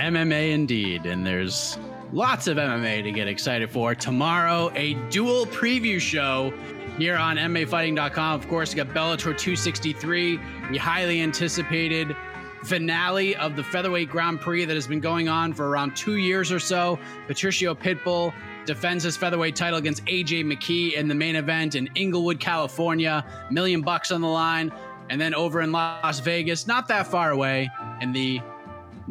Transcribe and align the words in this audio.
MMA 0.00 0.52
indeed, 0.52 1.04
and 1.04 1.26
there's 1.26 1.78
lots 2.12 2.46
of 2.46 2.56
MMA 2.56 3.02
to 3.02 3.12
get 3.12 3.28
excited 3.28 3.70
for. 3.70 3.94
Tomorrow, 3.94 4.72
a 4.74 4.94
dual 5.10 5.46
preview 5.46 6.00
show 6.00 6.52
here 6.98 7.16
on 7.16 7.36
MMAfighting.com. 7.36 8.40
Of 8.40 8.48
course, 8.48 8.74
you 8.74 8.82
got 8.82 8.94
Bellator 8.94 9.36
263, 9.36 10.40
the 10.72 10.78
highly 10.78 11.20
anticipated 11.20 12.16
finale 12.64 13.36
of 13.36 13.56
the 13.56 13.62
featherweight 13.62 14.10
Grand 14.10 14.40
Prix 14.40 14.64
that 14.64 14.74
has 14.74 14.86
been 14.86 15.00
going 15.00 15.28
on 15.28 15.52
for 15.52 15.68
around 15.68 15.96
two 15.96 16.16
years 16.16 16.50
or 16.50 16.58
so. 16.58 16.98
Patricio 17.26 17.74
Pitbull 17.74 18.32
defends 18.66 19.04
his 19.04 19.16
featherweight 19.16 19.56
title 19.56 19.78
against 19.78 20.04
AJ 20.06 20.44
McKee 20.44 20.94
in 20.94 21.08
the 21.08 21.14
main 21.14 21.36
event 21.36 21.74
in 21.74 21.88
Inglewood, 21.94 22.40
California. 22.40 23.24
Million 23.50 23.80
bucks 23.80 24.10
on 24.10 24.20
the 24.20 24.28
line. 24.28 24.72
And 25.08 25.20
then 25.20 25.34
over 25.34 25.60
in 25.60 25.72
Las 25.72 26.20
Vegas, 26.20 26.66
not 26.66 26.86
that 26.88 27.06
far 27.06 27.32
away, 27.32 27.68
in 28.00 28.12
the 28.12 28.40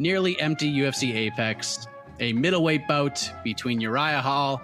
nearly 0.00 0.40
empty 0.40 0.72
UFC 0.72 1.14
Apex, 1.14 1.86
a 2.20 2.32
middleweight 2.32 2.88
bout 2.88 3.30
between 3.44 3.80
Uriah 3.80 4.22
Hall 4.22 4.62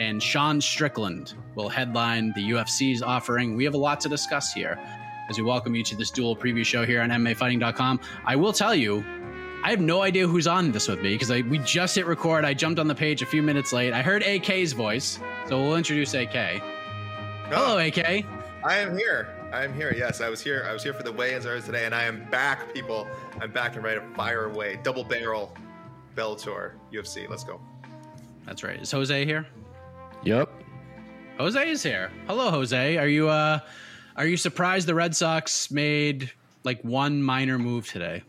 and 0.00 0.20
Sean 0.20 0.60
Strickland 0.60 1.34
will 1.54 1.68
headline 1.68 2.32
the 2.34 2.50
UFC's 2.50 3.00
offering. 3.00 3.54
We 3.54 3.64
have 3.64 3.74
a 3.74 3.78
lot 3.78 4.00
to 4.00 4.08
discuss 4.08 4.52
here 4.52 4.76
as 5.30 5.38
we 5.38 5.44
welcome 5.44 5.76
you 5.76 5.84
to 5.84 5.96
this 5.96 6.10
dual 6.10 6.36
preview 6.36 6.64
show 6.64 6.84
here 6.84 7.00
on 7.00 7.10
MMAfighting.com. 7.10 8.00
I 8.26 8.34
will 8.34 8.52
tell 8.52 8.74
you, 8.74 9.04
I 9.62 9.70
have 9.70 9.80
no 9.80 10.02
idea 10.02 10.26
who's 10.26 10.48
on 10.48 10.72
this 10.72 10.88
with 10.88 11.00
me 11.00 11.14
because 11.16 11.30
we 11.30 11.58
just 11.60 11.94
hit 11.94 12.06
record. 12.06 12.44
I 12.44 12.52
jumped 12.52 12.80
on 12.80 12.88
the 12.88 12.96
page 12.96 13.22
a 13.22 13.26
few 13.26 13.44
minutes 13.44 13.72
late. 13.72 13.92
I 13.92 14.02
heard 14.02 14.24
AK's 14.24 14.72
voice, 14.72 15.20
so 15.48 15.62
we'll 15.62 15.76
introduce 15.76 16.14
AK. 16.14 16.34
Oh. 16.34 16.60
Hello, 17.50 17.78
AK. 17.78 18.26
I 18.64 18.78
am 18.78 18.98
here. 18.98 19.28
I 19.54 19.62
am 19.62 19.72
here. 19.72 19.94
Yes, 19.96 20.20
I 20.20 20.28
was 20.28 20.42
here. 20.42 20.66
I 20.68 20.72
was 20.72 20.82
here 20.82 20.92
for 20.92 21.04
the 21.04 21.12
weigh-ins 21.12 21.46
earlier 21.46 21.62
today, 21.62 21.84
and 21.84 21.94
I 21.94 22.02
am 22.02 22.28
back, 22.28 22.74
people. 22.74 23.06
I'm 23.40 23.52
back 23.52 23.76
and 23.76 23.84
ready 23.84 24.00
to 24.00 24.06
fire 24.14 24.46
away. 24.46 24.80
Double 24.82 25.04
barrel, 25.04 25.54
Bellator, 26.16 26.72
UFC. 26.92 27.28
Let's 27.30 27.44
go. 27.44 27.60
That's 28.46 28.64
right. 28.64 28.82
Is 28.82 28.90
Jose 28.90 29.24
here? 29.24 29.46
Yep. 30.24 30.50
Jose 31.38 31.70
is 31.70 31.84
here. 31.84 32.10
Hello, 32.26 32.50
Jose. 32.50 32.98
Are 32.98 33.06
you 33.06 33.28
uh 33.28 33.60
are 34.16 34.26
you 34.26 34.36
surprised 34.36 34.88
the 34.88 34.94
Red 34.96 35.14
Sox 35.14 35.70
made 35.70 36.32
like 36.64 36.82
one 36.82 37.22
minor 37.22 37.56
move 37.56 37.86
today? 37.86 38.24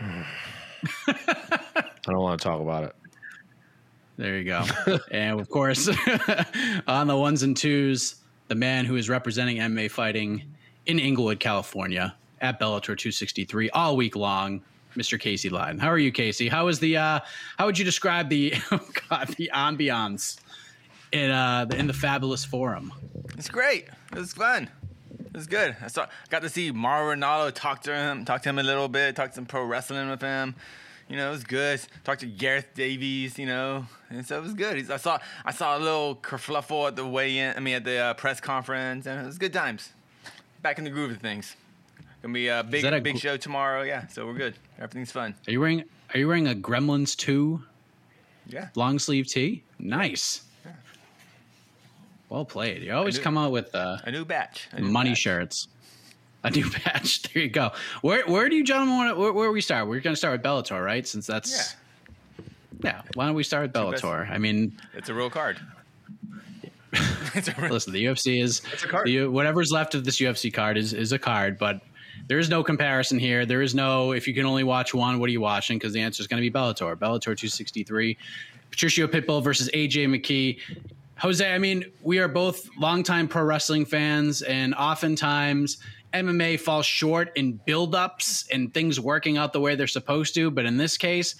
I 0.00 0.24
don't 2.06 2.22
want 2.22 2.40
to 2.40 2.48
talk 2.48 2.62
about 2.62 2.84
it. 2.84 2.96
There 4.16 4.38
you 4.38 4.44
go. 4.44 4.64
and 5.10 5.38
of 5.38 5.50
course, 5.50 5.90
on 6.86 7.06
the 7.06 7.18
ones 7.18 7.42
and 7.42 7.54
twos, 7.54 8.14
the 8.48 8.54
man 8.54 8.84
who 8.84 8.96
is 8.96 9.08
representing 9.08 9.58
MMA 9.58 9.90
fighting 9.90 10.42
in 10.86 10.98
Inglewood, 10.98 11.38
California, 11.38 12.14
at 12.40 12.58
Bellator 12.58 12.96
263 12.96 13.70
all 13.70 13.96
week 13.96 14.16
long, 14.16 14.62
Mr. 14.96 15.20
Casey 15.20 15.50
Leydon. 15.50 15.78
How 15.78 15.88
are 15.88 15.98
you, 15.98 16.10
Casey? 16.10 16.48
How 16.48 16.68
is 16.68 16.80
the 16.80 16.96
uh 16.96 17.20
how 17.58 17.66
would 17.66 17.78
you 17.78 17.84
describe 17.84 18.28
the 18.28 18.54
oh 18.72 18.88
god, 19.08 19.28
the 19.36 19.50
ambiance 19.54 20.38
in 21.12 21.30
uh 21.30 21.66
in 21.74 21.86
the 21.86 21.92
fabulous 21.92 22.44
forum? 22.44 22.92
It's 23.36 23.48
great. 23.48 23.88
It 24.12 24.18
was 24.18 24.32
fun. 24.32 24.70
It 25.20 25.34
was 25.34 25.46
good. 25.46 25.76
I 25.82 25.88
saw 25.88 26.06
got 26.30 26.42
to 26.42 26.48
see 26.48 26.72
Mauro 26.72 27.14
Ranallo 27.14 27.52
talk 27.52 27.82
to 27.82 27.94
him, 27.94 28.24
talk 28.24 28.42
to 28.42 28.48
him 28.48 28.58
a 28.58 28.62
little 28.62 28.88
bit, 28.88 29.14
talk 29.14 29.34
some 29.34 29.46
pro 29.46 29.64
wrestling 29.64 30.08
with 30.08 30.22
him. 30.22 30.54
You 31.08 31.16
know, 31.16 31.28
it 31.28 31.30
was 31.30 31.44
good. 31.44 31.80
Talked 32.04 32.20
to 32.20 32.26
Gareth 32.26 32.68
Davies, 32.74 33.38
you 33.38 33.46
know, 33.46 33.86
and 34.10 34.26
so 34.26 34.36
it 34.36 34.42
was 34.42 34.52
good. 34.52 34.76
He's, 34.76 34.90
I 34.90 34.98
saw 34.98 35.18
I 35.44 35.52
saw 35.52 35.78
a 35.78 35.80
little 35.80 36.16
kerfluffle 36.16 36.88
at 36.88 36.96
the 36.96 37.06
weigh-in. 37.06 37.56
I 37.56 37.60
mean, 37.60 37.76
at 37.76 37.84
the 37.84 37.96
uh, 37.98 38.14
press 38.14 38.40
conference, 38.40 39.06
and 39.06 39.20
it 39.22 39.24
was 39.26 39.38
good 39.38 39.52
times. 39.54 39.90
Back 40.60 40.76
in 40.78 40.84
the 40.84 40.90
groove 40.90 41.10
of 41.12 41.18
things. 41.18 41.56
Gonna 42.20 42.34
be 42.34 42.48
a 42.48 42.62
big 42.62 42.84
a 42.84 43.00
big 43.00 43.14
gr- 43.14 43.20
show 43.20 43.36
tomorrow. 43.38 43.82
Yeah, 43.82 44.06
so 44.08 44.26
we're 44.26 44.34
good. 44.34 44.54
Everything's 44.76 45.10
fun. 45.12 45.34
Are 45.46 45.50
you 45.50 45.60
wearing 45.60 45.84
are 46.12 46.18
you 46.18 46.26
wearing 46.28 46.48
a 46.48 46.54
Gremlins 46.54 47.16
2 47.16 47.62
Yeah. 48.48 48.68
long 48.74 48.98
sleeve 48.98 49.28
tee? 49.28 49.62
Nice. 49.78 50.42
Yeah. 50.66 50.72
Well 52.28 52.44
played. 52.44 52.82
You 52.82 52.92
always 52.92 53.16
knew- 53.16 53.22
come 53.22 53.38
out 53.38 53.52
with 53.52 53.74
uh 53.74 53.98
A 54.04 54.10
new 54.10 54.24
batch. 54.24 54.68
A 54.72 54.80
new 54.80 54.88
money 54.90 55.10
batch. 55.10 55.18
shirts. 55.18 55.68
A 56.48 56.50
new 56.50 56.70
patch. 56.70 57.22
There 57.32 57.42
you 57.42 57.48
go. 57.50 57.70
Where 58.02 58.24
where 58.26 58.48
do 58.48 58.56
you 58.56 58.64
gentlemen 58.64 58.96
want 58.96 59.14
to, 59.14 59.20
where, 59.20 59.32
where 59.32 59.52
we 59.52 59.60
start? 59.60 59.88
We're 59.88 60.00
going 60.00 60.14
to 60.14 60.18
start 60.18 60.32
with 60.32 60.42
Bellator, 60.42 60.84
right? 60.84 61.06
Since 61.06 61.26
that's 61.26 61.76
yeah. 62.82 63.02
Why 63.14 63.26
don't 63.26 63.34
we 63.34 63.42
start 63.42 63.62
with 63.64 63.72
Bellator? 63.72 64.30
I 64.30 64.38
mean, 64.38 64.78
It's 64.94 65.08
a 65.08 65.14
real 65.14 65.30
card. 65.30 65.58
it's 67.34 67.48
a 67.48 67.54
real, 67.60 67.70
listen, 67.72 67.92
the 67.92 68.04
UFC 68.04 68.42
is 68.42 68.62
a 68.82 68.88
card. 68.88 69.06
the- 69.06 69.26
whatever's 69.26 69.70
left 69.70 69.94
of 69.94 70.04
this 70.04 70.18
UFC 70.18 70.52
card 70.52 70.78
is 70.78 70.92
is 70.92 71.12
a 71.12 71.18
card, 71.18 71.58
but 71.58 71.80
there 72.28 72.38
is 72.38 72.48
no 72.48 72.62
comparison 72.62 73.18
here. 73.18 73.44
There 73.46 73.62
is 73.62 73.74
no 73.74 74.12
if 74.12 74.26
you 74.26 74.34
can 74.34 74.46
only 74.46 74.64
watch 74.64 74.94
one, 74.94 75.18
what 75.18 75.28
are 75.28 75.32
you 75.32 75.40
watching? 75.40 75.78
Because 75.78 75.92
the 75.92 76.00
answer 76.00 76.20
is 76.22 76.26
going 76.26 76.42
to 76.42 76.50
be 76.50 76.56
Bellator. 76.56 76.94
Bellator 76.96 77.36
263. 77.36 78.16
Patricio 78.70 79.06
Pitbull 79.06 79.42
versus 79.42 79.70
AJ 79.74 80.06
McKee. 80.08 80.58
Jose, 81.18 81.52
I 81.52 81.58
mean, 81.58 81.84
we 82.02 82.18
are 82.20 82.28
both 82.28 82.68
longtime 82.78 83.26
pro 83.28 83.42
wrestling 83.42 83.84
fans, 83.84 84.42
and 84.42 84.72
oftentimes 84.74 85.78
MMA 86.18 86.60
falls 86.60 86.86
short 86.86 87.32
in 87.36 87.60
buildups 87.66 88.48
and 88.52 88.72
things 88.72 88.98
working 88.98 89.36
out 89.36 89.52
the 89.52 89.60
way 89.60 89.74
they're 89.74 89.86
supposed 89.86 90.34
to. 90.34 90.50
But 90.50 90.66
in 90.66 90.76
this 90.76 90.96
case, 90.96 91.36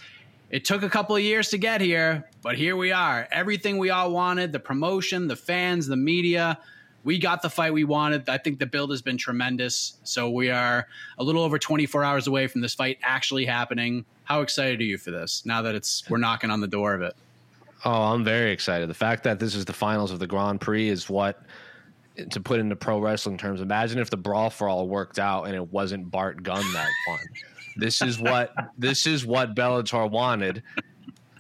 it 0.50 0.64
took 0.64 0.82
a 0.82 0.88
couple 0.88 1.14
of 1.14 1.22
years 1.22 1.50
to 1.50 1.58
get 1.58 1.80
here, 1.80 2.28
but 2.42 2.56
here 2.56 2.76
we 2.76 2.90
are. 2.90 3.28
Everything 3.30 3.76
we 3.76 3.90
all 3.90 4.12
wanted 4.12 4.52
the 4.52 4.58
promotion, 4.58 5.28
the 5.28 5.36
fans, 5.36 5.86
the 5.86 5.96
media. 5.96 6.58
We 7.04 7.18
got 7.18 7.42
the 7.42 7.50
fight 7.50 7.72
we 7.72 7.84
wanted. 7.84 8.28
I 8.28 8.38
think 8.38 8.58
the 8.58 8.66
build 8.66 8.90
has 8.90 9.02
been 9.02 9.18
tremendous. 9.18 9.98
So 10.04 10.30
we 10.30 10.50
are 10.50 10.86
a 11.18 11.24
little 11.24 11.42
over 11.42 11.58
24 11.58 12.02
hours 12.02 12.26
away 12.26 12.46
from 12.46 12.60
this 12.60 12.74
fight 12.74 12.98
actually 13.02 13.44
happening. 13.44 14.04
How 14.24 14.40
excited 14.40 14.80
are 14.80 14.84
you 14.84 14.98
for 14.98 15.10
this 15.10 15.44
now 15.44 15.62
that 15.62 15.74
it's 15.74 16.08
we're 16.08 16.18
knocking 16.18 16.50
on 16.50 16.60
the 16.60 16.66
door 16.66 16.94
of 16.94 17.02
it? 17.02 17.14
Oh, 17.84 18.12
I'm 18.12 18.24
very 18.24 18.50
excited. 18.50 18.88
The 18.88 18.94
fact 18.94 19.22
that 19.24 19.38
this 19.38 19.54
is 19.54 19.64
the 19.64 19.72
finals 19.72 20.10
of 20.10 20.18
the 20.18 20.26
Grand 20.26 20.60
Prix 20.60 20.88
is 20.88 21.08
what 21.08 21.42
to 22.30 22.40
put 22.40 22.60
into 22.60 22.76
pro 22.76 22.98
wrestling 22.98 23.38
terms. 23.38 23.60
Imagine 23.60 23.98
if 23.98 24.10
the 24.10 24.16
brawl 24.16 24.50
for 24.50 24.68
all 24.68 24.88
worked 24.88 25.18
out 25.18 25.44
and 25.44 25.54
it 25.54 25.72
wasn't 25.72 26.10
Bart 26.10 26.42
Gunn 26.42 26.64
that 26.72 26.88
won. 27.06 27.18
this 27.76 28.02
is 28.02 28.20
what 28.20 28.54
this 28.76 29.06
is 29.06 29.24
what 29.24 29.54
Bellator 29.54 30.10
wanted. 30.10 30.62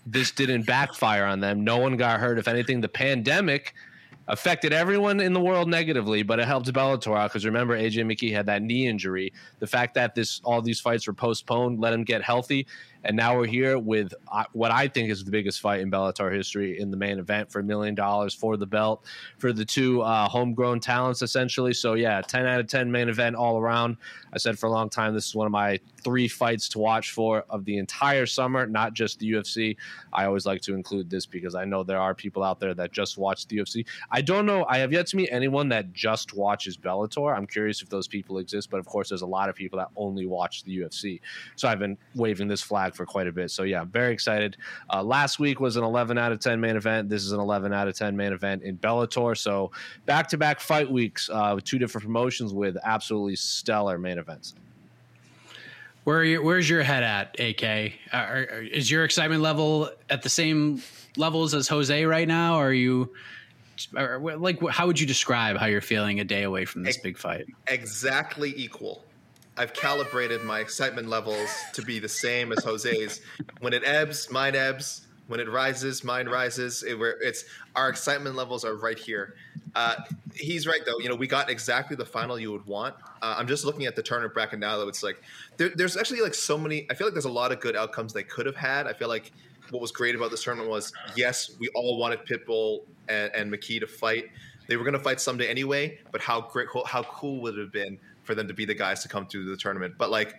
This 0.06 0.30
didn't 0.30 0.66
backfire 0.66 1.24
on 1.24 1.40
them. 1.40 1.64
No 1.64 1.78
one 1.78 1.96
got 1.96 2.18
hurt. 2.20 2.38
If 2.38 2.48
anything, 2.48 2.80
the 2.80 2.88
pandemic 2.88 3.74
affected 4.28 4.72
everyone 4.72 5.20
in 5.20 5.32
the 5.32 5.40
world 5.40 5.68
negatively, 5.68 6.22
but 6.22 6.38
it 6.38 6.46
helped 6.46 6.70
Bellator 6.72 7.16
out 7.16 7.30
because 7.30 7.44
remember 7.44 7.76
AJ 7.76 8.04
McKee 8.04 8.32
had 8.32 8.46
that 8.46 8.62
knee 8.62 8.86
injury. 8.86 9.32
The 9.58 9.66
fact 9.66 9.94
that 9.94 10.14
this 10.14 10.40
all 10.44 10.62
these 10.62 10.80
fights 10.80 11.06
were 11.06 11.12
postponed 11.12 11.80
let 11.80 11.92
him 11.92 12.04
get 12.04 12.22
healthy, 12.22 12.66
And 13.04 13.16
now 13.16 13.36
we're 13.36 13.46
here 13.46 13.78
with 13.78 14.12
uh, 14.30 14.44
what 14.52 14.70
I 14.70 14.88
think 14.88 15.10
is 15.10 15.24
the 15.24 15.30
biggest 15.30 15.60
fight 15.60 15.80
in 15.80 15.90
Bellator 15.90 16.34
history 16.34 16.80
in 16.80 16.90
the 16.90 16.96
main 16.96 17.18
event 17.18 17.50
for 17.50 17.60
a 17.60 17.62
million 17.64 17.94
dollars 17.94 18.34
for 18.34 18.56
the 18.56 18.66
belt 18.66 19.04
for 19.38 19.52
the 19.52 19.64
two 19.64 20.02
uh, 20.02 20.28
homegrown 20.28 20.80
talents, 20.80 21.22
essentially. 21.22 21.72
So, 21.72 21.94
yeah, 21.94 22.20
10 22.20 22.46
out 22.46 22.60
of 22.60 22.66
10 22.66 22.90
main 22.90 23.08
event 23.08 23.36
all 23.36 23.58
around. 23.58 23.96
I 24.32 24.38
said 24.38 24.58
for 24.58 24.66
a 24.66 24.70
long 24.70 24.90
time, 24.90 25.14
this 25.14 25.26
is 25.26 25.34
one 25.34 25.46
of 25.46 25.52
my 25.52 25.78
three 26.02 26.28
fights 26.28 26.68
to 26.70 26.78
watch 26.78 27.12
for 27.12 27.44
of 27.50 27.64
the 27.64 27.78
entire 27.78 28.26
summer, 28.26 28.66
not 28.66 28.94
just 28.94 29.18
the 29.18 29.30
UFC. 29.32 29.76
I 30.12 30.24
always 30.24 30.46
like 30.46 30.60
to 30.62 30.74
include 30.74 31.10
this 31.10 31.26
because 31.26 31.54
I 31.54 31.64
know 31.64 31.82
there 31.82 32.00
are 32.00 32.14
people 32.14 32.42
out 32.42 32.60
there 32.60 32.74
that 32.74 32.92
just 32.92 33.18
watch 33.18 33.46
the 33.46 33.58
UFC. 33.58 33.86
I 34.10 34.20
don't 34.20 34.46
know. 34.46 34.64
I 34.68 34.78
have 34.78 34.92
yet 34.92 35.06
to 35.08 35.16
meet 35.16 35.28
anyone 35.30 35.68
that 35.70 35.92
just 35.92 36.34
watches 36.34 36.76
Bellator. 36.76 37.36
I'm 37.36 37.46
curious 37.46 37.82
if 37.82 37.88
those 37.88 38.08
people 38.08 38.38
exist, 38.38 38.70
but 38.70 38.78
of 38.78 38.86
course, 38.86 39.08
there's 39.08 39.22
a 39.22 39.26
lot 39.26 39.48
of 39.48 39.54
people 39.54 39.78
that 39.78 39.88
only 39.96 40.26
watch 40.26 40.64
the 40.64 40.78
UFC. 40.78 41.20
So 41.56 41.68
I've 41.68 41.78
been 41.78 41.96
waving 42.14 42.48
this 42.48 42.62
flag 42.62 42.87
for 42.94 43.06
quite 43.06 43.26
a 43.26 43.32
bit. 43.32 43.50
So 43.50 43.62
yeah, 43.62 43.80
I'm 43.80 43.90
very 43.90 44.12
excited. 44.12 44.56
Uh, 44.92 45.02
last 45.02 45.38
week 45.38 45.60
was 45.60 45.76
an 45.76 45.84
11 45.84 46.18
out 46.18 46.32
of 46.32 46.40
10 46.40 46.60
main 46.60 46.76
event. 46.76 47.08
This 47.08 47.24
is 47.24 47.32
an 47.32 47.40
11 47.40 47.72
out 47.72 47.88
of 47.88 47.94
10 47.96 48.16
main 48.16 48.32
event 48.32 48.62
in 48.62 48.76
Bellator. 48.78 49.36
So 49.36 49.70
back 50.06 50.28
to 50.28 50.38
back 50.38 50.60
fight 50.60 50.90
weeks 50.90 51.28
uh, 51.30 51.52
with 51.54 51.64
two 51.64 51.78
different 51.78 52.04
promotions 52.04 52.52
with 52.52 52.76
absolutely 52.84 53.36
stellar 53.36 53.98
main 53.98 54.18
events. 54.18 54.54
Where 56.04 56.24
you, 56.24 56.42
where's 56.42 56.70
your 56.70 56.82
head 56.82 57.02
at, 57.02 57.38
AK? 57.38 57.92
Are, 58.12 58.36
are, 58.36 58.62
is 58.62 58.90
your 58.90 59.04
excitement 59.04 59.42
level 59.42 59.90
at 60.08 60.22
the 60.22 60.30
same 60.30 60.82
levels 61.16 61.52
as 61.54 61.68
Jose 61.68 62.04
right 62.04 62.26
now? 62.26 62.56
Or 62.56 62.68
are 62.68 62.72
you 62.72 63.12
or, 63.96 64.18
like 64.38 64.66
how 64.68 64.86
would 64.86 64.98
you 64.98 65.06
describe 65.06 65.56
how 65.56 65.66
you're 65.66 65.80
feeling 65.80 66.20
a 66.20 66.24
day 66.24 66.42
away 66.42 66.64
from 66.64 66.82
this 66.82 66.96
big 66.96 67.18
fight? 67.18 67.46
Exactly 67.68 68.52
equal. 68.56 69.04
I've 69.58 69.74
calibrated 69.74 70.44
my 70.44 70.60
excitement 70.60 71.08
levels 71.08 71.50
to 71.72 71.82
be 71.82 71.98
the 71.98 72.08
same 72.08 72.52
as 72.52 72.62
Jose's. 72.62 73.20
When 73.60 73.72
it 73.72 73.82
ebbs, 73.84 74.30
mine 74.30 74.54
ebbs. 74.54 75.06
When 75.26 75.40
it 75.40 75.50
rises, 75.50 76.04
mine 76.04 76.26
rises. 76.26 76.82
It, 76.82 76.96
it's 77.20 77.44
our 77.76 77.90
excitement 77.90 78.34
levels 78.34 78.64
are 78.64 78.76
right 78.76 78.98
here. 78.98 79.34
Uh, 79.74 79.96
he's 80.34 80.66
right 80.66 80.80
though. 80.86 80.98
You 81.00 81.10
know, 81.10 81.14
we 81.14 81.26
got 81.26 81.50
exactly 81.50 81.96
the 81.96 82.06
final 82.06 82.38
you 82.38 82.50
would 82.52 82.64
want. 82.64 82.94
Uh, 83.20 83.34
I'm 83.36 83.46
just 83.46 83.64
looking 83.66 83.84
at 83.84 83.94
the 83.94 84.02
tournament 84.02 84.32
bracket 84.32 84.58
now. 84.58 84.78
Though 84.78 84.88
it's 84.88 85.02
like 85.02 85.22
there, 85.58 85.70
there's 85.74 85.96
actually 85.96 86.22
like 86.22 86.34
so 86.34 86.56
many. 86.56 86.86
I 86.90 86.94
feel 86.94 87.06
like 87.06 87.14
there's 87.14 87.26
a 87.26 87.30
lot 87.30 87.52
of 87.52 87.60
good 87.60 87.76
outcomes 87.76 88.14
they 88.14 88.22
could 88.22 88.46
have 88.46 88.56
had. 88.56 88.86
I 88.86 88.94
feel 88.94 89.08
like 89.08 89.32
what 89.70 89.82
was 89.82 89.92
great 89.92 90.14
about 90.14 90.30
this 90.30 90.42
tournament 90.42 90.70
was 90.70 90.92
yes, 91.14 91.50
we 91.58 91.68
all 91.74 91.98
wanted 91.98 92.20
Pitbull 92.24 92.84
and, 93.08 93.30
and 93.34 93.52
McKee 93.52 93.80
to 93.80 93.86
fight. 93.86 94.30
They 94.66 94.76
were 94.76 94.84
going 94.84 94.94
to 94.94 95.00
fight 95.00 95.20
someday 95.20 95.48
anyway, 95.48 95.98
but 96.10 96.20
how 96.20 96.42
great, 96.42 96.68
how 96.86 97.02
cool 97.02 97.40
would 97.42 97.54
it 97.54 97.60
have 97.60 97.72
been 97.72 97.98
for 98.28 98.34
them 98.34 98.46
to 98.46 98.54
be 98.54 98.66
the 98.66 98.74
guys 98.74 99.02
to 99.02 99.08
come 99.08 99.26
through 99.26 99.46
the 99.46 99.56
tournament? 99.56 99.94
But 99.96 100.10
like, 100.10 100.36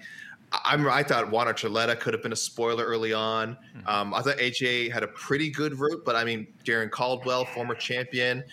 I'm 0.52 0.88
I 0.88 1.04
thought 1.04 1.30
Juan 1.30 1.48
Archuleta 1.48 2.00
could 2.00 2.14
have 2.14 2.24
been 2.24 2.34
a 2.34 2.38
spoiler 2.38 2.86
early 2.86 3.14
on. 3.14 3.58
Mm-hmm. 3.76 3.88
Um, 3.88 4.14
I 4.14 4.22
thought 4.22 4.38
AJ 4.38 4.92
had 4.92 5.04
a 5.04 5.08
pretty 5.08 5.50
good 5.50 5.74
route, 5.74 6.04
but 6.06 6.16
I 6.16 6.24
mean, 6.24 6.48
Darrion 6.64 6.90
Caldwell, 6.92 7.46
former 7.46 7.76
champion, 7.76 8.44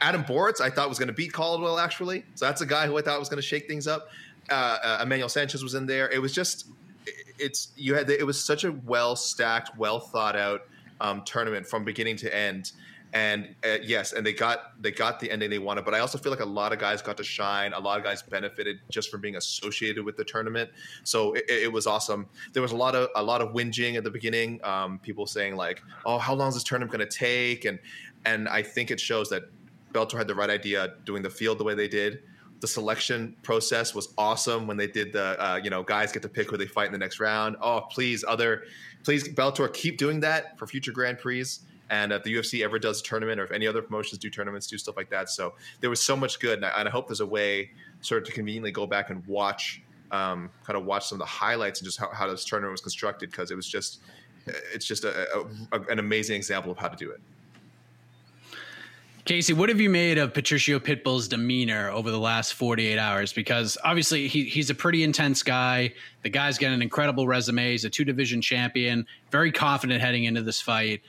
Adam 0.00 0.24
Borics, 0.24 0.60
I 0.60 0.70
thought 0.70 0.88
was 0.88 0.98
going 0.98 1.08
to 1.08 1.14
beat 1.14 1.32
Caldwell 1.32 1.78
actually. 1.78 2.24
So 2.34 2.46
that's 2.46 2.60
a 2.60 2.66
guy 2.66 2.86
who 2.86 2.98
I 2.98 3.02
thought 3.02 3.18
was 3.18 3.28
going 3.28 3.42
to 3.42 3.46
shake 3.46 3.68
things 3.68 3.86
up. 3.86 4.08
Uh, 4.50 4.78
uh, 4.82 5.00
Emmanuel 5.02 5.28
Sanchez 5.28 5.62
was 5.62 5.74
in 5.74 5.86
there. 5.86 6.08
It 6.10 6.20
was 6.20 6.34
just, 6.34 6.66
it's 7.38 7.68
you 7.76 7.94
had 7.94 8.10
it 8.10 8.26
was 8.26 8.42
such 8.42 8.64
a 8.64 8.72
well 8.72 9.16
stacked, 9.16 9.76
well 9.78 10.00
thought 10.00 10.36
out 10.36 10.62
um, 11.00 11.22
tournament 11.24 11.66
from 11.66 11.84
beginning 11.84 12.16
to 12.16 12.36
end 12.36 12.72
and 13.12 13.54
uh, 13.64 13.78
yes, 13.82 14.12
and 14.12 14.24
they 14.24 14.32
got 14.32 14.80
they 14.80 14.92
got 14.92 15.18
the 15.18 15.30
ending 15.30 15.50
they 15.50 15.58
wanted. 15.58 15.84
But 15.84 15.94
I 15.94 15.98
also 15.98 16.16
feel 16.16 16.30
like 16.30 16.40
a 16.40 16.44
lot 16.44 16.72
of 16.72 16.78
guys 16.78 17.02
got 17.02 17.16
to 17.16 17.24
shine. 17.24 17.72
A 17.72 17.78
lot 17.78 17.98
of 17.98 18.04
guys 18.04 18.22
benefited 18.22 18.78
just 18.88 19.10
from 19.10 19.20
being 19.20 19.36
associated 19.36 20.04
with 20.04 20.16
the 20.16 20.24
tournament. 20.24 20.70
So 21.02 21.32
it, 21.32 21.44
it 21.48 21.72
was 21.72 21.86
awesome. 21.86 22.28
There 22.52 22.62
was 22.62 22.72
a 22.72 22.76
lot 22.76 22.94
of 22.94 23.08
a 23.16 23.22
lot 23.22 23.40
of 23.40 23.52
whinging 23.52 23.96
at 23.96 24.04
the 24.04 24.10
beginning. 24.10 24.60
Um, 24.64 25.00
people 25.00 25.26
saying 25.26 25.56
like, 25.56 25.82
"Oh, 26.06 26.18
how 26.18 26.34
long 26.34 26.48
is 26.48 26.54
this 26.54 26.62
tournament 26.62 26.92
going 26.92 27.06
to 27.06 27.18
take?" 27.18 27.64
And 27.64 27.80
and 28.24 28.48
I 28.48 28.62
think 28.62 28.92
it 28.92 29.00
shows 29.00 29.28
that 29.30 29.44
Bellator 29.92 30.16
had 30.16 30.28
the 30.28 30.34
right 30.34 30.50
idea 30.50 30.94
doing 31.04 31.22
the 31.22 31.30
field 31.30 31.58
the 31.58 31.64
way 31.64 31.74
they 31.74 31.88
did. 31.88 32.22
The 32.60 32.68
selection 32.68 33.34
process 33.42 33.94
was 33.94 34.12
awesome 34.18 34.66
when 34.66 34.76
they 34.76 34.86
did 34.86 35.12
the 35.12 35.42
uh, 35.42 35.56
you 35.56 35.70
know 35.70 35.82
guys 35.82 36.12
get 36.12 36.22
to 36.22 36.28
pick 36.28 36.48
who 36.48 36.56
they 36.56 36.66
fight 36.66 36.86
in 36.86 36.92
the 36.92 36.98
next 36.98 37.18
round. 37.18 37.56
Oh, 37.60 37.80
please, 37.90 38.24
other 38.28 38.64
please 39.02 39.26
Bellator 39.28 39.72
keep 39.74 39.98
doing 39.98 40.20
that 40.20 40.56
for 40.58 40.68
future 40.68 40.92
Grand 40.92 41.18
Prix 41.18 41.44
and 41.90 42.12
if 42.12 42.22
the 42.22 42.34
UFC 42.34 42.64
ever 42.64 42.78
does 42.78 43.00
a 43.00 43.02
tournament 43.02 43.40
or 43.40 43.44
if 43.44 43.50
any 43.50 43.66
other 43.66 43.82
promotions 43.82 44.18
do 44.18 44.30
tournaments, 44.30 44.66
do 44.68 44.78
stuff 44.78 44.96
like 44.96 45.10
that. 45.10 45.28
So 45.28 45.54
there 45.80 45.90
was 45.90 46.00
so 46.00 46.16
much 46.16 46.38
good, 46.38 46.58
and 46.58 46.64
I, 46.64 46.68
and 46.78 46.88
I 46.88 46.90
hope 46.90 47.08
there's 47.08 47.20
a 47.20 47.26
way 47.26 47.70
sort 48.00 48.22
of 48.22 48.28
to 48.28 48.32
conveniently 48.32 48.70
go 48.70 48.86
back 48.86 49.10
and 49.10 49.26
watch, 49.26 49.82
um, 50.12 50.50
kind 50.64 50.76
of 50.78 50.84
watch 50.84 51.08
some 51.08 51.16
of 51.16 51.20
the 51.20 51.26
highlights 51.26 51.80
and 51.80 51.86
just 51.86 51.98
how, 51.98 52.08
how 52.12 52.28
this 52.28 52.44
tournament 52.44 52.72
was 52.72 52.80
constructed 52.80 53.30
because 53.30 53.50
it 53.50 53.56
was 53.56 53.68
just, 53.68 54.00
it's 54.72 54.86
just 54.86 55.04
a, 55.04 55.44
a, 55.72 55.80
an 55.90 55.98
amazing 55.98 56.36
example 56.36 56.70
of 56.70 56.78
how 56.78 56.88
to 56.88 56.96
do 56.96 57.10
it. 57.10 57.20
Casey, 59.24 59.52
what 59.52 59.68
have 59.68 59.80
you 59.80 59.90
made 59.90 60.16
of 60.16 60.32
Patricio 60.32 60.78
Pitbull's 60.78 61.28
demeanor 61.28 61.90
over 61.90 62.10
the 62.10 62.18
last 62.18 62.54
48 62.54 62.98
hours? 62.98 63.32
Because 63.32 63.76
obviously 63.84 64.26
he, 64.28 64.44
he's 64.44 64.70
a 64.70 64.74
pretty 64.74 65.04
intense 65.04 65.42
guy. 65.42 65.92
The 66.22 66.30
guy's 66.30 66.56
got 66.56 66.72
an 66.72 66.82
incredible 66.82 67.28
resume. 67.28 67.70
He's 67.70 67.84
a 67.84 67.90
two 67.90 68.04
division 68.04 68.40
champion, 68.40 69.06
very 69.30 69.52
confident 69.52 70.00
heading 70.00 70.24
into 70.24 70.42
this 70.42 70.60
fight 70.60 71.02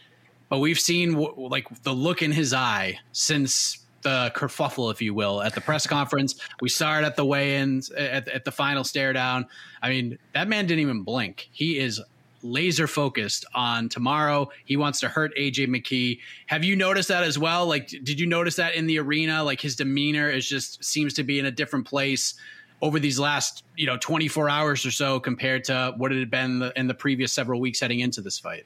but 0.52 0.60
we've 0.60 0.80
seen 0.82 1.14
like 1.14 1.66
the 1.84 1.94
look 1.94 2.22
in 2.22 2.30
his 2.30 2.54
eye 2.54 3.00
since 3.14 3.86
the 4.02 4.34
kerfuffle, 4.36 4.92
if 4.92 5.02
you 5.02 5.14
will, 5.14 5.42
at 5.42 5.56
the 5.56 5.62
press 5.62 5.88
conference. 5.88 6.36
We 6.60 6.68
saw 6.68 7.00
it 7.00 7.06
at 7.06 7.16
the 7.16 7.26
weigh-ins, 7.26 7.90
at, 7.92 8.28
at 8.28 8.44
the 8.44 8.52
final 8.52 8.84
stare 8.84 9.14
down. 9.14 9.46
I 9.82 9.88
mean, 9.88 10.20
that 10.34 10.50
man 10.50 10.68
didn't 10.68 10.82
even 10.82 11.04
blink. 11.04 11.48
He 11.54 11.80
is 11.80 12.02
laser 12.44 12.86
focused 12.86 13.46
on 13.56 13.88
tomorrow. 13.88 14.50
He 14.66 14.76
wants 14.76 15.00
to 15.00 15.08
hurt 15.08 15.32
AJ 15.38 15.68
McKee. 15.70 16.20
Have 16.48 16.66
you 16.66 16.76
noticed 16.76 17.08
that 17.08 17.24
as 17.24 17.40
well? 17.40 17.66
Like, 17.66 17.88
did 17.88 18.20
you 18.20 18.28
notice 18.28 18.58
that 18.58 18.76
in 18.76 18.88
the 18.88 19.00
arena? 19.00 19.46
Like 19.46 19.62
his 19.62 19.78
demeanor 19.78 20.30
is 20.30 20.46
just 20.50 20.84
seems 20.84 21.14
to 21.14 21.24
be 21.24 21.40
in 21.40 21.46
a 21.46 21.52
different 21.52 21.88
place 21.88 22.34
over 22.82 23.00
these 23.00 23.20
last 23.20 23.64
you 23.78 23.86
know 23.86 23.96
24 24.02 24.50
hours 24.50 24.86
or 24.86 24.92
so 24.92 25.18
compared 25.18 25.64
to 25.64 25.94
what 25.96 26.12
it 26.12 26.20
had 26.20 26.32
been 26.32 26.72
in 26.76 26.88
the 26.88 26.94
previous 26.94 27.32
several 27.32 27.62
weeks 27.62 27.80
heading 27.80 28.02
into 28.02 28.20
this 28.20 28.38
fight. 28.38 28.66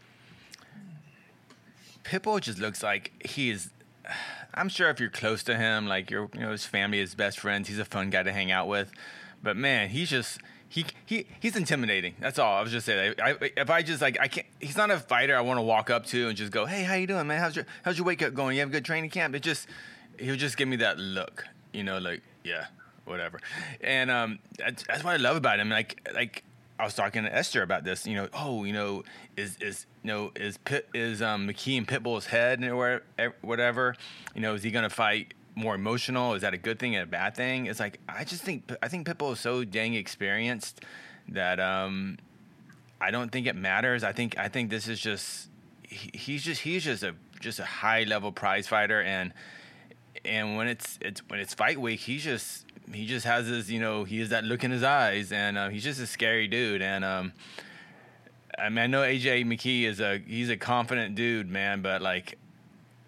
Pitbull 2.06 2.40
just 2.40 2.60
looks 2.60 2.84
like 2.84 3.12
he 3.26 3.50
is. 3.50 3.70
I'm 4.54 4.70
sure 4.70 4.90
if 4.90 5.00
you're 5.00 5.10
close 5.10 5.44
to 5.44 5.58
him, 5.58 5.88
like 5.88 6.12
your 6.12 6.30
you 6.34 6.42
know 6.42 6.52
his 6.52 6.66
family, 6.66 7.00
his 7.00 7.16
best 7.16 7.40
friends, 7.40 7.68
he's 7.68 7.80
a 7.80 7.86
fun 7.86 8.10
guy 8.10 8.24
to 8.24 8.32
hang 8.32 8.52
out 8.52 8.68
with. 8.68 8.92
But 9.42 9.58
man, 9.58 9.90
he's 9.90 10.10
just 10.10 10.40
he 10.70 10.86
he 11.06 11.26
he's 11.40 11.56
intimidating. 11.56 12.16
That's 12.20 12.38
all 12.40 12.56
I 12.56 12.62
was 12.62 12.72
just 12.72 12.86
saying. 12.86 13.16
I, 13.22 13.36
if 13.58 13.70
I 13.70 13.82
just 13.82 14.02
like 14.02 14.20
I 14.20 14.28
can't. 14.28 14.48
He's 14.60 14.78
not 14.78 14.92
a 14.92 14.98
fighter 14.98 15.36
I 15.36 15.42
want 15.42 15.58
to 15.58 15.64
walk 15.64 15.90
up 15.90 16.06
to 16.08 16.28
and 16.28 16.38
just 16.38 16.52
go, 16.52 16.66
hey, 16.66 16.84
how 16.84 16.96
you 16.96 17.08
doing, 17.08 17.28
man? 17.28 17.40
How's 17.40 17.56
your 17.56 17.66
how's 17.84 17.98
your 17.98 18.06
wake 18.06 18.22
up 18.22 18.34
going? 18.34 18.56
You 18.56 18.62
have 18.62 18.70
a 18.70 18.72
good 18.72 18.86
training 18.86 19.10
camp? 19.10 19.36
It 19.36 19.42
just 19.42 19.68
he'll 20.20 20.36
just 20.36 20.58
give 20.58 20.68
me 20.68 20.78
that 20.78 20.98
look, 20.98 21.46
you 21.74 21.84
know, 21.84 21.98
like 21.98 22.22
yeah, 22.44 22.68
whatever. 23.06 23.40
And 23.82 24.12
um, 24.12 24.40
that's, 24.58 24.84
that's 24.84 25.04
what 25.04 25.14
I 25.14 25.18
love 25.18 25.38
about 25.38 25.60
him. 25.60 25.70
Like 25.70 26.08
like 26.14 26.44
I 26.78 26.84
was 26.84 26.94
talking 26.94 27.24
to 27.24 27.34
Esther 27.34 27.62
about 27.62 27.84
this. 27.84 28.06
You 28.06 28.16
know, 28.16 28.30
oh, 28.34 28.64
you 28.64 28.74
know, 28.74 29.04
is 29.38 29.58
is 29.62 29.86
you 30.04 30.08
know 30.10 30.32
is 30.36 30.58
Pit 30.58 30.88
is 30.94 31.22
um, 31.22 31.48
McKee 31.48 31.78
in 31.78 31.86
Pitbull's 31.86 32.28
head 32.28 32.64
or 32.64 33.04
whatever? 33.42 33.96
You 34.34 34.42
know, 34.42 34.56
is 34.56 34.64
he 34.64 34.72
gonna 34.72 34.90
fight 34.90 35.34
more 35.56 35.76
emotional? 35.76 36.34
Is 36.34 36.42
that 36.42 36.54
a 36.54 36.58
good 36.58 36.80
thing 36.80 36.96
and 36.96 37.04
a 37.04 37.08
bad 37.08 37.36
thing? 37.36 37.68
It's 37.68 37.80
like 37.80 38.00
I 38.10 38.24
just 38.24 38.44
think 38.44 38.72
I 38.82 38.88
think 38.88 39.08
Pitbull 39.08 39.34
is 39.34 39.40
so 39.40 39.64
dang 39.64 39.94
experienced 39.94 40.82
that 41.30 41.60
um, 41.60 42.18
I 43.00 43.12
don't 43.12 43.32
think 43.32 43.48
it 43.48 43.56
matters. 43.56 44.04
I 44.04 44.12
think 44.12 44.38
I 44.38 44.50
think 44.50 44.70
this 44.70 44.88
is 44.88 45.00
just 45.00 45.50
he, 45.84 46.12
he's 46.14 46.44
just 46.44 46.62
he's 46.62 46.84
just 46.84 47.04
a 47.04 47.16
just 47.40 47.60
a 47.60 47.66
high 47.66 48.04
level 48.04 48.32
prize 48.32 48.68
fighter 48.68 49.02
and 49.02 49.32
and 50.26 50.58
when 50.58 50.68
it's 50.68 50.98
it's 51.02 51.22
when 51.30 51.40
it's 51.40 51.54
fight 51.54 51.80
week, 51.80 52.02
he's 52.02 52.24
just 52.24 52.65
he 52.94 53.06
just 53.06 53.26
has 53.26 53.50
this, 53.50 53.70
you 53.70 53.80
know, 53.80 54.04
he 54.04 54.20
has 54.20 54.30
that 54.30 54.44
look 54.44 54.64
in 54.64 54.72
his 54.72 54.84
eyes, 54.84 55.32
and 55.32 55.58
uh, 55.58 55.70
he's 55.70 55.84
just 55.84 56.00
a 56.00 56.08
scary 56.08 56.48
dude. 56.48 56.82
And 56.82 57.04
um, 57.04 57.34
I 58.58 58.70
mean, 58.70 58.80
I 58.80 58.88
know 58.88 59.02
AJ 59.02 59.46
McKee 59.46 59.84
is 59.84 60.00
a 60.00 60.20
he's 60.20 60.50
a 60.50 60.58
confident 60.58 61.16
dude, 61.16 61.50
man, 61.50 61.82
but 61.82 62.02
like, 62.02 62.38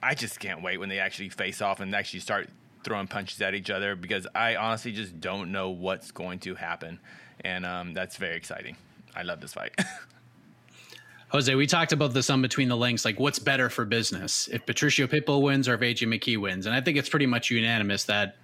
I 0.02 0.16
just 0.16 0.40
can't 0.40 0.62
wait 0.62 0.78
when 0.78 0.90
they 0.90 1.00
actually 1.00 1.30
face 1.30 1.62
off 1.62 1.80
and 1.80 1.94
actually 1.96 2.22
start 2.22 2.50
throwing 2.84 3.08
punches 3.08 3.42
at 3.42 3.54
each 3.54 3.70
other 3.70 3.96
because 3.96 4.28
I 4.34 4.56
honestly 4.56 4.92
just 4.92 5.20
don't 5.20 5.52
know 5.52 5.70
what's 5.70 6.12
going 6.12 6.40
to 6.40 6.56
happen, 6.56 7.00
and 7.42 7.66
um, 7.66 7.94
that's 7.94 8.18
very 8.18 8.36
exciting. 8.36 8.78
I 9.16 9.24
love 9.24 9.42
this 9.42 9.54
fight. 9.54 9.74
Jose, 11.30 11.54
we 11.56 11.68
talked 11.68 11.92
about 11.92 12.14
this 12.14 12.30
on 12.30 12.42
between 12.42 12.70
the 12.70 12.78
links, 12.78 13.04
like 13.04 13.20
what's 13.20 13.40
better 13.40 13.70
for 13.70 13.84
business, 13.84 14.48
if 14.48 14.66
Patricio 14.66 15.08
Pitbull 15.08 15.42
wins 15.42 15.68
or 15.68 15.74
if 15.74 15.82
AJ 15.82 16.08
McKee 16.08 16.40
wins, 16.40 16.66
and 16.66 16.74
I 16.74 16.80
think 16.80 16.98
it's 16.98 17.10
pretty 17.10 17.26
much 17.26 17.52
unanimous 17.52 18.06
that 18.06 18.38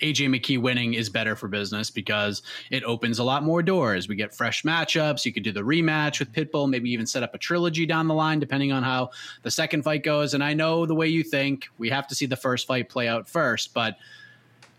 AJ 0.00 0.28
McKee 0.28 0.60
winning 0.60 0.94
is 0.94 1.08
better 1.08 1.36
for 1.36 1.48
business 1.48 1.90
because 1.90 2.42
it 2.70 2.82
opens 2.84 3.18
a 3.18 3.24
lot 3.24 3.42
more 3.42 3.62
doors. 3.62 4.08
We 4.08 4.16
get 4.16 4.34
fresh 4.34 4.62
matchups. 4.62 5.24
You 5.24 5.32
could 5.32 5.42
do 5.42 5.52
the 5.52 5.60
rematch 5.60 6.18
with 6.18 6.32
Pitbull, 6.32 6.68
maybe 6.68 6.90
even 6.90 7.06
set 7.06 7.22
up 7.22 7.34
a 7.34 7.38
trilogy 7.38 7.86
down 7.86 8.08
the 8.08 8.14
line, 8.14 8.40
depending 8.40 8.72
on 8.72 8.82
how 8.82 9.10
the 9.42 9.50
second 9.50 9.82
fight 9.82 10.02
goes. 10.02 10.34
And 10.34 10.42
I 10.42 10.54
know 10.54 10.86
the 10.86 10.94
way 10.94 11.08
you 11.08 11.22
think, 11.22 11.68
we 11.78 11.90
have 11.90 12.06
to 12.08 12.14
see 12.14 12.26
the 12.26 12.36
first 12.36 12.66
fight 12.66 12.88
play 12.88 13.08
out 13.08 13.28
first, 13.28 13.74
but 13.74 13.96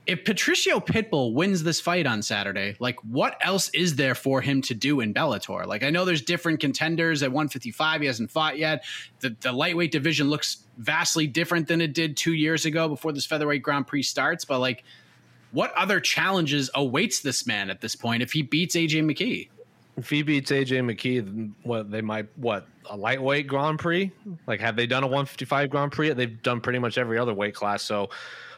if 0.08 0.26
Patricio 0.26 0.80
Pitbull 0.80 1.34
wins 1.34 1.64
this 1.64 1.80
fight 1.80 2.08
on 2.08 2.22
Saturday, 2.22 2.76
like 2.80 3.00
what 3.04 3.38
else 3.42 3.70
is 3.70 3.96
there 3.96 4.16
for 4.16 4.42
him 4.42 4.62
to 4.64 4.74
do 4.74 5.00
in 5.00 5.14
Bellator? 5.14 5.66
Like 5.68 5.84
I 5.84 5.92
know 5.92 6.06
there's 6.06 6.24
different 6.24 6.60
contenders 6.60 7.22
at 7.22 7.32
155. 7.32 8.02
He 8.02 8.08
hasn't 8.08 8.32
fought 8.32 8.58
yet. 8.58 8.84
The 9.20 9.36
the 9.42 9.52
lightweight 9.52 9.92
division 9.92 10.30
looks 10.30 10.64
vastly 10.78 11.28
different 11.28 11.68
than 11.68 11.82
it 11.82 11.94
did 11.94 12.18
two 12.18 12.34
years 12.34 12.66
ago 12.66 12.88
before 12.88 13.14
this 13.14 13.26
featherweight 13.26 13.62
Grand 13.62 13.86
Prix 13.86 14.04
starts. 14.04 14.44
But 14.44 14.60
like, 14.60 14.84
what 15.52 15.74
other 15.74 16.00
challenges 16.00 16.70
awaits 16.76 17.20
this 17.22 17.46
man 17.46 17.70
at 17.70 17.82
this 17.82 17.96
point 17.96 18.24
if 18.24 18.32
he 18.32 18.42
beats 18.42 18.76
AJ 18.76 19.04
McKee? 19.04 19.50
If 19.98 20.10
he 20.10 20.24
beats 20.24 20.52
AJ 20.52 20.84
McKee, 20.90 21.52
what 21.64 21.92
they 21.92 22.02
might 22.02 22.28
what 22.38 22.68
a 22.90 22.96
lightweight 22.96 23.48
Grand 23.48 23.80
Prix? 23.80 24.12
Like 24.48 24.60
have 24.60 24.76
they 24.76 24.88
done 24.88 25.04
a 25.04 25.08
155 25.08 25.70
Grand 25.70 25.92
Prix? 25.92 26.14
They've 26.14 26.42
done 26.42 26.62
pretty 26.62 26.80
much 26.80 26.98
every 26.98 27.18
other 27.18 27.34
weight 27.34 27.54
class. 27.54 27.84
So 27.84 28.10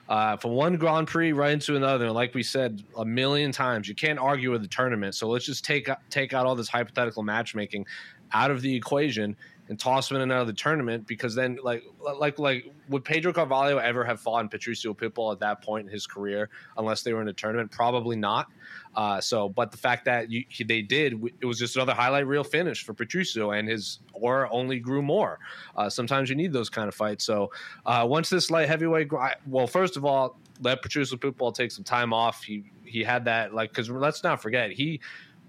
uh, 0.09 0.37
from 0.37 0.51
one 0.51 0.75
Grand 0.75 1.07
Prix 1.07 1.31
right 1.31 1.53
into 1.53 1.75
another. 1.75 2.11
Like 2.11 2.33
we 2.33 2.43
said 2.43 2.83
a 2.97 3.05
million 3.05 3.51
times, 3.51 3.87
you 3.87 3.95
can't 3.95 4.19
argue 4.19 4.51
with 4.51 4.61
the 4.61 4.67
tournament. 4.67 5.15
So 5.15 5.27
let's 5.29 5.45
just 5.45 5.63
take 5.63 5.89
take 6.09 6.33
out 6.33 6.45
all 6.45 6.55
this 6.55 6.69
hypothetical 6.69 7.23
matchmaking 7.23 7.85
out 8.33 8.51
of 8.51 8.61
the 8.61 8.75
equation 8.75 9.35
and 9.73 9.79
toss 9.79 10.11
him 10.11 10.17
in 10.17 10.21
another 10.21 10.53
tournament 10.53 11.07
because 11.07 11.33
then 11.33 11.57
like 11.63 11.83
like 12.19 12.37
like 12.37 12.71
would 12.89 13.03
Pedro 13.03 13.33
Carvalho 13.33 13.79
ever 13.79 14.05
have 14.05 14.19
fought 14.19 14.51
Patricio 14.51 14.93
Pitbull 14.93 15.33
at 15.33 15.39
that 15.39 15.63
point 15.63 15.87
in 15.87 15.91
his 15.91 16.05
career 16.05 16.51
unless 16.77 17.01
they 17.01 17.11
were 17.11 17.23
in 17.23 17.27
a 17.27 17.33
tournament? 17.33 17.71
Probably 17.71 18.15
not. 18.15 18.51
Uh, 18.95 19.19
so, 19.19 19.49
but 19.49 19.71
the 19.71 19.77
fact 19.77 20.05
that 20.05 20.29
you, 20.29 20.43
they 20.67 20.83
did, 20.83 21.19
it 21.41 21.45
was 21.45 21.57
just 21.57 21.75
another 21.75 21.95
highlight 21.95 22.27
reel 22.27 22.43
finish 22.43 22.83
for 22.83 22.93
Patricio, 22.93 23.49
and 23.49 23.67
his 23.67 23.97
aura 24.13 24.47
only 24.51 24.77
grew 24.77 25.01
more. 25.01 25.39
Uh, 25.75 25.89
sometimes 25.89 26.29
you 26.29 26.35
need 26.35 26.53
those 26.53 26.69
kind 26.69 26.87
of 26.87 26.93
fights. 26.93 27.25
So, 27.25 27.49
uh, 27.87 28.05
once 28.07 28.29
this 28.29 28.51
light 28.51 28.67
heavyweight, 28.67 29.09
well, 29.47 29.65
first 29.65 29.97
of 29.97 30.05
all, 30.05 30.37
let 30.61 30.83
Patricio 30.83 31.17
Pitbull 31.17 31.51
take 31.55 31.71
some 31.71 31.83
time 31.83 32.13
off. 32.13 32.43
He 32.43 32.65
he 32.85 33.03
had 33.03 33.25
that 33.25 33.55
like 33.55 33.71
because 33.71 33.89
let's 33.89 34.23
not 34.23 34.39
forget 34.39 34.71
he 34.71 34.99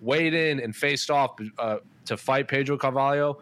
weighed 0.00 0.32
in 0.32 0.60
and 0.60 0.74
faced 0.74 1.10
off 1.10 1.36
uh, 1.58 1.76
to 2.06 2.16
fight 2.16 2.48
Pedro 2.48 2.78
Carvalho 2.78 3.38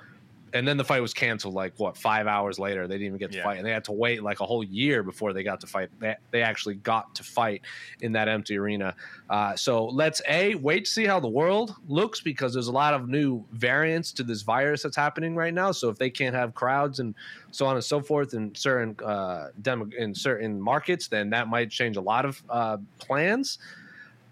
and 0.54 0.66
then 0.66 0.76
the 0.76 0.84
fight 0.84 1.00
was 1.00 1.14
canceled 1.14 1.54
like 1.54 1.72
what 1.78 1.96
five 1.96 2.26
hours 2.26 2.58
later 2.58 2.86
they 2.86 2.94
didn't 2.94 3.06
even 3.06 3.18
get 3.18 3.30
to 3.32 3.38
yeah. 3.38 3.44
fight 3.44 3.58
and 3.58 3.66
they 3.66 3.70
had 3.70 3.84
to 3.84 3.92
wait 3.92 4.22
like 4.22 4.40
a 4.40 4.46
whole 4.46 4.62
year 4.62 5.02
before 5.02 5.32
they 5.32 5.42
got 5.42 5.60
to 5.60 5.66
fight 5.66 5.88
they, 5.98 6.14
they 6.30 6.42
actually 6.42 6.74
got 6.74 7.14
to 7.14 7.22
fight 7.22 7.62
in 8.00 8.12
that 8.12 8.28
empty 8.28 8.56
arena 8.56 8.94
uh, 9.30 9.54
so 9.56 9.86
let's 9.86 10.20
a 10.28 10.54
wait 10.56 10.84
to 10.84 10.90
see 10.90 11.04
how 11.04 11.18
the 11.18 11.28
world 11.28 11.74
looks 11.88 12.20
because 12.20 12.52
there's 12.52 12.66
a 12.66 12.72
lot 12.72 12.94
of 12.94 13.08
new 13.08 13.44
variants 13.52 14.12
to 14.12 14.22
this 14.22 14.42
virus 14.42 14.82
that's 14.82 14.96
happening 14.96 15.34
right 15.34 15.54
now 15.54 15.72
so 15.72 15.88
if 15.88 15.98
they 15.98 16.10
can't 16.10 16.34
have 16.34 16.54
crowds 16.54 17.00
and 17.00 17.14
so 17.50 17.66
on 17.66 17.76
and 17.76 17.84
so 17.84 18.00
forth 18.00 18.34
in 18.34 18.54
certain 18.54 18.96
uh, 19.04 19.48
demo, 19.62 19.88
in 19.98 20.14
certain 20.14 20.60
markets 20.60 21.08
then 21.08 21.30
that 21.30 21.48
might 21.48 21.70
change 21.70 21.96
a 21.96 22.00
lot 22.00 22.24
of 22.24 22.42
uh, 22.48 22.76
plans 22.98 23.58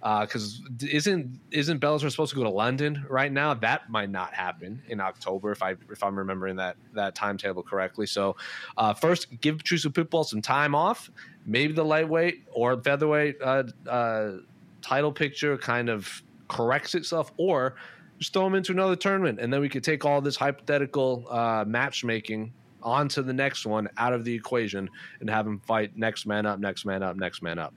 because 0.00 0.62
uh, 0.66 0.86
isn't 0.90 1.38
isn't 1.50 1.80
Bellator 1.80 2.10
supposed 2.10 2.30
to 2.30 2.36
go 2.36 2.42
to 2.42 2.50
London 2.50 3.04
right 3.08 3.30
now? 3.30 3.52
That 3.52 3.90
might 3.90 4.10
not 4.10 4.32
happen 4.32 4.82
in 4.88 5.00
October 5.00 5.52
if 5.52 5.62
I 5.62 5.76
if 5.90 6.02
I'm 6.02 6.16
remembering 6.18 6.56
that 6.56 6.76
that 6.94 7.14
timetable 7.14 7.62
correctly. 7.62 8.06
So 8.06 8.36
uh, 8.78 8.94
first, 8.94 9.40
give 9.40 9.58
Patricio 9.58 9.90
Pitbull 9.90 10.24
some 10.24 10.40
time 10.40 10.74
off. 10.74 11.10
Maybe 11.44 11.72
the 11.74 11.84
lightweight 11.84 12.44
or 12.52 12.80
featherweight 12.80 13.36
uh, 13.42 13.64
uh, 13.86 14.32
title 14.80 15.12
picture 15.12 15.58
kind 15.58 15.90
of 15.90 16.22
corrects 16.48 16.94
itself, 16.94 17.32
or 17.36 17.76
just 18.18 18.32
throw 18.32 18.46
him 18.46 18.54
into 18.54 18.72
another 18.72 18.96
tournament, 18.96 19.38
and 19.40 19.52
then 19.52 19.60
we 19.60 19.68
could 19.68 19.84
take 19.84 20.04
all 20.04 20.20
this 20.20 20.36
hypothetical 20.36 21.26
uh, 21.30 21.64
matchmaking 21.66 22.52
onto 22.82 23.22
the 23.22 23.32
next 23.32 23.66
one 23.66 23.88
out 23.98 24.12
of 24.12 24.24
the 24.24 24.34
equation 24.34 24.88
and 25.20 25.28
have 25.28 25.46
him 25.46 25.60
fight 25.66 25.96
next 25.96 26.26
man 26.26 26.46
up, 26.46 26.58
next 26.58 26.84
man 26.84 27.02
up, 27.02 27.16
next 27.16 27.42
man 27.42 27.58
up. 27.58 27.74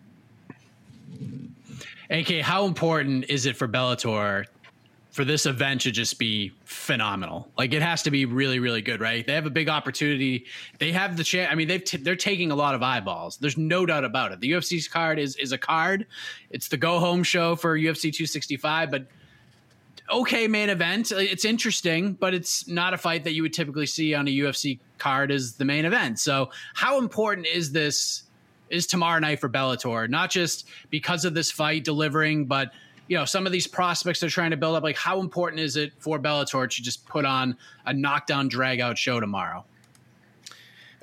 AK, 2.09 2.41
how 2.41 2.65
important 2.65 3.25
is 3.29 3.45
it 3.45 3.55
for 3.55 3.67
Bellator 3.67 4.45
for 5.11 5.23
this 5.23 5.45
event 5.45 5.81
to 5.81 5.91
just 5.91 6.17
be 6.19 6.51
phenomenal? 6.65 7.49
Like 7.57 7.73
it 7.73 7.81
has 7.81 8.03
to 8.03 8.11
be 8.11 8.25
really, 8.25 8.59
really 8.59 8.81
good, 8.81 8.99
right? 8.99 9.25
They 9.25 9.33
have 9.33 9.45
a 9.45 9.51
big 9.51 9.69
opportunity. 9.69 10.45
They 10.79 10.91
have 10.91 11.17
the 11.17 11.23
chance. 11.23 11.49
I 11.51 11.55
mean, 11.55 11.67
they've 11.67 11.83
t- 11.83 11.97
they're 11.97 12.15
taking 12.15 12.51
a 12.51 12.55
lot 12.55 12.75
of 12.75 12.83
eyeballs. 12.83 13.37
There's 13.37 13.57
no 13.57 13.85
doubt 13.85 14.03
about 14.03 14.31
it. 14.31 14.39
The 14.39 14.51
UFC's 14.51 14.87
card 14.87 15.19
is 15.19 15.35
is 15.37 15.51
a 15.51 15.57
card. 15.57 16.07
It's 16.49 16.67
the 16.67 16.77
go 16.77 16.99
home 16.99 17.23
show 17.23 17.55
for 17.55 17.77
UFC 17.77 18.11
265, 18.11 18.91
but 18.91 19.07
okay 20.11 20.47
main 20.47 20.69
event. 20.69 21.11
It's 21.11 21.45
interesting, 21.45 22.13
but 22.13 22.33
it's 22.33 22.67
not 22.67 22.93
a 22.93 22.97
fight 22.97 23.23
that 23.23 23.33
you 23.33 23.41
would 23.43 23.53
typically 23.53 23.85
see 23.85 24.13
on 24.13 24.27
a 24.27 24.31
UFC 24.31 24.79
card 24.97 25.31
as 25.31 25.53
the 25.53 25.65
main 25.65 25.85
event. 25.85 26.19
So, 26.19 26.49
how 26.73 26.99
important 26.99 27.47
is 27.47 27.71
this 27.71 28.22
is 28.73 28.87
tomorrow 28.87 29.19
night 29.19 29.39
for 29.39 29.49
Bellator, 29.49 30.09
not 30.09 30.31
just 30.31 30.67
because 30.89 31.25
of 31.25 31.33
this 31.33 31.51
fight 31.51 31.83
delivering, 31.83 32.45
but 32.45 32.71
you 33.07 33.17
know 33.17 33.25
some 33.25 33.45
of 33.45 33.51
these 33.51 33.67
prospects 33.67 34.19
they're 34.19 34.29
trying 34.29 34.51
to 34.51 34.57
build 34.57 34.75
up. 34.75 34.83
Like, 34.83 34.97
how 34.97 35.19
important 35.19 35.59
is 35.61 35.77
it 35.77 35.93
for 35.99 36.19
Bellator 36.19 36.69
to 36.69 36.81
just 36.81 37.05
put 37.05 37.25
on 37.25 37.55
a 37.85 37.93
knockdown, 37.93 38.47
drag 38.47 38.79
out 38.79 38.97
show 38.97 39.19
tomorrow? 39.19 39.63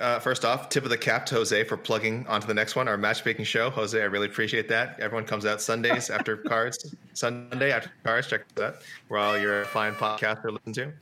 Uh, 0.00 0.18
first 0.18 0.46
off, 0.46 0.70
tip 0.70 0.84
of 0.84 0.88
the 0.88 0.96
cap 0.96 1.26
to 1.26 1.34
Jose 1.34 1.62
for 1.64 1.76
plugging 1.76 2.26
onto 2.26 2.46
the 2.46 2.54
next 2.54 2.74
one, 2.74 2.88
our 2.88 2.96
matchmaking 2.96 3.44
show. 3.44 3.68
Jose, 3.68 4.00
I 4.00 4.06
really 4.06 4.28
appreciate 4.28 4.66
that. 4.70 4.98
Everyone 4.98 5.26
comes 5.26 5.44
out 5.44 5.60
Sundays 5.60 6.08
after 6.10 6.38
cards, 6.38 6.94
Sunday 7.12 7.70
after 7.70 7.90
cards. 8.02 8.26
Check 8.26 8.48
that. 8.54 8.76
We're 9.10 9.18
all 9.18 9.38
your 9.38 9.66
fine 9.66 9.92
podcaster 9.92 10.50
listen 10.52 10.72
to. 10.72 10.92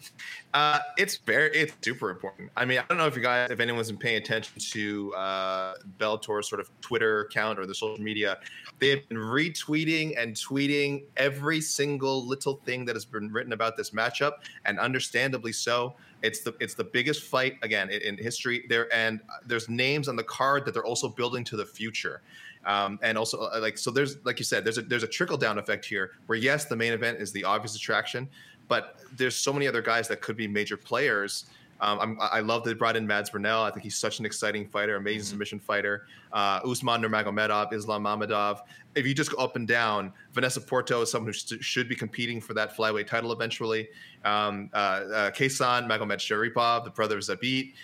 Uh, 0.52 0.80
it's 0.96 1.18
very, 1.18 1.50
it's 1.54 1.74
super 1.80 2.10
important. 2.10 2.50
I 2.56 2.64
mean, 2.64 2.80
I 2.80 2.84
don't 2.88 2.98
know 2.98 3.06
if 3.06 3.14
you 3.14 3.22
guys, 3.22 3.52
if 3.52 3.60
anyone's 3.60 3.88
been 3.88 3.98
paying 3.98 4.16
attention 4.16 4.54
to 4.58 5.14
uh, 5.14 5.74
Bellator's 5.98 6.48
sort 6.48 6.60
of 6.60 6.68
Twitter 6.80 7.20
account 7.20 7.60
or 7.60 7.66
the 7.66 7.74
social 7.76 8.02
media, 8.02 8.38
they 8.80 8.88
have 8.88 9.08
been 9.08 9.18
retweeting 9.18 10.20
and 10.20 10.34
tweeting 10.34 11.04
every 11.16 11.60
single 11.60 12.26
little 12.26 12.56
thing 12.64 12.84
that 12.86 12.96
has 12.96 13.04
been 13.04 13.30
written 13.30 13.52
about 13.52 13.76
this 13.76 13.90
matchup, 13.90 14.32
and 14.64 14.80
understandably 14.80 15.52
so. 15.52 15.94
It's 16.22 16.40
the 16.40 16.54
it's 16.60 16.74
the 16.74 16.84
biggest 16.84 17.22
fight 17.22 17.56
again 17.62 17.90
in, 17.90 18.00
in 18.02 18.16
history 18.16 18.64
there, 18.68 18.92
and 18.94 19.20
there's 19.46 19.68
names 19.68 20.08
on 20.08 20.16
the 20.16 20.24
card 20.24 20.64
that 20.64 20.74
they're 20.74 20.84
also 20.84 21.08
building 21.08 21.44
to 21.44 21.56
the 21.56 21.66
future. 21.66 22.22
Um, 22.64 22.98
and 23.02 23.16
also 23.16 23.38
uh, 23.38 23.58
like 23.60 23.78
so 23.78 23.90
there's 23.90 24.24
like 24.24 24.38
you 24.38 24.44
said 24.44 24.64
there's 24.64 24.78
a 24.78 24.82
there's 24.82 25.04
a 25.04 25.08
trickle 25.08 25.36
down 25.36 25.58
effect 25.58 25.84
here 25.84 26.12
where 26.26 26.36
yes 26.36 26.64
the 26.64 26.76
main 26.76 26.92
event 26.92 27.18
is 27.18 27.30
the 27.30 27.44
obvious 27.44 27.76
attraction 27.76 28.28
but 28.66 29.00
there's 29.16 29.36
so 29.36 29.52
many 29.52 29.66
other 29.66 29.80
guys 29.80 30.08
that 30.08 30.20
could 30.20 30.36
be 30.36 30.46
major 30.46 30.76
players 30.76 31.46
um, 31.80 32.18
i 32.20 32.40
love 32.40 32.64
that 32.64 32.70
they 32.70 32.74
brought 32.74 32.96
in 32.96 33.06
Mads 33.06 33.30
Burnell. 33.30 33.62
I 33.62 33.70
think 33.70 33.84
he's 33.84 33.96
such 33.96 34.18
an 34.18 34.26
exciting 34.26 34.66
fighter, 34.66 34.96
amazing 34.96 35.20
mm-hmm. 35.20 35.30
submission 35.30 35.60
fighter. 35.60 36.06
Uh, 36.32 36.60
Usman 36.64 37.02
Nurmagomedov, 37.02 37.72
Islam 37.72 38.04
Mamedov. 38.04 38.60
If 38.94 39.06
you 39.06 39.14
just 39.14 39.34
go 39.34 39.42
up 39.42 39.56
and 39.56 39.66
down, 39.66 40.12
Vanessa 40.32 40.60
Porto 40.60 41.02
is 41.02 41.10
someone 41.10 41.32
who 41.32 41.62
should 41.62 41.88
be 41.88 41.94
competing 41.94 42.40
for 42.40 42.54
that 42.54 42.76
flyweight 42.76 43.06
title 43.06 43.32
eventually. 43.32 43.88
Um, 44.24 44.70
uh, 44.72 44.76
uh, 44.76 45.30
Kaysan 45.30 45.88
Magomed 45.88 46.18
Sharipov, 46.18 46.84
the 46.84 46.90
brother 46.90 47.16
of 47.16 47.22
Zabit. 47.22 47.74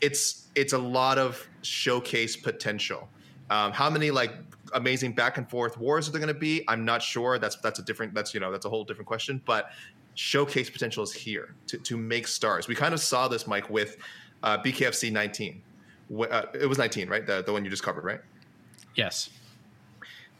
It's 0.00 0.48
it's 0.54 0.72
a 0.72 0.78
lot 0.78 1.18
of 1.18 1.46
showcase 1.62 2.36
potential. 2.36 3.08
Um, 3.50 3.72
how 3.72 3.88
many 3.88 4.10
like 4.10 4.32
amazing 4.74 5.12
back 5.12 5.38
and 5.38 5.48
forth 5.48 5.78
wars 5.78 6.08
are 6.08 6.12
there 6.12 6.20
going 6.20 6.32
to 6.32 6.38
be? 6.38 6.64
I'm 6.68 6.84
not 6.84 7.02
sure. 7.02 7.38
That's 7.38 7.56
that's 7.56 7.78
a 7.78 7.82
different. 7.82 8.14
That's 8.14 8.34
you 8.34 8.40
know 8.40 8.50
that's 8.50 8.66
a 8.66 8.68
whole 8.68 8.84
different 8.84 9.06
question. 9.06 9.40
But 9.44 9.70
showcase 10.16 10.68
potential 10.68 11.04
is 11.04 11.12
here 11.12 11.54
to, 11.68 11.78
to 11.78 11.96
make 11.96 12.26
stars. 12.26 12.66
We 12.66 12.74
kind 12.74 12.92
of 12.92 13.00
saw 13.00 13.28
this, 13.28 13.46
Mike, 13.46 13.70
with 13.70 13.98
uh, 14.42 14.58
BKFC 14.58 15.12
19. 15.12 15.62
Uh, 16.10 16.42
it 16.58 16.66
was 16.66 16.78
19, 16.78 17.08
right? 17.08 17.24
The, 17.24 17.42
the 17.42 17.52
one 17.52 17.64
you 17.64 17.70
just 17.70 17.82
covered, 17.82 18.04
right? 18.04 18.20
Yes. 18.96 19.30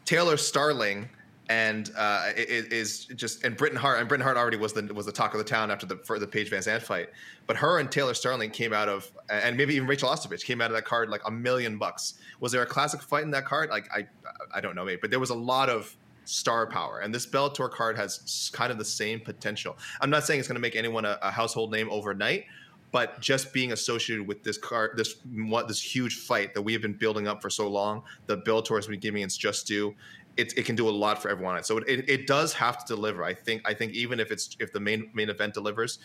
Taylor 0.03 0.35
Starling 0.35 1.09
and 1.49 1.91
uh, 1.95 2.31
is 2.35 3.05
just 3.05 3.43
and 3.45 3.55
Britain 3.55 3.77
Hart 3.77 3.99
and 3.99 4.07
Britain 4.09 4.23
Hart 4.23 4.35
already 4.35 4.57
was 4.57 4.73
the 4.73 4.93
was 4.93 5.05
the 5.05 5.11
talk 5.11 5.33
of 5.33 5.37
the 5.37 5.45
town 5.45 5.71
after 5.71 5.85
the 5.85 5.95
for 5.97 6.19
the 6.19 6.27
Paige 6.27 6.51
VanZant 6.51 6.81
fight, 6.81 7.09
but 7.45 7.55
her 7.55 7.79
and 7.79 7.89
Taylor 7.89 8.13
Starling 8.13 8.49
came 8.49 8.73
out 8.73 8.89
of 8.89 9.09
and 9.29 9.55
maybe 9.55 9.73
even 9.75 9.87
Rachel 9.87 10.09
Ostovich 10.09 10.43
came 10.43 10.59
out 10.59 10.71
of 10.71 10.75
that 10.75 10.83
card 10.83 11.09
like 11.09 11.21
a 11.25 11.31
million 11.31 11.77
bucks. 11.77 12.15
Was 12.41 12.51
there 12.51 12.61
a 12.63 12.65
classic 12.65 13.01
fight 13.01 13.23
in 13.23 13.31
that 13.31 13.45
card? 13.45 13.69
Like 13.69 13.87
I 13.95 14.07
I 14.53 14.59
don't 14.59 14.75
know, 14.75 14.83
mate, 14.83 14.99
but 14.99 15.09
there 15.09 15.21
was 15.21 15.29
a 15.29 15.35
lot 15.35 15.69
of 15.69 15.95
star 16.27 16.67
power. 16.67 16.99
And 16.99 17.13
this 17.13 17.25
Bellator 17.25 17.69
card 17.69 17.97
has 17.97 18.51
kind 18.53 18.71
of 18.71 18.77
the 18.77 18.85
same 18.85 19.19
potential. 19.19 19.77
I'm 20.01 20.09
not 20.09 20.23
saying 20.23 20.39
it's 20.39 20.47
going 20.47 20.55
to 20.55 20.61
make 20.61 20.75
anyone 20.75 21.05
a, 21.05 21.17
a, 21.21 21.31
household 21.31 21.71
name 21.71 21.89
overnight, 21.89 22.45
but 22.91 23.19
just 23.21 23.53
being 23.53 23.71
associated 23.71 24.27
with 24.27 24.43
this 24.43 24.57
card, 24.57 24.97
this 24.97 25.15
what 25.33 25.67
this 25.67 25.81
huge 25.81 26.17
fight 26.17 26.53
that 26.53 26.61
we 26.61 26.73
have 26.73 26.81
been 26.81 26.97
building 26.97 27.27
up 27.27 27.41
for 27.41 27.49
so 27.49 27.67
long, 27.67 28.03
the 28.27 28.37
Bellator 28.37 28.75
has 28.75 28.87
been 28.87 28.99
giving 28.99 29.23
its 29.23 29.37
just 29.37 29.67
due. 29.67 29.95
It, 30.35 30.57
it 30.57 30.65
can 30.65 30.75
do 30.75 30.87
a 30.87 30.91
lot 30.91 31.21
for 31.21 31.29
everyone. 31.29 31.63
So 31.63 31.77
it, 31.79 32.07
it 32.07 32.27
does 32.27 32.53
have 32.53 32.85
to 32.85 32.95
deliver. 32.95 33.23
I 33.23 33.33
think. 33.33 33.63
I 33.65 33.73
think 33.73 33.93
even 33.93 34.19
if 34.19 34.31
it's 34.31 34.55
if 34.59 34.71
the 34.71 34.79
main 34.79 35.09
main 35.13 35.29
event 35.29 35.53
delivers, 35.53 35.99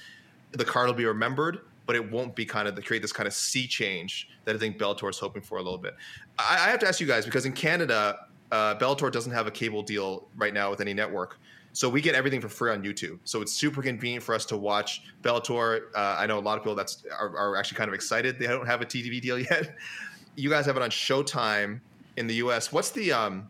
the 0.52 0.64
card 0.64 0.86
will 0.86 0.94
be 0.94 1.04
remembered 1.04 1.60
but 1.86 1.96
it 1.96 2.10
won't 2.10 2.34
be 2.34 2.44
kind 2.44 2.68
of 2.68 2.76
the 2.76 2.82
create 2.82 3.02
this 3.02 3.12
kind 3.12 3.26
of 3.26 3.32
sea 3.32 3.66
change 3.66 4.28
that 4.44 4.54
I 4.54 4.58
think 4.58 4.78
Bellator 4.78 5.10
is 5.10 5.18
hoping 5.18 5.42
for 5.42 5.58
a 5.58 5.62
little 5.62 5.78
bit. 5.78 5.94
I, 6.38 6.54
I 6.66 6.70
have 6.70 6.80
to 6.80 6.88
ask 6.88 7.00
you 7.00 7.06
guys 7.06 7.24
because 7.24 7.46
in 7.46 7.52
Canada, 7.52 8.26
uh, 8.52 8.76
Bellator 8.76 9.10
doesn't 9.10 9.32
have 9.32 9.48
a 9.48 9.50
cable 9.50 9.82
deal 9.82 10.28
right 10.36 10.54
now 10.54 10.70
with 10.70 10.80
any 10.80 10.94
network. 10.94 11.38
So 11.72 11.88
we 11.88 12.00
get 12.02 12.14
everything 12.14 12.40
for 12.40 12.48
free 12.50 12.70
on 12.70 12.82
YouTube. 12.84 13.18
So 13.24 13.40
it's 13.40 13.52
super 13.52 13.82
convenient 13.82 14.22
for 14.22 14.34
us 14.34 14.44
to 14.46 14.56
watch 14.58 15.02
Bellator. 15.22 15.84
Uh, 15.94 16.16
I 16.18 16.26
know 16.26 16.38
a 16.38 16.40
lot 16.40 16.58
of 16.58 16.62
people 16.62 16.74
that's 16.74 17.04
are, 17.18 17.34
are, 17.36 17.56
actually 17.56 17.78
kind 17.78 17.88
of 17.88 17.94
excited 17.94 18.38
they 18.38 18.46
don't 18.46 18.66
have 18.66 18.82
a 18.82 18.86
TV 18.86 19.20
deal 19.20 19.38
yet. 19.50 19.74
You 20.36 20.50
guys 20.50 20.66
have 20.66 20.76
it 20.76 20.82
on 20.82 20.90
Showtime, 20.90 21.80
in 22.16 22.26
the 22.26 22.34
U.S. 22.36 22.72
What's 22.72 22.90
the 22.90 23.12
um, 23.12 23.48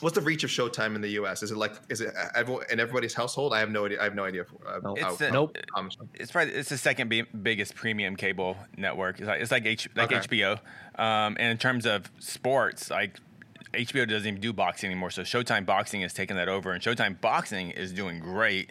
what's 0.00 0.14
the 0.14 0.22
reach 0.22 0.44
of 0.44 0.50
Showtime 0.50 0.94
in 0.94 1.00
the 1.00 1.10
U.S.? 1.10 1.42
Is 1.42 1.50
it 1.50 1.56
like 1.56 1.74
is 1.88 2.00
it 2.00 2.14
everyone, 2.34 2.64
in 2.70 2.80
everybody's 2.80 3.14
household? 3.14 3.52
I 3.52 3.58
have 3.60 3.70
no 3.70 3.84
idea. 3.86 4.00
I 4.00 4.04
have 4.04 4.14
no 4.14 4.24
idea. 4.24 4.44
Uh, 4.66 4.80
Nope. 4.82 4.98
how- 4.98 5.08
It's 5.10 5.18
the- 5.18 5.26
how- 5.26 5.32
Nope. 5.32 5.58
um, 5.76 5.90
It's 6.14 6.32
probably 6.32 6.54
it's 6.54 6.68
the 6.70 6.78
second 6.78 7.10
bi- 7.10 7.26
biggest 7.42 7.74
premium 7.74 8.16
cable 8.16 8.56
network. 8.76 9.18
It's 9.20 9.28
like 9.28 9.40
it's 9.40 9.50
like, 9.50 9.66
H, 9.66 9.88
like 9.94 10.12
Okay. 10.12 10.26
HBO. 10.26 10.52
Um, 10.98 11.36
and 11.38 11.50
in 11.50 11.58
terms 11.58 11.86
of 11.86 12.10
sports, 12.18 12.90
like 12.90 13.18
HBO 13.72 14.08
doesn't 14.08 14.26
even 14.28 14.40
do 14.40 14.52
boxing 14.52 14.90
anymore. 14.90 15.10
So 15.10 15.22
Showtime 15.22 15.64
Boxing 15.66 16.00
has 16.02 16.12
taken 16.12 16.36
that 16.36 16.48
over, 16.48 16.72
and 16.72 16.82
Showtime 16.82 17.20
Boxing 17.20 17.70
is 17.70 17.92
doing 17.92 18.18
great. 18.18 18.70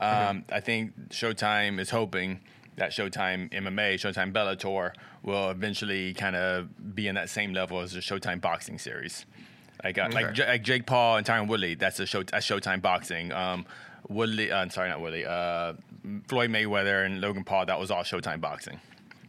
Um, 0.00 0.44
I 0.50 0.60
think 0.60 1.10
Showtime 1.10 1.78
is 1.78 1.90
hoping 1.90 2.40
that 2.76 2.90
Showtime 2.90 3.50
MMA, 3.52 3.94
Showtime 3.94 4.32
Bellator 4.32 4.92
will 5.22 5.50
eventually 5.50 6.12
kind 6.14 6.34
of 6.34 6.94
be 6.94 7.06
in 7.06 7.14
that 7.14 7.28
same 7.30 7.52
level 7.52 7.80
as 7.80 7.92
the 7.92 8.00
Showtime 8.00 8.40
Boxing 8.40 8.78
series. 8.78 9.26
Like 9.84 9.98
uh, 9.98 10.08
like, 10.12 10.32
J- 10.34 10.46
like 10.48 10.62
Jake 10.62 10.86
Paul 10.86 11.18
and 11.18 11.26
Tyron 11.26 11.46
Woodley, 11.48 11.74
that's 11.74 12.00
a 12.00 12.06
show 12.06 12.22
that's 12.22 12.46
Showtime 12.46 12.82
Boxing. 12.82 13.32
Um, 13.32 13.64
Woodley, 14.08 14.50
uh, 14.50 14.68
sorry, 14.70 14.88
not 14.88 15.00
Woodley. 15.00 15.24
Uh, 15.24 15.74
Floyd 16.28 16.50
Mayweather 16.50 17.06
and 17.06 17.20
Logan 17.20 17.44
Paul, 17.44 17.66
that 17.66 17.78
was 17.78 17.90
all 17.92 18.02
Showtime 18.02 18.40
Boxing. 18.40 18.80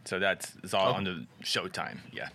So 0.04 0.18
that's 0.18 0.52
it's 0.64 0.74
all 0.74 0.92
Oh. 0.92 0.94
under 0.96 1.20
Showtime. 1.42 1.98
Yeah. 2.12 2.28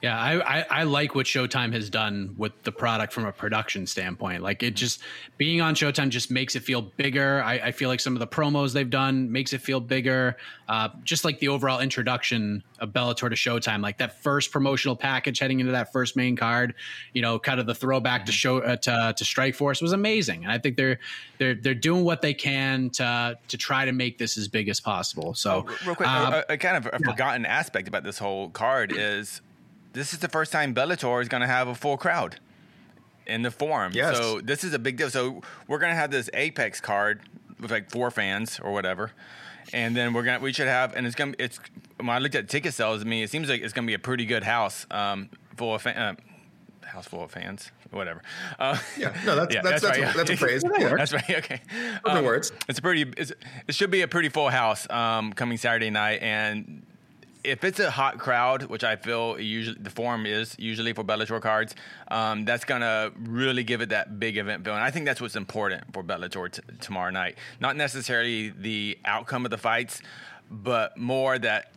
Yeah, 0.00 0.16
I, 0.16 0.60
I, 0.60 0.66
I 0.70 0.82
like 0.84 1.16
what 1.16 1.26
Showtime 1.26 1.72
has 1.72 1.90
done 1.90 2.34
with 2.36 2.52
the 2.62 2.70
product 2.70 3.12
from 3.12 3.24
a 3.26 3.32
production 3.32 3.84
standpoint. 3.84 4.44
Like 4.44 4.62
it 4.62 4.76
just 4.76 5.02
being 5.38 5.60
on 5.60 5.74
Showtime 5.74 6.10
just 6.10 6.30
makes 6.30 6.54
it 6.54 6.62
feel 6.62 6.82
bigger. 6.82 7.42
I, 7.42 7.54
I 7.54 7.72
feel 7.72 7.88
like 7.88 7.98
some 7.98 8.12
of 8.12 8.20
the 8.20 8.26
promos 8.26 8.72
they've 8.72 8.88
done 8.88 9.32
makes 9.32 9.52
it 9.52 9.60
feel 9.60 9.80
bigger. 9.80 10.36
Uh, 10.68 10.90
just 11.02 11.24
like 11.24 11.40
the 11.40 11.48
overall 11.48 11.80
introduction 11.80 12.62
of 12.78 12.90
Bellator 12.90 13.28
to 13.28 13.34
Showtime, 13.34 13.82
like 13.82 13.98
that 13.98 14.22
first 14.22 14.52
promotional 14.52 14.94
package 14.94 15.40
heading 15.40 15.58
into 15.58 15.72
that 15.72 15.92
first 15.92 16.14
main 16.14 16.36
card, 16.36 16.74
you 17.12 17.22
know, 17.22 17.40
kind 17.40 17.58
of 17.58 17.66
the 17.66 17.74
throwback 17.74 18.26
to 18.26 18.32
show 18.32 18.58
uh, 18.58 18.76
to, 18.76 19.14
to 19.16 19.24
Strikeforce 19.24 19.82
was 19.82 19.92
amazing. 19.92 20.44
And 20.44 20.52
I 20.52 20.58
think 20.58 20.76
they're 20.76 21.00
they're 21.38 21.56
they're 21.56 21.74
doing 21.74 22.04
what 22.04 22.22
they 22.22 22.34
can 22.34 22.90
to 22.90 23.36
to 23.48 23.56
try 23.56 23.84
to 23.84 23.92
make 23.92 24.18
this 24.18 24.38
as 24.38 24.46
big 24.46 24.68
as 24.68 24.78
possible. 24.78 25.34
So 25.34 25.66
Oh, 25.68 25.76
real 25.84 25.96
quick, 25.96 26.08
uh, 26.08 26.42
a, 26.48 26.52
a 26.52 26.56
kind 26.56 26.76
of 26.76 26.86
a 26.92 26.98
forgotten 27.04 27.44
aspect 27.46 27.88
about 27.88 28.04
this 28.04 28.18
whole 28.18 28.50
card 28.50 28.92
is 28.94 29.40
this 29.92 30.12
is 30.12 30.18
the 30.20 30.28
first 30.28 30.52
time 30.52 30.74
Bellator 30.74 31.20
is 31.22 31.28
going 31.28 31.40
to 31.40 31.46
have 31.46 31.68
a 31.68 31.74
full 31.74 31.96
crowd 31.96 32.38
in 33.26 33.42
the 33.42 33.50
forum. 33.50 33.92
Yes. 33.94 34.16
So 34.16 34.40
this 34.40 34.64
is 34.64 34.72
a 34.74 34.78
big 34.78 34.96
deal. 34.96 35.10
So 35.10 35.42
we're 35.66 35.78
going 35.78 35.90
to 35.92 35.96
have 35.96 36.10
this 36.10 36.30
Apex 36.34 36.80
card 36.80 37.20
with 37.60 37.70
like 37.70 37.90
four 37.90 38.10
fans 38.10 38.60
or 38.62 38.72
whatever. 38.72 39.12
And 39.72 39.94
then 39.94 40.14
we're 40.14 40.22
gonna 40.22 40.40
we 40.40 40.54
should 40.54 40.66
have 40.66 40.96
and 40.96 41.06
it's 41.06 41.14
gonna 41.14 41.34
it's 41.38 41.60
when 41.98 42.08
I 42.08 42.20
looked 42.20 42.34
at 42.34 42.48
ticket 42.48 42.72
sales, 42.72 43.02
I 43.02 43.04
mean 43.04 43.22
it 43.22 43.28
seems 43.28 43.50
like 43.50 43.60
it's 43.60 43.74
gonna 43.74 43.86
be 43.86 43.92
a 43.92 43.98
pretty 43.98 44.24
good 44.24 44.42
house 44.42 44.86
um, 44.90 45.28
full 45.56 45.74
of 45.74 45.82
fan, 45.82 45.94
uh, 45.98 46.86
house 46.86 47.06
full 47.06 47.22
of 47.22 47.30
fans, 47.30 47.70
whatever. 47.90 48.22
Uh, 48.58 48.78
Yeah, 48.96 49.14
no, 49.26 49.36
that's 49.36 49.54
that's 49.56 49.82
that's, 49.82 49.84
right, 49.84 50.14
a, 50.14 50.16
that's 50.16 50.30
a 50.30 50.36
phrase. 50.38 50.64
Yeah. 50.78 50.94
That's 50.96 51.12
right. 51.12 51.30
Okay. 51.30 51.60
Those 52.02 52.14
are 52.14 52.18
Um, 52.20 52.24
words. 52.24 52.50
It's 52.66 52.78
a 52.78 52.82
pretty. 52.82 53.12
It's, 53.18 53.30
it 53.66 53.74
should 53.74 53.90
be 53.90 54.00
a 54.00 54.08
pretty 54.08 54.30
full 54.30 54.48
house 54.48 54.88
um, 54.88 55.34
coming 55.34 55.58
Saturday 55.58 55.90
night, 55.90 56.22
and 56.22 56.86
if 57.44 57.64
it's 57.64 57.80
a 57.80 57.90
hot 57.90 58.18
crowd, 58.18 58.64
which 58.64 58.84
I 58.84 58.96
feel 58.96 59.38
usually 59.38 59.78
the 59.80 59.90
forum 59.90 60.26
is 60.26 60.54
usually 60.58 60.92
for 60.92 61.04
Bellator 61.04 61.40
cards, 61.40 61.74
um, 62.08 62.44
that's 62.44 62.64
gonna 62.64 63.10
really 63.18 63.64
give 63.64 63.80
it 63.80 63.90
that 63.90 64.18
big 64.18 64.36
event 64.36 64.64
feel. 64.64 64.74
And 64.74 64.82
I 64.82 64.90
think 64.90 65.06
that's 65.06 65.20
what's 65.20 65.36
important 65.36 65.84
for 65.92 66.02
Bellator 66.02 66.50
t- 66.50 66.62
tomorrow 66.80 67.10
night. 67.10 67.36
Not 67.60 67.76
necessarily 67.76 68.50
the 68.50 68.98
outcome 69.04 69.44
of 69.44 69.50
the 69.50 69.58
fights, 69.58 70.02
but 70.50 70.96
more 70.96 71.38
that. 71.38 71.72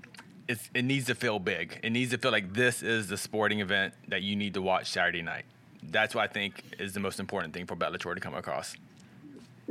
It 0.73 0.83
needs 0.83 1.05
to 1.05 1.15
feel 1.15 1.39
big. 1.39 1.79
It 1.81 1.91
needs 1.91 2.11
to 2.11 2.17
feel 2.17 2.31
like 2.31 2.51
this 2.51 2.83
is 2.83 3.07
the 3.07 3.15
sporting 3.15 3.61
event 3.61 3.93
that 4.09 4.21
you 4.21 4.35
need 4.35 4.53
to 4.55 4.61
watch 4.61 4.91
Saturday 4.91 5.21
night. 5.21 5.45
That's 5.81 6.13
what 6.13 6.29
I 6.29 6.33
think 6.33 6.61
is 6.77 6.91
the 6.91 6.99
most 6.99 7.21
important 7.21 7.53
thing 7.53 7.65
for 7.65 7.77
Bellator 7.77 8.13
to 8.13 8.19
come 8.19 8.35
across. 8.35 8.75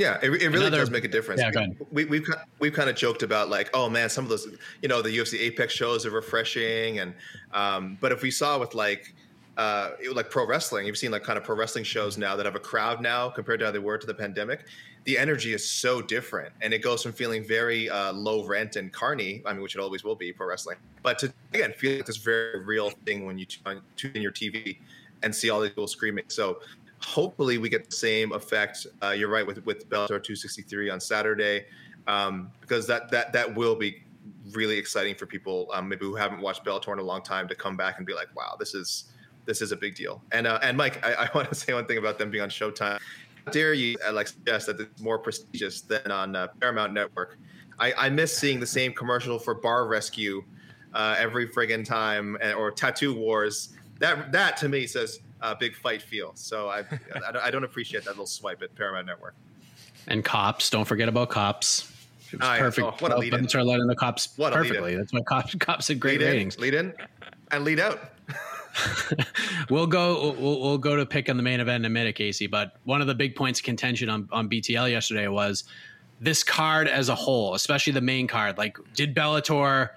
Yeah, 0.01 0.17
it, 0.23 0.31
it 0.31 0.31
really 0.31 0.47
Another- 0.67 0.79
does 0.79 0.91
make 0.91 1.05
a 1.05 1.09
difference. 1.09 1.43
Yeah, 1.43 1.51
go 1.51 1.61
ahead. 1.61 1.77
We, 1.93 2.07
we've 2.07 2.27
we've 2.59 2.73
kind 2.73 2.89
of 2.89 2.97
joked 2.97 3.23
about 3.23 3.51
like, 3.51 3.69
oh 3.75 3.91
man, 3.91 4.09
some 4.09 4.25
of 4.25 4.31
those, 4.31 4.49
you 4.81 4.89
know, 4.89 5.03
the 5.03 5.11
UFC 5.11 5.39
Apex 5.39 5.75
shows 5.75 6.07
are 6.07 6.11
refreshing, 6.11 7.01
and 7.01 7.13
um, 7.53 7.99
but 8.01 8.11
if 8.11 8.23
we 8.23 8.31
saw 8.31 8.59
with 8.59 8.75
like. 8.75 9.15
Uh, 9.57 9.91
it- 10.01 10.17
like 10.17 10.31
pro 10.31 10.47
wrestling, 10.47 10.87
you've 10.87 10.97
seen 10.97 11.11
like 11.11 11.23
kind 11.23 11.37
of 11.37 11.45
pro 11.45 11.55
wrestling 11.55 11.85
shows 11.85 12.17
now 12.17 12.35
that 12.35 12.47
have 12.47 12.55
a 12.55 12.61
crowd 12.61 13.03
now 13.03 13.29
compared 13.29 13.59
to 13.59 13.67
how 13.67 13.71
they 13.71 13.79
were 13.81 13.99
to 13.99 14.07
the 14.07 14.15
pandemic. 14.15 14.65
The 15.05 15.19
energy 15.19 15.53
is 15.53 15.69
so 15.69 16.01
different, 16.01 16.55
and 16.63 16.73
it 16.73 16.79
goes 16.79 17.03
from 17.03 17.13
feeling 17.13 17.45
very 17.45 17.91
uh, 17.91 18.13
low 18.15 18.47
rent 18.47 18.77
and 18.77 18.91
carny. 18.91 19.43
I 19.45 19.53
mean, 19.53 19.61
which 19.61 19.75
it 19.75 19.81
always 19.81 20.03
will 20.03 20.15
be 20.15 20.33
pro 20.33 20.47
wrestling, 20.47 20.79
but 21.03 21.19
to 21.19 21.33
again 21.53 21.75
feel 21.77 21.97
like 21.97 22.07
this 22.07 22.17
very 22.17 22.61
real 22.65 22.89
thing 23.05 23.27
when 23.27 23.39
you 23.39 23.45
tune 23.45 24.13
in 24.15 24.23
your 24.23 24.33
TV 24.33 24.79
and 25.23 25.35
see 25.35 25.51
all 25.51 25.61
these 25.61 25.71
people 25.71 25.89
screaming. 25.89 26.25
So 26.29 26.61
hopefully 27.03 27.59
we 27.59 27.69
get 27.69 27.89
the 27.89 27.97
same 27.97 28.33
effect. 28.33 28.87
Uh, 29.03 29.11
you're 29.11 29.29
right 29.29 29.47
with 29.47 29.65
with 29.67 29.89
Bellator 29.89 30.23
263 30.23 30.91
on 30.91 31.01
Saturday, 31.01 31.67
um, 32.07 32.51
because 32.61 32.87
that 32.87 33.11
that 33.11 33.33
that 33.33 33.55
will 33.55 33.77
be 33.77 34.03
really 34.53 34.79
exciting 34.79 35.15
for 35.15 35.27
people 35.27 35.69
um, 35.73 35.89
maybe 35.89 36.05
who 36.05 36.15
haven't 36.15 36.41
watched 36.41 36.65
Bellator 36.65 36.93
in 36.93 36.99
a 36.99 37.03
long 37.03 37.23
time 37.23 37.49
to 37.49 37.55
come 37.55 37.77
back 37.77 37.99
and 37.99 38.07
be 38.07 38.15
like, 38.15 38.29
wow, 38.37 38.57
this 38.59 38.75
is 38.75 39.13
this 39.47 39.63
is 39.63 39.73
a 39.73 39.77
big 39.77 39.95
deal. 39.95 40.23
And 40.33 40.47
uh, 40.47 40.59
and 40.63 40.77
Mike, 40.77 41.05
I, 41.05 41.15
I 41.15 41.31
want 41.35 41.49
to 41.49 41.55
say 41.55 41.73
one 41.73 41.87
thing 41.87 41.99
about 41.99 42.19
them 42.19 42.31
being 42.31 42.43
on 42.43 42.51
Showtime. 42.51 43.01
How 43.47 43.53
dare 43.53 43.73
you 43.73 43.97
uh, 44.07 44.13
like 44.13 44.29
suggest 44.29 44.67
that 44.67 44.81
it's 44.81 45.01
more 45.01 45.19
prestigious 45.19 45.81
than 45.81 46.11
on 46.11 46.37
uh, 46.37 46.49
Paramount 46.61 46.93
Network? 46.93 47.39
I, 47.79 47.93
I 47.97 48.11
miss 48.11 48.37
seeing 48.37 48.61
the 48.61 48.67
same 48.67 48.93
commercial 48.93 49.39
for 49.39 49.55
Bar 49.55 49.87
Rescue 49.87 50.45
uh, 50.93 51.17
every 51.19 51.49
friggin' 51.49 51.85
time, 51.85 52.37
and, 52.43 52.53
or 52.53 52.71
Tattoo 52.71 53.15
Wars. 53.15 53.71
That 53.99 54.33
that 54.33 54.57
to 54.59 54.69
me 54.69 54.87
says 54.87 55.21
uh, 55.43 55.55
big 55.55 55.75
fight 55.77 56.03
feel. 56.03 56.33
So 56.35 56.69
I, 56.69 56.81
I 56.81 57.33
don't- 57.33 57.37
I 57.45 57.51
don't 57.51 57.65
appreciate 57.65 58.05
that 58.05 58.11
little 58.11 58.27
swipe 58.27 58.63
at 58.63 58.75
Paramount 58.75 59.07
Network. 59.07 59.35
and 60.07 60.25
cops. 60.25 60.71
Don't 60.71 60.85
forget 60.87 61.09
about 61.09 61.31
cops. 61.31 61.91
It 62.33 62.39
was 62.39 62.49
yeah. 62.49 62.59
perfect. 62.59 62.87
Oh, 62.87 62.95
what 63.01 63.13
a. 63.13 63.17
Bellator 63.17 63.65
led 63.65 63.81
in 63.81 63.87
the 63.89 63.97
cops 63.97 64.29
What 64.37 64.53
perfectly. 64.53 64.97
That's 64.97 65.13
why 65.13 65.21
cops 65.23 65.55
cops 65.57 65.89
had 65.89 65.99
great 65.99 66.21
lead 66.21 66.27
ratings. 66.27 66.55
in, 66.57 66.63
lead 66.63 66.75
in, 66.75 66.95
and 67.51 67.65
lead 67.65 67.81
out. 67.81 68.01
We'll 69.69 69.87
go. 69.87 70.33
We'll, 70.39 70.61
we'll 70.61 70.79
go 70.79 70.97
to 70.97 71.05
pick 71.07 71.29
on 71.29 71.37
the 71.37 71.43
main 71.43 71.61
event 71.61 71.83
in 71.85 71.91
a 71.91 71.91
minute, 71.93 72.15
Casey. 72.15 72.47
But 72.47 72.77
one 72.85 73.01
of 73.01 73.07
the 73.07 73.15
big 73.15 73.35
points 73.37 73.61
of 73.61 73.65
contention 73.65 74.09
on 74.09 74.29
on 74.33 74.49
BTL 74.49 74.91
yesterday 74.91 75.27
was 75.29 75.65
this 76.21 76.43
card 76.43 76.87
as 76.89 77.09
a 77.09 77.15
whole, 77.15 77.55
especially 77.55 77.93
the 77.93 78.01
main 78.01 78.27
card. 78.27 78.59
Like, 78.59 78.77
did 78.95 79.15
Bellator 79.15 79.91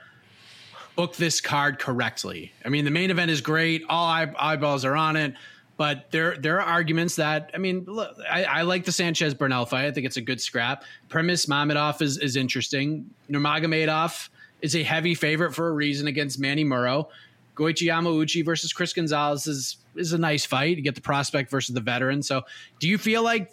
book 0.96 1.16
this 1.16 1.42
card 1.42 1.80
correctly? 1.80 2.52
I 2.66 2.70
mean, 2.70 2.86
the 2.86 2.92
main 2.92 3.12
event 3.12 3.32
is 3.32 3.42
great. 3.42 3.84
All 3.90 4.06
eye, 4.06 4.32
eyeballs 4.38 4.86
are 4.86 4.96
on 4.96 5.16
it. 5.16 5.36
But 5.76 6.12
there, 6.12 6.38
there 6.38 6.62
are 6.62 6.68
arguments 6.68 7.16
that 7.16 7.52
I 7.54 7.58
mean, 7.58 7.86
look, 7.86 8.16
I, 8.30 8.44
I 8.44 8.62
like 8.62 8.86
the 8.86 8.92
Sanchez 8.92 9.34
Burnell 9.34 9.66
fight. 9.66 9.86
I 9.86 9.92
think 9.92 10.06
it's 10.06 10.18
a 10.18 10.22
good 10.22 10.40
scrap. 10.40 10.84
Primus 11.10 11.48
Mamedov 11.48 12.02
is 12.02 12.18
is 12.20 12.36
interesting. 12.36 13.10
Nurmagomedov 13.30 14.30
is 14.62 14.76
a 14.76 14.84
heavy 14.84 15.16
favorite 15.16 15.54
for 15.54 15.68
a 15.68 15.72
reason 15.72 16.08
against 16.08 16.40
Manny 16.40 16.64
Muro. 16.64 17.10
Goichi 17.56 17.88
Yamauchi 17.88 18.46
versus 18.46 18.72
Chris 18.72 18.94
Gonzalez 18.94 19.48
is 19.48 19.78
is 19.96 20.14
a 20.14 20.18
nice 20.18 20.46
fight. 20.46 20.78
You 20.78 20.84
get 20.84 20.96
the 20.96 21.02
prospect 21.02 21.50
versus 21.50 21.74
the 21.74 21.82
veteran. 21.82 22.22
So, 22.22 22.44
do 22.80 22.88
you 22.88 23.00
feel 23.00 23.24
like 23.24 23.52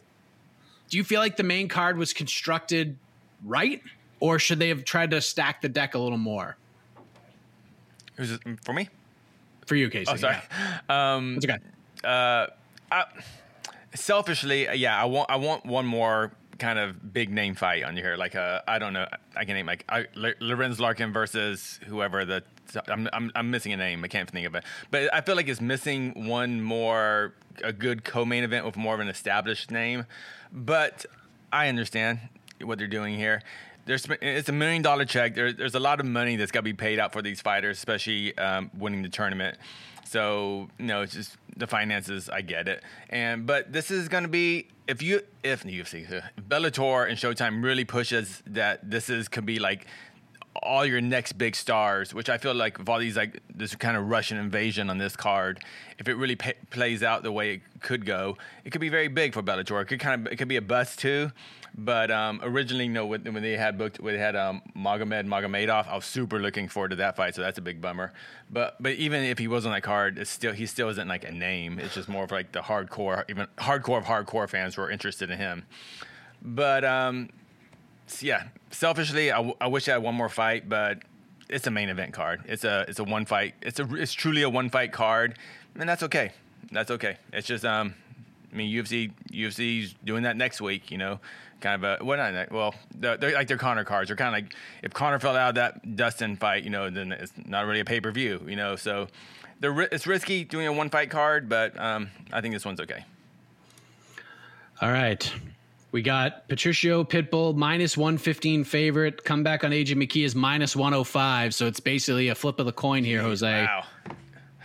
do 0.91 0.99
you 0.99 1.05
feel 1.05 1.21
like 1.21 1.37
the 1.37 1.43
main 1.43 1.69
card 1.69 1.97
was 1.97 2.13
constructed 2.13 2.99
right, 3.45 3.83
or 4.19 4.39
should 4.39 4.59
they 4.59 4.69
have 4.69 4.85
tried 4.85 5.13
to 5.13 5.21
stack 5.21 5.63
the 5.63 5.69
deck 5.69 5.95
a 5.95 5.99
little 5.99 6.19
more 6.19 6.57
Who's 8.21 8.33
it, 8.33 8.41
for 8.63 8.75
me? 8.75 8.89
for 9.65 9.77
you, 9.77 9.89
Casey? 9.89 10.11
Oh, 10.13 10.17
sorry. 10.17 10.37
Um, 10.91 11.37
It's 11.37 11.47
okay. 11.47 11.59
uh, 12.05 12.49
I, 12.93 13.05
selfishly, 13.95 14.69
uh, 14.69 14.75
yeah, 14.75 15.01
I 15.01 15.07
want 15.07 15.31
I 15.31 15.37
want 15.37 15.65
one 15.65 15.87
more 15.87 16.33
kind 16.59 16.79
of 16.79 17.15
big 17.15 17.31
name 17.31 17.55
fight 17.55 17.83
on 17.85 17.97
here. 17.97 18.17
Like 18.17 18.35
uh, 18.35 18.61
I 18.69 18.79
don't 18.79 18.93
know, 18.93 19.07
I 19.35 19.45
can 19.47 19.55
name 19.55 19.67
like 19.67 19.85
I, 19.89 20.07
L- 20.17 20.35
Lorenz 20.41 20.79
Larkin 20.81 21.13
versus 21.15 21.81
whoever 21.87 22.27
the. 22.27 22.43
I'm, 22.89 23.09
I'm 23.13 23.33
I'm 23.35 23.51
missing 23.51 23.73
a 23.73 23.77
name. 23.77 24.05
I 24.05 24.09
can't 24.09 24.31
think 24.31 24.47
of 24.47 24.55
it. 24.55 24.65
But 24.91 25.13
I 25.15 25.23
feel 25.23 25.35
like 25.35 25.49
it's 25.49 25.61
missing 25.63 26.27
one 26.29 26.61
more 26.61 27.33
a 27.65 27.73
good 27.73 28.05
co-main 28.05 28.45
event 28.45 28.67
with 28.67 28.77
more 28.77 28.95
of 28.95 29.01
an 29.01 29.09
established 29.09 29.71
name. 29.71 30.05
But 30.53 31.07
I 31.53 31.69
understand 31.69 32.19
what 32.61 32.77
they're 32.79 32.87
doing 32.87 33.17
here. 33.17 33.41
There's 33.87 34.07
it's 34.21 34.49
a 34.49 34.53
million 34.53 34.83
dollar 34.83 35.05
check. 35.05 35.35
There, 35.35 35.53
there's 35.53 35.75
a 35.75 35.81
lot 35.81 36.01
of 36.01 36.07
money 36.07 36.37
that's 36.37 36.53
got 36.53 36.61
to 36.61 36.65
be 36.65 36.73
paid 36.73 36.99
out 36.99 37.13
for 37.13 37.23
these 37.23 37.41
fighters, 37.41 37.79
especially 37.79 38.37
um, 38.39 38.71
winning 38.77 39.03
the 39.03 39.09
tournament. 39.09 39.59
So 40.05 40.69
you 40.79 40.87
know, 40.87 41.03
it's 41.03 41.15
just 41.15 41.37
the 41.57 41.67
finances. 41.67 42.29
I 42.29 42.41
get 42.43 42.69
it, 42.69 42.83
and 43.09 43.47
but 43.47 43.73
this 43.73 43.91
is 43.91 44.09
going 44.09 44.25
to 44.25 44.29
be 44.29 44.67
if 44.89 45.03
you 45.03 45.23
if 45.43 45.63
UFC, 45.63 46.11
uh, 46.13 46.23
Bellator 46.49 47.09
and 47.09 47.17
Showtime 47.17 47.63
really 47.63 47.85
pushes 47.85 48.43
that 48.47 48.91
this 48.91 49.09
is 49.09 49.29
could 49.29 49.47
be 49.47 49.59
like 49.59 49.87
all 50.63 50.85
your 50.85 51.01
next 51.01 51.35
big 51.35 51.55
stars, 51.55 52.13
which 52.13 52.29
I 52.29 52.39
feel 52.39 52.55
like 52.55 52.79
with 52.79 52.89
all 52.89 52.99
these 52.99 53.17
like 53.17 53.41
this 53.55 53.75
kind 53.77 53.97
of 53.97 54.09
Russian 54.11 54.37
invasion 54.37 54.91
on 54.91 54.99
this 54.99 55.17
card, 55.17 55.65
if 55.99 56.09
it 56.09 56.15
really 56.15 56.37
pa 56.37 56.51
plays 56.71 57.03
out 57.03 57.23
the 57.23 57.33
way 57.33 57.55
it 57.55 57.61
could 57.81 58.05
go, 58.05 58.37
it 58.65 58.71
could 58.71 58.81
be 58.81 58.89
very 58.89 59.09
big 59.09 59.33
for 59.33 59.43
Bellator. 59.43 59.81
It 59.81 59.87
could 59.87 60.01
kind 60.01 60.27
of 60.27 60.33
it 60.33 60.37
could 60.37 60.49
be 60.49 60.57
a 60.57 60.63
bust 60.63 60.99
too. 60.99 61.31
But 61.77 62.11
um, 62.11 62.41
originally, 62.43 62.85
you 62.85 62.93
know, 62.93 63.07
when, 63.07 63.23
when 63.33 63.43
they 63.43 63.57
had 63.57 63.79
booked, 63.79 64.01
when 64.01 64.15
they 64.15 64.21
had 64.21 64.37
um, 64.37 64.61
Magomed 64.77 65.27
Magomedov, 65.27 65.89
I 65.89 65.95
was 65.95 66.05
super 66.05 66.39
looking 66.39 66.69
forward 66.69 66.91
to 66.91 66.97
that 66.97 67.17
fight. 67.17 67.35
So 67.35 67.43
that's 67.43 67.59
a 67.59 67.63
big 67.63 67.81
bummer. 67.81 68.13
But 68.51 68.77
but 68.81 68.93
even 68.95 69.23
if 69.23 69.39
he 69.39 69.49
was 69.49 69.67
on 69.67 69.73
that 69.73 69.83
card, 69.83 70.19
it's 70.19 70.31
still 70.31 70.53
he 70.53 70.67
still 70.67 70.89
isn't 70.89 71.09
like 71.09 71.25
a 71.25 71.31
name. 71.33 71.79
It's 71.79 71.95
just 71.95 72.09
more 72.09 72.25
of 72.25 72.31
like 72.31 72.53
the 72.53 72.61
hardcore, 72.61 73.25
even 73.29 73.47
hardcore 73.59 73.99
of 73.99 74.05
hardcore 74.05 74.49
fans 74.49 74.75
who 74.75 74.83
are 74.83 74.91
interested 74.91 75.31
in 75.31 75.39
him. 75.39 75.65
But 76.43 76.85
um, 76.85 77.31
yeah, 78.21 78.45
selfishly, 78.71 79.31
I, 79.31 79.37
w- 79.37 79.57
I 79.61 79.69
wish 79.69 79.89
I 79.89 79.93
had 79.93 80.03
one 80.03 80.15
more 80.15 80.29
fight, 80.29 80.69
but 80.69 80.99
it's 81.49 81.67
a 81.67 81.71
main 81.71 81.89
event 81.89 82.13
card. 82.13 82.43
It's 82.47 82.65
a 82.65 82.85
it's 82.89 82.99
a 82.99 83.05
one 83.05 83.25
fight. 83.25 83.55
It's 83.63 83.79
a 83.79 83.95
it's 83.95 84.13
truly 84.13 84.43
a 84.43 84.51
one 84.51 84.71
fight 84.71 84.93
card, 84.93 85.37
and 85.75 85.89
that's 85.89 86.03
okay. 86.05 86.33
That's 86.73 86.91
okay. 86.91 87.17
It's 87.33 87.47
just 87.47 87.65
um, 87.65 87.95
I 88.53 88.57
mean 88.57 88.73
UFC 88.73 89.13
UFC's 89.33 89.95
doing 90.05 90.23
that 90.25 90.37
next 90.37 90.61
week. 90.61 90.91
You 90.91 90.99
know, 90.99 91.21
kind 91.61 91.85
of 91.85 92.01
a 92.01 92.05
well 92.05 92.19
not 92.19 92.51
well 92.51 92.75
they're, 92.95 93.17
they're 93.17 93.35
like 93.35 93.49
their 93.49 93.57
Conor 93.57 93.85
cards. 93.85 94.09
They're 94.09 94.17
kind 94.17 94.29
of 94.29 94.43
like 94.43 94.55
if 94.83 94.93
Conor 94.93 95.19
fell 95.19 95.37
out 95.37 95.51
of 95.51 95.55
that 95.57 95.97
Dustin 95.97 96.37
fight, 96.37 96.65
you 96.65 96.71
know, 96.71 96.91
then 96.91 97.13
it's 97.13 97.33
not 97.47 97.67
really 97.67 97.81
a 97.81 97.85
pay 97.85 98.01
per 98.01 98.11
view. 98.11 98.45
You 98.47 98.57
know, 98.57 98.77
so 98.77 99.09
they're 99.61 99.79
it's 99.83 100.07
risky 100.07 100.45
doing 100.45 100.67
a 100.67 100.73
one 100.73 100.91
fight 100.91 101.11
card, 101.11 101.49
but 101.49 101.79
um, 101.79 102.11
I 102.33 102.41
think 102.41 102.55
this 102.55 102.65
one's 102.65 102.81
okay. 102.81 103.05
All 104.81 104.91
right. 104.91 105.31
We 105.93 106.03
got 106.03 106.49
Patricio 106.49 107.03
Pitbull 107.03 107.55
minus 107.55 107.97
115 107.97 108.65
favorite. 108.65 109.25
Comeback 109.25 109.65
on 109.65 109.73
AJ 109.73 109.97
McKee 109.97 110.25
is 110.25 110.35
minus 110.35 110.77
105. 110.77 111.55
So 111.55 111.67
it's 111.67 111.81
basically 111.81 112.29
a 112.29 112.35
flip 112.35 112.61
of 112.61 112.67
the 112.67 112.73
coin 112.73 113.03
here, 113.03 113.21
Jose. 113.21 113.65
Wow. 113.65 113.85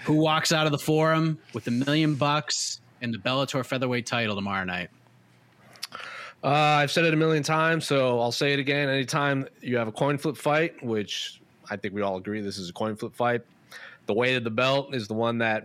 Who 0.05 0.13
walks 0.13 0.51
out 0.51 0.67
of 0.67 0.71
the 0.71 0.77
forum 0.77 1.39
with 1.53 1.65
a 1.67 1.71
million 1.71 2.13
bucks 2.13 2.79
and 3.01 3.11
the 3.11 3.17
Bellator 3.17 3.65
featherweight 3.65 4.05
title 4.05 4.35
tomorrow 4.35 4.63
night? 4.63 4.91
Uh, 6.45 6.77
I've 6.77 6.91
said 6.91 7.05
it 7.05 7.13
a 7.15 7.17
million 7.17 7.41
times, 7.41 7.87
so 7.87 8.19
I'll 8.19 8.31
say 8.31 8.53
it 8.53 8.59
again. 8.59 8.87
Anytime 8.87 9.47
you 9.61 9.77
have 9.77 9.87
a 9.87 9.91
coin 9.91 10.15
flip 10.15 10.37
fight, 10.37 10.75
which 10.85 11.41
I 11.71 11.75
think 11.75 11.95
we 11.95 12.03
all 12.03 12.17
agree 12.17 12.39
this 12.39 12.59
is 12.59 12.69
a 12.69 12.73
coin 12.73 12.95
flip 12.95 13.15
fight, 13.15 13.41
the 14.05 14.13
weight 14.13 14.35
of 14.35 14.43
the 14.43 14.51
belt 14.51 14.93
is 14.93 15.07
the 15.07 15.15
one 15.15 15.39
that 15.39 15.63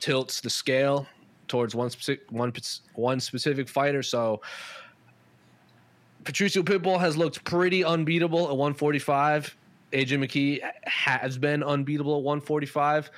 tilts 0.00 0.40
the 0.40 0.48
scale 0.48 1.06
towards 1.46 1.74
one 1.74 1.90
specific 1.90 2.22
one 2.30 2.54
one 2.94 3.20
specific 3.20 3.68
fighter. 3.68 4.02
So 4.02 4.40
Patricio 6.24 6.62
Pitbull 6.62 6.98
has 6.98 7.18
looked 7.18 7.44
pretty 7.44 7.84
unbeatable 7.84 8.44
at 8.44 8.56
145. 8.56 9.54
AJ 9.92 10.06
McKee 10.06 10.60
has 10.84 11.36
been 11.36 11.62
unbeatable 11.62 12.16
at 12.16 12.22
145. 12.22 13.10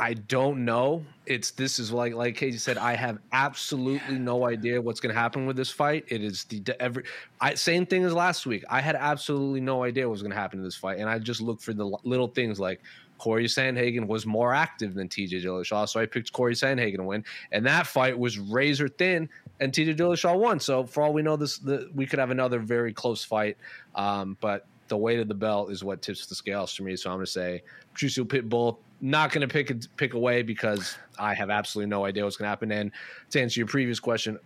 I 0.00 0.14
don't 0.14 0.64
know. 0.64 1.04
It's 1.24 1.52
this 1.52 1.78
is 1.78 1.92
like 1.92 2.14
like 2.14 2.36
Casey 2.36 2.58
said. 2.58 2.78
I 2.78 2.94
have 2.94 3.18
absolutely 3.32 4.18
no 4.18 4.46
idea 4.46 4.80
what's 4.80 4.98
going 4.98 5.14
to 5.14 5.20
happen 5.20 5.46
with 5.46 5.56
this 5.56 5.70
fight. 5.70 6.04
It 6.08 6.22
is 6.22 6.44
the 6.44 6.62
every 6.80 7.04
I, 7.40 7.54
same 7.54 7.86
thing 7.86 8.04
as 8.04 8.12
last 8.12 8.44
week. 8.44 8.64
I 8.68 8.80
had 8.80 8.96
absolutely 8.96 9.60
no 9.60 9.84
idea 9.84 10.06
what 10.06 10.12
was 10.12 10.22
going 10.22 10.32
to 10.32 10.36
happen 10.36 10.58
in 10.58 10.64
this 10.64 10.74
fight, 10.74 10.98
and 10.98 11.08
I 11.08 11.18
just 11.20 11.40
looked 11.40 11.62
for 11.62 11.72
the 11.72 11.86
little 12.02 12.26
things 12.26 12.58
like 12.58 12.80
Corey 13.18 13.44
Sandhagen 13.44 14.08
was 14.08 14.26
more 14.26 14.52
active 14.52 14.94
than 14.94 15.08
TJ 15.08 15.44
Dillashaw, 15.44 15.88
so 15.88 16.00
I 16.00 16.06
picked 16.06 16.32
Corey 16.32 16.54
Sandhagen 16.54 16.96
to 16.96 17.04
win, 17.04 17.24
and 17.52 17.64
that 17.64 17.86
fight 17.86 18.18
was 18.18 18.38
razor 18.38 18.88
thin, 18.88 19.28
and 19.60 19.72
TJ 19.72 19.96
Dillashaw 19.96 20.36
won. 20.36 20.58
So 20.58 20.84
for 20.84 21.04
all 21.04 21.12
we 21.12 21.22
know, 21.22 21.36
this 21.36 21.58
the, 21.58 21.88
we 21.94 22.04
could 22.04 22.18
have 22.18 22.30
another 22.30 22.58
very 22.58 22.92
close 22.92 23.22
fight, 23.22 23.56
um, 23.94 24.36
but 24.40 24.66
the 24.88 24.96
weight 24.96 25.20
of 25.20 25.28
the 25.28 25.34
belt 25.34 25.70
is 25.70 25.82
what 25.82 26.02
tips 26.02 26.26
the 26.26 26.34
scales 26.34 26.74
for 26.74 26.82
me. 26.82 26.96
So 26.96 27.10
I'm 27.10 27.16
going 27.16 27.26
to 27.26 27.32
say 27.32 27.62
Patricio 27.92 28.24
Pitbull 28.24 28.78
not 29.04 29.30
going 29.32 29.46
to 29.46 29.52
pick 29.52 29.70
pick 29.98 30.14
away 30.14 30.42
because 30.42 30.96
I 31.18 31.34
have 31.34 31.50
absolutely 31.50 31.90
no 31.90 32.06
idea 32.06 32.24
what's 32.24 32.38
going 32.38 32.46
to 32.46 32.48
happen. 32.48 32.72
And 32.72 32.90
to 33.30 33.40
answer 33.40 33.60
your 33.60 33.66
previous 33.66 34.00
question, 34.00 34.38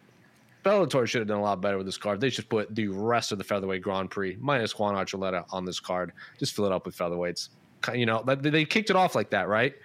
Bellator 0.64 1.07
should 1.07 1.21
have 1.21 1.29
done 1.29 1.38
a 1.38 1.42
lot 1.42 1.61
better 1.61 1.77
with 1.77 1.87
this 1.87 1.97
card. 1.97 2.21
They 2.21 2.29
should 2.29 2.49
put 2.49 2.75
the 2.75 2.88
rest 2.88 3.31
of 3.31 3.38
the 3.38 3.44
featherweight 3.44 3.83
Grand 3.83 4.11
Prix 4.11 4.37
minus 4.40 4.77
Juan 4.77 4.97
Archuleta 4.97 5.44
on 5.51 5.64
this 5.64 5.79
card. 5.79 6.12
Just 6.40 6.57
fill 6.57 6.66
it 6.66 6.73
up 6.73 6.87
with 6.87 6.97
featherweights. 6.99 7.51
You 7.94 8.07
know, 8.07 8.25
they 8.25 8.64
kicked 8.64 8.90
it 8.90 8.97
off 8.97 9.14
like 9.14 9.31
that, 9.31 9.47
right? 9.47 9.77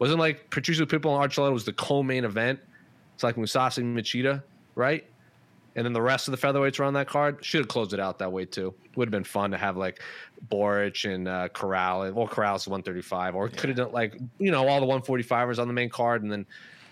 Wasn't 0.00 0.18
like 0.18 0.50
Patricio 0.50 0.86
Pitbull 0.86 1.22
and 1.22 1.30
Archuleta 1.30 1.52
was 1.52 1.64
the 1.64 1.72
co-main 1.72 2.24
event. 2.24 2.58
It's 3.14 3.22
like 3.22 3.36
Mousasi 3.36 3.78
and 3.78 3.96
Machida, 3.96 4.42
right? 4.74 5.06
And 5.76 5.84
then 5.84 5.92
the 5.92 6.02
rest 6.02 6.26
of 6.26 6.32
the 6.32 6.44
featherweights 6.44 6.78
were 6.78 6.86
on 6.86 6.94
that 6.94 7.06
card. 7.06 7.44
Should 7.44 7.60
have 7.60 7.68
closed 7.68 7.92
it 7.92 8.00
out 8.00 8.18
that 8.18 8.32
way 8.32 8.46
too. 8.46 8.74
Would 8.96 9.08
have 9.08 9.12
been 9.12 9.24
fun 9.24 9.50
to 9.50 9.58
have 9.58 9.76
like 9.76 10.00
Boric 10.48 11.04
and 11.04 11.28
uh, 11.28 11.48
Corral. 11.48 12.10
Well, 12.12 12.26
Corral's 12.26 12.66
135, 12.66 13.34
or 13.34 13.46
yeah. 13.46 13.56
could 13.56 13.68
have 13.68 13.76
done 13.76 13.92
like 13.92 14.18
you 14.38 14.50
know 14.50 14.66
all 14.66 14.80
the 14.80 14.86
145ers 14.86 15.58
on 15.58 15.68
the 15.68 15.74
main 15.74 15.90
card, 15.90 16.22
and 16.22 16.32
then 16.32 16.46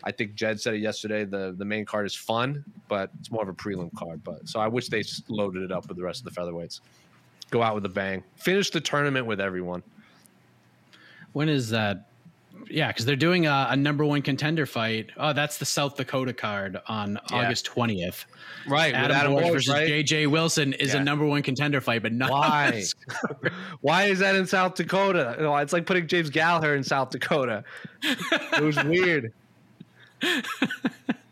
I 0.04 0.12
think 0.12 0.34
Jed 0.34 0.60
said 0.60 0.74
it 0.74 0.80
yesterday. 0.80 1.24
The 1.24 1.54
the 1.56 1.64
main 1.64 1.86
card 1.86 2.04
is 2.04 2.14
fun, 2.14 2.62
but 2.88 3.10
it's 3.18 3.30
more 3.30 3.42
of 3.42 3.48
a 3.48 3.54
prelim 3.54 3.90
card. 3.96 4.22
But 4.22 4.46
so 4.48 4.60
I 4.60 4.68
wish 4.68 4.88
they 4.88 5.02
loaded 5.28 5.62
it 5.62 5.72
up 5.72 5.88
with 5.88 5.96
the 5.96 6.04
rest 6.04 6.24
of 6.24 6.32
the 6.32 6.38
featherweights. 6.38 6.80
Go 7.50 7.62
out 7.62 7.74
with 7.74 7.86
a 7.86 7.90
bang. 7.90 8.22
Finish 8.36 8.70
the 8.70 8.80
tournament 8.80 9.26
with 9.26 9.40
everyone. 9.40 9.82
When 11.32 11.48
is 11.48 11.70
that? 11.70 12.08
Yeah, 12.70 12.88
because 12.88 13.04
they're 13.04 13.16
doing 13.16 13.46
a, 13.46 13.68
a, 13.70 13.76
number 13.76 14.04
one 14.04 14.22
contender 14.22 14.66
fight. 14.66 15.10
Oh, 15.16 15.32
that's 15.32 15.58
the 15.58 15.64
South 15.64 15.96
Dakota 15.96 16.32
card 16.32 16.80
on 16.86 17.18
yeah. 17.30 17.36
August 17.36 17.66
twentieth. 17.66 18.24
Right, 18.66 18.94
Adam, 18.94 19.16
Adam 19.16 19.32
Boyd 19.34 19.52
versus 19.52 19.68
right? 19.68 19.88
JJ 19.88 20.28
Wilson 20.28 20.72
is 20.74 20.94
yeah. 20.94 21.00
a 21.00 21.04
number 21.04 21.24
one 21.26 21.42
contender 21.42 21.80
fight, 21.80 22.02
but 22.02 22.12
not 22.12 22.30
why? 22.30 22.84
why 23.80 24.04
is 24.04 24.18
that 24.20 24.34
in 24.34 24.46
South 24.46 24.74
Dakota? 24.74 25.36
it's 25.60 25.72
like 25.72 25.86
putting 25.86 26.06
James 26.06 26.30
Gallagher 26.30 26.74
in 26.74 26.82
South 26.82 27.10
Dakota. 27.10 27.64
it 28.02 28.62
was 28.62 28.82
weird. 28.84 29.32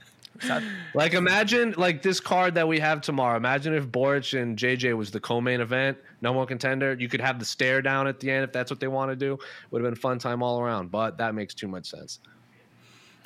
like 0.94 1.14
imagine 1.14 1.74
like 1.76 2.02
this 2.02 2.20
card 2.20 2.54
that 2.54 2.68
we 2.68 2.80
have 2.80 3.00
tomorrow. 3.00 3.36
Imagine 3.36 3.74
if 3.74 3.90
Boric 3.90 4.32
and 4.32 4.56
JJ 4.56 4.96
was 4.96 5.10
the 5.10 5.20
co-main 5.20 5.60
event, 5.60 5.98
no 6.20 6.32
one 6.32 6.46
contender. 6.46 6.96
You 6.98 7.08
could 7.08 7.20
have 7.20 7.38
the 7.38 7.44
stare 7.44 7.82
down 7.82 8.06
at 8.06 8.20
the 8.20 8.30
end 8.30 8.44
if 8.44 8.52
that's 8.52 8.70
what 8.70 8.80
they 8.80 8.88
want 8.88 9.10
to 9.10 9.16
do. 9.16 9.38
Would 9.70 9.82
have 9.82 9.86
been 9.86 9.98
a 9.98 10.00
fun 10.00 10.18
time 10.18 10.42
all 10.42 10.60
around. 10.60 10.90
But 10.90 11.18
that 11.18 11.34
makes 11.34 11.54
too 11.54 11.68
much 11.68 11.86
sense. 11.86 12.20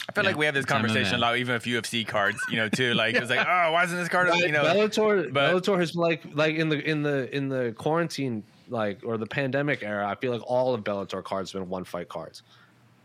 I 0.09 0.12
feel 0.12 0.24
yeah, 0.24 0.31
like 0.31 0.38
we 0.38 0.46
have 0.46 0.55
this 0.55 0.66
conversation 0.66 1.16
a 1.16 1.18
lot, 1.18 1.37
even 1.37 1.55
with 1.55 1.64
UFC 1.64 2.07
cards, 2.07 2.38
you 2.48 2.57
know, 2.57 2.68
too. 2.68 2.94
Like 2.94 3.16
it's 3.16 3.31
like, 3.31 3.46
oh, 3.48 3.72
why 3.72 3.85
isn't 3.85 3.96
this 3.96 4.09
card? 4.09 4.29
Right. 4.29 4.40
You 4.40 4.52
know, 4.52 4.62
Bellator, 4.62 5.33
but, 5.33 5.52
Bellator 5.52 5.79
has 5.79 5.96
like 5.96 6.24
like 6.33 6.55
in 6.55 6.68
the 6.68 6.79
in 6.88 7.02
the 7.02 7.35
in 7.35 7.48
the 7.48 7.74
quarantine 7.76 8.44
like 8.68 9.00
or 9.05 9.16
the 9.18 9.26
pandemic 9.26 9.83
era. 9.83 10.07
I 10.07 10.14
feel 10.14 10.33
like 10.33 10.42
all 10.46 10.74
of 10.74 10.85
Bellator 10.85 11.24
cards 11.24 11.52
have 11.52 11.62
been 11.62 11.68
one 11.68 11.85
fight 11.85 12.09
cards. 12.09 12.42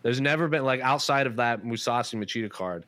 There's 0.04 0.22
never 0.22 0.48
been 0.48 0.64
like 0.64 0.82
outside 0.82 1.28
of 1.28 1.38
that 1.38 1.64
Mousasi 1.64 2.16
Machida 2.16 2.50
card 2.50 2.86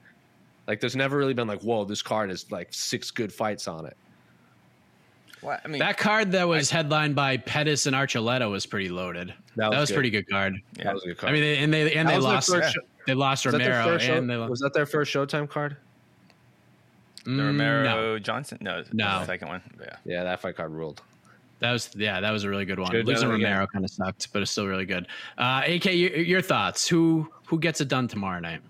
like, 0.68 0.80
there's 0.80 0.96
never 0.96 1.18
really 1.18 1.34
been 1.34 1.48
like, 1.48 1.62
whoa, 1.62 1.86
this 1.86 2.02
card 2.02 2.30
has 2.30 2.50
like 2.52 2.70
six 2.72 3.12
good 3.12 3.32
fights 3.32 3.68
on 3.68 3.86
it. 3.86 3.98
Well, 5.42 5.60
I 5.64 5.68
mean, 5.68 5.80
that 5.80 5.98
card 5.98 6.32
that 6.32 6.48
was 6.48 6.72
I, 6.72 6.78
headlined 6.78 7.16
by 7.16 7.38
Pettis 7.38 7.86
and 7.86 7.96
Archuleta 7.96 8.50
was 8.50 8.66
pretty 8.66 8.88
loaded. 8.88 9.34
That 9.58 9.70
was, 9.70 9.76
that 9.76 9.80
was 9.82 9.92
pretty 9.92 10.10
good 10.10 10.30
card. 10.30 10.56
Yeah. 10.78 10.86
That 10.86 10.94
was 10.94 11.04
a 11.04 11.08
good 11.08 11.18
card. 11.18 11.32
I 11.32 11.34
mean, 11.34 11.42
they, 11.42 11.58
and 11.58 11.74
they 11.74 11.94
and 11.96 12.08
that 12.08 12.14
they 12.14 12.20
lost. 12.20 12.50
Yeah. 12.50 12.72
They 13.06 13.14
lost 13.14 13.46
was 13.46 13.54
Romero, 13.54 13.98
and 13.98 14.30
they 14.30 14.38
was 14.38 14.62
that 14.62 14.74
their 14.74 14.86
first 14.86 15.14
Showtime 15.14 15.50
card? 15.50 15.76
The 17.26 17.32
mm, 17.32 17.46
Romero 17.48 17.84
no. 17.84 18.20
Johnson? 18.20 18.58
No, 18.62 18.84
no, 18.94 19.20
the 19.20 19.26
second 19.26 19.48
one. 19.50 19.62
Yeah, 19.80 19.96
yeah, 20.06 20.24
that 20.24 20.40
fight 20.42 20.56
card 20.56 20.72
ruled. 20.72 21.02
That 21.60 21.72
was 21.72 21.90
yeah, 21.96 22.22
that 22.22 22.32
was 22.32 22.44
a 22.44 22.50
really 22.50 22.66
good 22.66 22.80
one. 22.80 22.92
Losing 22.92 23.30
Romero 23.30 23.68
kind 23.68 23.84
of 23.84 23.92
sucked, 23.92 24.32
but 24.32 24.42
it's 24.42 24.52
still 24.52 24.68
really 24.68 24.86
good. 24.86 25.08
Uh, 25.38 25.64
AK, 25.66 25.86
your, 25.86 26.16
your 26.18 26.42
thoughts? 26.42 26.88
Who 26.88 27.30
who 27.48 27.60
gets 27.60 27.82
it 27.82 27.88
done 27.88 28.08
tomorrow 28.08 28.40
night? 28.40 28.62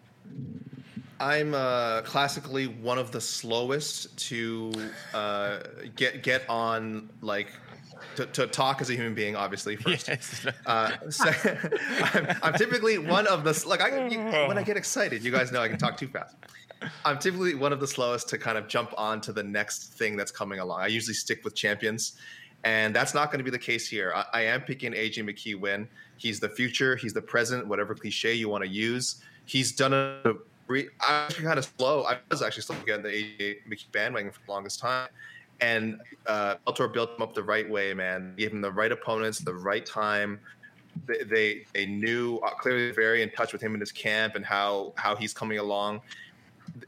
I'm 1.24 1.54
uh, 1.54 2.02
classically 2.02 2.68
one 2.68 2.98
of 2.98 3.12
the 3.12 3.22
slowest 3.22 4.16
to 4.28 4.74
uh, 5.14 5.60
get 5.96 6.22
get 6.22 6.44
on 6.50 7.10
like 7.22 7.48
to, 8.18 8.26
to, 8.26 8.46
talk 8.46 8.82
as 8.82 8.90
a 8.90 8.94
human 8.94 9.14
being, 9.14 9.38
obviously 9.38 9.78
first. 9.78 10.10
Yes. 10.10 10.46
Uh, 10.66 10.92
so, 11.10 11.26
I'm, 12.14 12.38
I'm, 12.44 12.54
typically 12.54 12.98
one 12.98 13.26
of 13.28 13.46
the 13.46 13.64
like 13.66 13.82
I 13.82 14.08
you, 14.08 14.20
when 14.48 14.58
I 14.58 14.64
get 14.64 14.76
excited, 14.76 15.24
you 15.24 15.32
guys 15.32 15.52
know 15.52 15.62
I 15.62 15.70
can 15.70 15.78
talk 15.78 15.96
too 15.96 16.10
fast. 16.10 16.36
I'm 17.06 17.20
typically 17.20 17.56
one 17.56 17.72
of 17.72 17.80
the 17.80 17.88
slowest 17.88 18.28
to 18.30 18.38
kind 18.38 18.58
of 18.58 18.68
jump 18.68 18.94
on 18.98 19.22
to 19.22 19.32
the 19.32 19.44
next 19.44 19.94
thing 19.94 20.18
that's 20.18 20.32
coming 20.32 20.60
along. 20.60 20.82
I 20.82 20.88
usually 20.88 21.14
stick 21.14 21.46
with 21.46 21.56
champions, 21.56 22.18
and 22.66 22.94
that's 22.94 23.14
not 23.14 23.32
going 23.32 23.40
to 23.40 23.46
be 23.46 23.52
the 23.52 23.60
case 23.60 23.88
here. 23.88 24.12
I, 24.14 24.26
I 24.34 24.42
am 24.42 24.62
picking 24.62 24.92
AJ 24.92 25.24
McKee 25.24 25.58
win. 25.58 25.88
He's 26.18 26.42
the 26.42 26.50
future. 26.50 26.98
He's 26.98 27.14
the 27.14 27.22
present. 27.22 27.66
Whatever 27.66 27.96
cliche 27.96 28.34
you 28.34 28.50
want 28.50 28.66
to 28.66 28.70
use, 28.70 29.22
he's 29.46 29.72
done 29.72 29.94
a 29.94 30.34
I 30.70 31.26
was 31.28 31.36
kind 31.36 31.60
of 31.60 31.66
slow. 31.78 32.04
I 32.04 32.20
was 32.30 32.42
actually 32.42 32.64
slow 32.64 32.76
getting 32.86 33.04
the 33.04 33.10
AJ 33.10 33.58
McKee 33.70 33.92
bandwagon 33.92 34.32
for 34.32 34.40
the 34.46 34.52
longest 34.52 34.80
time. 34.80 35.10
And 35.62 36.00
uh, 36.26 36.56
Bellator 36.68 36.92
built 36.92 37.12
him 37.12 37.22
up 37.22 37.34
the 37.34 37.44
right 37.44 37.70
way, 37.70 37.94
man. 37.94 38.34
Gave 38.38 38.52
him 38.52 38.62
the 38.62 38.72
right 38.72 38.92
opponents, 38.92 39.40
the 39.40 39.54
right 39.54 39.86
time. 39.86 40.40
They 41.08 41.24
they, 41.24 41.66
they 41.74 41.86
knew 41.86 42.38
uh, 42.38 42.52
clearly 42.52 42.92
very 42.92 43.22
in 43.22 43.30
touch 43.32 43.54
with 43.54 43.62
him 43.62 43.74
in 43.74 43.80
his 43.80 43.92
camp 43.92 44.36
and 44.36 44.46
how 44.46 44.94
how 44.96 45.16
he's 45.16 45.34
coming 45.34 45.60
along. 45.60 46.02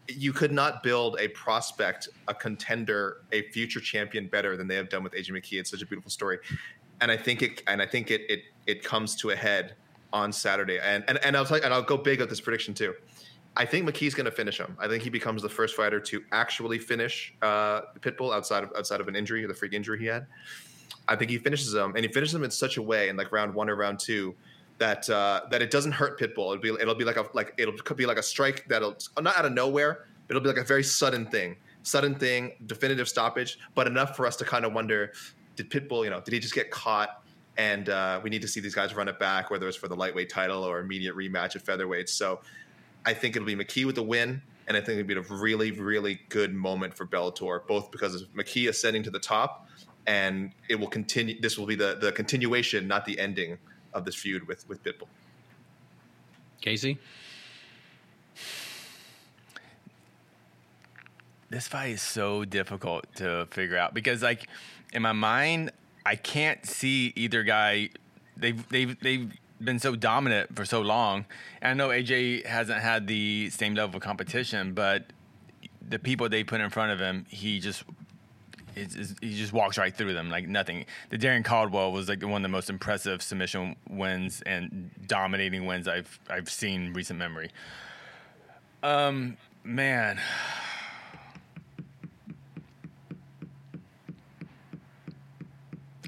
you 0.08 0.34
could 0.34 0.52
not 0.52 0.84
build 0.84 1.18
a 1.20 1.28
prospect, 1.30 2.10
a 2.28 2.34
contender, 2.34 3.18
a 3.32 3.44
future 3.50 3.80
champion 3.80 4.28
better 4.28 4.58
than 4.58 4.68
they 4.68 4.76
have 4.76 4.90
done 4.90 5.04
with 5.04 5.14
AJ 5.14 5.32
McKee. 5.32 5.60
It's 5.60 5.72
such 5.72 5.82
a 5.82 5.86
beautiful 5.86 6.12
story, 6.12 6.40
and 7.02 7.12
I 7.12 7.18
think 7.18 7.42
it 7.42 7.62
and 7.68 7.82
I 7.82 7.86
think 7.86 8.12
it 8.12 8.22
it 8.30 8.44
it 8.68 8.84
comes 8.84 9.16
to 9.18 9.32
a 9.32 9.36
head 9.36 9.74
on 10.14 10.32
Saturday. 10.32 10.80
And 10.80 11.04
and, 11.08 11.18
and 11.24 11.36
I'll 11.38 11.46
tell 11.46 11.58
you, 11.58 11.64
and 11.64 11.74
I'll 11.74 11.82
go 11.82 11.98
big 11.98 12.20
with 12.20 12.30
this 12.30 12.42
prediction 12.42 12.74
too. 12.74 12.96
I 13.58 13.66
think 13.66 13.88
McKee's 13.88 14.14
going 14.14 14.26
to 14.26 14.32
finish 14.32 14.60
him. 14.60 14.76
I 14.80 14.88
think 14.88 15.04
he 15.04 15.10
becomes 15.10 15.42
the 15.42 15.50
first 15.50 15.76
fighter 15.76 16.00
to 16.00 16.24
actually 16.32 16.78
finish 16.78 17.34
uh, 17.42 17.82
Pitbull 18.02 18.34
outside 18.34 18.64
of 18.64 18.72
outside 18.78 19.00
of 19.00 19.08
an 19.08 19.16
injury, 19.16 19.44
or 19.44 19.48
the 19.48 19.54
freak 19.54 19.74
injury 19.74 20.00
he 20.00 20.06
had. 20.06 20.28
I 21.08 21.16
think 21.16 21.32
he 21.32 21.38
finishes 21.38 21.74
him, 21.74 21.96
and 21.96 22.00
he 22.06 22.12
finishes 22.12 22.36
him 22.36 22.44
in 22.44 22.52
such 22.52 22.78
a 22.78 22.82
way 22.82 23.10
in 23.10 23.16
like 23.16 23.32
round 23.32 23.54
one 23.54 23.70
or 23.70 23.76
round 23.76 24.00
two 24.00 24.36
that 24.78 25.10
uh, 25.10 25.42
that 25.52 25.62
it 25.62 25.72
doesn't 25.72 25.94
hurt 25.94 26.20
Pitbull. 26.20 26.54
It'll 26.54 26.58
be 26.58 26.70
it'll 26.70 26.96
be 26.96 27.06
like 27.06 27.18
a 27.18 27.26
like 27.34 27.54
it'll 27.58 27.74
could 27.74 27.98
be 27.98 28.06
like 28.06 28.18
a 28.18 28.24
strike 28.24 28.66
that'll 28.68 28.98
not 29.22 29.38
out 29.38 29.46
of 29.46 29.54
nowhere, 29.54 30.06
but 30.28 30.36
it'll 30.36 30.44
be 30.44 30.50
like 30.50 30.64
a 30.64 30.68
very 30.68 30.84
sudden 30.84 31.26
thing, 31.26 31.56
sudden 31.84 32.16
thing, 32.16 32.54
definitive 32.66 33.08
stoppage, 33.08 33.60
but 33.74 33.88
enough 33.88 34.16
for 34.16 34.26
us 34.26 34.36
to 34.38 34.46
kind 34.46 34.66
of 34.66 34.74
wonder: 34.74 35.14
Did 35.56 35.70
Pitbull, 35.70 36.04
you 36.04 36.10
know, 36.10 36.20
did 36.20 36.34
he 36.34 36.40
just 36.40 36.56
get 36.56 36.72
caught? 36.72 37.22
And 37.58 37.88
uh, 37.88 38.20
we 38.22 38.30
need 38.30 38.42
to 38.42 38.50
see 38.50 38.60
these 38.60 38.76
guys 38.76 38.94
run 38.94 39.08
it 39.08 39.18
back, 39.18 39.50
whether 39.50 39.66
it's 39.66 39.78
for 39.78 39.88
the 39.88 39.96
lightweight 39.96 40.30
title 40.30 40.66
or 40.66 40.82
immediate 40.82 41.16
rematch 41.16 41.56
at 41.56 41.62
featherweight. 41.62 42.10
So 42.10 42.42
I 43.06 43.14
think 43.14 43.36
it'll 43.36 43.46
be 43.46 43.56
McKee 43.56 43.86
with 43.86 43.96
the 43.96 44.04
win, 44.04 44.42
and 44.68 44.76
I 44.76 44.82
think 44.82 45.00
it'll 45.00 45.08
be 45.08 45.14
a 45.16 45.36
really, 45.36 45.72
really 45.72 46.22
good 46.30 46.54
moment 46.54 46.94
for 46.94 47.06
Bellator, 47.06 47.66
both 47.68 47.92
because 47.92 48.22
of 48.22 48.34
McKee 48.34 48.68
ascending 48.70 49.04
to 49.04 49.12
the 49.12 49.20
top, 49.20 49.68
and 50.08 50.52
it 50.70 50.76
will 50.76 50.88
continue. 50.88 51.40
This 51.40 51.58
will 51.58 51.68
be 51.68 51.76
the 51.76 51.98
the 52.00 52.12
continuation, 52.12 52.88
not 52.88 53.06
the 53.06 53.20
ending 53.20 53.58
of 53.94 54.06
this 54.06 54.16
feud 54.16 54.48
with 54.48 54.68
with 54.68 54.84
Pitbull. 54.84 55.08
Casey, 56.62 56.98
this 61.50 61.68
fight 61.68 61.92
is 61.92 62.02
so 62.02 62.44
difficult 62.44 63.06
to 63.16 63.48
figure 63.52 63.78
out 63.78 63.94
because, 63.94 64.24
like, 64.24 64.48
in 64.94 65.02
my 65.04 65.14
mind, 65.14 65.72
I 66.06 66.16
can't 66.16 66.66
see 66.66 67.14
either 67.16 67.44
guy. 67.44 67.90
They've 68.36 68.68
they've 68.70 69.00
they've 69.00 69.32
been 69.62 69.80
so 69.80 69.96
dominant 69.96 70.56
for 70.56 70.66
so 70.66 70.82
long. 70.82 71.26
And 71.62 71.72
I 71.72 71.74
know 71.74 71.90
AJ 71.90 72.46
hasn't 72.46 72.82
had 72.82 73.08
the 73.08 73.50
same 73.50 73.76
level 73.76 73.98
of 73.98 74.04
competition, 74.04 74.74
but 74.74 75.06
the 75.88 76.00
people 76.00 76.30
they 76.30 76.44
put 76.44 76.62
in 76.62 76.70
front 76.70 76.92
of 76.92 77.00
him, 77.00 77.26
he 77.30 77.60
just 77.60 77.84
he 78.76 79.38
just 79.38 79.54
walks 79.54 79.78
right 79.78 79.96
through 79.96 80.14
them 80.14 80.30
like 80.30 80.48
nothing. 80.48 80.86
The 81.10 81.18
Darrion 81.18 81.46
Caldwell 81.46 81.94
was 81.94 82.10
like 82.10 82.22
one 82.22 82.34
of 82.34 82.42
the 82.42 82.50
most 82.50 82.70
impressive 82.70 83.22
submission 83.22 83.78
wins 83.90 84.42
and 84.46 84.92
dominating 85.08 85.66
wins 85.66 85.88
I've 85.88 86.20
I've 86.30 86.50
seen 86.50 86.94
recent 86.94 87.18
memory. 87.18 87.52
Um, 88.84 89.38
man. 89.64 90.20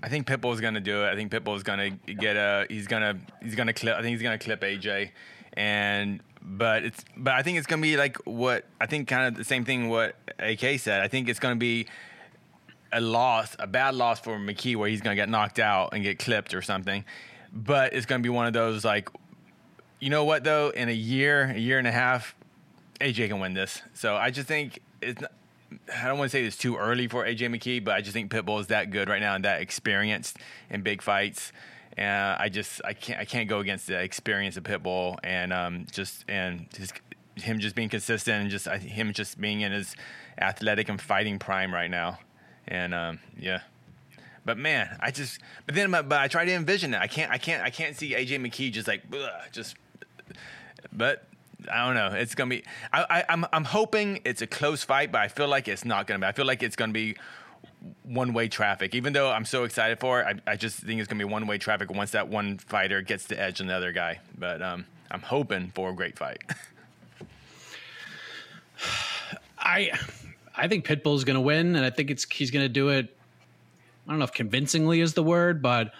I 0.04 0.10
think 0.10 0.28
Pitbull 0.28 0.54
is 0.54 0.62
gonna 0.62 0.80
do 0.80 1.04
it. 1.04 1.10
I 1.10 1.16
think 1.16 1.32
Pitbull 1.32 1.56
is 1.56 1.64
gonna 1.64 1.90
get 1.90 2.36
a. 2.36 2.66
He's 2.70 2.88
gonna. 2.88 3.18
He's 3.42 3.56
gonna 3.56 3.74
clip. 3.74 3.96
I 3.96 4.02
think 4.02 4.14
he's 4.14 4.22
gonna 4.22 4.38
clip 4.38 4.62
AJ, 4.62 5.12
and 5.54 6.22
but 6.42 6.84
it's. 6.84 7.04
But 7.16 7.34
I 7.34 7.42
think 7.44 7.58
it's 7.58 7.68
gonna 7.68 7.82
be 7.82 7.98
like 7.98 8.18
what 8.26 8.66
I 8.80 8.86
think. 8.86 9.08
Kind 9.08 9.28
of 9.28 9.36
the 9.36 9.44
same 9.44 9.66
thing 9.66 9.90
what 9.90 10.16
AK 10.40 10.80
said. 10.80 11.02
I 11.02 11.08
think 11.08 11.30
it's 11.30 11.40
gonna 11.40 11.56
be 11.56 11.88
a 12.92 13.02
loss, 13.02 13.56
a 13.60 13.68
bad 13.68 13.96
loss 13.96 14.20
for 14.20 14.38
McKee, 14.38 14.76
where 14.76 14.90
he's 14.90 15.02
gonna 15.02 15.16
get 15.16 15.30
knocked 15.30 15.60
out 15.60 15.94
and 15.94 16.04
get 16.04 16.20
clipped 16.20 16.54
or 16.54 16.62
something. 16.62 17.04
But 17.52 17.94
it's 17.94 18.06
gonna 18.06 18.24
be 18.24 18.30
one 18.30 18.46
of 18.46 18.54
those 18.54 18.86
like, 18.86 19.10
you 20.00 20.10
know 20.10 20.26
what 20.26 20.44
though? 20.44 20.70
In 20.70 20.90
a 20.90 20.94
year, 20.94 21.52
a 21.56 21.60
year 21.60 21.80
and 21.80 21.88
a 21.88 21.92
half, 21.92 22.36
AJ 23.02 23.30
can 23.30 23.40
win 23.40 23.54
this. 23.54 23.82
So 23.94 24.16
I 24.16 24.30
just 24.30 24.48
think 24.48 24.80
it's. 25.02 25.24
I 25.94 26.08
don't 26.08 26.18
want 26.18 26.32
to 26.32 26.38
say 26.38 26.44
it's 26.44 26.58
too 26.58 26.78
early 26.78 27.08
for 27.08 27.26
AJ 27.26 27.50
McKee, 27.50 27.84
but 27.84 27.96
I 27.96 28.02
just 28.02 28.14
think 28.14 28.32
Pitbull 28.32 28.60
is 28.60 28.68
that 28.68 28.90
good 28.90 29.10
right 29.10 29.22
now 29.22 29.36
and 29.36 29.46
that 29.46 29.62
experienced 29.62 30.38
in 30.70 30.82
big 30.82 31.02
fights. 31.02 31.52
And 31.98 32.38
I 32.40 32.50
just 32.50 32.82
I 32.86 32.94
can't 32.94 33.20
I 33.20 33.26
can't 33.26 33.50
go 33.50 33.60
against 33.60 33.88
the 33.88 34.00
experience 34.00 34.56
of 34.56 34.64
Pitbull 34.64 35.18
and 35.24 35.52
um, 35.52 35.88
just 35.92 36.26
and 36.28 36.68
his, 36.78 36.94
him 37.36 37.60
just 37.60 37.76
being 37.76 37.90
consistent 37.90 38.42
and 38.42 38.50
just 38.52 38.68
him 38.68 39.14
just 39.14 39.42
being 39.42 39.62
in 39.62 39.72
his 39.72 39.96
athletic 40.38 40.90
and 40.90 41.02
fighting 41.02 41.40
prime 41.40 41.74
right 41.74 41.90
now. 41.90 42.20
And 42.68 42.94
um, 42.94 43.20
yeah, 43.40 43.62
but 44.46 44.58
man, 44.58 44.96
I 45.00 45.12
just 45.12 45.40
but 45.66 45.76
then 45.76 45.92
but 45.92 46.14
I 46.14 46.28
try 46.28 46.46
to 46.46 46.52
envision 46.52 46.94
it. 46.94 47.00
I 47.00 47.08
can't 47.08 47.32
I 47.32 47.38
can't 47.38 47.64
I 47.64 47.70
can't 47.70 47.96
see 47.96 48.12
AJ 48.12 48.46
McKee 48.46 48.72
just 48.72 48.88
like 48.88 49.04
just. 49.52 49.76
But 50.94 51.28
I 51.72 51.86
don't 51.86 51.96
know. 51.96 52.18
It's 52.18 52.36
gonna 52.36 52.50
be. 52.50 52.64
I, 52.94 53.06
I, 53.10 53.26
I'm 53.30 53.46
I'm 53.52 53.64
hoping 53.64 54.22
it's 54.26 54.42
a 54.42 54.48
close 54.48 54.84
fight, 54.84 55.12
but 55.12 55.22
I 55.22 55.28
feel 55.28 55.48
like 55.48 55.68
it's 55.68 55.86
not 55.86 56.08
gonna 56.08 56.20
be. 56.20 56.26
I 56.26 56.32
feel 56.32 56.46
like 56.46 56.62
it's 56.62 56.76
gonna 56.76 56.94
be 56.94 57.16
one 58.04 58.34
way 58.34 58.48
traffic. 58.48 58.94
Even 58.94 59.14
though 59.14 59.32
I'm 59.32 59.46
so 59.46 59.64
excited 59.64 60.00
for 60.00 60.22
it, 60.22 60.42
I, 60.48 60.52
I 60.52 60.56
just 60.56 60.80
think 60.80 61.00
it's 61.00 61.08
gonna 61.08 61.20
be 61.20 61.32
one 61.32 61.48
way 61.48 61.58
traffic 61.58 61.90
once 61.92 62.12
that 62.12 62.28
one 62.28 62.58
fighter 62.58 63.02
gets 63.02 63.26
the 63.26 63.40
edge 63.40 63.60
on 63.60 63.68
the 63.68 63.74
other 63.74 63.92
guy. 63.92 64.20
But 64.38 64.62
um, 64.62 64.86
I'm 65.10 65.22
hoping 65.22 65.72
for 65.74 65.90
a 65.90 65.94
great 65.94 66.18
fight. 66.18 66.44
I 69.58 69.92
I 70.56 70.68
think 70.68 70.86
Pitbull's 70.86 71.24
gonna 71.24 71.42
win, 71.42 71.76
and 71.76 71.84
I 71.84 71.90
think 71.90 72.12
it's 72.12 72.24
he's 72.26 72.52
gonna 72.52 72.70
do 72.70 72.90
it. 72.90 73.16
I 74.08 74.12
don't 74.12 74.20
know 74.20 74.26
if 74.26 74.34
convincingly 74.34 75.02
is 75.02 75.14
the 75.14 75.24
word, 75.24 75.62
but 75.62 75.92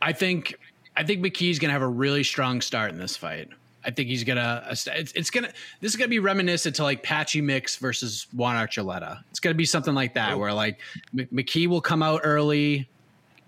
I 0.00 0.12
think 0.12 0.54
I 0.96 1.04
think 1.04 1.22
McKee's 1.22 1.58
gonna 1.58 1.74
have 1.74 1.82
a 1.82 1.88
really 1.88 2.24
strong 2.24 2.62
start 2.62 2.90
in 2.90 2.98
this 2.98 3.16
fight. 3.16 3.50
I 3.84 3.90
think 3.90 4.08
he's 4.08 4.24
gonna. 4.24 4.64
Uh, 4.66 4.70
it's, 4.70 5.12
it's, 5.12 5.30
gonna. 5.30 5.52
This 5.80 5.92
is 5.92 5.96
gonna 5.96 6.08
be 6.08 6.18
reminiscent 6.18 6.76
to 6.76 6.82
like 6.82 7.02
Patchy 7.02 7.40
Mix 7.40 7.76
versus 7.76 8.26
Juan 8.32 8.56
Archuleta. 8.56 9.22
It's 9.30 9.40
gonna 9.40 9.54
be 9.54 9.64
something 9.64 9.94
like 9.94 10.14
that, 10.14 10.34
oh. 10.34 10.38
where 10.38 10.52
like 10.52 10.80
McKee 11.14 11.66
will 11.68 11.80
come 11.80 12.02
out 12.02 12.20
early, 12.24 12.88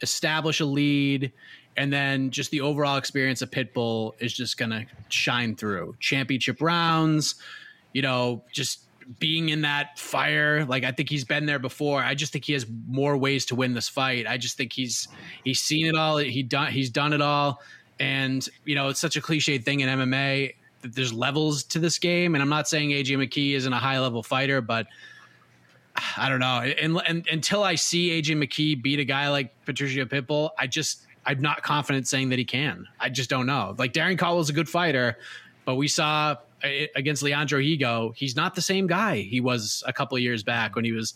establish 0.02 0.60
a 0.60 0.64
lead, 0.64 1.32
and 1.76 1.92
then 1.92 2.30
just 2.30 2.50
the 2.50 2.60
overall 2.60 2.96
experience 2.96 3.42
of 3.42 3.50
Pitbull 3.50 4.12
is 4.20 4.32
just 4.32 4.56
gonna 4.56 4.86
shine 5.08 5.56
through. 5.56 5.96
Championship 5.98 6.60
rounds, 6.62 7.34
you 7.92 8.02
know, 8.02 8.42
just 8.52 8.84
being 9.18 9.48
in 9.48 9.62
that 9.62 9.98
fire. 9.98 10.64
Like 10.64 10.84
I 10.84 10.92
think 10.92 11.08
he's 11.08 11.24
been 11.24 11.46
there 11.46 11.58
before. 11.58 12.02
I 12.02 12.14
just 12.14 12.32
think 12.32 12.44
he 12.44 12.52
has 12.52 12.66
more 12.88 13.16
ways 13.16 13.44
to 13.46 13.54
win 13.56 13.74
this 13.74 13.88
fight. 13.88 14.26
I 14.26 14.36
just 14.36 14.56
think 14.56 14.72
he's 14.72 15.08
he's 15.42 15.60
seen 15.60 15.86
it 15.86 15.96
all. 15.96 16.18
He 16.18 16.42
done 16.42 16.70
he's 16.70 16.90
done 16.90 17.12
it 17.12 17.20
all. 17.20 17.60
And, 18.00 18.48
you 18.64 18.74
know, 18.74 18.88
it's 18.88 18.98
such 18.98 19.16
a 19.16 19.20
cliched 19.20 19.64
thing 19.64 19.80
in 19.80 19.88
MMA 19.88 20.54
that 20.80 20.94
there's 20.94 21.12
levels 21.12 21.62
to 21.64 21.78
this 21.78 21.98
game. 21.98 22.34
And 22.34 22.42
I'm 22.42 22.48
not 22.48 22.66
saying 22.66 22.90
AJ 22.90 23.18
McKee 23.18 23.54
isn't 23.54 23.72
a 23.72 23.78
high 23.78 24.00
level 24.00 24.22
fighter, 24.22 24.60
but 24.60 24.86
I 26.16 26.28
don't 26.28 26.40
know. 26.40 26.60
And, 26.60 27.00
and 27.06 27.26
until 27.30 27.62
I 27.62 27.74
see 27.74 28.20
AJ 28.20 28.42
McKee 28.42 28.82
beat 28.82 28.98
a 28.98 29.04
guy 29.04 29.28
like 29.28 29.52
Patricio 29.66 30.06
Pitbull, 30.06 30.50
I 30.58 30.66
just, 30.66 31.02
I'm 31.26 31.40
not 31.40 31.62
confident 31.62 32.08
saying 32.08 32.30
that 32.30 32.38
he 32.38 32.44
can. 32.44 32.86
I 32.98 33.10
just 33.10 33.28
don't 33.28 33.46
know. 33.46 33.74
Like 33.78 33.92
Darrion 33.92 34.16
Caldwell's 34.16 34.48
a 34.48 34.54
good 34.54 34.68
fighter, 34.68 35.18
but 35.66 35.74
we 35.74 35.86
saw 35.86 36.36
uh, 36.64 36.68
against 36.96 37.22
Leandro 37.22 37.60
Higo, 37.60 38.14
he's 38.16 38.36
not 38.36 38.54
the 38.54 38.62
same 38.62 38.86
guy 38.86 39.16
he 39.20 39.40
was 39.40 39.82
a 39.86 39.92
couple 39.92 40.18
years 40.18 40.42
back 40.42 40.76
when 40.76 40.84
he 40.84 40.92
was 40.92 41.14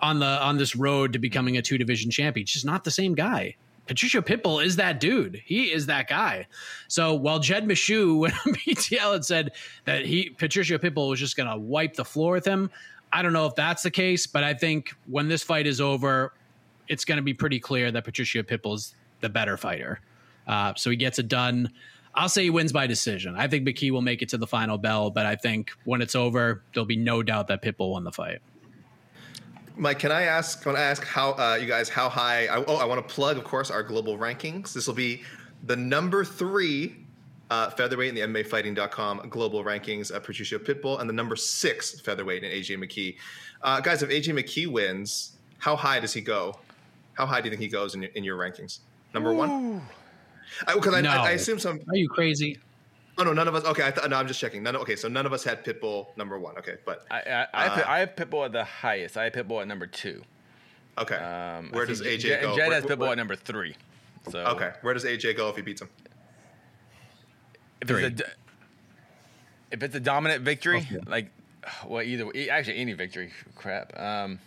on 0.00 0.18
the 0.18 0.26
on 0.26 0.56
this 0.56 0.76
road 0.76 1.12
to 1.12 1.18
becoming 1.18 1.56
a 1.56 1.62
two 1.62 1.78
division 1.78 2.10
champion. 2.10 2.44
He's 2.46 2.52
just 2.52 2.64
not 2.64 2.84
the 2.84 2.90
same 2.90 3.14
guy. 3.14 3.56
Patricio 3.88 4.20
Pitbull 4.20 4.64
is 4.64 4.76
that 4.76 5.00
dude. 5.00 5.42
He 5.44 5.72
is 5.72 5.86
that 5.86 6.08
guy. 6.08 6.46
So 6.86 7.14
while 7.14 7.40
Jed 7.40 7.66
Meshew 7.66 8.18
when 8.18 8.30
BTL 8.30 9.14
and 9.16 9.24
said 9.24 9.52
that 9.86 10.06
he 10.06 10.30
Patricio 10.30 10.78
Pitbull 10.78 11.08
was 11.08 11.18
just 11.18 11.36
going 11.36 11.48
to 11.48 11.56
wipe 11.56 11.94
the 11.94 12.04
floor 12.04 12.32
with 12.32 12.44
him, 12.44 12.70
I 13.12 13.22
don't 13.22 13.32
know 13.32 13.46
if 13.46 13.54
that's 13.54 13.82
the 13.82 13.90
case, 13.90 14.26
but 14.26 14.44
I 14.44 14.54
think 14.54 14.94
when 15.06 15.28
this 15.28 15.42
fight 15.42 15.66
is 15.66 15.80
over, 15.80 16.34
it's 16.88 17.04
going 17.04 17.16
to 17.16 17.22
be 17.22 17.34
pretty 17.34 17.58
clear 17.58 17.90
that 17.90 18.04
Patricio 18.04 18.44
is 18.46 18.94
the 19.20 19.28
better 19.28 19.56
fighter. 19.56 20.00
Uh, 20.46 20.74
so 20.76 20.90
he 20.90 20.96
gets 20.96 21.18
it 21.18 21.28
done. 21.28 21.70
I'll 22.14 22.28
say 22.28 22.44
he 22.44 22.50
wins 22.50 22.72
by 22.72 22.86
decision. 22.86 23.36
I 23.36 23.48
think 23.48 23.66
McKee 23.66 23.90
will 23.90 24.02
make 24.02 24.22
it 24.22 24.28
to 24.30 24.38
the 24.38 24.46
final 24.46 24.78
bell, 24.78 25.10
but 25.10 25.26
I 25.26 25.36
think 25.36 25.70
when 25.84 26.02
it's 26.02 26.14
over, 26.14 26.62
there'll 26.72 26.86
be 26.86 26.96
no 26.96 27.22
doubt 27.22 27.48
that 27.48 27.62
Pitbull 27.62 27.92
won 27.92 28.04
the 28.04 28.12
fight. 28.12 28.40
Mike, 29.78 30.00
can 30.00 30.10
I 30.10 30.22
ask? 30.22 30.62
Can 30.62 30.74
I 30.74 30.80
ask 30.80 31.04
how 31.04 31.32
uh, 31.32 31.56
you 31.60 31.66
guys 31.66 31.88
how 31.88 32.08
high? 32.08 32.46
I, 32.46 32.64
oh, 32.64 32.76
I 32.76 32.84
want 32.84 33.06
to 33.06 33.14
plug, 33.14 33.38
of 33.38 33.44
course, 33.44 33.70
our 33.70 33.82
global 33.82 34.18
rankings. 34.18 34.72
This 34.72 34.86
will 34.86 34.94
be 34.94 35.22
the 35.64 35.76
number 35.76 36.24
three 36.24 36.96
uh, 37.50 37.70
featherweight 37.70 38.08
in 38.08 38.14
the 38.14 38.42
MMAfighting.com 38.42 39.28
global 39.30 39.64
rankings 39.64 40.10
of 40.10 40.24
Patricio 40.24 40.58
Pitbull, 40.58 41.00
and 41.00 41.08
the 41.08 41.14
number 41.14 41.36
six 41.36 42.00
featherweight 42.00 42.42
in 42.42 42.50
AJ 42.50 42.76
McKee. 42.76 43.16
Uh, 43.62 43.80
guys, 43.80 44.02
if 44.02 44.10
AJ 44.10 44.34
McKee 44.34 44.66
wins, 44.66 45.36
how 45.58 45.76
high 45.76 46.00
does 46.00 46.12
he 46.12 46.20
go? 46.20 46.58
How 47.14 47.24
high 47.24 47.40
do 47.40 47.46
you 47.46 47.50
think 47.50 47.62
he 47.62 47.68
goes 47.68 47.94
in 47.94 48.02
your, 48.02 48.10
in 48.12 48.24
your 48.24 48.36
rankings? 48.36 48.80
Number 49.14 49.30
Ooh. 49.30 49.36
one. 49.36 49.82
Because 50.66 50.94
I, 50.94 51.00
no. 51.00 51.10
I, 51.10 51.28
I, 51.28 51.30
assume 51.30 51.58
some. 51.58 51.80
Are 51.88 51.96
you 51.96 52.08
crazy? 52.08 52.58
Oh 53.18 53.24
no, 53.24 53.32
none 53.32 53.48
of 53.48 53.54
us. 53.56 53.64
Okay, 53.64 53.84
I 53.84 53.90
th- 53.90 54.08
no, 54.08 54.16
I'm 54.16 54.28
just 54.28 54.38
checking. 54.38 54.62
None. 54.62 54.76
Okay, 54.76 54.94
so 54.94 55.08
none 55.08 55.26
of 55.26 55.32
us 55.32 55.42
had 55.42 55.64
Pitbull 55.64 56.16
number 56.16 56.38
one. 56.38 56.56
Okay, 56.58 56.76
but 56.84 57.04
I 57.10 57.16
I, 57.16 57.20
I, 57.20 57.66
uh, 57.66 57.70
have, 57.70 57.86
I 57.86 57.98
have 57.98 58.16
Pitbull 58.16 58.44
at 58.44 58.52
the 58.52 58.64
highest. 58.64 59.16
I 59.16 59.24
have 59.24 59.32
Pitbull 59.32 59.60
at 59.60 59.66
number 59.66 59.86
two. 59.88 60.22
Okay. 60.96 61.16
Um, 61.16 61.70
where 61.72 61.84
does 61.84 62.00
AJ 62.00 62.18
J- 62.18 62.40
go? 62.40 62.56
Jed 62.56 62.72
has 62.72 62.84
Pitbull 62.84 62.98
where, 62.98 63.12
at 63.12 63.18
number 63.18 63.34
three. 63.34 63.74
So 64.30 64.38
okay, 64.38 64.72
where 64.82 64.94
does 64.94 65.04
AJ 65.04 65.36
go 65.36 65.48
if 65.48 65.56
he 65.56 65.62
beats 65.62 65.82
him? 65.82 65.88
If 67.80 67.88
three. 67.88 68.04
It's 68.04 68.20
a, 68.20 68.26
if 69.72 69.82
it's 69.82 69.94
a 69.96 70.00
dominant 70.00 70.42
victory, 70.42 70.78
okay. 70.78 70.98
like 71.06 71.30
well, 71.86 72.02
either 72.02 72.26
way, 72.26 72.48
actually 72.48 72.78
any 72.78 72.92
victory. 72.92 73.32
Crap. 73.56 73.98
Um, 73.98 74.38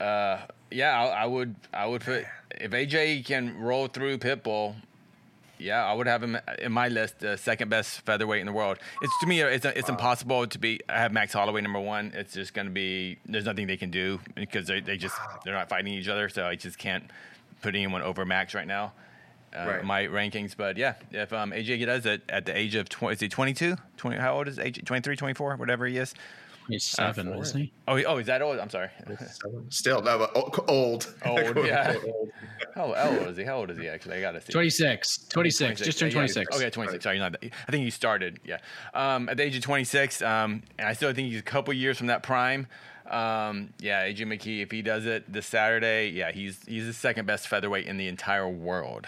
uh, 0.00 0.38
yeah, 0.70 0.98
I, 0.98 1.22
I 1.22 1.26
would. 1.26 1.54
I 1.72 1.86
would 1.86 2.02
put 2.02 2.24
if 2.52 2.70
AJ 2.70 3.26
can 3.26 3.58
roll 3.58 3.88
through 3.88 4.18
Pitbull. 4.18 4.74
Yeah, 5.58 5.84
I 5.84 5.92
would 5.92 6.06
have 6.06 6.22
him 6.22 6.36
in 6.58 6.72
my 6.72 6.88
list, 6.88 7.20
the 7.20 7.36
second 7.36 7.68
best 7.68 8.00
featherweight 8.02 8.40
in 8.40 8.46
the 8.46 8.52
world. 8.52 8.78
It's 9.00 9.12
to 9.20 9.26
me, 9.26 9.40
it's 9.40 9.64
it's 9.64 9.88
impossible 9.88 10.46
to 10.46 10.58
be. 10.58 10.80
I 10.88 10.98
have 10.98 11.12
Max 11.12 11.32
Holloway 11.32 11.60
number 11.60 11.80
one. 11.80 12.12
It's 12.14 12.34
just 12.34 12.54
going 12.54 12.66
to 12.66 12.72
be. 12.72 13.18
There's 13.26 13.44
nothing 13.44 13.66
they 13.66 13.76
can 13.76 13.90
do 13.90 14.20
because 14.34 14.66
they 14.66 14.80
they 14.80 14.96
just 14.96 15.16
they're 15.44 15.54
not 15.54 15.68
fighting 15.68 15.92
each 15.92 16.08
other. 16.08 16.28
So 16.28 16.46
I 16.46 16.56
just 16.56 16.78
can't 16.78 17.04
put 17.62 17.74
anyone 17.74 18.02
over 18.02 18.24
Max 18.24 18.54
right 18.54 18.66
now. 18.66 18.92
Uh, 19.56 19.66
Right. 19.66 19.84
My 19.84 20.02
rankings, 20.04 20.54
but 20.54 20.76
yeah, 20.76 20.94
if 21.12 21.32
um, 21.32 21.52
AJ 21.52 21.86
does 21.86 22.04
it 22.04 22.20
at 22.28 22.44
the 22.44 22.54
age 22.54 22.74
of 22.74 22.88
20, 22.90 23.14
is 23.14 23.20
he 23.20 23.28
22? 23.28 23.76
20, 23.96 24.16
how 24.18 24.36
old 24.36 24.48
is 24.48 24.58
AJ? 24.58 24.84
23, 24.84 25.16
24, 25.16 25.56
whatever 25.56 25.86
he 25.86 25.96
is. 25.96 26.12
He's 26.68 26.84
seven, 26.84 27.32
four. 27.32 27.42
isn't 27.42 27.60
he? 27.60 27.72
Oh, 27.86 28.02
oh, 28.04 28.18
is 28.18 28.26
that 28.26 28.42
old? 28.42 28.58
I'm 28.58 28.70
sorry. 28.70 28.88
Still, 29.68 30.02
no, 30.02 30.18
but 30.18 30.32
old. 30.68 31.14
Old, 31.24 31.66
yeah. 31.66 31.94
How, 32.74 32.92
how 32.92 33.08
old 33.08 33.28
is 33.28 33.36
he? 33.38 33.44
How 33.44 33.56
old 33.56 33.70
is 33.70 33.78
he 33.78 33.88
actually? 33.88 34.16
I 34.16 34.20
gotta 34.20 34.40
see. 34.40 34.52
26. 34.52 35.28
26. 35.28 35.80
Just 35.80 35.98
turned 35.98 36.12
Yeah, 36.12 36.20
yeah, 36.20 36.26
26. 36.26 36.56
Okay, 36.56 36.70
26. 36.70 37.04
Sorry, 37.04 37.18
not 37.18 37.32
that. 37.32 37.50
I 37.66 37.70
think 37.70 37.84
he 37.84 37.90
started. 37.90 38.38
Yeah, 38.44 38.58
um, 38.92 39.30
at 39.30 39.38
the 39.38 39.44
age 39.44 39.56
of 39.56 39.62
26. 39.62 40.20
Um, 40.20 40.62
and 40.78 40.86
I 40.86 40.92
still 40.92 41.12
think 41.14 41.28
he's 41.30 41.40
a 41.40 41.42
couple 41.42 41.72
years 41.72 41.96
from 41.96 42.08
that 42.08 42.22
prime. 42.22 42.66
Um, 43.08 43.70
yeah, 43.78 44.06
AJ 44.06 44.26
McKee. 44.26 44.62
If 44.62 44.70
he 44.70 44.82
does 44.82 45.06
it 45.06 45.32
this 45.32 45.46
Saturday, 45.46 46.10
yeah, 46.10 46.32
he's 46.32 46.58
he's 46.66 46.86
the 46.86 46.92
second 46.92 47.26
best 47.26 47.48
featherweight 47.48 47.86
in 47.86 47.96
the 47.96 48.08
entire 48.08 48.48
world. 48.48 49.06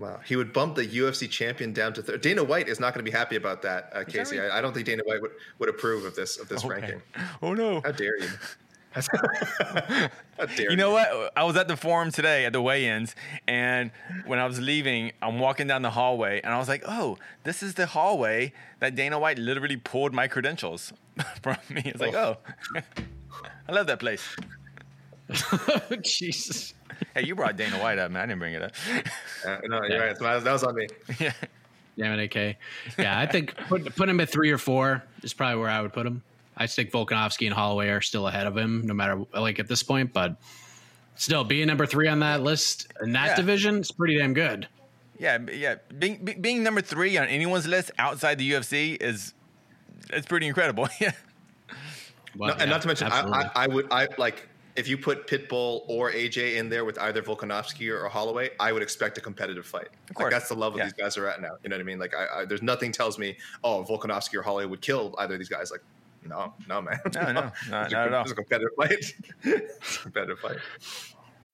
Wow, 0.00 0.18
he 0.24 0.34
would 0.34 0.54
bump 0.54 0.76
the 0.76 0.86
UFC 0.86 1.28
champion 1.28 1.74
down 1.74 1.92
to 1.92 2.02
third. 2.02 2.22
Dana 2.22 2.42
White 2.42 2.68
is 2.68 2.80
not 2.80 2.94
going 2.94 3.04
to 3.04 3.10
be 3.10 3.14
happy 3.16 3.36
about 3.36 3.60
that, 3.62 3.92
uh, 3.94 4.02
Casey. 4.04 4.38
right? 4.38 4.50
I, 4.50 4.58
I 4.58 4.60
don't 4.62 4.72
think 4.72 4.86
Dana 4.86 5.02
White 5.04 5.20
would, 5.20 5.32
would 5.58 5.68
approve 5.68 6.06
of 6.06 6.16
this 6.16 6.38
of 6.38 6.48
this 6.48 6.64
ranking. 6.64 7.02
Oh 7.42 7.52
no. 7.52 7.82
How 7.82 7.92
dare 7.92 8.18
you? 8.18 8.28
You 10.58 10.74
know 10.74 10.90
what? 10.90 11.32
I 11.36 11.44
was 11.44 11.54
at 11.56 11.68
the 11.68 11.76
forum 11.76 12.10
today 12.10 12.46
at 12.46 12.52
the 12.54 12.62
weigh-ins, 12.62 13.14
and 13.46 13.90
when 14.24 14.38
I 14.38 14.46
was 14.46 14.58
leaving, 14.58 15.12
I'm 15.20 15.38
walking 15.38 15.66
down 15.66 15.82
the 15.82 15.90
hallway, 15.90 16.40
and 16.42 16.52
I 16.52 16.58
was 16.58 16.66
like, 16.66 16.82
"Oh, 16.86 17.18
this 17.44 17.62
is 17.62 17.74
the 17.74 17.86
hallway 17.86 18.52
that 18.80 18.94
Dana 18.96 19.18
White 19.18 19.38
literally 19.38 19.76
pulled 19.76 20.14
my 20.14 20.26
credentials 20.28 20.92
from 21.42 21.58
me." 21.68 21.82
It's 21.84 22.00
like, 22.00 22.14
"Oh, 22.14 22.38
I 23.68 23.72
love 23.72 23.86
that 23.86 24.00
place." 24.00 24.24
Jesus. 26.00 26.74
Hey, 27.14 27.24
you 27.26 27.34
brought 27.34 27.56
Dana 27.56 27.76
White 27.78 27.98
up, 27.98 28.10
man. 28.10 28.22
I 28.22 28.26
didn't 28.26 28.38
bring 28.40 28.54
it 28.54 28.62
up. 28.62 28.72
Uh, 29.46 29.56
no, 29.64 29.80
you're 29.88 29.98
right. 29.98 30.18
That 30.18 30.34
was, 30.34 30.44
that 30.44 30.52
was 30.52 30.64
on 30.64 30.74
me. 30.74 30.86
yeah. 31.18 31.32
Damn 31.96 32.18
it, 32.18 32.24
AK. 32.36 32.56
Yeah, 32.98 33.18
I 33.18 33.24
think 33.24 33.56
put, 33.68 33.96
put 33.96 34.06
him 34.06 34.20
at 34.20 34.28
three 34.28 34.50
or 34.50 34.58
four 34.58 35.02
is 35.22 35.32
probably 35.32 35.58
where 35.60 35.70
I 35.70 35.80
would 35.80 35.94
put 35.94 36.06
him. 36.06 36.22
I 36.58 36.66
think 36.66 36.90
Volkanovski 36.90 37.46
and 37.46 37.54
Holloway 37.54 37.88
are 37.88 38.02
still 38.02 38.28
ahead 38.28 38.46
of 38.46 38.54
him, 38.54 38.86
no 38.86 38.92
matter 38.92 39.24
like 39.34 39.58
at 39.58 39.66
this 39.66 39.82
point. 39.82 40.12
But 40.12 40.36
still, 41.14 41.42
being 41.42 41.66
number 41.66 41.86
three 41.86 42.06
on 42.06 42.20
that 42.20 42.42
list 42.42 42.92
in 43.02 43.12
that 43.12 43.28
Yeah. 43.28 43.36
division 43.36 43.78
is 43.78 43.90
pretty 43.90 44.18
damn 44.18 44.34
good. 44.34 44.68
Yeah, 45.18 45.38
yeah. 45.50 45.76
Being 45.98 46.22
be- 46.22 46.34
being 46.34 46.62
number 46.62 46.82
three 46.82 47.16
on 47.16 47.28
anyone's 47.28 47.66
list 47.66 47.92
outside 47.98 48.36
the 48.36 48.50
UFC 48.52 49.00
is 49.00 49.32
it's 50.10 50.26
pretty 50.26 50.46
incredible. 50.48 50.86
yeah. 51.00 51.12
Well, 52.36 52.50
No, 52.54 52.60
and 52.60 52.68
not 52.70 52.82
to 52.82 52.88
mention, 52.88 53.08
I. 53.10 53.20
I, 53.22 53.50
I 53.54 53.66
would, 53.68 53.88
I 53.90 54.08
like 54.18 54.46
if 54.76 54.88
you 54.88 54.96
put 54.96 55.26
Pitbull 55.26 55.82
or 55.88 56.10
AJ 56.12 56.56
in 56.56 56.68
there 56.68 56.84
with 56.84 56.98
either 56.98 57.22
Volkanovski 57.22 57.90
or, 57.90 58.08
Holloway, 58.08 58.50
I 58.60 58.72
would 58.72 58.82
expect 58.82 59.18
a 59.18 59.20
competitive 59.20 59.66
fight. 59.66 59.88
Of 60.08 60.14
course. 60.14 60.24
Like 60.26 60.32
that's 60.32 60.48
the 60.48 60.54
level 60.54 60.78
Yeah. 60.78 60.84
these 60.84 60.92
guys 60.94 61.16
are 61.16 61.26
at 61.28 61.40
now. 61.42 61.56
You 61.62 61.68
know 61.70 61.76
what 61.76 61.80
I 61.80 61.84
mean? 61.84 61.98
Like, 61.98 62.14
I, 62.14 62.40
I, 62.40 62.44
there's 62.44 62.62
nothing 62.62 62.92
tells 62.92 63.18
me, 63.18 63.36
oh, 63.64 63.84
Volkanovski 63.88 64.34
or 64.36 64.42
Holloway 64.42 64.66
would 64.66 64.80
kill 64.80 65.14
either 65.18 65.34
of 65.34 65.40
these 65.40 65.48
guys. 65.48 65.70
Like, 65.70 65.82
no, 66.26 66.52
no, 66.68 66.82
man. 66.82 67.00
No, 67.14 67.20
no, 67.22 67.32
not- 67.32 67.52
It's 67.54 67.68
a- 67.68 67.70
not 67.70 67.92
at 67.92 68.14
all. 68.14 68.22
It's 68.22 68.32
a 68.32 68.34
competitive 68.34 68.70
fight. 68.76 69.14
it's 69.44 69.96
a 69.96 70.00
competitive 70.02 70.38
fight. 70.38 70.56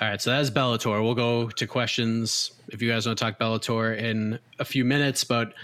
All 0.00 0.08
right, 0.08 0.20
so 0.20 0.30
that's 0.30 0.50
Bellator. 0.50 1.02
We'll 1.02 1.14
go 1.14 1.48
to 1.50 1.66
questions 1.66 2.52
if 2.68 2.80
you 2.80 2.88
guys 2.90 3.06
want 3.06 3.18
to 3.18 3.24
talk 3.24 3.38
Bellator 3.38 3.96
in 3.98 4.38
a 4.60 4.64
few 4.64 4.84
minutes, 4.84 5.24
but 5.24 5.54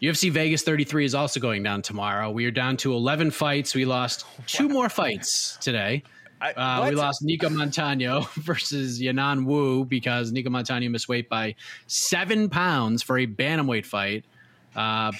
UFC 0.00 0.30
Vegas 0.30 0.62
33 0.62 1.04
is 1.04 1.14
also 1.14 1.40
going 1.40 1.62
down 1.62 1.82
tomorrow. 1.82 2.30
We 2.30 2.46
are 2.46 2.50
down 2.50 2.78
to 2.78 2.94
11 2.94 3.32
fights. 3.32 3.74
We 3.74 3.84
lost 3.84 4.24
two 4.46 4.68
more 4.68 4.88
fights 4.88 5.58
today. 5.60 6.02
I- 6.40 6.52
Uh, 6.52 6.86
we 6.90 6.94
lost 6.96 7.22
Nico 7.22 7.48
Montano 7.50 8.20
versus 8.36 9.00
Yanan 9.00 9.44
Wu 9.44 9.84
because 9.84 10.32
Nico 10.32 10.48
Montano 10.50 10.88
missed 10.88 11.08
weight 11.08 11.28
by 11.28 11.54
seven 11.86 12.48
pounds 12.48 13.02
for 13.02 13.18
a 13.18 13.26
bantamweight 13.26 13.84
fight. 13.86 14.24
Uh, 14.74 15.12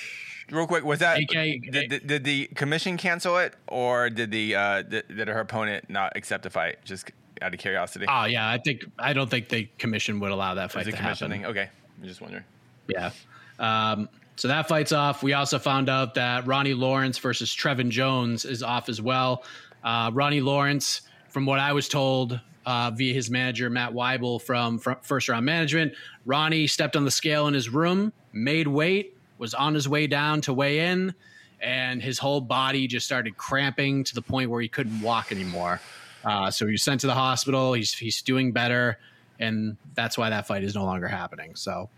Real 0.51 0.67
quick, 0.67 0.85
was 0.85 1.01
that 1.01 1.19
AK 1.19 1.29
did, 1.73 1.89
did, 1.91 2.07
did 2.07 2.25
the 2.25 2.47
commission 2.55 2.97
cancel 2.97 3.37
it, 3.39 3.55
or 3.67 4.09
did 4.11 4.31
the 4.31 4.55
uh, 4.55 4.83
did, 4.83 5.09
did 5.09 5.27
her 5.29 5.41
opponent 5.41 5.91
not 5.91 6.13
accept 6.17 6.45
the 6.45 6.51
fight? 6.51 6.77
Just 6.85 7.11
out 7.43 7.53
of 7.53 7.61
curiosity. 7.61 8.07
oh 8.09 8.25
yeah, 8.25 8.49
I 8.49 8.59
think 8.59 8.85
I 8.99 9.13
don't 9.13 9.31
think 9.31 9.49
the 9.49 9.69
commission 9.79 10.21
would 10.21 10.31
allow 10.31 10.55
that 10.55 10.73
fight 10.73 10.87
it 10.87 10.93
to 10.93 10.97
happen. 10.97 11.31
thing? 11.31 11.47
Okay, 11.47 11.69
I'm 12.01 12.09
just 12.09 12.21
wondering. 12.21 12.45
Yeah. 12.89 13.11
Um, 13.59 14.09
so 14.37 14.49
that 14.49 14.69
fight's 14.69 14.93
off. 14.93 15.23
We 15.23 15.33
also 15.33 15.59
found 15.59 15.89
out 15.89 16.15
that 16.15 16.47
Ronnie 16.47 16.75
Lawrence 16.75 17.19
versus 17.19 17.55
Trevin 17.55 17.89
Jones 17.89 18.45
is 18.45 18.63
off 18.63 18.89
as 18.89 19.01
well. 19.01 19.45
Uh, 19.83 20.11
Ronnie 20.13 20.43
Lawrence, 20.43 21.03
from 21.29 21.47
what 21.47 21.59
I 21.59 21.73
was 21.73 21.89
told 21.89 22.39
uh, 22.67 22.91
via 22.91 23.15
his 23.15 23.31
manager, 23.31 23.71
Matt 23.71 23.93
Weibel 23.93 24.43
from, 24.43 24.79
from 24.79 24.97
First 25.01 25.29
Round 25.29 25.47
Management, 25.47 25.95
Ronnie 26.27 26.67
stepped 26.67 26.97
on 26.97 27.05
the 27.05 27.11
scale 27.11 27.47
in 27.47 27.55
his 27.55 27.71
room, 27.71 28.13
made 28.33 28.69
weight, 28.69 29.17
was 29.39 29.55
on 29.55 29.73
his 29.73 29.89
way 29.89 30.07
down 30.07 30.41
to 30.43 30.53
weigh 30.53 30.81
in, 30.81 31.15
and 31.61 32.03
his 32.03 32.19
whole 32.19 32.41
body 32.41 32.87
just 32.87 33.07
started 33.07 33.37
cramping 33.37 34.05
to 34.05 34.15
the 34.15 34.23
point 34.23 34.51
where 34.51 34.61
he 34.61 34.69
couldn't 34.69 35.01
walk 35.01 35.33
anymore. 35.33 35.81
Uh, 36.27 36.51
so 36.51 36.67
he 36.67 36.73
was 36.73 36.83
sent 36.83 37.01
to 37.01 37.07
the 37.07 37.15
hospital. 37.15 37.73
He's 37.73 37.95
he's 37.95 38.21
doing 38.21 38.53
better, 38.53 38.99
and 39.39 39.77
that's 39.95 40.19
why 40.19 40.29
that 40.29 40.47
fight 40.47 40.65
is 40.65 40.75
no 40.75 40.85
longer 40.85 41.07
happening. 41.07 41.55
So, 41.55 41.89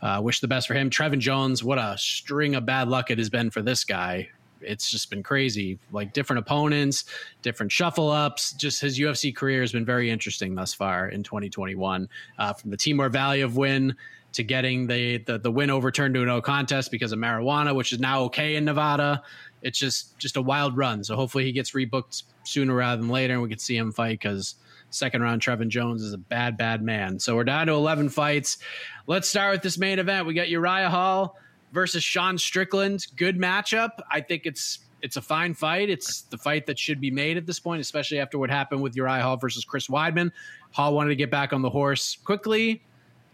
uh, 0.00 0.20
wish 0.22 0.40
the 0.40 0.48
best 0.48 0.68
for 0.68 0.74
him. 0.74 0.88
Trevin 0.88 1.18
Jones, 1.18 1.64
what 1.64 1.78
a 1.78 1.96
string 1.98 2.54
of 2.54 2.64
bad 2.64 2.88
luck 2.88 3.10
it 3.10 3.18
has 3.18 3.28
been 3.28 3.50
for 3.50 3.60
this 3.60 3.82
guy. 3.82 4.28
It's 4.60 4.88
just 4.88 5.10
been 5.10 5.24
crazy. 5.24 5.80
Like 5.90 6.12
different 6.12 6.38
opponents, 6.38 7.06
different 7.42 7.72
shuffle 7.72 8.08
ups. 8.08 8.52
Just 8.52 8.80
his 8.80 9.00
UFC 9.00 9.34
career 9.34 9.60
has 9.62 9.72
been 9.72 9.84
very 9.84 10.08
interesting 10.08 10.54
thus 10.54 10.72
far 10.72 11.08
in 11.08 11.24
2021. 11.24 12.08
Uh, 12.38 12.52
from 12.52 12.70
the 12.70 12.76
Timur 12.76 13.06
of 13.06 13.56
win 13.56 13.96
to 14.32 14.42
getting 14.42 14.86
the, 14.86 15.18
the 15.18 15.38
the 15.38 15.50
win 15.50 15.70
overturned 15.70 16.14
to 16.14 16.22
a 16.22 16.24
no 16.24 16.40
contest 16.40 16.90
because 16.90 17.12
of 17.12 17.18
marijuana, 17.18 17.74
which 17.74 17.92
is 17.92 17.98
now 17.98 18.22
okay 18.22 18.54
in 18.56 18.64
Nevada. 18.64 19.22
It's 19.62 19.78
just 19.78 20.18
just 20.18 20.36
a 20.36 20.42
wild 20.42 20.76
run. 20.76 21.04
So 21.04 21.16
hopefully 21.16 21.44
he 21.44 21.52
gets 21.52 21.72
rebooked 21.72 22.24
sooner 22.44 22.74
rather 22.74 23.00
than 23.00 23.10
later, 23.10 23.34
and 23.34 23.42
we 23.42 23.48
can 23.48 23.58
see 23.58 23.76
him 23.76 23.92
fight 23.92 24.20
because 24.20 24.56
second 24.90 25.22
round 25.22 25.40
Trevin 25.40 25.68
Jones 25.68 26.02
is 26.02 26.12
a 26.12 26.18
bad 26.18 26.56
bad 26.56 26.82
man. 26.82 27.18
So 27.18 27.36
we're 27.36 27.44
down 27.44 27.66
to 27.68 27.72
11 27.72 28.08
fights. 28.10 28.58
Let's 29.06 29.28
start 29.28 29.52
with 29.52 29.62
this 29.62 29.78
main 29.78 29.98
event. 29.98 30.26
We 30.26 30.34
got 30.34 30.48
Uriah 30.48 30.90
Hall 30.90 31.36
versus 31.72 32.04
Sean 32.04 32.38
Strickland. 32.38 33.06
Good 33.16 33.38
matchup. 33.38 34.00
I 34.10 34.20
think 34.20 34.46
it's 34.46 34.80
it's 35.02 35.16
a 35.16 35.22
fine 35.22 35.52
fight. 35.52 35.90
It's 35.90 36.22
the 36.22 36.38
fight 36.38 36.66
that 36.66 36.78
should 36.78 37.00
be 37.00 37.10
made 37.10 37.36
at 37.36 37.44
this 37.44 37.58
point, 37.58 37.80
especially 37.80 38.20
after 38.20 38.38
what 38.38 38.50
happened 38.50 38.82
with 38.82 38.94
Uriah 38.94 39.22
Hall 39.22 39.36
versus 39.36 39.64
Chris 39.64 39.88
Weidman. 39.88 40.30
Hall 40.70 40.94
wanted 40.94 41.10
to 41.10 41.16
get 41.16 41.30
back 41.30 41.52
on 41.52 41.60
the 41.60 41.70
horse 41.70 42.16
quickly, 42.24 42.82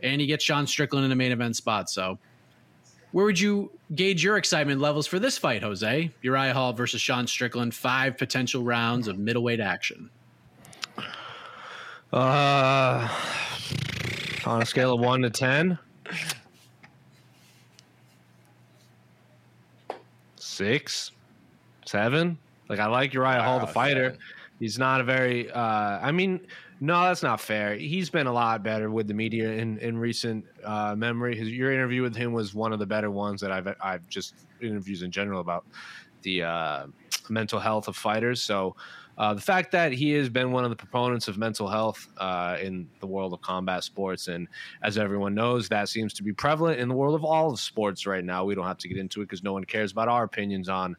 and 0.03 0.21
he 0.21 0.27
gets 0.27 0.45
Sean 0.45 0.67
Strickland 0.67 1.05
in 1.05 1.11
the 1.11 1.17
main 1.17 1.31
event 1.31 1.57
spot. 1.57 1.91
So, 1.91 2.19
where 3.13 3.25
would 3.25 3.41
you 3.41 3.71
gauge 3.95 4.23
your 4.23 4.37
excitement 4.37 4.81
levels 4.81 5.07
for 5.07 5.19
this 5.19 5.39
fight, 5.39 5.63
Jose? 5.63 6.11
Uriah 6.23 6.53
Hall 6.53 6.73
versus 6.73 7.01
Sean 7.01 7.27
Strickland, 7.27 7.75
five 7.75 8.19
potential 8.19 8.63
rounds 8.63 9.09
of 9.09 9.19
middleweight 9.19 9.61
action. 9.61 10.11
Uh, 12.13 13.09
on 14.47 14.63
a 14.63 14.67
scale 14.67 14.95
of 14.95 15.01
one 15.01 15.23
to 15.23 15.31
ten, 15.31 15.79
six, 20.37 21.13
seven. 21.87 22.39
Like 22.69 22.79
I 22.79 22.87
like 22.87 23.15
Uriah 23.15 23.43
Hall, 23.43 23.61
the 23.61 23.67
fighter. 23.67 24.11
seven. 24.11 24.19
He's 24.59 24.79
not 24.79 25.01
a 25.01 25.05
very. 25.05 25.51
Uh, 25.51 25.61
I 25.61 26.13
mean, 26.13 26.41
no, 26.81 27.03
that's 27.03 27.23
not 27.23 27.41
fair. 27.41 27.75
He's 27.75 28.09
been 28.09 28.27
a 28.27 28.33
lot 28.33 28.63
better 28.63 28.91
with 28.91 29.09
the 29.09 29.15
media 29.15 29.53
in 29.53 29.79
in 29.79 29.99
recent 29.99 30.45
uh, 30.65 30.95
memory. 30.97 31.37
His 31.37 31.51
your 31.51 31.73
interview 31.73 32.03
with 32.03 32.15
him 32.15 32.33
was 32.33 32.55
one 32.55 32.73
of 32.73 32.79
the 32.79 32.87
better 32.87 33.11
ones 33.11 33.41
that 33.41 33.51
I've 33.51 33.75
I've 33.81 34.09
just 34.09 34.35
interviews 34.61 35.03
in 35.03 35.11
general 35.11 35.41
about 35.41 35.65
the 36.23 36.43
uh, 36.43 36.87
mental 37.29 37.59
health 37.59 37.89
of 37.89 37.97
fighters. 37.97 38.41
So. 38.41 38.77
Uh, 39.17 39.35
the 39.35 39.41
fact 39.41 39.73
that 39.73 39.91
he 39.91 40.13
has 40.13 40.29
been 40.29 40.53
one 40.53 40.63
of 40.63 40.71
the 40.71 40.77
proponents 40.77 41.27
of 41.27 41.37
mental 41.37 41.67
health 41.67 42.07
uh, 42.19 42.57
in 42.63 42.89
the 43.01 43.07
world 43.07 43.33
of 43.33 43.41
combat 43.41 43.83
sports, 43.83 44.29
and 44.29 44.47
as 44.85 44.97
everyone 44.97 45.35
knows, 45.35 45.69
that 45.69 45.89
seems 45.89 46.13
to 46.15 46.23
be 46.23 46.33
prevalent 46.33 46.79
in 46.79 46.89
the 46.89 46.95
world 46.95 47.17
of 47.17 47.25
all 47.25 47.51
of 47.51 47.59
sports 47.59 48.07
right 48.07 48.25
now. 48.25 48.45
We 48.45 48.55
don't 48.55 48.69
have 48.69 48.79
to 48.79 48.87
get 48.87 48.97
into 48.97 49.21
it 49.21 49.25
because 49.25 49.43
no 49.43 49.53
one 49.53 49.65
cares 49.65 49.91
about 49.91 50.07
our 50.07 50.23
opinions 50.23 50.69
on 50.69 50.95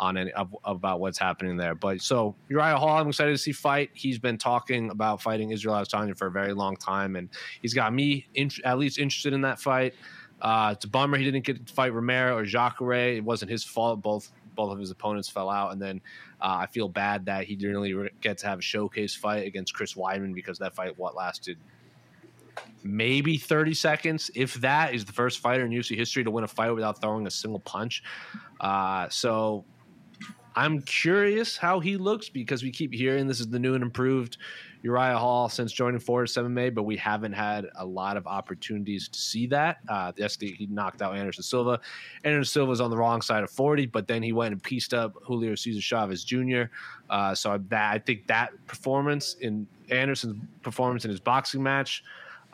on 0.00 0.16
any 0.16 0.32
of, 0.32 0.56
about 0.64 0.98
what's 0.98 1.18
happening 1.18 1.56
there. 1.56 1.74
But 1.74 2.00
so 2.00 2.34
Uriah 2.48 2.78
Hall, 2.78 2.96
I'm 2.96 3.08
excited 3.08 3.32
to 3.32 3.38
see 3.38 3.52
fight. 3.52 3.90
He's 3.92 4.18
been 4.18 4.38
talking 4.38 4.90
about 4.90 5.20
fighting 5.20 5.50
Israel 5.50 5.76
Adesanya 5.76 6.16
for 6.16 6.26
a 6.26 6.30
very 6.30 6.54
long 6.54 6.74
time, 6.76 7.16
and 7.16 7.28
he's 7.60 7.74
got 7.74 7.92
me 7.92 8.26
in, 8.34 8.50
at 8.64 8.78
least 8.78 8.98
interested 8.98 9.34
in 9.34 9.42
that 9.42 9.60
fight. 9.60 9.94
Uh, 10.40 10.70
it's 10.72 10.86
a 10.86 10.88
bummer 10.88 11.18
he 11.18 11.24
didn't 11.24 11.44
get 11.44 11.64
to 11.64 11.72
fight 11.72 11.92
Romero 11.92 12.34
or 12.34 12.44
Jacare. 12.44 13.14
It 13.16 13.22
wasn't 13.22 13.50
his 13.50 13.62
fault. 13.62 14.02
Both 14.02 14.32
both 14.56 14.72
of 14.72 14.78
his 14.78 14.90
opponents 14.90 15.28
fell 15.28 15.50
out, 15.50 15.72
and 15.72 15.80
then 15.80 16.00
uh, 16.40 16.56
I 16.60 16.66
feel 16.66 16.88
bad 16.88 17.26
that 17.26 17.44
he 17.44 17.54
didn't 17.54 17.76
really 17.76 18.10
get 18.22 18.38
to 18.38 18.46
have 18.46 18.58
a 18.58 18.62
showcase 18.62 19.14
fight 19.14 19.46
against 19.46 19.74
Chris 19.74 19.94
Weidman 19.94 20.34
because 20.34 20.58
that 20.58 20.74
fight 20.74 20.98
what 20.98 21.14
lasted 21.14 21.58
maybe 22.82 23.36
30 23.36 23.74
seconds, 23.74 24.30
if 24.34 24.54
that 24.54 24.94
is 24.94 25.04
the 25.04 25.12
first 25.12 25.38
fighter 25.40 25.64
in 25.64 25.70
UFC 25.70 25.96
history 25.96 26.24
to 26.24 26.30
win 26.30 26.44
a 26.44 26.48
fight 26.48 26.70
without 26.70 27.00
throwing 27.00 27.26
a 27.26 27.30
single 27.30 27.60
punch. 27.60 28.02
Uh, 28.60 29.08
so 29.08 29.64
I'm 30.56 30.82
curious 30.82 31.56
how 31.56 31.80
he 31.80 31.96
looks 31.96 32.28
because 32.28 32.62
we 32.62 32.70
keep 32.70 32.92
hearing 32.92 33.26
this 33.26 33.40
is 33.40 33.48
the 33.48 33.58
new 33.58 33.74
and 33.74 33.82
improved 33.82 34.36
Uriah 34.82 35.18
Hall 35.18 35.48
since 35.48 35.72
joining 35.72 36.00
Fortis 36.00 36.36
MMA, 36.36 36.74
but 36.74 36.84
we 36.84 36.96
haven't 36.96 37.32
had 37.32 37.66
a 37.76 37.84
lot 37.84 38.16
of 38.16 38.26
opportunities 38.26 39.08
to 39.08 39.18
see 39.18 39.46
that. 39.48 39.78
Uh, 39.88 40.12
yes, 40.16 40.36
he 40.40 40.66
knocked 40.70 41.02
out 41.02 41.14
Anderson 41.14 41.42
Silva. 41.42 41.80
Anderson 42.24 42.50
Silva 42.50 42.70
was 42.70 42.80
on 42.80 42.90
the 42.90 42.96
wrong 42.96 43.20
side 43.20 43.42
of 43.42 43.50
40, 43.50 43.86
but 43.86 44.08
then 44.08 44.22
he 44.22 44.32
went 44.32 44.52
and 44.52 44.62
pieced 44.62 44.94
up 44.94 45.14
Julio 45.22 45.54
Cesar 45.54 45.80
Chavez 45.80 46.24
Jr. 46.24 46.62
Uh, 47.10 47.34
so 47.34 47.58
that 47.68 47.94
I 47.94 47.98
think 47.98 48.26
that 48.28 48.52
performance 48.66 49.36
in 49.40 49.66
Anderson's 49.90 50.42
performance 50.62 51.04
in 51.04 51.10
his 51.10 51.20
boxing 51.20 51.62
match 51.62 52.02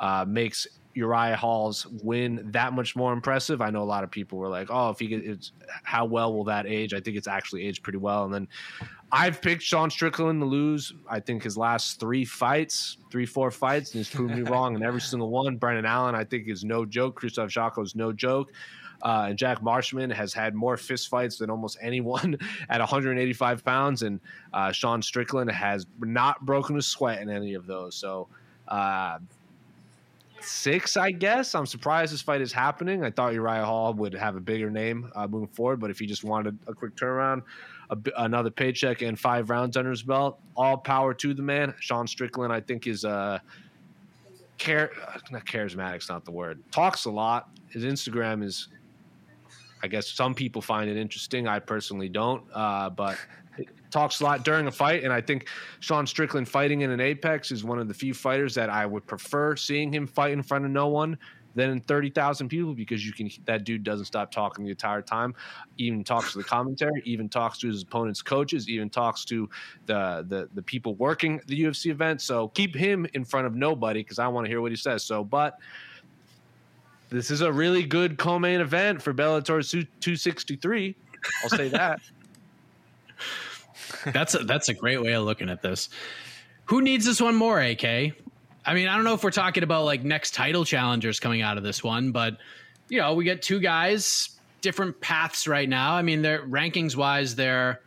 uh, 0.01 0.24
makes 0.26 0.66
Uriah 0.97 1.36
Hall's 1.36 1.86
win 2.03 2.40
that 2.53 2.72
much 2.72 2.97
more 2.97 3.12
impressive. 3.12 3.61
I 3.61 3.68
know 3.68 3.82
a 3.82 3.84
lot 3.84 4.03
of 4.03 4.11
people 4.11 4.38
were 4.38 4.49
like, 4.49 4.68
"Oh, 4.70 4.88
if 4.88 4.99
he 4.99 5.09
gets, 5.09 5.53
how 5.82 6.07
well 6.07 6.32
will 6.32 6.44
that 6.44 6.66
age?" 6.66 6.94
I 6.94 7.01
think 7.01 7.18
it's 7.18 7.28
actually 7.28 7.66
aged 7.66 7.82
pretty 7.82 7.99
well. 7.99 8.24
And 8.24 8.32
then 8.32 8.49
I've 9.12 9.42
picked 9.42 9.62
Sean 9.62 9.90
Strickland 9.90 10.40
to 10.40 10.47
lose. 10.47 10.94
I 11.09 11.20
think 11.20 11.42
his 11.42 11.59
last 11.59 12.01
three 12.01 12.24
fights, 12.24 12.97
three 13.11 13.26
four 13.26 13.51
fights, 13.51 13.92
and 13.92 13.99
he's 13.99 14.09
proven 14.09 14.42
me 14.42 14.42
wrong 14.51 14.74
in 14.74 14.82
every 14.82 15.03
single 15.03 15.28
one. 15.28 15.57
Brendan 15.57 15.84
Allen, 15.84 16.14
I 16.14 16.24
think, 16.24 16.49
is 16.49 16.64
no 16.64 16.86
joke. 16.86 17.20
Krzysztof 17.20 17.49
Jotko 17.49 17.82
is 17.82 17.94
no 17.94 18.11
joke. 18.11 18.53
Uh, 19.03 19.26
and 19.28 19.38
Jack 19.38 19.62
Marshman 19.62 20.09
has 20.09 20.32
had 20.32 20.55
more 20.55 20.78
fist 20.78 21.09
fights 21.09 21.36
than 21.36 21.51
almost 21.51 21.76
anyone 21.82 22.38
at 22.70 22.80
185 22.80 23.62
pounds, 23.62 24.03
and 24.03 24.18
uh, 24.55 24.72
Sean 24.72 25.03
Strickland 25.03 25.51
has 25.51 25.86
not 26.01 26.44
broken 26.47 26.78
a 26.78 26.82
sweat 26.82 27.20
in 27.20 27.28
any 27.28 27.53
of 27.53 27.66
those. 27.66 27.94
So. 27.94 28.28
Uh, 28.66 29.18
six, 30.41 30.97
I 30.97 31.11
guess. 31.11 31.55
I'm 31.55 31.66
surprised 31.66 32.12
this 32.12 32.22
fight 32.22 32.41
is 32.41 32.53
happening. 32.53 33.05
I 33.05 33.11
thought 33.11 33.32
Uriah 33.32 33.64
Hall 33.64 33.93
would 33.95 34.14
have 34.14 34.37
a 34.37 34.41
bigger 34.41 34.70
name 34.70 35.11
uh, 35.14 35.26
moving 35.26 35.49
forward, 35.49 35.80
but 35.80 35.91
if 35.91 35.99
he 35.99 36.07
just 36.07 36.24
wanted 36.24 36.59
a 36.66 36.74
quick 36.74 36.95
turnaround, 36.97 37.43
a, 37.91 37.99
another 38.18 38.51
paycheck, 38.51 39.03
and 39.03 39.18
five 39.18 39.51
rounds 39.51 39.76
under 39.76 39.91
his 39.91 40.03
belt, 40.03 40.39
all 40.57 40.76
power 40.76 41.14
to 41.14 41.34
the 41.34 41.43
man. 41.43 41.74
Sean 41.80 42.07
Strickland, 42.07 42.53
I 42.53 42.61
think, 42.61 42.87
is 42.87 43.05
uh, 43.05 43.39
care 44.59 44.91
not 45.30 45.45
charismatic's 45.45 46.09
not 46.09 46.24
the 46.24 46.32
word. 46.32 46.62
Talks 46.72 47.05
a 47.05 47.11
lot. 47.11 47.51
His 47.68 47.84
Instagram 47.84 48.43
is, 48.43 48.68
I 49.82 49.89
guess, 49.89 50.09
some 50.09 50.34
people 50.34 50.62
find 50.62 50.89
it 50.89 50.97
interesting. 50.97 51.49
I 51.49 51.59
personally 51.59 52.09
don't, 52.09 52.45
uh, 52.53 52.91
but. 52.91 53.16
Talks 53.97 54.20
a 54.20 54.24
lot 54.24 54.44
during 54.44 54.66
a 54.66 54.70
fight, 54.70 55.05
and 55.05 55.11
I 55.11 55.22
think 55.22 55.49
Sean 55.80 56.07
Strickland 56.07 56.47
fighting 56.47 56.82
in 56.82 56.90
an 56.90 57.01
Apex 57.01 57.51
is 57.51 57.64
one 57.64 57.78
of 57.78 57.88
the 57.88 57.94
few 57.94 58.12
fighters 58.12 58.55
that 58.55 58.68
I 58.68 58.84
would 58.84 59.07
prefer 59.07 59.57
seeing 59.57 59.90
him 59.90 60.07
fight 60.07 60.32
in 60.32 60.42
front 60.42 60.66
of 60.66 60.70
no 60.70 60.88
one 60.88 61.16
than 61.55 61.80
thirty 61.80 62.11
thousand 62.11 62.51
people 62.51 62.74
because 62.74 63.07
you 63.07 63.14
can 63.14 63.30
that 63.47 63.64
dude 63.64 63.84
doesn't 63.84 64.05
stop 64.05 64.30
talking 64.30 64.66
the 64.66 64.70
entire 64.70 65.01
time. 65.01 65.34
Even 65.78 66.05
talks 66.05 66.32
to 66.32 66.38
the 66.38 66.44
commentary, 66.44 67.01
even 67.07 67.30
talks 67.30 67.57
to 67.57 67.68
his 67.68 67.84
opponent's 67.84 68.20
coaches, 68.20 68.68
even 68.68 68.90
talks 68.90 69.24
to 69.24 69.49
the 69.86 70.26
the 70.28 70.47
the 70.53 70.61
people 70.61 70.94
working 70.97 71.40
the 71.47 71.62
UFC 71.62 71.86
event. 71.86 72.20
So 72.20 72.49
keep 72.49 72.74
him 72.74 73.07
in 73.14 73.24
front 73.24 73.47
of 73.47 73.55
nobody 73.55 74.01
because 74.01 74.18
I 74.18 74.28
want 74.28 74.44
to 74.44 74.51
hear 74.51 74.61
what 74.61 74.72
he 74.72 74.76
says. 74.76 75.05
So, 75.05 75.24
but 75.24 75.57
this 77.09 77.30
is 77.30 77.40
a 77.40 77.51
really 77.51 77.84
good 77.84 78.18
co-main 78.18 78.61
event 78.61 79.01
for 79.01 79.14
Bellator 79.14 79.62
263. 79.62 80.94
I'll 81.42 81.49
say 81.49 81.68
that. 81.70 82.01
That's 84.12 84.34
a, 84.34 84.38
that's 84.38 84.68
a 84.68 84.74
great 84.74 85.02
way 85.02 85.12
of 85.12 85.24
looking 85.24 85.50
at 85.50 85.62
this. 85.62 85.88
Who 86.66 86.82
needs 86.82 87.04
this 87.04 87.20
one 87.20 87.34
more, 87.34 87.61
AK? 87.61 87.84
I 87.84 88.74
mean, 88.74 88.88
I 88.88 88.96
don't 88.96 89.04
know 89.04 89.14
if 89.14 89.22
we're 89.22 89.30
talking 89.30 89.62
about 89.62 89.84
like 89.84 90.02
next 90.02 90.34
title 90.34 90.64
challengers 90.64 91.20
coming 91.20 91.42
out 91.42 91.57
of 91.57 91.62
this 91.62 91.84
one, 91.84 92.11
but 92.11 92.38
you 92.88 93.00
know, 93.00 93.14
we 93.14 93.24
get 93.24 93.42
two 93.42 93.61
guys, 93.61 94.38
different 94.61 95.00
paths 95.00 95.46
right 95.46 95.68
now. 95.68 95.92
I 95.92 96.02
mean, 96.02 96.22
they're 96.22 96.42
rankings 96.46 96.96
wise, 96.96 97.36
they're 97.36 97.80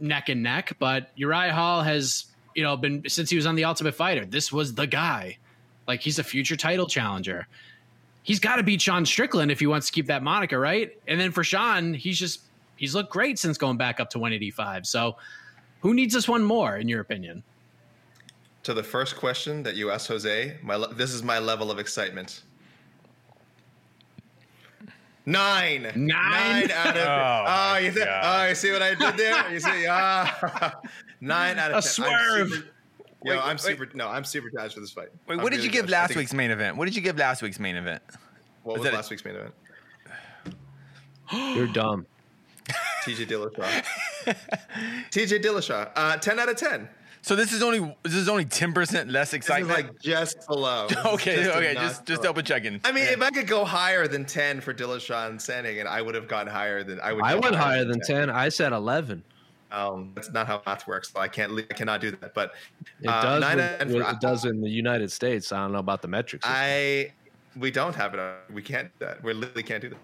neck 0.00 0.28
and 0.30 0.42
neck, 0.42 0.76
but 0.78 1.10
Uriah 1.16 1.52
Hall 1.52 1.82
has, 1.82 2.26
you 2.54 2.62
know, 2.62 2.76
been 2.76 3.02
since 3.08 3.28
he 3.28 3.36
was 3.36 3.46
on 3.46 3.54
the 3.54 3.64
Ultimate 3.64 3.94
Fighter, 3.94 4.24
this 4.24 4.50
was 4.50 4.74
the 4.74 4.86
guy. 4.86 5.38
Like 5.86 6.00
he's 6.00 6.18
a 6.18 6.24
future 6.24 6.56
title 6.56 6.86
challenger. 6.86 7.46
He's 8.22 8.38
got 8.38 8.56
to 8.56 8.62
beat 8.62 8.80
Sean 8.80 9.04
Strickland 9.04 9.50
if 9.50 9.60
he 9.60 9.66
wants 9.66 9.88
to 9.88 9.92
keep 9.92 10.06
that 10.06 10.22
moniker, 10.22 10.58
right? 10.58 10.96
And 11.08 11.20
then 11.20 11.32
for 11.32 11.42
Sean, 11.42 11.92
he's 11.92 12.18
just 12.18 12.40
he's 12.82 12.94
looked 12.96 13.10
great 13.12 13.38
since 13.38 13.56
going 13.56 13.76
back 13.76 14.00
up 14.00 14.10
to 14.10 14.18
185. 14.18 14.86
So, 14.86 15.16
who 15.80 15.94
needs 15.94 16.12
this 16.12 16.28
one 16.28 16.42
more, 16.42 16.76
in 16.76 16.88
your 16.88 17.00
opinion? 17.00 17.42
To 18.64 18.74
the 18.74 18.82
first 18.82 19.16
question 19.16 19.62
that 19.62 19.76
you 19.76 19.90
asked 19.90 20.08
Jose, 20.08 20.58
my 20.62 20.74
le- 20.74 20.92
this 20.94 21.12
is 21.12 21.22
my 21.22 21.38
level 21.38 21.70
of 21.70 21.78
excitement. 21.78 22.42
Nine. 25.24 25.92
Nine? 25.94 26.70
out 26.72 26.96
of. 26.96 26.96
Oh, 27.06 27.44
Oh, 27.74 27.78
you 27.78 27.92
think? 27.92 28.06
God. 28.06 28.22
Oh, 28.24 28.48
you 28.48 28.54
see 28.56 28.72
what 28.72 28.82
I 28.82 28.94
did 28.94 29.16
there? 29.16 29.52
You 29.52 29.60
see? 29.60 29.86
Ah, 29.88 30.80
nine 31.20 31.58
out 31.58 31.70
of 31.72 31.84
A 31.84 31.88
10. 31.88 32.04
I'm 32.04 32.10
swerve. 32.12 32.50
super- 32.50 32.66
Yo, 33.24 33.34
Wait, 33.36 33.38
I'm 33.40 33.50
wait. 33.50 33.60
super. 33.60 33.88
No, 33.94 34.08
I'm 34.08 34.24
super 34.24 34.50
jazzed 34.50 34.74
for 34.74 34.80
this 34.80 34.90
fight. 34.90 35.08
Wait, 35.28 35.36
I'm 35.36 35.42
what 35.44 35.50
did 35.52 35.58
really 35.58 35.66
you 35.68 35.72
give 35.72 35.88
last 35.88 36.16
week's 36.16 36.34
main 36.34 36.50
event? 36.50 36.76
What 36.76 36.86
did 36.86 36.96
you 36.96 37.02
give 37.02 37.16
last 37.16 37.40
week's 37.40 37.60
main 37.60 37.76
event? 37.76 38.02
What 38.64 38.72
Was 38.74 38.80
was 38.80 38.90
that- 38.90 38.96
last 38.96 39.10
week's 39.10 39.24
main 39.24 39.36
event? 39.36 39.54
You're 41.56 41.68
dumb. 41.68 42.04
TJ 43.04 43.26
Dillashaw. 43.26 43.84
TJ 45.10 45.42
Dillashaw. 45.42 45.90
Uh, 45.94 46.16
ten 46.18 46.38
out 46.38 46.48
of 46.48 46.56
ten. 46.56 46.88
So 47.24 47.36
this 47.36 47.52
is 47.52 47.62
only 47.62 47.96
this 48.02 48.14
is 48.14 48.28
only 48.28 48.44
ten 48.44 48.72
percent 48.72 49.10
less 49.10 49.30
This 49.30 49.44
is 49.44 49.46
excitement. 49.48 49.86
like 49.88 50.00
just 50.00 50.46
below. 50.48 50.88
Okay, 51.06 51.36
just 51.36 51.50
a 51.50 51.56
okay, 51.58 51.72
notch 51.74 51.82
just 51.84 52.06
just 52.06 52.22
double 52.22 52.42
checking. 52.42 52.80
I 52.84 52.90
mean, 52.92 53.04
if 53.06 53.22
I 53.22 53.30
could 53.30 53.46
go 53.46 53.64
higher 53.64 54.08
than 54.08 54.24
ten 54.24 54.60
for 54.60 54.74
Dillashaw 54.74 55.28
and 55.30 55.38
Sandhagen, 55.38 55.86
I 55.86 56.02
would 56.02 56.14
have 56.14 56.26
gone 56.28 56.46
higher 56.46 56.82
than 56.82 57.00
I 57.00 57.12
would. 57.12 57.22
I 57.24 57.34
went 57.36 57.54
higher 57.54 57.84
than 57.84 58.00
10. 58.00 58.28
I 58.30 58.48
said 58.48 58.72
11. 58.72 59.22
Um, 59.70 60.12
that's 60.14 60.30
not 60.32 60.46
how 60.46 60.60
math 60.66 60.86
works. 60.86 61.12
So 61.12 61.20
I 61.20 61.28
can't. 61.28 61.52
I 61.58 61.62
cannot 61.74 62.00
do 62.00 62.10
that. 62.10 62.34
But 62.34 62.52
It 63.00 63.08
uh, 63.08 63.22
does. 63.22 63.34
with- 63.40 63.44
out 63.44 63.58
of 63.60 63.78
10 63.78 63.88
with- 63.94 64.04
for- 64.04 64.10
it 64.12 64.20
does 64.20 64.44
in 64.44 64.60
the 64.60 64.68
United 64.68 65.10
States. 65.12 65.50
I 65.52 65.62
don't 65.62 65.72
know 65.72 65.78
about 65.78 66.02
the 66.02 66.08
metrics. 66.08 66.44
I 66.46 67.12
we 67.56 67.70
don't 67.70 67.94
have 67.94 68.14
it. 68.14 68.20
We 68.52 68.62
can't 68.62 68.88
do 68.98 69.06
that. 69.06 69.22
We 69.22 69.32
literally 69.32 69.62
can't 69.62 69.82
do 69.82 69.90
that. 69.90 69.98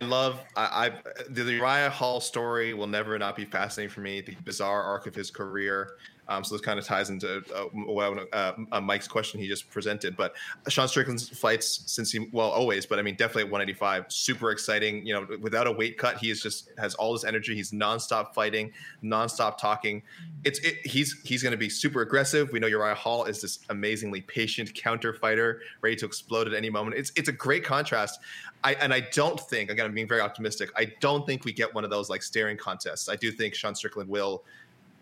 I 0.00 0.04
love. 0.06 0.40
I, 0.56 0.86
I 0.86 0.92
the 1.28 1.44
Uriah 1.44 1.90
Hall 1.90 2.20
story 2.20 2.74
will 2.74 2.86
never 2.86 3.18
not 3.18 3.36
be 3.36 3.44
fascinating 3.44 3.92
for 3.92 4.00
me. 4.00 4.20
The 4.20 4.34
bizarre 4.44 4.82
arc 4.82 5.06
of 5.06 5.14
his 5.14 5.30
career. 5.30 5.96
Um, 6.30 6.44
so 6.44 6.54
this 6.54 6.62
kind 6.62 6.78
of 6.78 6.84
ties 6.84 7.10
into 7.10 7.42
uh, 7.54 8.24
uh, 8.32 8.52
uh, 8.70 8.80
Mike's 8.80 9.08
question 9.08 9.40
he 9.40 9.48
just 9.48 9.68
presented. 9.68 10.16
But 10.16 10.34
Sean 10.68 10.86
Strickland's 10.86 11.28
fights 11.28 11.82
since 11.86 12.12
he 12.12 12.28
well 12.32 12.48
always, 12.48 12.86
but 12.86 13.00
I 13.00 13.02
mean 13.02 13.16
definitely 13.16 13.42
at 13.42 13.50
185, 13.50 14.04
super 14.08 14.52
exciting. 14.52 15.04
You 15.04 15.14
know, 15.14 15.26
without 15.40 15.66
a 15.66 15.72
weight 15.72 15.98
cut, 15.98 16.18
he 16.18 16.30
is 16.30 16.40
just 16.40 16.70
has 16.78 16.94
all 16.94 17.12
this 17.12 17.24
energy. 17.24 17.56
He's 17.56 17.72
nonstop 17.72 18.32
fighting, 18.32 18.72
nonstop 19.02 19.58
talking. 19.58 20.02
It's 20.44 20.60
it, 20.60 20.86
he's 20.86 21.20
he's 21.24 21.42
going 21.42 21.50
to 21.50 21.58
be 21.58 21.68
super 21.68 22.02
aggressive. 22.02 22.52
We 22.52 22.60
know 22.60 22.68
Uriah 22.68 22.94
Hall 22.94 23.24
is 23.24 23.40
this 23.40 23.58
amazingly 23.68 24.20
patient 24.20 24.72
counter 24.74 25.12
fighter, 25.12 25.60
ready 25.82 25.96
to 25.96 26.06
explode 26.06 26.46
at 26.46 26.54
any 26.54 26.70
moment. 26.70 26.96
It's 26.96 27.10
it's 27.16 27.28
a 27.28 27.32
great 27.32 27.64
contrast. 27.64 28.20
I 28.62 28.74
and 28.74 28.94
I 28.94 29.00
don't 29.00 29.40
think 29.40 29.70
again 29.70 29.86
I'm 29.86 29.94
being 29.94 30.08
very 30.08 30.20
optimistic. 30.20 30.70
I 30.76 30.92
don't 31.00 31.26
think 31.26 31.44
we 31.44 31.52
get 31.52 31.74
one 31.74 31.82
of 31.82 31.90
those 31.90 32.08
like 32.08 32.22
staring 32.22 32.56
contests. 32.56 33.08
I 33.08 33.16
do 33.16 33.32
think 33.32 33.54
Sean 33.54 33.74
Strickland 33.74 34.08
will 34.08 34.44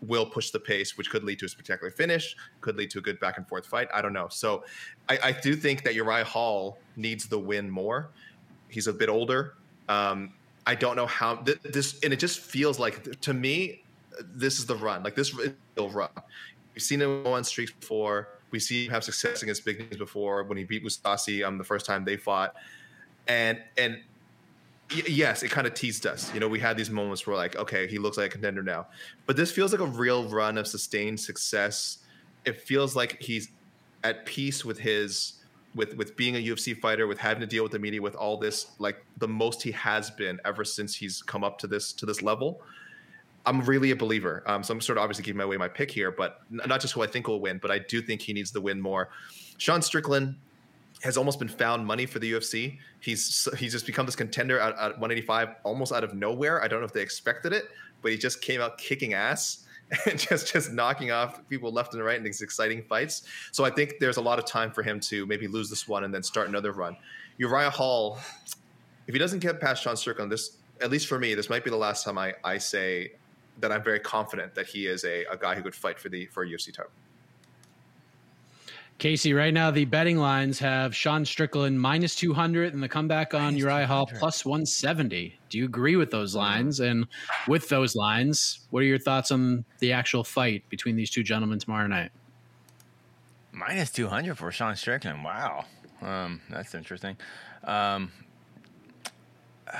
will 0.01 0.25
push 0.25 0.51
the 0.51 0.59
pace, 0.59 0.97
which 0.97 1.09
could 1.09 1.23
lead 1.23 1.39
to 1.39 1.45
a 1.45 1.49
spectacular 1.49 1.91
finish, 1.91 2.35
could 2.61 2.77
lead 2.77 2.89
to 2.91 2.99
a 2.99 3.01
good 3.01 3.19
back 3.19 3.37
and 3.37 3.47
forth 3.47 3.65
fight. 3.65 3.87
I 3.93 4.01
don't 4.01 4.13
know. 4.13 4.27
So 4.29 4.63
I, 5.09 5.19
I 5.23 5.31
do 5.31 5.55
think 5.55 5.83
that 5.83 5.93
Uriah 5.93 6.23
Hall 6.23 6.77
needs 6.95 7.27
the 7.27 7.39
win 7.39 7.69
more. 7.69 8.09
He's 8.69 8.87
a 8.87 8.93
bit 8.93 9.09
older. 9.09 9.55
Um, 9.89 10.33
I 10.65 10.75
don't 10.75 10.95
know 10.95 11.07
how 11.07 11.35
th- 11.35 11.59
this, 11.63 11.99
and 12.03 12.13
it 12.13 12.19
just 12.19 12.39
feels 12.39 12.79
like 12.79 13.19
to 13.21 13.33
me, 13.33 13.83
this 14.21 14.59
is 14.59 14.65
the 14.65 14.75
run. 14.75 15.03
Like 15.03 15.15
this 15.15 15.33
is 15.33 15.53
the 15.75 15.87
run. 15.87 16.09
We've 16.73 16.83
seen 16.83 17.01
him 17.01 17.25
on 17.25 17.43
streaks 17.43 17.71
before. 17.71 18.29
We 18.51 18.59
see 18.59 18.85
him 18.85 18.91
have 18.91 19.03
success 19.03 19.43
against 19.43 19.65
big 19.65 19.79
names 19.79 19.97
before 19.97 20.43
when 20.43 20.57
he 20.57 20.63
beat 20.63 20.83
Mousasi 20.83 21.45
um, 21.45 21.57
the 21.57 21.63
first 21.63 21.85
time 21.85 22.05
they 22.05 22.17
fought, 22.17 22.55
and 23.27 23.59
and 23.77 24.01
yes, 24.89 25.43
it 25.43 25.51
kind 25.51 25.67
of 25.67 25.73
teased 25.73 26.05
us. 26.05 26.33
You 26.33 26.39
know, 26.39 26.47
we 26.47 26.59
had 26.59 26.77
these 26.77 26.89
moments 26.89 27.25
where 27.27 27.35
like, 27.35 27.55
okay, 27.55 27.87
he 27.87 27.97
looks 27.97 28.17
like 28.17 28.27
a 28.27 28.29
contender 28.29 28.63
now, 28.63 28.87
but 29.25 29.35
this 29.35 29.51
feels 29.51 29.71
like 29.71 29.81
a 29.81 29.85
real 29.85 30.27
run 30.27 30.57
of 30.57 30.67
sustained 30.67 31.19
success. 31.19 31.99
It 32.45 32.61
feels 32.61 32.95
like 32.95 33.21
he's 33.21 33.49
at 34.03 34.25
peace 34.25 34.63
with 34.63 34.79
his 34.79 35.33
with 35.75 35.95
with 35.95 36.15
being 36.15 36.35
a 36.35 36.43
UFC 36.43 36.77
fighter, 36.77 37.07
with 37.07 37.19
having 37.19 37.41
to 37.41 37.47
deal 37.47 37.63
with 37.63 37.71
the 37.71 37.79
media, 37.79 38.01
with 38.01 38.15
all 38.15 38.37
this, 38.37 38.71
like 38.79 39.03
the 39.17 39.27
most 39.27 39.61
he 39.61 39.71
has 39.71 40.09
been 40.09 40.39
ever 40.45 40.63
since 40.63 40.95
he's 40.95 41.21
come 41.21 41.43
up 41.43 41.59
to 41.59 41.67
this 41.67 41.93
to 41.93 42.05
this 42.05 42.21
level. 42.21 42.61
I'm 43.45 43.61
really 43.61 43.91
a 43.91 43.95
believer. 43.95 44.43
Um, 44.47 44.63
so 44.63 44.73
I'm 44.73 44.81
sort 44.81 44.97
of 44.97 45.03
obviously 45.03 45.23
giving 45.23 45.41
away 45.41 45.57
my 45.57 45.67
pick 45.67 45.89
here, 45.89 46.11
but 46.11 46.41
not 46.49 46.81
just 46.81 46.93
who 46.93 47.01
I 47.01 47.07
think 47.07 47.27
will 47.27 47.39
win, 47.39 47.57
but 47.57 47.71
I 47.71 47.79
do 47.79 48.01
think 48.01 48.21
he 48.21 48.33
needs 48.33 48.51
to 48.51 48.61
win 48.61 48.81
more. 48.81 49.09
Sean 49.57 49.81
Strickland 49.81 50.35
has 51.01 51.17
almost 51.17 51.39
been 51.39 51.47
found 51.47 51.85
money 51.85 52.05
for 52.05 52.19
the 52.19 52.33
UFC. 52.33 52.77
He's 52.99 53.47
he's 53.57 53.71
just 53.71 53.85
become 53.85 54.05
this 54.05 54.15
contender 54.15 54.59
at, 54.59 54.73
at 54.73 54.91
185 54.99 55.55
almost 55.63 55.93
out 55.93 56.03
of 56.03 56.13
nowhere. 56.13 56.63
I 56.63 56.67
don't 56.67 56.79
know 56.79 56.85
if 56.85 56.93
they 56.93 57.01
expected 57.01 57.53
it, 57.53 57.69
but 58.01 58.11
he 58.11 58.17
just 58.17 58.41
came 58.41 58.61
out 58.61 58.77
kicking 58.77 59.13
ass 59.13 59.65
and 60.05 60.19
just 60.19 60.51
just 60.51 60.71
knocking 60.71 61.11
off 61.11 61.47
people 61.49 61.71
left 61.71 61.93
and 61.93 62.03
right 62.03 62.17
in 62.17 62.23
these 62.23 62.41
exciting 62.41 62.83
fights. 62.83 63.23
So 63.51 63.63
I 63.63 63.69
think 63.69 63.95
there's 63.99 64.17
a 64.17 64.21
lot 64.21 64.39
of 64.39 64.45
time 64.45 64.71
for 64.71 64.83
him 64.83 64.99
to 65.01 65.25
maybe 65.25 65.47
lose 65.47 65.69
this 65.69 65.87
one 65.87 66.03
and 66.03 66.13
then 66.13 66.23
start 66.23 66.49
another 66.49 66.73
run. 66.73 66.97
Uriah 67.37 67.69
Hall, 67.69 68.19
if 69.07 69.13
he 69.13 69.19
doesn't 69.19 69.39
get 69.39 69.59
past 69.61 69.83
Sean 69.83 69.95
Strickland, 69.95 70.31
this 70.31 70.57
at 70.81 70.91
least 70.91 71.07
for 71.07 71.19
me, 71.19 71.33
this 71.33 71.49
might 71.49 71.63
be 71.63 71.69
the 71.69 71.77
last 71.77 72.05
time 72.05 72.17
I, 72.17 72.33
I 72.43 72.57
say 72.57 73.13
that 73.59 73.71
I'm 73.71 73.83
very 73.83 73.99
confident 73.99 74.55
that 74.55 74.67
he 74.67 74.87
is 74.87 75.03
a, 75.03 75.25
a 75.25 75.37
guy 75.37 75.55
who 75.55 75.61
could 75.61 75.75
fight 75.75 75.99
for 75.99 76.09
the 76.09 76.25
for 76.27 76.43
a 76.43 76.47
UFC 76.47 76.73
title. 76.73 76.91
Casey, 78.99 79.33
right 79.33 79.53
now 79.53 79.71
the 79.71 79.85
betting 79.85 80.17
lines 80.17 80.59
have 80.59 80.93
Sean 80.93 81.23
Strickland 81.23 81.79
minus 81.79 82.15
200 82.15 82.73
and 82.73 82.83
the 82.83 82.89
comeback 82.89 83.33
on 83.33 83.55
Uriah 83.55 83.87
Hall 83.87 84.05
plus 84.05 84.45
170. 84.45 85.39
Do 85.49 85.57
you 85.57 85.63
agree 85.63 85.95
with 85.95 86.11
those 86.11 86.35
lines? 86.35 86.81
And 86.81 87.07
with 87.47 87.69
those 87.69 87.95
lines, 87.95 88.67
what 88.71 88.81
are 88.81 88.85
your 88.85 88.99
thoughts 88.99 89.31
on 89.31 89.63
the 89.79 89.93
actual 89.93 90.25
fight 90.25 90.67
between 90.69 90.97
these 90.97 91.09
two 91.09 91.23
gentlemen 91.23 91.59
tomorrow 91.59 91.87
night? 91.87 92.11
Minus 93.53 93.89
200 93.91 94.37
for 94.37 94.51
Sean 94.51 94.75
Strickland. 94.75 95.23
Wow. 95.23 95.63
Um, 96.01 96.41
that's 96.49 96.75
interesting. 96.75 97.15
Um, 97.63 98.11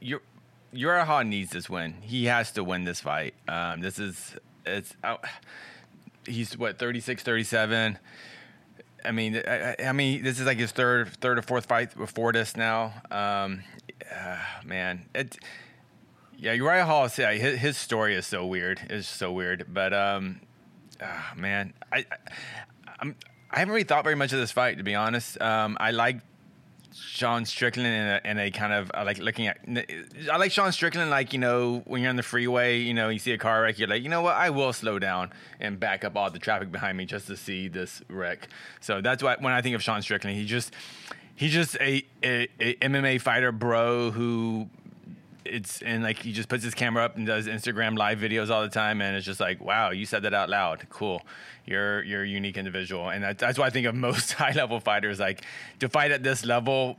your 0.00 0.20
Uriah 0.72 1.04
Hall 1.04 1.22
needs 1.22 1.52
this 1.52 1.70
win. 1.70 1.94
He 2.00 2.24
has 2.24 2.50
to 2.52 2.64
win 2.64 2.82
this 2.84 3.00
fight. 3.00 3.34
Um, 3.46 3.80
this 3.80 4.00
is 4.00 4.36
it's 4.66 4.94
out. 5.04 5.24
He's 6.28 6.56
what 6.56 6.78
36, 6.78 7.22
37. 7.22 7.98
I 9.04 9.10
mean, 9.12 9.36
I, 9.46 9.76
I 9.84 9.92
mean, 9.92 10.22
this 10.22 10.40
is 10.40 10.46
like 10.46 10.58
his 10.58 10.72
third, 10.72 11.08
third 11.20 11.38
or 11.38 11.42
fourth 11.42 11.66
fight 11.66 11.96
before 11.96 12.32
this 12.32 12.56
now. 12.56 12.94
Um, 13.10 13.62
uh, 14.14 14.38
man, 14.64 15.06
it. 15.14 15.38
Yeah, 16.36 16.52
Uriah 16.52 16.84
Hall. 16.84 17.08
Yeah, 17.16 17.32
his, 17.32 17.58
his 17.58 17.76
story 17.76 18.14
is 18.14 18.26
so 18.26 18.46
weird. 18.46 18.80
It's 18.90 19.08
so 19.08 19.32
weird. 19.32 19.66
But 19.68 19.92
um, 19.92 20.40
ah, 21.02 21.32
man, 21.36 21.74
I, 21.92 21.98
I 21.98 22.04
I'm 23.00 23.16
I 23.50 23.60
haven't 23.60 23.72
really 23.72 23.84
thought 23.84 24.04
very 24.04 24.16
much 24.16 24.32
of 24.32 24.38
this 24.38 24.52
fight 24.52 24.78
to 24.78 24.84
be 24.84 24.94
honest. 24.94 25.40
Um, 25.40 25.76
I 25.80 25.90
like 25.90 26.20
Sean 27.00 27.44
Strickland 27.44 27.86
in 27.86 28.06
a, 28.06 28.20
in 28.24 28.38
a 28.38 28.50
kind 28.50 28.72
of 28.72 28.90
I 28.94 29.02
like 29.02 29.18
looking 29.18 29.46
at. 29.46 29.58
I 30.30 30.36
like 30.36 30.52
Sean 30.52 30.72
Strickland 30.72 31.10
like 31.10 31.32
you 31.32 31.38
know 31.38 31.82
when 31.86 32.02
you're 32.02 32.10
on 32.10 32.16
the 32.16 32.22
freeway, 32.22 32.78
you 32.78 32.94
know 32.94 33.08
you 33.08 33.18
see 33.18 33.32
a 33.32 33.38
car 33.38 33.62
wreck, 33.62 33.78
you're 33.78 33.88
like 33.88 34.02
you 34.02 34.08
know 34.08 34.22
what 34.22 34.36
I 34.36 34.50
will 34.50 34.72
slow 34.72 34.98
down 34.98 35.30
and 35.60 35.78
back 35.78 36.04
up 36.04 36.16
all 36.16 36.30
the 36.30 36.38
traffic 36.38 36.70
behind 36.72 36.96
me 36.96 37.04
just 37.04 37.26
to 37.28 37.36
see 37.36 37.68
this 37.68 38.02
wreck. 38.08 38.48
So 38.80 39.00
that's 39.00 39.22
why 39.22 39.36
when 39.40 39.52
I 39.52 39.62
think 39.62 39.74
of 39.74 39.82
Sean 39.82 40.02
Strickland, 40.02 40.36
he 40.36 40.44
just 40.44 40.72
he's 41.38 41.52
just 41.52 41.76
a, 41.76 42.04
a, 42.22 42.48
a 42.60 42.74
MMA 42.76 43.20
fighter 43.20 43.52
bro 43.52 44.10
who 44.10 44.68
it's 45.48 45.82
and 45.82 46.02
like 46.02 46.18
he 46.18 46.32
just 46.32 46.48
puts 46.48 46.64
his 46.64 46.74
camera 46.74 47.04
up 47.04 47.16
and 47.16 47.26
does 47.26 47.46
Instagram 47.46 47.96
live 47.96 48.18
videos 48.18 48.50
all 48.50 48.62
the 48.62 48.68
time, 48.68 49.00
and 49.00 49.16
it's 49.16 49.26
just 49.26 49.40
like, 49.40 49.62
wow, 49.62 49.90
you 49.90 50.06
said 50.06 50.22
that 50.22 50.34
out 50.34 50.48
loud. 50.48 50.86
Cool, 50.90 51.22
you're 51.66 52.02
you're 52.04 52.22
a 52.22 52.28
unique 52.28 52.56
individual, 52.56 53.08
and 53.08 53.22
that, 53.24 53.38
that's 53.38 53.58
why 53.58 53.66
I 53.66 53.70
think 53.70 53.86
of 53.86 53.94
most 54.08 54.32
high 54.32 54.52
level 54.52 54.80
fighters. 54.80 55.18
Like 55.18 55.42
to 55.80 55.88
fight 55.88 56.10
at 56.10 56.22
this 56.22 56.44
level 56.44 56.96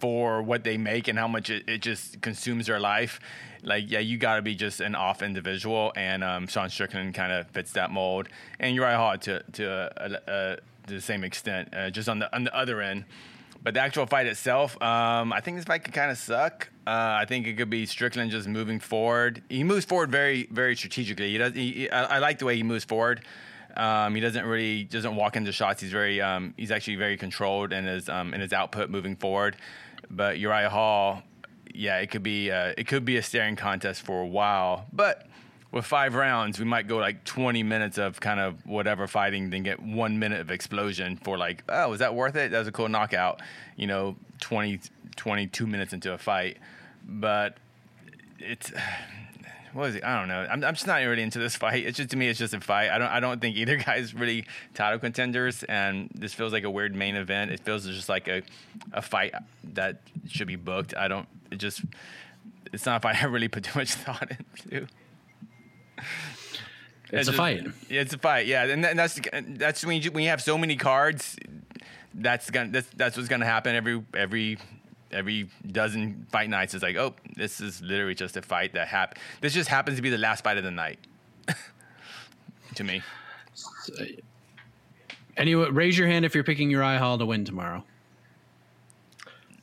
for 0.00 0.42
what 0.42 0.64
they 0.64 0.76
make 0.76 1.08
and 1.08 1.18
how 1.18 1.28
much 1.28 1.50
it, 1.50 1.68
it 1.68 1.82
just 1.82 2.20
consumes 2.20 2.66
their 2.66 2.80
life. 2.80 3.20
Like, 3.62 3.84
yeah, 3.88 4.00
you 4.00 4.18
got 4.18 4.36
to 4.36 4.42
be 4.42 4.54
just 4.54 4.80
an 4.80 4.94
off 4.94 5.22
individual, 5.22 5.92
and 5.96 6.22
um, 6.22 6.46
Sean 6.46 6.68
Strickland 6.68 7.14
kind 7.14 7.32
of 7.32 7.48
fits 7.48 7.72
that 7.72 7.90
mold, 7.90 8.28
and 8.60 8.74
Uriah 8.74 8.96
Hall 8.96 9.16
to 9.18 9.42
to 9.52 9.70
uh, 9.70 10.30
uh, 10.30 10.56
to 10.86 10.94
the 10.94 11.00
same 11.00 11.24
extent, 11.24 11.72
uh, 11.74 11.90
just 11.90 12.08
on 12.08 12.18
the 12.18 12.34
on 12.34 12.44
the 12.44 12.54
other 12.54 12.80
end. 12.80 13.04
But 13.64 13.72
the 13.74 13.80
actual 13.80 14.04
fight 14.06 14.26
itself, 14.26 14.80
um, 14.82 15.32
I 15.32 15.40
think 15.40 15.56
this 15.56 15.64
fight 15.64 15.82
could 15.84 15.94
kind 15.94 16.10
of 16.10 16.18
suck. 16.18 16.68
Uh, 16.86 16.90
I 17.20 17.24
think 17.26 17.46
it 17.46 17.54
could 17.54 17.70
be 17.70 17.86
Strickland 17.86 18.30
just 18.30 18.46
moving 18.46 18.78
forward. 18.78 19.42
He 19.48 19.64
moves 19.64 19.86
forward 19.86 20.10
very, 20.12 20.46
very 20.50 20.76
strategically. 20.76 21.30
He 21.32 21.38
does. 21.38 21.54
He, 21.54 21.72
he- 21.72 21.90
I, 21.90 22.16
I 22.16 22.18
like 22.18 22.38
the 22.38 22.44
way 22.44 22.56
he 22.56 22.62
moves 22.62 22.84
forward. 22.84 23.24
Um, 23.74 24.14
he 24.14 24.20
doesn't 24.20 24.44
really 24.44 24.84
doesn't 24.84 25.16
walk 25.16 25.34
into 25.36 25.50
shots. 25.50 25.80
He's 25.80 25.90
very. 25.90 26.20
Um, 26.20 26.52
he's 26.58 26.70
actually 26.70 26.96
very 26.96 27.16
controlled 27.16 27.72
in 27.72 27.86
his 27.86 28.08
um, 28.10 28.34
in 28.34 28.40
his 28.42 28.52
output 28.52 28.90
moving 28.90 29.16
forward. 29.16 29.56
But 30.10 30.38
Uriah 30.38 30.68
Hall, 30.68 31.22
yeah, 31.74 31.96
it 31.98 32.10
could 32.10 32.22
be. 32.22 32.50
Uh, 32.50 32.74
it 32.76 32.86
could 32.86 33.06
be 33.06 33.16
a 33.16 33.22
staring 33.22 33.56
contest 33.56 34.02
for 34.02 34.20
a 34.20 34.26
while. 34.26 34.84
But 34.92 35.26
with 35.74 35.84
five 35.84 36.14
rounds, 36.14 36.60
we 36.60 36.64
might 36.64 36.86
go 36.86 36.98
like 36.98 37.24
20 37.24 37.64
minutes 37.64 37.98
of 37.98 38.20
kind 38.20 38.38
of 38.38 38.64
whatever 38.64 39.08
fighting, 39.08 39.50
then 39.50 39.64
get 39.64 39.82
one 39.82 40.20
minute 40.20 40.40
of 40.40 40.52
explosion 40.52 41.16
for 41.16 41.36
like, 41.36 41.64
oh, 41.68 41.90
was 41.90 41.98
that 41.98 42.14
worth 42.14 42.36
it? 42.36 42.52
That 42.52 42.60
was 42.60 42.68
a 42.68 42.72
cool 42.72 42.88
knockout, 42.88 43.42
you 43.76 43.88
know, 43.88 44.14
20, 44.40 44.80
22 45.16 45.66
minutes 45.66 45.92
into 45.92 46.12
a 46.12 46.18
fight. 46.18 46.58
But 47.04 47.56
it's, 48.38 48.72
what 49.72 49.88
is 49.88 49.96
it? 49.96 50.04
I 50.04 50.16
don't 50.20 50.28
know. 50.28 50.46
I'm, 50.48 50.62
I'm 50.62 50.74
just 50.74 50.86
not 50.86 50.98
really 50.98 51.22
into 51.22 51.40
this 51.40 51.56
fight. 51.64 51.84
It's 51.84 51.96
just, 51.96 52.10
to 52.10 52.16
me, 52.16 52.28
it's 52.28 52.38
just 52.38 52.54
a 52.54 52.60
fight. 52.60 52.90
I 52.90 52.98
don't, 52.98 53.10
I 53.10 53.18
don't 53.18 53.40
think 53.40 53.56
either 53.56 53.76
guy's 53.84 54.14
really 54.14 54.46
title 54.74 55.00
contenders. 55.00 55.64
And 55.64 56.08
this 56.14 56.32
feels 56.32 56.52
like 56.52 56.62
a 56.62 56.70
weird 56.70 56.94
main 56.94 57.16
event. 57.16 57.50
It 57.50 57.58
feels 57.58 57.84
just 57.84 58.08
like 58.08 58.28
a, 58.28 58.42
a 58.92 59.02
fight 59.02 59.34
that 59.72 60.02
should 60.28 60.46
be 60.46 60.56
booked. 60.56 60.94
I 60.96 61.08
don't, 61.08 61.26
it 61.50 61.56
just, 61.56 61.82
it's 62.72 62.86
not 62.86 62.98
a 62.98 63.00
fight 63.00 63.16
I 63.24 63.26
really 63.26 63.48
put 63.48 63.64
too 63.64 63.76
much 63.76 63.94
thought 63.94 64.30
into. 64.30 64.86
It's 67.12 67.28
a 67.28 67.32
just- 67.32 67.36
fight. 67.36 67.62
Yeah, 67.88 68.00
it's 68.00 68.14
a 68.14 68.18
fight. 68.18 68.46
Yeah, 68.46 68.64
and 68.64 68.82
that- 68.84 68.96
that's 68.96 69.20
that's 69.56 69.84
when 69.84 70.00
you 70.02 70.10
when 70.10 70.24
you 70.24 70.30
have 70.30 70.42
so 70.42 70.56
many 70.58 70.76
cards. 70.76 71.36
That's 72.14 72.50
gonna 72.50 72.70
that's, 72.70 72.88
that's 72.96 73.16
what's 73.16 73.28
gonna 73.28 73.44
happen 73.44 73.74
every 73.74 74.02
every 74.14 74.58
every 75.12 75.48
dozen 75.66 76.26
fight 76.30 76.48
nights 76.50 76.74
It's 76.74 76.82
like, 76.82 76.96
oh, 76.96 77.14
this 77.36 77.60
is 77.60 77.80
literally 77.82 78.14
just 78.14 78.36
a 78.36 78.42
fight 78.42 78.72
that 78.74 78.88
happened. 78.88 79.20
This 79.40 79.52
just 79.54 79.68
happens 79.68 79.96
to 79.96 80.02
be 80.02 80.10
the 80.10 80.18
last 80.18 80.42
fight 80.44 80.56
of 80.58 80.64
the 80.64 80.70
night. 80.70 80.98
to 82.74 82.84
me, 82.84 83.02
Anyway, 85.36 85.68
raise 85.70 85.98
your 85.98 86.06
hand 86.06 86.24
if 86.24 86.34
you're 86.34 86.44
picking 86.44 86.70
Uriah 86.70 86.98
Hall 86.98 87.18
to 87.18 87.26
win 87.26 87.44
tomorrow. 87.44 87.82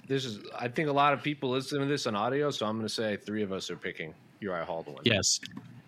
This 0.08 0.26
is. 0.26 0.40
I 0.58 0.68
think 0.68 0.90
a 0.90 0.94
lot 0.94 1.14
of 1.14 1.24
people 1.24 1.50
listen 1.50 1.80
to 1.80 1.86
this 1.86 2.06
on 2.06 2.16
audio, 2.16 2.52
so 2.52 2.66
I'm 2.66 2.76
going 2.76 2.88
to 2.88 2.94
say 2.94 3.16
three 3.16 3.44
of 3.44 3.54
us 3.54 3.70
are 3.72 3.78
picking 3.78 4.14
your 4.42 4.52
Uriah 4.54 4.66
Hall 4.66 4.84
to 4.84 4.92
win. 4.92 5.00
Yes, 5.04 5.40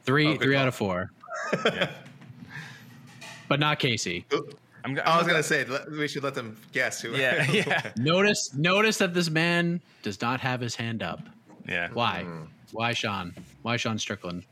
three, 0.04 0.28
Oh, 0.28 0.32
good 0.34 0.42
three 0.44 0.54
call. 0.56 0.62
out 0.62 0.68
of 0.68 0.76
four. 0.76 1.12
But 3.50 3.60
not 3.60 3.78
Casey. 3.80 4.26
I'm, 4.84 4.96
go- 4.96 5.02
I 5.06 5.18
was 5.18 5.26
I'm 5.26 5.30
gonna 5.30 5.44
say 5.44 5.66
we 5.92 6.08
should 6.08 6.24
let 6.24 6.34
them 6.34 6.58
guess 6.72 7.02
who. 7.02 7.12
Yeah, 7.12 7.44
yeah, 7.52 7.92
Notice, 7.98 8.54
notice 8.56 8.98
that 8.98 9.14
this 9.14 9.30
man 9.30 9.82
does 10.02 10.20
not 10.22 10.40
have 10.40 10.60
his 10.60 10.76
hand 10.76 11.04
up. 11.04 11.20
yeah. 11.68 11.90
Why? 11.94 12.26
Why 12.72 12.94
Sean? 12.94 13.34
Why 13.62 13.78
Sean 13.78 14.00
Strickland? 14.00 14.44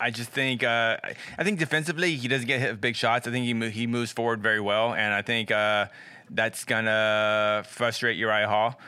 I 0.00 0.10
just 0.10 0.30
think 0.30 0.64
uh, 0.64 0.96
I- 1.02 1.14
I 1.38 1.44
think 1.44 1.58
defensively 1.58 2.16
he 2.16 2.26
doesn't 2.28 2.46
get 2.48 2.60
hit 2.60 2.70
with 2.72 2.80
big 2.80 2.96
shots. 2.96 3.26
I 3.26 3.30
think 3.30 3.46
he 3.46 3.54
mo- 3.54 3.70
he 3.70 3.86
moves 3.86 4.12
forward 4.12 4.42
very 4.42 4.60
well, 4.60 4.92
and 4.94 5.14
I 5.14 5.22
think 5.22 5.50
uh, 5.50 5.86
that's 6.30 6.64
gonna 6.64 7.62
frustrate 7.68 8.16
Uriah 8.16 8.48
Hall, 8.48 8.80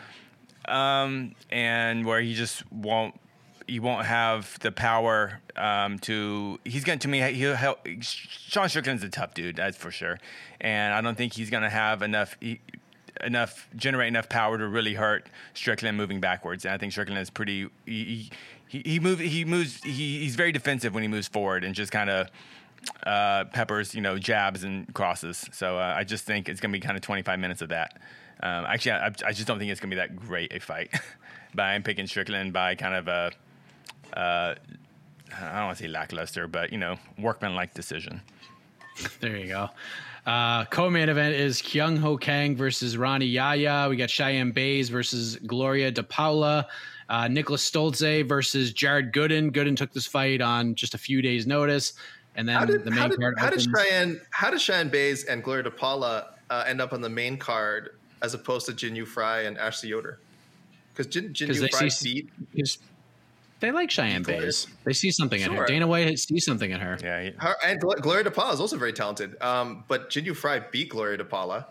um, 0.66 1.34
and 1.50 2.04
where 2.04 2.20
he 2.20 2.34
just 2.34 2.70
won't 2.72 3.14
he 3.66 3.80
won't 3.80 4.06
have 4.06 4.58
the 4.60 4.72
power 4.72 5.40
um, 5.56 5.98
to. 6.00 6.58
He's 6.64 6.84
going 6.84 6.98
to 7.00 7.08
me. 7.08 7.20
He'll 7.32 7.54
help. 7.54 7.86
Sean 8.00 8.68
Strickland's 8.68 9.02
a 9.02 9.08
tough 9.08 9.34
dude, 9.34 9.56
that's 9.56 9.76
for 9.76 9.90
sure, 9.90 10.18
and 10.60 10.94
I 10.94 11.00
don't 11.00 11.16
think 11.16 11.34
he's 11.34 11.50
gonna 11.50 11.70
have 11.70 12.02
enough. 12.02 12.36
He, 12.40 12.60
enough 13.22 13.68
generate 13.76 14.08
enough 14.08 14.28
power 14.28 14.58
to 14.58 14.66
really 14.66 14.94
hurt 14.94 15.28
Strickland 15.54 15.96
moving 15.96 16.20
backwards. 16.20 16.64
And 16.64 16.74
I 16.74 16.78
think 16.78 16.92
Strickland 16.92 17.20
is 17.20 17.30
pretty. 17.30 17.68
He 17.86 18.30
he, 18.68 18.82
he 18.84 19.00
move 19.00 19.20
he 19.20 19.44
moves. 19.44 19.82
He, 19.82 20.20
he's 20.20 20.36
very 20.36 20.52
defensive 20.52 20.94
when 20.94 21.02
he 21.02 21.08
moves 21.08 21.28
forward 21.28 21.64
and 21.64 21.74
just 21.74 21.92
kind 21.92 22.10
of 22.10 22.30
uh, 23.06 23.44
peppers, 23.46 23.94
you 23.94 24.00
know, 24.00 24.18
jabs 24.18 24.64
and 24.64 24.92
crosses. 24.94 25.48
So 25.52 25.78
uh, 25.78 25.94
I 25.96 26.04
just 26.04 26.24
think 26.24 26.48
it's 26.48 26.60
gonna 26.60 26.72
be 26.72 26.80
kind 26.80 26.96
of 26.96 27.02
25 27.02 27.38
minutes 27.38 27.62
of 27.62 27.70
that. 27.70 28.00
Um, 28.42 28.66
actually, 28.66 28.92
I, 28.92 29.06
I 29.06 29.32
just 29.32 29.46
don't 29.46 29.58
think 29.58 29.70
it's 29.70 29.80
gonna 29.80 29.90
be 29.90 29.96
that 29.96 30.16
great 30.16 30.52
a 30.52 30.60
fight. 30.60 30.90
but 31.54 31.62
I'm 31.62 31.82
picking 31.82 32.06
Strickland 32.06 32.52
by 32.52 32.74
kind 32.74 32.94
of 32.94 33.08
a. 33.08 33.32
Uh, 34.14 34.54
I 35.36 35.56
don't 35.56 35.66
want 35.66 35.78
to 35.78 35.82
say 35.84 35.88
lackluster, 35.88 36.46
but 36.46 36.72
you 36.72 36.78
know, 36.78 36.96
workman-like 37.18 37.74
decision. 37.74 38.20
There 39.20 39.36
you 39.36 39.48
go. 39.48 39.70
Uh, 40.24 40.64
co-main 40.66 41.08
event 41.08 41.34
is 41.34 41.60
Kyung 41.60 41.96
Ho 41.96 42.16
Kang 42.16 42.56
versus 42.56 42.96
Rani 42.96 43.26
Yahya. 43.26 43.88
We 43.90 43.96
got 43.96 44.08
Cheyanne 44.08 44.52
Buys 44.52 44.88
versus 44.88 45.36
Gloria 45.46 45.90
De 45.90 46.02
Paula. 46.02 46.68
Uh, 47.08 47.28
Nicholas 47.28 47.68
Stolze 47.68 48.26
versus 48.26 48.72
Jared 48.72 49.12
Gooden. 49.12 49.50
Gooden 49.50 49.76
took 49.76 49.92
this 49.92 50.06
fight 50.06 50.40
on 50.40 50.74
just 50.74 50.94
a 50.94 50.98
few 50.98 51.20
days' 51.20 51.46
notice, 51.46 51.94
and 52.36 52.48
then 52.48 52.66
did 52.66 52.84
the 52.84 52.90
how 52.92 53.02
main 53.02 53.10
did, 53.10 53.20
card 53.20 53.38
how 53.38 53.50
did. 53.50 53.60
Cheyenne 53.76 54.20
how 54.30 54.50
did 54.50 54.60
Cheyanne 54.60 54.90
Buys 54.90 55.24
and 55.24 55.42
Gloria 55.42 55.64
DePaula 55.64 56.26
uh, 56.48 56.64
end 56.66 56.80
up 56.80 56.92
on 56.94 57.02
the 57.02 57.10
main 57.10 57.36
card 57.36 57.96
as 58.22 58.32
opposed 58.32 58.64
to 58.66 58.72
Jinh 58.72 58.96
Yu 58.96 59.04
Frey 59.04 59.46
and 59.46 59.58
Ashley 59.58 59.90
Yoder? 59.90 60.18
Because 60.94 61.08
Jin, 61.12 61.34
Jin 61.34 61.48
'Cause 61.48 61.60
Yu 61.60 61.68
Fry 61.68 61.88
see- 61.88 62.14
beat 62.14 62.30
Because 62.52 62.78
they 63.64 63.72
like 63.72 63.90
Cheyenne 63.90 64.22
Gloria. 64.22 64.42
Bays. 64.42 64.66
They 64.84 64.92
see 64.92 65.10
something 65.10 65.40
in 65.40 65.52
her. 65.52 65.64
Dana 65.66 65.86
White 65.86 66.18
sees 66.18 66.44
something 66.44 66.70
in 66.70 66.80
her. 66.80 66.98
Yeah, 67.02 67.22
he- 67.22 67.30
her, 67.38 67.54
and 67.64 67.80
Gloria 67.80 68.24
DePaula 68.24 68.52
is 68.54 68.60
also 68.60 68.76
very 68.76 68.92
talented. 68.92 69.40
Um, 69.42 69.84
but 69.88 70.10
Jinh 70.10 70.24
Yu 70.26 70.34
Frey 70.34 70.62
beat 70.70 70.90
Gloria 70.90 71.16
DePaula, 71.18 71.64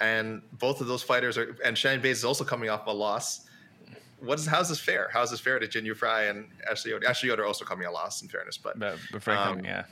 and 0.00 0.42
both 0.58 0.80
of 0.80 0.86
those 0.86 1.02
fighters 1.02 1.36
are 1.36 1.56
and 1.64 1.76
Cheyanne 1.76 2.00
Buys 2.02 2.18
is 2.18 2.24
also 2.24 2.44
coming 2.44 2.70
off 2.70 2.86
a 2.86 2.90
loss. 2.90 3.46
What 4.20 4.38
is 4.38 4.46
how's 4.46 4.68
this 4.68 4.80
fair? 4.80 5.10
How's 5.12 5.30
this 5.30 5.40
fair 5.40 5.58
to 5.58 5.66
Jinh 5.66 5.84
Yu 5.84 5.94
Frey 5.94 6.28
and 6.28 6.46
Ashley 6.70 6.92
Yoder? 6.92 7.06
Ashley 7.08 7.28
Yoder 7.28 7.44
also 7.44 7.64
coming 7.64 7.86
a 7.86 7.90
loss 7.90 8.22
in 8.22 8.28
fairness, 8.28 8.56
but 8.56 8.78
but, 8.78 8.96
but 9.12 9.22
Frank, 9.22 9.40
Um, 9.58 9.64
yeah. 9.64 9.84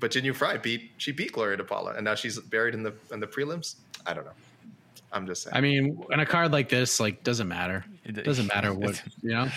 but 0.00 0.10
Jinh 0.12 0.22
Yu 0.22 0.32
Frey 0.32 0.56
beat 0.58 0.92
she 0.96 1.12
beat 1.12 1.32
Gloria 1.32 1.58
DePaula, 1.58 1.96
and 1.96 2.04
now 2.04 2.14
she's 2.14 2.38
buried 2.38 2.74
in 2.74 2.82
the 2.82 2.94
in 3.12 3.20
the 3.20 3.26
prelims. 3.26 3.74
I 4.06 4.14
don't 4.14 4.24
know. 4.24 4.32
I'm 5.12 5.26
just 5.26 5.42
saying. 5.42 5.56
I 5.56 5.60
mean, 5.62 6.02
in 6.10 6.20
a 6.20 6.26
card 6.26 6.52
like 6.52 6.68
this, 6.68 7.00
like 7.00 7.24
doesn't 7.24 7.48
matter. 7.48 7.84
It- 8.04 8.18
It 8.18 8.24
doesn't 8.24 8.46
matter 8.48 8.72
what 8.74 9.02
you 9.22 9.30
know. 9.32 9.48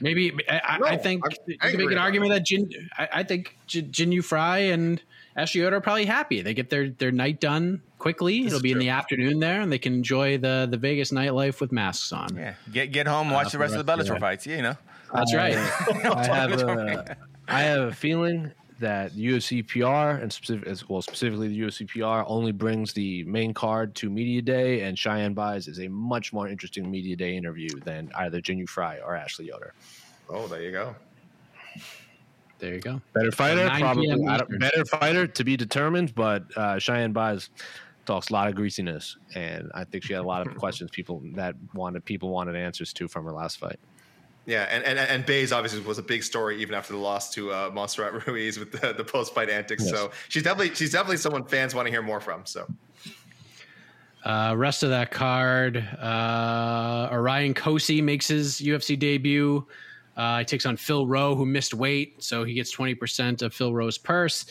Maybe 0.00 0.32
I, 0.48 0.58
I- 0.58 0.78
I 0.92 0.96
think 0.96 1.24
I'm 1.24 1.30
you 1.46 1.58
can 1.58 1.76
make 1.78 1.90
an 1.90 1.98
argument 1.98 2.32
that 2.32 2.44
Jin. 2.44 2.70
I, 2.96 3.08
I 3.14 3.22
think 3.22 3.56
J- 3.66 3.82
Jinyu 3.82 4.22
Fry 4.24 4.58
and 4.58 5.00
Ashley 5.36 5.60
Yoder 5.60 5.76
are 5.76 5.80
probably 5.80 6.06
happy. 6.06 6.40
They 6.42 6.54
get 6.54 6.70
their 6.70 6.88
their 6.90 7.12
night 7.12 7.40
done 7.40 7.82
quickly. 7.98 8.38
This 8.42 8.48
It'll 8.48 8.56
is 8.56 8.62
be 8.62 8.72
in 8.72 8.78
the 8.78 8.88
afternoon 8.90 9.40
there, 9.40 9.60
and 9.60 9.70
they 9.72 9.78
can 9.78 9.92
enjoy 9.94 10.38
the 10.38 10.66
the 10.70 10.76
Vegas 10.78 11.10
nightlife 11.12 11.60
with 11.60 11.72
masks 11.72 12.12
on. 12.12 12.34
Yeah, 12.36 12.54
get 12.72 12.92
get 12.92 13.06
home, 13.06 13.30
watch 13.30 13.48
uh, 13.48 13.50
the 13.50 13.58
rest 13.58 13.74
of 13.74 13.86
the 13.86 13.96
rest 13.96 14.08
of 14.10 14.16
Bellator 14.16 14.20
fights. 14.20 14.46
Yeah, 14.46 14.56
you 14.56 14.62
know. 14.62 14.76
That's 15.14 15.34
right. 15.34 15.54
I 15.56 16.24
have 16.26 16.52
a, 16.52 17.16
I 17.48 17.60
have 17.62 17.80
a 17.88 17.92
feeling 17.92 18.50
that 18.78 19.12
UFC 19.12 19.66
PR 19.66 20.20
and 20.20 20.32
specific, 20.32 20.68
as 20.68 20.88
well 20.88 21.00
specifically 21.00 21.48
the 21.48 21.60
UFC 21.60 21.88
PR 21.88 22.28
only 22.30 22.52
brings 22.52 22.92
the 22.92 23.24
main 23.24 23.54
card 23.54 23.94
to 23.96 24.10
media 24.10 24.42
day, 24.42 24.82
and 24.82 24.96
Cheyanne 24.96 25.34
Buys 25.34 25.68
is 25.68 25.80
a 25.80 25.88
much 25.88 26.32
more 26.32 26.48
interesting 26.48 26.90
media 26.90 27.16
day 27.16 27.36
interview 27.36 27.68
than 27.80 28.10
either 28.16 28.40
Jinh 28.40 28.58
Yu 28.58 28.66
Frey 28.66 29.00
or 29.04 29.16
Ashley 29.16 29.46
Yoder. 29.46 29.72
oh, 30.30 30.46
there 30.46 30.62
you 30.62 30.72
go. 30.72 30.94
There 32.58 32.74
you 32.74 32.80
go. 32.80 33.00
Better 33.12 33.32
fighter, 33.32 33.68
probably 33.78 34.06
p.m. 34.06 34.28
I 34.28 34.40
better 34.58 34.84
fighter 34.86 35.26
to 35.26 35.44
be 35.44 35.56
determined, 35.56 36.14
but 36.14 36.44
uh, 36.56 36.78
Cheyanne 36.78 37.12
Buys 37.12 37.50
talks 38.06 38.30
a 38.30 38.32
lot 38.32 38.48
of 38.48 38.54
greasiness, 38.54 39.16
and 39.34 39.70
I 39.74 39.84
think 39.84 40.04
she 40.04 40.14
had 40.14 40.22
a 40.22 40.26
lot 40.26 40.46
of 40.46 40.54
questions 40.58 40.90
people 40.90 41.22
that 41.34 41.54
wanted 41.74 42.04
people 42.04 42.30
wanted 42.30 42.56
answers 42.56 42.92
to 42.94 43.08
from 43.08 43.24
her 43.24 43.32
last 43.32 43.58
fight. 43.58 43.78
Yeah, 44.46 44.62
and, 44.70 44.84
and 44.84 44.96
and 44.98 45.26
Buys 45.26 45.50
obviously 45.52 45.80
was 45.80 45.98
a 45.98 46.02
big 46.02 46.22
story 46.22 46.62
even 46.62 46.74
after 46.74 46.92
the 46.92 47.00
loss 47.00 47.32
to 47.34 47.52
uh, 47.52 47.70
Montserrat 47.74 48.26
Ruiz 48.26 48.58
with 48.58 48.72
the, 48.72 48.92
the 48.92 49.04
post 49.04 49.34
fight 49.34 49.50
antics. 49.50 49.82
Yes. 49.82 49.92
So 49.92 50.10
she's 50.28 50.44
definitely 50.44 50.74
she's 50.74 50.92
definitely 50.92 51.16
someone 51.16 51.44
fans 51.44 51.74
want 51.74 51.86
to 51.86 51.90
hear 51.90 52.02
more 52.02 52.20
from. 52.20 52.46
So 52.46 52.66
Uh, 54.24 54.54
rest 54.56 54.82
of 54.82 54.90
that 54.90 55.10
card, 55.12 55.76
uh, 55.76 57.08
Orion 57.12 57.54
Cosce 57.54 58.02
makes 58.02 58.26
his 58.26 58.60
UFC 58.60 58.98
debut. 58.98 59.64
Uh, 60.16 60.38
he 60.40 60.44
takes 60.44 60.66
on 60.66 60.76
Phil 60.76 61.06
Rowe, 61.06 61.36
who 61.36 61.46
missed 61.46 61.74
weight, 61.74 62.22
so 62.22 62.42
he 62.42 62.54
gets 62.54 62.74
20% 62.74 63.42
of 63.42 63.54
Phil 63.54 63.72
Rowe's 63.72 63.98
purse. 63.98 64.46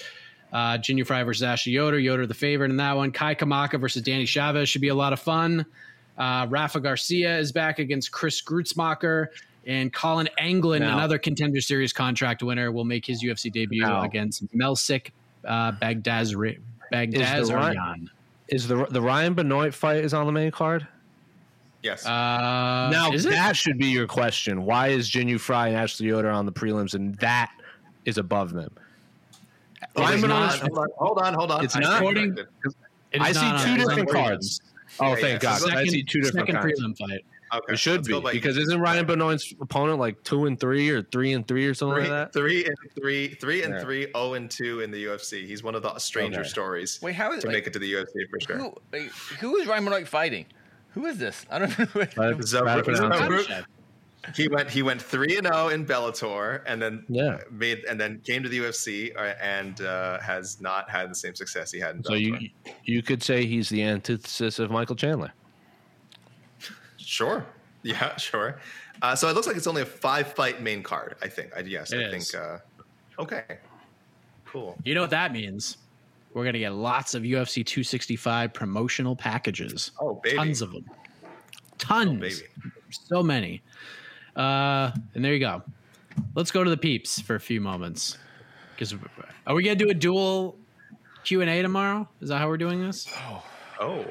Uh, 0.53 0.77
Jinh 0.77 0.97
Yu 0.97 1.03
Frey 1.03 1.23
versus 1.23 1.43
Ashley 1.43 1.73
Yoder. 1.73 1.99
Yoder 1.99 2.25
the 2.25 2.33
favorite 2.33 2.69
in 2.71 2.77
that 2.77 2.95
one. 2.95 3.11
Kai 3.11 3.35
Kamaka 3.35 3.79
versus 3.79 4.01
Danny 4.01 4.25
Chavez 4.25 4.69
should 4.69 4.79
be 4.81 4.89
a 4.89 4.95
lot 4.95 5.11
of 5.11 5.19
fun. 5.19 5.65
Uh, 6.17 6.47
Rafa 6.49 6.79
Garcia 6.79 7.37
is 7.37 7.51
back 7.51 7.79
against 7.79 8.11
Chris 8.13 8.41
Gruetzemacher. 8.41 9.27
And 9.67 9.91
Colin 9.91 10.29
Anglin, 10.37 10.79
Now- 10.81 10.97
another 10.97 11.17
contender 11.17 11.59
series 11.61 11.91
contract 11.91 12.43
winner, 12.43 12.71
will 12.71 12.85
make 12.85 13.05
his 13.05 13.23
UFC 13.23 13.49
debut 13.51 13.81
Now- 13.81 14.03
against 14.03 14.45
Melsik 14.55 15.09
uh, 15.43 15.71
Bagdaz 15.73 16.33
Bagdaz 16.91 17.41
Is 17.41 17.47
the 17.49 17.55
Ry- 17.55 17.75
Aryan. 17.75 18.09
Is 18.47 18.67
the 18.67 18.85
the 18.91 19.01
Ryan 19.01 19.33
Benoit 19.33 19.73
fight 19.73 20.03
is 20.03 20.13
on 20.13 20.25
the 20.27 20.31
main 20.31 20.51
card? 20.51 20.87
yes, 21.81 22.05
Uh, 22.05 22.89
now 22.91 23.11
is 23.11 23.25
it? 23.25 23.29
that 23.31 23.55
should 23.55 23.77
be 23.77 23.87
your 23.87 24.07
question. 24.07 24.63
Why 24.65 24.89
is 24.89 25.09
Jinh 25.09 25.27
Yu 25.29 25.37
Frey 25.39 25.67
and 25.69 25.75
Ashley 25.77 26.07
Yoder 26.07 26.29
on 26.29 26.45
the 26.45 26.51
prelims, 26.51 26.93
and 26.93 27.15
that 27.15 27.51
is 28.05 28.17
above 28.19 28.53
them? 28.53 28.71
Ryan 29.97 30.21
Benoit 30.21 30.39
not. 30.39 30.53
is- 30.55 30.59
hold 30.97 31.19
on, 31.19 31.33
hold 31.33 31.51
on. 31.51 31.63
It's 31.63 31.75
I 31.75 31.79
not? 31.79 31.97
According- 32.01 32.35
corrected. 32.35 32.47
It 33.11 33.21
is 33.21 33.37
I 33.37 33.59
see 33.59 33.65
two 33.65 33.77
different 33.77 34.09
cards. 34.11 34.61
Oh, 34.99 35.09
Yeah, 35.09 35.15
thank 35.15 35.25
yeah. 35.25 35.37
God! 35.49 35.61
So 35.61 35.69
I 35.71 35.85
see 35.85 36.03
two 36.03 36.21
different 36.21 36.47
second 36.47 36.61
cards. 36.61 36.79
prelim 36.81 36.97
fight. 36.97 37.25
Okay, 37.53 37.73
It 37.73 37.77
should 37.77 38.03
be 38.03 38.19
because 38.31 38.57
isn't 38.57 38.79
Ryan 38.79 39.05
Benoit's 39.05 39.53
opponent 39.61 39.99
like 39.99 40.21
two 40.23 40.45
and 40.47 40.59
three 40.59 40.89
or 40.89 41.03
three 41.03 41.33
and 41.33 41.47
three 41.47 41.67
or 41.67 41.73
something 41.73 41.95
three, 42.03 42.09
like 42.09 42.31
that? 42.31 42.33
three 42.33 42.65
and 42.65 42.75
three, 42.99 43.27
three 43.35 43.63
and 43.63 43.73
Yeah. 43.75 43.79
three, 43.81 44.05
zero 44.05 44.33
and 44.33 44.49
two 44.49 44.81
in 44.81 44.89
the 44.91 45.05
UFC. 45.05 45.45
He's 45.45 45.61
one 45.63 45.75
of 45.75 45.83
the 45.83 45.97
stranger 45.99 46.39
Okay. 46.41 46.49
stories 46.49 46.99
Wait, 47.01 47.13
how 47.15 47.31
is 47.33 47.41
to 47.41 47.47
like, 47.47 47.53
make 47.57 47.67
it 47.67 47.73
to 47.73 47.79
the 47.79 47.91
UFC 47.93 48.25
for 48.29 48.39
sure. 48.39 48.57
who, 48.57 48.73
like, 48.91 49.11
who 49.39 49.55
is 49.57 49.67
Ryan 49.67 49.85
Benoit 49.85 50.07
fighting? 50.07 50.45
Who 50.89 51.05
is 51.05 51.17
this? 51.17 51.45
I 51.51 51.59
don't 51.59 51.69
know. 51.79 51.85
Right? 51.93 52.09
Zabru- 52.39 52.65
Gotta 52.65 52.83
pronounce 52.83 53.15
it. 53.15 53.47
Zabru- 53.49 53.65
He 54.35 54.47
went 54.47 54.71
he 54.71 54.81
went 54.81 54.99
three 54.99 55.37
and 55.37 55.45
zero 55.45 55.67
in 55.67 55.85
Bellator, 55.85 56.63
and 56.65 56.81
then 56.81 57.05
Yeah. 57.09 57.37
made 57.51 57.85
and 57.85 58.01
then 58.01 58.21
came 58.25 58.41
to 58.41 58.49
the 58.49 58.57
UFC 58.57 59.15
uh, 59.15 59.35
and 59.39 59.79
uh, 59.81 60.19
has 60.19 60.59
not 60.59 60.89
had 60.89 61.11
the 61.11 61.15
same 61.15 61.35
success 61.35 61.71
he 61.71 61.79
had 61.79 61.95
in 61.97 62.01
Bellator. 62.01 62.05
So 62.07 62.13
you 62.15 62.49
you 62.85 63.03
could 63.03 63.21
say 63.21 63.45
he's 63.45 63.69
the 63.69 63.83
antithesis 63.83 64.57
of 64.57 64.71
Michael 64.71 64.95
Chandler. 64.95 65.31
Sure. 67.05 67.45
Yeah, 67.83 68.15
sure. 68.17 68.59
Uh, 69.01 69.15
so 69.15 69.27
it 69.29 69.35
looks 69.35 69.47
like 69.47 69.55
it's 69.57 69.67
only 69.67 69.81
a 69.81 69.85
five 69.85 70.33
fight 70.33 70.61
main 70.61 70.81
card, 70.83 71.15
I 71.21 71.27
think. 71.27 71.51
I, 71.55 71.59
yes, 71.61 71.91
It 71.93 71.99
I 71.99 72.15
is. 72.15 72.31
think. 72.31 72.43
Uh, 72.43 72.57
okay. 73.21 73.43
Cool. 74.45 74.77
You 74.83 74.95
know 74.95 75.01
what 75.01 75.09
that 75.11 75.31
means? 75.31 75.77
We're 76.33 76.45
gonna 76.45 76.59
get 76.59 76.73
lots 76.73 77.13
of 77.13 77.23
UFC 77.23 77.65
265 77.65 78.53
promotional 78.53 79.15
packages. 79.15 79.91
Oh, 79.99 80.15
baby. 80.23 80.35
Tons 80.37 80.61
of 80.61 80.71
them. 80.71 80.85
Tons. 81.77 82.19
baby. 82.19 82.35
So 82.89 83.21
many. 83.23 83.61
Uh, 84.35 84.91
and 85.13 85.23
there 85.23 85.33
you 85.33 85.39
go. 85.39 85.61
Let's 86.35 86.51
go 86.51 86.63
to 86.63 86.69
the 86.69 86.77
peeps 86.77 87.19
for 87.21 87.35
a 87.35 87.39
few 87.39 87.61
moments. 87.61 88.17
Because 88.75 88.93
are 89.47 89.55
we 89.55 89.63
gonna 89.63 89.75
do 89.75 89.89
a 89.89 89.93
dual 89.93 90.57
Q 91.23 91.41
and 91.41 91.49
A 91.49 91.61
tomorrow? 91.61 92.07
Is 92.21 92.29
that 92.29 92.37
how 92.39 92.47
we're 92.49 92.57
doing 92.57 92.85
this? 92.85 93.07
Oh, 93.29 93.43
oh. 93.79 94.05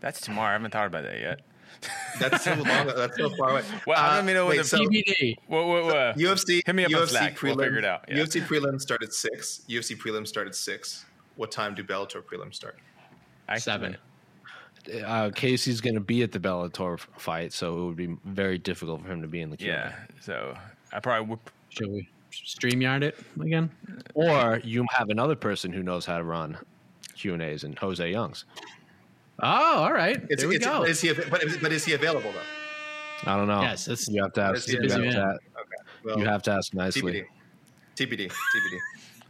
That's 0.00 0.20
tomorrow. 0.20 0.50
I 0.50 0.52
haven't 0.52 0.70
thought 0.70 0.86
about 0.86 1.04
that 1.04 1.20
yet. 1.20 1.40
That's 2.20 2.44
so 2.44 2.54
long. 2.54 2.86
That's 2.86 3.16
so 3.16 3.30
far 3.36 3.50
away. 3.50 3.62
Well, 3.86 3.98
I 3.98 4.16
don't 4.16 4.26
me 4.26 4.32
know 4.32 4.46
when 4.46 4.56
wait, 4.56 4.62
the 4.62 4.68
so 4.68 4.78
TBD. 4.78 5.36
Whoa, 5.46 5.66
whoa, 5.66 5.84
whoa. 5.86 6.12
UFC. 6.16 6.62
Hit 6.64 6.74
me 6.74 6.84
up 6.84 6.92
on 6.92 7.02
UFC 7.02 7.08
Slack. 7.08 7.42
We'll 7.42 7.56
figure 7.56 7.78
it 7.78 7.84
out, 7.84 8.04
yeah. 8.08 8.16
UFC 8.16 8.46
prelims 8.46 8.80
start 8.80 9.02
at 9.02 9.12
six. 9.12 9.62
UFC 9.68 9.96
prelims 9.96 10.28
start 10.28 10.46
at 10.46 10.54
six. 10.54 11.04
What 11.36 11.50
time 11.50 11.74
do 11.74 11.84
Bellator 11.84 12.22
prelims 12.22 12.54
start? 12.54 12.78
Actually, 13.48 13.60
Seven. 13.60 13.96
Uh, 15.04 15.30
Casey's 15.34 15.80
going 15.80 15.94
to 15.94 16.00
be 16.00 16.22
at 16.22 16.32
the 16.32 16.38
Bellator 16.38 16.94
f- 16.94 17.08
fight, 17.18 17.52
so 17.52 17.76
it 17.78 17.86
would 17.86 17.96
be 17.96 18.16
very 18.24 18.56
difficult 18.56 19.02
for 19.02 19.08
him 19.08 19.20
to 19.20 19.28
be 19.28 19.40
in 19.40 19.50
the 19.50 19.56
Q&A. 19.56 19.74
Yeah. 19.74 19.92
So 20.20 20.56
I 20.92 21.00
probably 21.00 21.28
would. 21.28 21.40
Should 21.70 21.90
we 21.90 22.08
StreamYard 22.32 23.02
it 23.02 23.18
again? 23.40 23.70
Or 24.14 24.60
you 24.64 24.86
have 24.90 25.08
another 25.10 25.34
person 25.34 25.72
who 25.72 25.82
knows 25.82 26.06
how 26.06 26.18
to 26.18 26.24
run 26.24 26.56
Q 27.16 27.34
and 27.34 27.42
A's, 27.42 27.64
and 27.64 27.78
Jose 27.78 28.10
Youngs. 28.10 28.44
Oh, 29.42 29.82
all 29.82 29.92
right. 29.92 30.22
It's, 30.30 30.42
there 30.42 30.48
we 30.48 30.56
it's, 30.56 30.64
go. 30.64 30.84
Is 30.84 31.00
he, 31.00 31.12
but, 31.12 31.42
is, 31.42 31.56
but 31.58 31.72
is 31.72 31.84
he 31.84 31.92
available 31.92 32.32
though? 32.32 33.30
I 33.30 33.36
don't 33.36 33.48
know. 33.48 33.60
Yes, 33.60 33.86
it's- 33.88 34.08
you 34.08 34.22
have 34.22 34.32
to 34.34 34.42
ask. 34.42 34.68
Is 34.68 34.74
You 34.74 34.80
have 34.80 34.82
busy 34.82 35.10
to, 35.10 35.30
Okay. 35.30 35.38
Well, 36.04 36.18
you 36.18 36.24
have 36.24 36.42
to 36.44 36.52
ask 36.52 36.72
nicely. 36.74 37.26
TBD. 37.96 38.08
TBD. 38.08 38.30
TBD. 38.30 38.78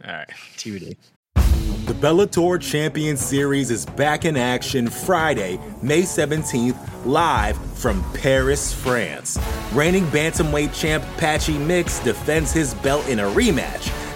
All 0.05 0.13
right. 0.13 0.29
TBD. 0.57 0.95
The 1.87 1.93
Bellator 1.93 2.59
Champion 2.59 3.15
Series 3.15 3.71
is 3.71 3.85
back 3.85 4.25
in 4.25 4.35
action 4.35 4.89
Friday, 4.89 5.57
May 5.81 6.01
17th, 6.01 6.77
live 7.05 7.57
from 7.77 8.03
Paris, 8.13 8.73
France. 8.73 9.39
Reigning 9.71 10.03
bantamweight 10.07 10.77
champ 10.77 11.03
Patchy 11.17 11.57
Mix 11.57 11.99
defends 11.99 12.51
his 12.51 12.73
belt 12.75 13.07
in 13.07 13.19
a 13.19 13.23
rematch 13.29 13.89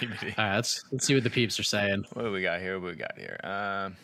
TBD. 0.00 0.38
All 0.38 0.44
right, 0.44 0.56
let's 0.56 0.82
let's 0.90 1.06
see 1.06 1.14
what 1.14 1.24
the 1.24 1.30
peeps 1.30 1.58
are 1.60 1.64
saying. 1.64 2.04
What 2.12 2.22
do 2.22 2.32
we 2.32 2.42
got 2.42 2.60
here? 2.60 2.78
What 2.78 2.88
do 2.88 2.92
we 2.92 2.98
got 2.98 3.18
here? 3.18 3.38
Um, 3.44 3.96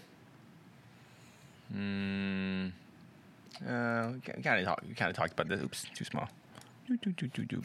hmm. 1.73 2.67
Uh, 3.67 4.13
we 4.13 4.43
kind 4.43 4.61
of 4.61 4.67
talk, 4.67 4.83
we 4.87 4.95
kind 4.95 5.11
of 5.11 5.17
talked 5.17 5.33
about 5.33 5.49
this. 5.49 5.63
Oops, 5.63 5.87
too 5.95 6.05
small. 6.05 6.29
Doo, 6.87 6.97
doo, 6.99 7.13
doo, 7.13 7.29
doo, 7.29 7.45
doo. 7.45 7.63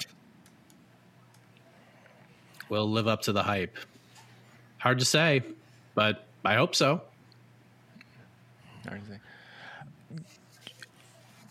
We'll 2.69 2.89
live 2.89 3.07
up 3.07 3.21
to 3.23 3.33
the 3.33 3.43
hype. 3.43 3.77
Hard 4.77 4.99
to 4.99 5.05
say, 5.05 5.43
but 5.93 6.25
I 6.45 6.55
hope 6.55 6.73
so. 6.73 7.01
Hard 8.87 9.01
to 9.03 9.11
say. 9.11 9.19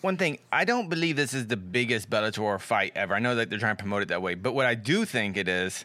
One 0.00 0.16
thing, 0.16 0.38
I 0.50 0.64
don't 0.64 0.88
believe 0.88 1.16
this 1.16 1.34
is 1.34 1.46
the 1.46 1.58
biggest 1.58 2.08
Bellator 2.08 2.58
fight 2.58 2.92
ever. 2.96 3.14
I 3.14 3.18
know 3.18 3.34
that 3.34 3.50
they're 3.50 3.58
trying 3.58 3.76
to 3.76 3.82
promote 3.82 4.00
it 4.00 4.08
that 4.08 4.22
way, 4.22 4.34
but 4.34 4.54
what 4.54 4.64
I 4.64 4.74
do 4.74 5.04
think 5.04 5.36
it 5.36 5.46
is 5.46 5.84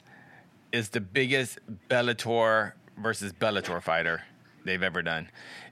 is 0.75 0.89
the 0.89 0.99
biggest 0.99 1.57
Bellator 1.89 2.73
versus 2.97 3.31
Bellator 3.31 3.81
fighter 3.81 4.23
they've 4.65 4.83
ever 4.83 5.01
done. 5.01 5.29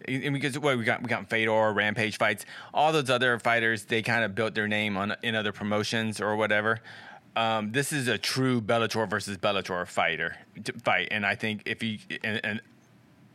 And 0.07 0.33
because 0.33 0.57
what 0.57 0.77
we 0.77 0.85
got, 0.85 1.01
we 1.01 1.09
got 1.09 1.29
Fedor, 1.29 1.73
Rampage 1.73 2.17
fights, 2.17 2.45
all 2.73 2.93
those 2.93 3.09
other 3.09 3.37
fighters, 3.39 3.85
they 3.85 4.01
kind 4.01 4.23
of 4.23 4.33
built 4.33 4.55
their 4.55 4.67
name 4.67 4.95
on 4.95 5.15
in 5.21 5.35
other 5.35 5.51
promotions 5.51 6.21
or 6.21 6.37
whatever. 6.37 6.79
Um, 7.35 7.71
this 7.71 7.91
is 7.91 8.07
a 8.07 8.17
true 8.17 8.61
Bellator 8.61 9.09
versus 9.09 9.37
Bellator 9.37 9.85
fighter 9.87 10.37
fight, 10.83 11.09
and 11.11 11.25
I 11.25 11.35
think 11.35 11.63
if 11.65 11.81
you 11.81 11.97
and, 12.23 12.39
and 12.43 12.61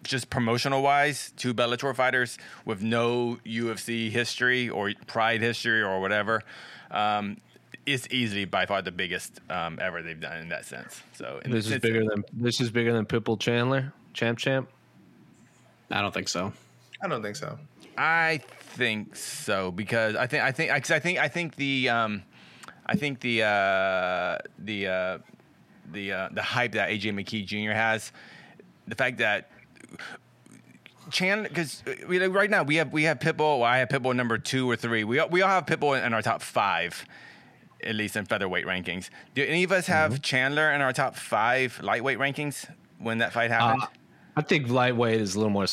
just 0.04 0.30
promotional 0.30 0.82
wise, 0.82 1.32
two 1.36 1.52
Bellator 1.52 1.94
fighters 1.94 2.38
with 2.64 2.80
no 2.80 3.38
UFC 3.44 4.10
history 4.10 4.68
or 4.68 4.92
Pride 5.08 5.42
history 5.42 5.82
or 5.82 6.00
whatever, 6.00 6.42
um, 6.92 7.38
it's 7.92 8.06
easily 8.10 8.44
by 8.44 8.66
far 8.66 8.82
the 8.82 8.92
biggest 8.92 9.40
um, 9.50 9.78
ever 9.80 10.02
they've 10.02 10.20
done 10.20 10.38
in 10.38 10.48
that 10.50 10.64
sense. 10.64 11.02
So 11.14 11.40
and 11.44 11.52
This 11.52 11.70
is 11.70 11.78
bigger 11.78 12.04
than 12.04 12.24
this 12.32 12.60
is 12.60 12.70
bigger 12.70 12.92
than 12.92 13.06
Pitbull 13.06 13.38
Chandler, 13.38 13.92
champ 14.14 14.38
champ. 14.38 14.68
I 15.90 16.00
don't 16.02 16.12
think 16.12 16.28
so. 16.28 16.52
I 17.02 17.08
don't 17.08 17.22
think 17.22 17.36
so. 17.36 17.58
I 17.96 18.40
think 18.46 19.16
so 19.16 19.70
because 19.70 20.14
I 20.16 20.26
think 20.26 20.42
I 20.44 20.52
think 20.52 20.70
I, 20.70 20.80
'cause 20.80 20.90
I 20.90 20.98
think 20.98 21.18
I 21.18 21.28
think 21.28 21.56
the 21.56 21.88
um, 21.88 22.22
I 22.86 22.94
think 22.96 23.20
the 23.20 23.42
uh, 23.42 24.38
the 24.58 24.86
uh, 24.86 25.18
the 25.92 26.12
uh, 26.12 26.28
the 26.32 26.42
hype 26.42 26.72
that 26.72 26.90
AJ 26.90 27.12
McKee 27.14 27.44
Jr. 27.46 27.72
has, 27.72 28.12
the 28.86 28.94
fact 28.94 29.18
that 29.18 29.50
Chandler 31.10 31.48
because 31.48 31.82
we 32.06 32.18
like, 32.18 32.34
right 32.34 32.50
now 32.50 32.62
we 32.62 32.76
have 32.76 32.92
we 32.92 33.04
have 33.04 33.18
Pitbull. 33.18 33.60
Well, 33.60 33.64
I 33.64 33.78
have 33.78 33.88
Pitbull 33.88 34.14
number 34.14 34.36
two 34.38 34.70
or 34.70 34.76
three. 34.76 35.04
We 35.04 35.18
all, 35.18 35.28
we 35.28 35.42
all 35.42 35.48
have 35.48 35.66
Pitbull 35.66 36.04
in 36.04 36.12
our 36.12 36.22
top 36.22 36.42
five, 36.42 37.04
at 37.82 37.94
least 37.94 38.16
in 38.16 38.24
featherweight 38.24 38.66
rankings. 38.66 39.08
Do 39.34 39.44
any 39.44 39.64
of 39.64 39.72
us 39.72 39.86
have 39.86 40.20
Chandler 40.22 40.70
in 40.72 40.80
our 40.80 40.92
top 40.92 41.14
five 41.16 41.78
lightweight 41.82 42.18
rankings 42.18 42.68
when 42.98 43.18
that 43.18 43.32
fight 43.32 43.50
happened? 43.50 43.82
Uh, 43.82 43.86
I 44.36 44.42
think 44.42 44.68
lightweight 44.68 45.20
is 45.20 45.34
a 45.34 45.38
little 45.38 45.50
more, 45.52 45.66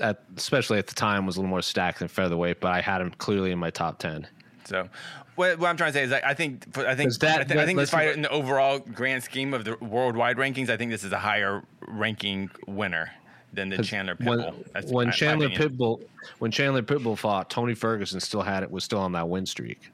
at, 0.00 0.22
especially 0.36 0.78
at 0.78 0.86
the 0.86 0.94
time, 0.94 1.26
was 1.26 1.36
a 1.36 1.40
little 1.40 1.50
more 1.50 1.62
stacked 1.62 1.98
than 1.98 2.08
featherweight. 2.08 2.60
But 2.60 2.72
I 2.72 2.80
had 2.80 3.00
him 3.00 3.10
clearly 3.18 3.52
in 3.52 3.58
my 3.58 3.70
top 3.70 3.98
ten. 3.98 4.26
So, 4.64 4.88
what, 5.34 5.58
what 5.58 5.68
I'm 5.68 5.76
trying 5.76 5.92
to 5.92 5.98
say 5.98 6.04
is, 6.04 6.12
I, 6.12 6.22
I 6.24 6.34
think, 6.34 6.72
for, 6.72 6.86
I 6.88 6.94
think, 6.94 7.10
'Cause 7.10 7.18
that- 7.18 7.40
I, 7.40 7.44
think 7.66 7.78
this 7.78 7.92
let's- 7.92 8.16
in 8.16 8.22
the 8.22 8.30
overall 8.30 8.78
grand 8.78 9.22
scheme 9.22 9.52
of 9.54 9.64
the 9.64 9.76
worldwide 9.82 10.38
rankings, 10.38 10.70
I 10.70 10.76
think 10.78 10.90
this 10.90 11.04
is 11.04 11.12
a 11.12 11.18
higher 11.18 11.62
ranking 11.86 12.50
winner 12.66 13.10
than 13.52 13.68
the 13.68 13.82
Chandler 13.82 14.16
Pitbull. 14.16 14.54
When 14.90 15.06
my- 15.08 15.10
my 15.10 15.10
Chandler. 15.12 15.48
Pitbull 15.50 16.02
when 16.38 16.50
Chandler 16.50 16.82
Pitbull 16.82 17.16
fought, 17.18 17.48
Tony 17.50 17.74
Ferguson 17.74 18.18
still 18.20 18.42
had 18.42 18.62
it 18.62 18.70
was 18.70 18.82
still 18.82 18.98
on 18.98 19.12
that 19.12 19.28
win 19.28 19.44
streak, 19.46 19.90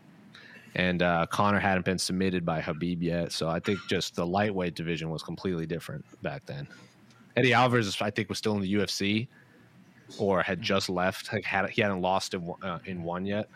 and 0.75 1.03
uh, 1.03 1.27
Conor 1.27 1.59
hadn't 1.59 1.85
been 1.85 1.99
submitted 1.99 2.45
by 2.45 2.61
Khabib 2.61 3.03
yet. 3.03 3.33
So 3.33 3.49
I 3.49 3.61
think 3.61 3.81
just 3.89 4.15
the 4.15 4.27
lightweight 4.27 4.75
division 4.75 5.11
was 5.11 5.23
completely 5.23 5.67
different 5.67 6.05
back 6.23 6.47
then. 6.47 6.67
Eddie 7.37 7.53
Alvarez, 7.53 8.01
I 8.01 8.11
think, 8.11 8.29
was 8.29 8.39
still 8.39 8.55
in 8.55 8.63
the 8.63 8.75
UFC 8.75 9.29
or 10.19 10.43
had 10.43 10.61
just 10.63 10.89
left. 10.89 11.33
Like 11.33 11.45
had 11.45 11.69
he 11.71 11.83
hadn't 11.83 12.01
lost 12.01 12.35
in 12.35 12.53
uh, 12.63 12.79
in 12.85 13.03
one 13.03 13.27
yet. 13.27 13.49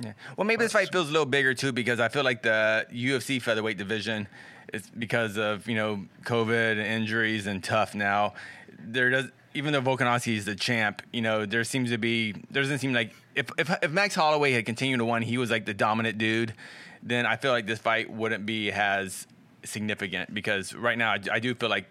Yeah. 0.00 0.12
Well, 0.36 0.46
maybe 0.46 0.64
this 0.64 0.72
fight 0.72 0.90
feels 0.92 1.08
a 1.08 1.12
little 1.12 1.26
bigger 1.26 1.54
too 1.54 1.72
because 1.72 1.98
I 1.98 2.08
feel 2.08 2.22
like 2.22 2.42
the 2.42 2.86
UFC 2.92 3.40
featherweight 3.40 3.78
division 3.78 4.28
is 4.72 4.88
because 4.90 5.36
of 5.36 5.68
you 5.68 5.74
know 5.74 6.04
COVID 6.24 6.72
and 6.72 6.80
injuries 6.80 7.46
and 7.46 7.62
tough 7.62 7.94
now. 7.94 8.34
There 8.78 9.10
does 9.10 9.26
even 9.58 9.72
though 9.72 9.82
Volkanovski 9.82 10.36
is 10.36 10.44
the 10.44 10.54
champ, 10.54 11.02
you 11.12 11.20
know 11.20 11.44
there 11.44 11.64
seems 11.64 11.90
to 11.90 11.98
be 11.98 12.32
there 12.50 12.62
doesn't 12.62 12.78
seem 12.78 12.92
like 12.92 13.12
if 13.34 13.50
if, 13.58 13.68
if 13.82 13.90
Max 13.90 14.14
Holloway 14.14 14.52
had 14.52 14.64
continued 14.64 14.98
to 14.98 15.04
win, 15.04 15.22
he 15.22 15.36
was 15.36 15.50
like 15.50 15.66
the 15.66 15.74
dominant 15.74 16.16
dude. 16.16 16.54
Then 17.02 17.26
I 17.26 17.36
feel 17.36 17.50
like 17.50 17.66
this 17.66 17.78
fight 17.78 18.10
wouldn't 18.10 18.46
be 18.46 18.70
as 18.70 19.26
significant 19.64 20.32
because 20.32 20.74
right 20.74 20.96
now 20.96 21.10
I, 21.10 21.18
I 21.32 21.38
do 21.40 21.54
feel 21.54 21.68
like 21.68 21.90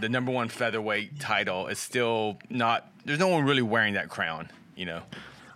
the 0.00 0.08
number 0.08 0.32
one 0.32 0.48
featherweight 0.48 1.20
title 1.20 1.68
is 1.68 1.78
still 1.78 2.38
not. 2.48 2.90
There's 3.04 3.18
no 3.18 3.28
one 3.28 3.44
really 3.44 3.62
wearing 3.62 3.94
that 3.94 4.08
crown. 4.08 4.50
You 4.76 4.86
know, 4.86 5.02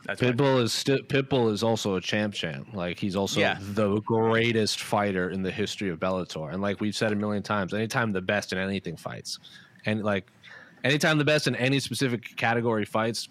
that's 0.05 0.21
Pitbull 0.21 0.63
is 0.63 0.73
sti- 0.73 1.03
Pitbull 1.09 1.51
is 1.53 1.63
also 1.63 1.97
a 1.97 2.01
champ 2.01 2.35
champ. 2.35 2.75
Like 2.75 2.99
he's 2.99 3.17
also 3.17 3.41
Yeah. 3.41 3.59
the 3.61 4.01
greatest 4.03 4.81
fighter 4.81 5.31
in 5.31 5.43
the 5.43 5.51
history 5.51 5.89
of 5.91 5.99
Bellator. 5.99 6.53
And 6.53 6.63
like 6.63 6.81
we've 6.81 6.95
said 6.97 7.13
a 7.13 7.17
million 7.17 7.43
times, 7.43 7.75
anytime 7.75 8.13
the 8.13 8.23
best 8.23 8.53
in 8.53 8.59
anything 8.59 8.97
fights, 8.97 9.39
and 9.87 10.03
like 10.05 10.27
anytime 10.85 11.19
the 11.19 11.25
best 11.25 11.47
in 11.49 11.57
any 11.57 11.81
specific 11.81 12.37
category 12.37 12.85
fights, 12.85 13.29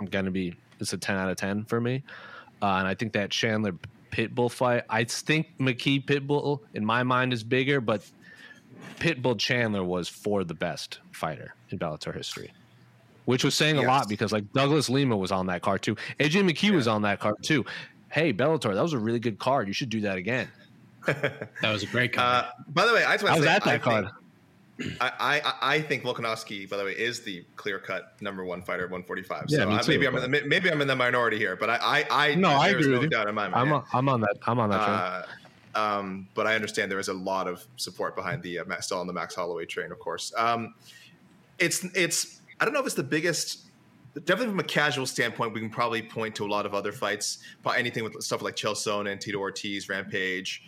I'm 0.00 0.06
gonna 0.06 0.30
be 0.30 0.54
it's 0.80 0.92
a 0.92 0.98
ten 0.98 1.16
out 1.16 1.30
of 1.30 1.36
ten 1.36 1.64
for 1.64 1.80
me. 1.80 2.02
Uh, 2.60 2.66
and 2.78 2.86
I 2.86 2.94
think 2.94 3.12
that 3.14 3.30
Chandler 3.30 3.74
Pitbull 4.10 4.50
fight, 4.50 4.84
I 4.90 5.04
think 5.04 5.46
McKee 5.58 6.04
Pitbull 6.04 6.60
in 6.74 6.84
my 6.84 7.02
mind 7.02 7.32
is 7.32 7.42
bigger, 7.44 7.80
but 7.80 8.02
Pitbull 8.98 9.38
Chandler 9.38 9.84
was 9.84 10.08
for 10.08 10.44
the 10.44 10.54
best 10.54 10.98
fighter 11.12 11.54
in 11.70 11.78
Bellator 11.78 12.14
history 12.14 12.52
which 13.26 13.44
was 13.44 13.54
saying 13.54 13.76
a 13.76 13.82
Yes. 13.82 13.88
lot 13.88 14.08
because 14.08 14.32
like 14.32 14.50
Douglas 14.54 14.88
Lima 14.88 15.14
was 15.14 15.30
on 15.30 15.44
that 15.48 15.60
card 15.60 15.82
too. 15.82 15.94
AJ 16.18 16.50
McKee 16.50 16.70
was 16.70 16.88
on 16.88 17.02
that 17.02 17.20
card 17.20 17.34
too. 17.42 17.62
Hey, 18.10 18.32
Bellator, 18.32 18.72
that 18.74 18.80
was 18.80 18.94
a 18.94 18.98
really 18.98 19.18
good 19.18 19.38
card. 19.38 19.68
You 19.68 19.74
should 19.74 19.90
do 19.90 20.00
that 20.00 20.16
again. 20.16 20.48
That 21.06 21.50
was 21.70 21.82
a 21.82 21.86
great 21.86 22.14
card. 22.14 22.46
Uh, 22.46 22.50
by 22.68 22.86
the 22.86 22.94
way, 22.94 23.04
I 23.04 23.12
just 23.12 23.24
want 23.24 23.32
I 23.32 23.36
to 23.36 23.40
was 23.40 23.46
say 23.48 23.54
at 23.56 23.64
that 23.64 23.74
I 23.74 23.78
card. 23.78 24.04
Think, 24.06 24.16
I, 25.00 25.12
I 25.20 25.52
I 25.60 25.80
think 25.82 26.04
Volkanovski, 26.04 26.68
by 26.68 26.76
the 26.76 26.84
way, 26.84 26.92
is 26.92 27.20
the 27.20 27.44
clear 27.56 27.78
cut 27.78 28.20
number 28.20 28.44
one 28.44 28.62
fighter 28.62 28.84
at 28.84 28.90
145. 28.90 29.46
Yeah, 29.48 29.58
so 29.58 29.70
I, 29.70 29.80
too, 29.80 29.90
maybe 29.92 30.06
I'm 30.06 30.16
in 30.16 30.30
the, 30.30 30.42
maybe 30.46 30.70
I'm 30.70 30.80
in 30.80 30.88
the 30.88 30.96
minority 30.96 31.36
here, 31.36 31.56
but 31.56 31.68
I 31.70 31.76
I, 31.76 32.06
I 32.10 32.34
No, 32.34 32.50
I 32.50 32.68
agree 32.68 32.92
no 32.92 33.00
with 33.00 33.10
you. 33.10 33.18
in 33.18 33.34
my 33.34 33.48
mind. 33.48 33.54
I'm 33.54 33.72
on, 33.72 33.84
I'm 33.92 34.08
on 34.08 34.20
that. 34.20 34.36
I'm 34.46 34.58
on 34.60 34.70
that 34.70 34.84
train. 34.84 34.96
Uh, 34.96 35.26
um, 35.74 36.28
but 36.34 36.46
I 36.46 36.54
understand 36.54 36.90
there 36.90 36.98
is 36.98 37.08
a 37.08 37.14
lot 37.14 37.48
of 37.48 37.66
support 37.76 38.16
behind 38.16 38.42
the 38.42 38.60
uh, 38.60 38.80
still 38.80 38.98
on 38.98 39.06
the 39.06 39.12
Max 39.12 39.34
Holloway 39.34 39.66
train, 39.66 39.92
of 39.92 39.98
course. 39.98 40.32
Um, 40.36 40.74
it's 41.58 41.84
it's 41.94 42.40
I 42.60 42.64
don't 42.64 42.74
know 42.74 42.80
if 42.80 42.86
it's 42.86 42.94
the 42.94 43.02
biggest. 43.02 43.64
Definitely 44.14 44.48
from 44.48 44.60
a 44.60 44.64
casual 44.64 45.06
standpoint, 45.06 45.52
we 45.54 45.60
can 45.60 45.70
probably 45.70 46.02
point 46.02 46.34
to 46.36 46.46
a 46.46 46.48
lot 46.48 46.66
of 46.66 46.74
other 46.74 46.92
fights. 46.92 47.38
Probably 47.62 47.78
anything 47.78 48.02
with 48.02 48.20
stuff 48.22 48.42
like 48.42 48.56
Chael 48.56 48.72
Sonnen 48.74 49.12
and 49.12 49.20
Tito 49.20 49.38
Ortiz, 49.38 49.88
Rampage. 49.88 50.64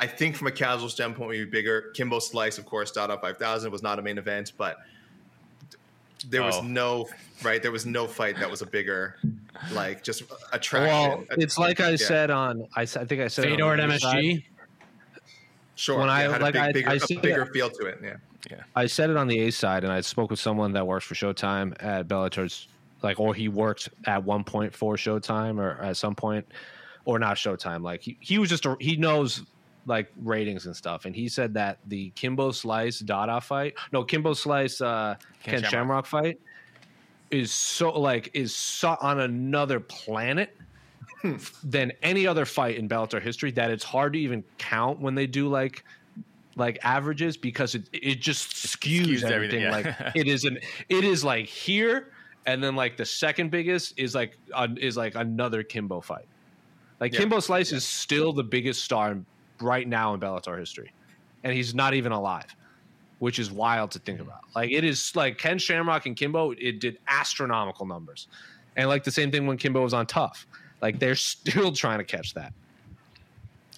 I 0.00 0.06
think 0.06 0.34
from 0.34 0.46
a 0.46 0.52
casual 0.52 0.88
standpoint, 0.88 1.30
maybe 1.30 1.44
bigger. 1.44 1.90
Kimbo 1.94 2.18
Slice, 2.18 2.58
of 2.58 2.66
course, 2.66 2.90
Dada 2.90 3.18
5000 3.18 3.70
was 3.70 3.82
not 3.82 3.98
a 3.98 4.02
main 4.02 4.18
event, 4.18 4.52
but 4.56 4.78
there 6.28 6.42
was 6.42 6.56
Oh. 6.56 6.62
no 6.62 7.08
right. 7.42 7.62
There 7.62 7.70
was 7.72 7.86
no 7.86 8.06
fight 8.06 8.36
that 8.38 8.50
was 8.50 8.62
a 8.62 8.66
bigger, 8.66 9.16
like 9.72 10.02
just 10.02 10.22
attraction. 10.52 10.88
Well, 11.28 11.38
it's 11.38 11.58
like 11.58 11.80
I 11.80 11.90
Yeah. 11.90 11.96
said 11.96 12.30
on 12.30 12.66
I 12.74 12.84
think 12.86 13.20
I 13.20 13.28
said 13.28 13.44
it 13.46 13.52
on 13.60 13.78
Fedor 13.78 13.92
at 13.92 14.00
side. 14.00 14.14
MSG. 14.16 14.44
Sure, 15.76 15.98
when 15.98 16.08
yeah, 16.08 16.12
I- 16.12 16.20
had 16.22 16.42
like, 16.42 16.54
a 16.54 16.60
I- 16.60 16.66
big, 16.72 16.74
bigger, 16.74 16.90
I 16.90 16.94
a 16.94 17.20
bigger 17.20 17.44
that- 17.44 17.52
feel 17.52 17.70
to 17.70 17.86
it. 17.86 18.00
Yeah. 18.02 18.16
Yeah. 18.50 18.62
I 18.74 18.86
said 18.86 19.10
it 19.10 19.16
on 19.16 19.28
the 19.28 19.38
A 19.40 19.50
side, 19.50 19.84
and 19.84 19.92
I 19.92 20.00
spoke 20.00 20.30
with 20.30 20.38
someone 20.40 20.72
that 20.72 20.86
works 20.86 21.04
for 21.06 21.14
Showtime 21.14 21.74
at 21.82 22.08
Bellator's, 22.08 22.68
like, 23.02 23.20
or 23.20 23.34
he 23.34 23.48
worked 23.48 23.88
at 24.06 24.24
one 24.24 24.44
point 24.44 24.74
for 24.74 24.96
Showtime, 24.96 25.58
or 25.58 25.80
at 25.82 25.96
some 25.96 26.14
point, 26.14 26.46
or 27.04 27.18
not 27.18 27.36
Showtime. 27.36 27.82
Like 27.82 28.02
he, 28.02 28.16
he 28.20 28.38
was 28.38 28.48
just 28.50 28.66
a, 28.66 28.76
he 28.80 28.96
knows 28.96 29.42
like 29.90 30.10
ratings 30.22 30.64
and 30.64 30.74
stuff, 30.74 31.04
and 31.04 31.14
he 31.14 31.28
said 31.28 31.52
that 31.54 31.78
the 31.88 32.10
Kimbo 32.10 32.52
Slice 32.52 33.00
Dada 33.00 33.40
fight, 33.40 33.74
no 33.92 34.04
Kimbo 34.04 34.32
Slice 34.32 34.80
uh, 34.80 35.16
Ken 35.42 35.60
Ken, 35.60 35.70
Shamrock. 35.70 35.70
Shamrock 35.70 36.06
fight, 36.06 36.40
is 37.30 37.52
so 37.52 37.90
like 37.90 38.30
is 38.32 38.54
so 38.54 38.96
on 39.00 39.20
another 39.20 39.80
planet. 39.80 40.56
Than 41.62 41.92
any 42.02 42.26
other 42.26 42.46
fight 42.46 42.76
in 42.76 42.88
Bellator 42.88 43.20
history, 43.20 43.50
that 43.50 43.70
it's 43.70 43.84
hard 43.84 44.14
to 44.14 44.18
even 44.18 44.42
count 44.56 45.00
when 45.00 45.14
they 45.14 45.26
do 45.26 45.48
like 45.48 45.84
like 46.56 46.78
averages 46.82 47.36
because 47.36 47.74
it 47.74 47.88
it 47.92 48.20
just 48.22 48.54
skews, 48.54 49.20
skews 49.20 49.30
everything. 49.30 49.64
everything, 49.64 49.94
yeah. 50.00 50.06
Like 50.06 50.16
it 50.16 50.28
is 50.28 50.44
an 50.44 50.58
it 50.88 51.04
is 51.04 51.22
like 51.22 51.44
here, 51.44 52.12
and 52.46 52.64
then 52.64 52.74
like 52.74 52.96
the 52.96 53.04
second 53.04 53.50
biggest 53.50 53.98
is 53.98 54.14
like 54.14 54.38
uh, 54.54 54.68
is 54.78 54.96
like 54.96 55.14
another 55.14 55.62
Kimbo 55.62 56.00
fight. 56.00 56.24
Like 57.00 57.12
Yeah. 57.12 57.20
Kimbo 57.20 57.40
Slice 57.40 57.72
is 57.72 57.84
still 57.84 58.32
the 58.32 58.44
biggest 58.44 58.84
star 58.84 59.18
right 59.60 59.86
now 59.86 60.14
in 60.14 60.20
Bellator 60.20 60.58
history, 60.58 60.92
and 61.44 61.52
he's 61.52 61.74
not 61.74 61.94
even 61.94 62.12
alive, 62.12 62.54
which 63.18 63.38
is 63.38 63.50
wild 63.50 63.90
to 63.92 63.98
think 63.98 64.18
mm. 64.18 64.22
about. 64.22 64.40
Like 64.54 64.70
it 64.70 64.84
is 64.84 65.14
like 65.14 65.38
Ken 65.38 65.58
Shamrock 65.58 66.06
and 66.06 66.16
Kimbo, 66.16 66.52
it 66.52 66.80
did 66.80 66.98
astronomical 67.08 67.86
numbers, 67.86 68.28
and 68.76 68.88
like 68.88 69.04
the 69.04 69.10
same 69.10 69.30
thing 69.30 69.46
when 69.46 69.56
Kimbo 69.56 69.82
was 69.82 69.94
on 69.94 70.06
Tough. 70.06 70.46
Like 70.80 70.98
they're 70.98 71.14
still 71.14 71.72
trying 71.74 71.98
to 71.98 72.04
catch 72.04 72.34
that. 72.34 72.52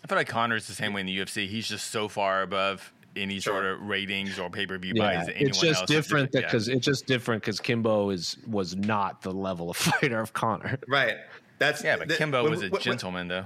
I 0.05 0.09
feel 0.09 0.19
like 0.19 0.29
Conor's 0.29 0.67
the 0.67 0.75
same 0.75 0.93
way 0.93 1.01
in 1.01 1.07
the 1.07 1.17
UFC. 1.17 1.47
He's 1.47 1.69
just 1.69 1.91
so 1.91 2.09
far 2.09 2.43
above 2.43 2.93
any 3.17 3.41
sort 3.41 3.65
of 3.65 3.83
ratings 3.83 4.39
or 4.39 4.51
pay 4.51 4.67
per 4.67 4.79
view 4.79 4.95
buys 4.95 5.27
that 5.27 5.35
anyone 5.37 5.51
it's 5.51 5.61
just 5.61 5.81
else 5.81 5.89
different 5.89 6.33
doing. 6.33 6.45
because 6.45 6.69
it's 6.69 6.85
just 6.85 7.07
different 7.07 7.43
because 7.43 7.61
Kimbo 7.61 8.11
is 8.11 8.37
was 8.47 8.75
not 8.77 9.23
the 9.23 9.31
level 9.31 9.71
of 9.71 9.77
fighter 10.01 10.21
of 10.21 10.33
Connor. 10.33 10.79
Right. 10.89 11.17
That's 11.59 11.85
yeah, 11.85 11.97
but 11.97 12.09
th- 12.09 12.19
Kimbo 12.19 12.43
when- 12.43 12.51
was 12.51 12.63
a 12.63 12.69
when- 12.69 12.81
gentleman 12.81 13.29
though. 13.29 13.45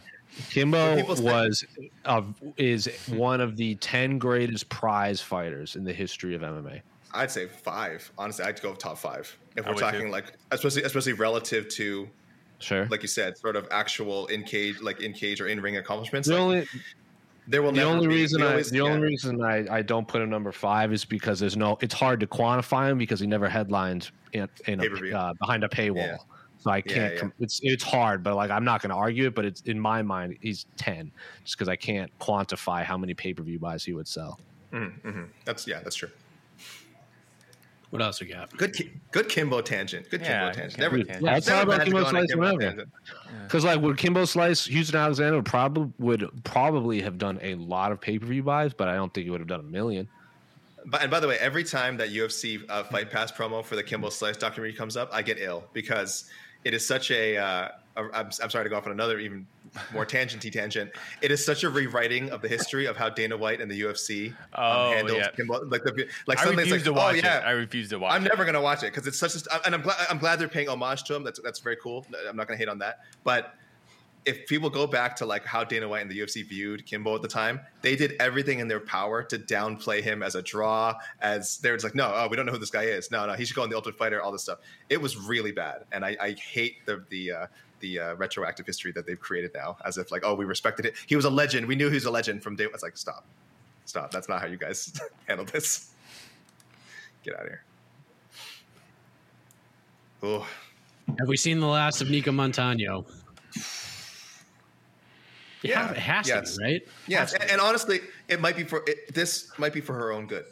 Kimbo 0.51 0.97
people 0.97 1.17
say- 1.17 1.23
was 1.25 1.65
uh, 2.05 2.23
is 2.57 2.87
one 3.09 3.41
of 3.41 3.57
the 3.57 3.75
ten 3.77 4.19
greatest 4.19 4.69
prize 4.69 5.21
fighters 5.21 5.77
in 5.77 5.85
the 5.85 5.93
history 5.93 6.35
of 6.35 6.43
MMA. 6.43 6.81
I'd 7.15 7.31
say 7.31 7.47
five. 7.47 8.11
Honestly, 8.19 8.45
I'd 8.45 8.61
go 8.61 8.75
top 8.75 8.99
five 8.99 9.35
if 9.57 9.67
I 9.67 9.71
we're 9.71 9.77
talking 9.77 10.01
too. 10.03 10.09
like 10.11 10.33
especially 10.51 10.83
especially 10.83 11.15
relative 11.15 11.69
to 11.71 12.09
Sure. 12.59 12.87
like 12.87 13.03
you 13.03 13.09
said, 13.09 13.37
sort 13.37 13.55
of 13.57 13.69
actual 13.71 14.27
in 14.29 14.43
cage 14.43 14.81
like 14.81 15.01
in 15.01 15.13
cage 15.13 15.41
or 15.41 15.47
in 15.49 15.61
ring 15.61 15.77
accomplishments. 15.77 16.27
the 16.29 16.35
like, 16.35 16.41
only 16.43 16.67
there 17.49 17.63
will 17.63 17.71
the 17.71 17.77
never 17.79 17.91
only 17.91 18.07
be. 18.09 18.15
reason 18.15 18.43
I 18.43 18.51
always- 18.51 18.71
the 18.71 18.79
yeah. 18.79 18.83
only 18.85 19.01
reason 19.07 19.43
I, 19.43 19.67
I 19.77 19.83
don't 19.83 20.09
put 20.09 20.21
him 20.23 20.31
number 20.31 20.53
five 20.53 20.93
is 20.93 21.05
because 21.05 21.39
there's 21.39 21.57
no 21.57 21.79
it's 21.81 21.95
hard 21.95 22.21
to 22.21 22.27
quantify 22.27 22.91
him 22.91 22.99
because 22.99 23.21
he 23.21 23.27
never 23.27 23.49
headlined 23.49 24.11
in, 24.33 24.49
in 24.67 24.81
a, 24.81 25.17
uh, 25.19 25.33
behind 25.35 25.65
a 25.65 25.69
paywall. 25.69 25.97
Yeah. 25.97 26.17
So 26.67 26.73
I 26.73 26.81
can't. 26.81 27.15
yeah. 27.15 27.21
Com- 27.21 27.33
it's 27.39 27.61
it's 27.63 27.85
hard, 27.85 28.25
but 28.25 28.35
like 28.35 28.51
I'm 28.51 28.65
not 28.65 28.83
going 28.83 28.91
to 28.91 28.97
argue 28.97 29.29
it. 29.29 29.37
But 29.37 29.45
it's 29.45 29.61
in 29.63 29.79
my 29.79 30.03
mind 30.03 30.37
he's 30.41 30.67
ten, 30.77 31.13
just 31.45 31.57
because 31.57 31.69
I 31.69 31.77
can't 31.77 32.11
quantify 32.19 32.83
how 32.83 32.99
many 32.99 33.15
pay 33.15 33.33
per 33.33 33.45
view 33.45 33.61
buys 33.61 33.85
he 33.85 33.93
would 33.93 34.09
sell. 34.09 34.41
that's 35.45 35.69
yeah, 35.69 35.79
that's 35.85 35.95
true. 35.95 36.11
What 37.91 38.03
else 38.03 38.21
we 38.21 38.27
got? 38.27 38.51
Good, 38.57 38.75
good 39.13 39.29
Kimbo 39.29 39.61
tangent. 39.61 40.11
Good 40.11 40.23
Yeah, 40.23 40.51
Kimbo 40.51 40.55
tangent. 40.55 40.75
good 40.75 40.81
Never, 40.83 40.97
Kimbo 40.97 41.13
tangent. 41.13 41.25
Yeah, 41.25 41.33
let's 41.35 41.47
talk 41.47 41.63
about 41.63 41.83
Kimbo 41.85 42.01
go 42.01 42.07
on 42.07 42.17
a 42.17 42.19
Slice 42.19 42.31
Kimbo 42.31 42.45
whenever. 42.45 42.63
tangent. 42.63 42.89
Because 43.45 43.65
like 43.65 43.81
would 43.81 43.97
Kimbo 43.97 44.25
Slice, 44.25 44.65
Houston 44.67 44.97
Alexander 44.97 45.37
would 45.37 45.45
probably 45.45 45.93
would 46.01 46.31
probably 46.43 47.01
have 47.03 47.17
done 47.17 47.39
a 47.43 47.55
lot 47.55 47.93
of 47.93 48.01
pay 48.01 48.19
per 48.19 48.27
view 48.27 48.43
buys, 48.43 48.75
but 48.75 48.89
I 48.89 48.97
don't 48.97 49.15
think 49.15 49.25
he 49.27 49.31
would 49.31 49.41
have 49.41 49.49
done 49.49 49.61
a 49.61 49.63
million. 49.63 50.09
But 50.87 51.03
and 51.03 51.13
by 51.13 51.21
the 51.21 51.29
way, 51.29 51.39
every 51.39 51.63
time 51.63 51.97
that 51.99 52.09
UFC 52.11 52.61
uh, 52.69 52.83
Fight 52.83 53.09
Pass 53.13 53.31
promo 53.31 53.65
for 53.65 53.77
the 53.77 53.85
Kimbo 53.85 54.09
Slice 54.11 54.37
documentary 54.37 54.73
comes 54.77 54.97
up, 54.97 55.09
I 55.13 55.23
get 55.23 55.39
ill 55.39 55.65
because 55.73 56.29
it 56.67 56.75
is 56.75 56.87
such 56.87 57.11
a. 57.13 57.37
Uh, 57.37 57.69
I'm, 57.97 58.31
I'm 58.43 58.51
sorry 58.51 58.65
to 58.65 58.69
go 58.69 58.77
off 58.77 58.85
on 58.85 58.93
another 58.93 59.19
even 59.21 59.47
more 59.93 60.05
tangenty 60.15 60.53
tangent. 60.53 60.91
It 61.23 61.31
is 61.31 61.43
such 61.43 61.63
a 61.65 61.71
rewriting 61.71 62.29
of 62.31 62.43
the 62.43 62.49
history 62.49 62.87
of 62.87 62.97
how 62.97 63.09
Dana 63.09 63.37
White 63.37 63.61
and 63.61 63.71
the 63.71 63.81
UFC 63.81 64.31
um, 64.31 64.35
Oh, 64.55 64.91
handled 64.91 65.19
yeah. 65.19 65.31
Kimbo. 65.31 65.65
Like 65.65 65.85
the 65.85 66.07
like 66.27 66.39
I 66.39 66.43
suddenly 66.43 66.65
it's 66.65 66.73
refuse 66.73 66.73
like, 66.73 66.85
to 66.85 66.93
watch 66.93 67.15
oh 67.15 67.27
yeah, 67.27 67.39
it. 67.39 67.45
I 67.47 67.51
refuse 67.53 67.89
to 67.91 67.99
watch 67.99 68.13
it. 68.13 68.17
I'm 68.17 68.27
it. 68.27 68.29
never 68.29 68.45
gonna 68.45 68.61
watch 68.61 68.83
it 68.83 68.93
because 68.93 69.07
it's 69.07 69.19
such 69.19 69.35
a, 69.37 69.65
and 69.65 69.75
I'm 69.75 69.83
glad 69.83 69.97
I'm 70.11 70.19
glad 70.19 70.39
they're 70.41 70.49
paying 70.49 70.69
homage 70.69 71.05
to 71.05 71.15
him. 71.15 71.25
That's 71.25 71.41
that's 71.41 71.61
very 71.61 71.77
cool. 71.77 72.05
I'm 72.29 72.37
not 72.37 72.49
gonna 72.49 72.59
hate 72.59 72.69
on 72.69 72.81
that. 72.81 72.99
But 73.25 73.55
if 74.27 74.45
people 74.47 74.69
go 74.69 74.87
back 74.89 75.15
to 75.17 75.25
like 75.25 75.45
how 75.45 75.63
Dana 75.63 75.89
White 75.89 76.03
and 76.03 76.11
the 76.11 76.19
UFC 76.19 76.47
viewed 76.47 76.85
Kimbo 76.85 77.15
at 77.15 77.23
the 77.23 77.29
time, 77.29 77.61
they 77.81 77.95
did 77.95 78.17
everything 78.19 78.59
in 78.59 78.67
their 78.67 78.81
power 78.81 79.23
to 79.23 79.39
downplay 79.39 80.03
him 80.03 80.23
as 80.23 80.35
a 80.35 80.43
draw. 80.43 80.95
As 81.21 81.59
they're 81.59 81.77
just 81.77 81.85
like, 81.85 81.95
no, 81.95 82.13
oh, 82.13 82.27
we 82.29 82.37
don't 82.37 82.45
know 82.45 82.53
who 82.53 82.59
this 82.59 82.71
guy 82.71 82.83
is. 82.83 83.11
No, 83.13 83.25
no, 83.25 83.35
he 83.35 83.45
should 83.45 83.55
go 83.55 83.63
on 83.63 83.71
the 83.71 83.77
Ultimate 83.77 83.97
Fighter. 83.97 84.21
All 84.21 84.33
this 84.33 84.43
stuff. 84.43 84.59
It 84.91 85.01
was 85.01 85.17
really 85.17 85.53
bad, 85.53 85.85
and 85.93 86.05
I, 86.05 86.17
I 86.21 86.33
hate 86.33 86.85
the 86.85 87.05
the. 87.09 87.33
Uh, 87.33 87.47
the 87.81 88.01
uh, 88.01 88.15
retroactive 88.15 88.65
history 88.65 88.91
that 88.93 89.07
they've 89.07 89.21
created 89.21 89.51
now, 89.55 89.77
as 89.85 89.99
if 89.99 90.11
like, 90.11 90.23
oh, 90.25 90.35
we 90.35 90.47
respected 90.47 90.87
it. 90.87 90.95
He 91.07 91.15
was 91.15 91.27
a 91.27 91.31
legend. 91.31 91.67
We 91.67 91.77
knew 91.77 91.89
he 91.89 91.95
was 91.97 92.07
a 92.07 92.11
legend 92.11 92.43
from 92.43 92.57
day. 92.57 92.65
It's 92.65 92.83
like, 92.83 92.97
stop, 92.97 93.27
stop. 93.85 94.11
That's 94.11 94.31
not 94.31 94.41
how 94.41 94.47
you 94.47 94.57
guys 94.57 94.99
handle 95.29 95.45
this. 95.45 95.91
Get 97.23 97.35
out 97.35 97.43
of 97.43 97.49
here. 97.49 97.63
Oh, 100.23 100.49
Have 101.19 101.29
we 101.29 101.37
seen 101.37 101.61
the 101.61 101.67
last 101.67 102.01
of 102.01 102.09
Nico 102.09 102.33
Montano? 102.33 103.05
Yeah, 105.69 105.87
have- 105.87 105.97
it 105.97 105.99
has 105.99 106.29
yes. 106.29 106.55
to 106.55 106.59
be, 106.59 106.65
right? 106.65 106.89
Yes, 107.07 107.33
and, 107.33 107.51
and 107.51 107.61
honestly, 107.61 108.01
it 108.29 108.41
might 108.41 108.57
be 108.57 108.65
for 108.65 108.83
it, 108.87 109.15
this 109.15 109.51
might 109.59 109.73
be 109.73 109.81
for 109.81 109.95
her 109.95 110.13
own 110.13 110.27
good. 110.27 110.45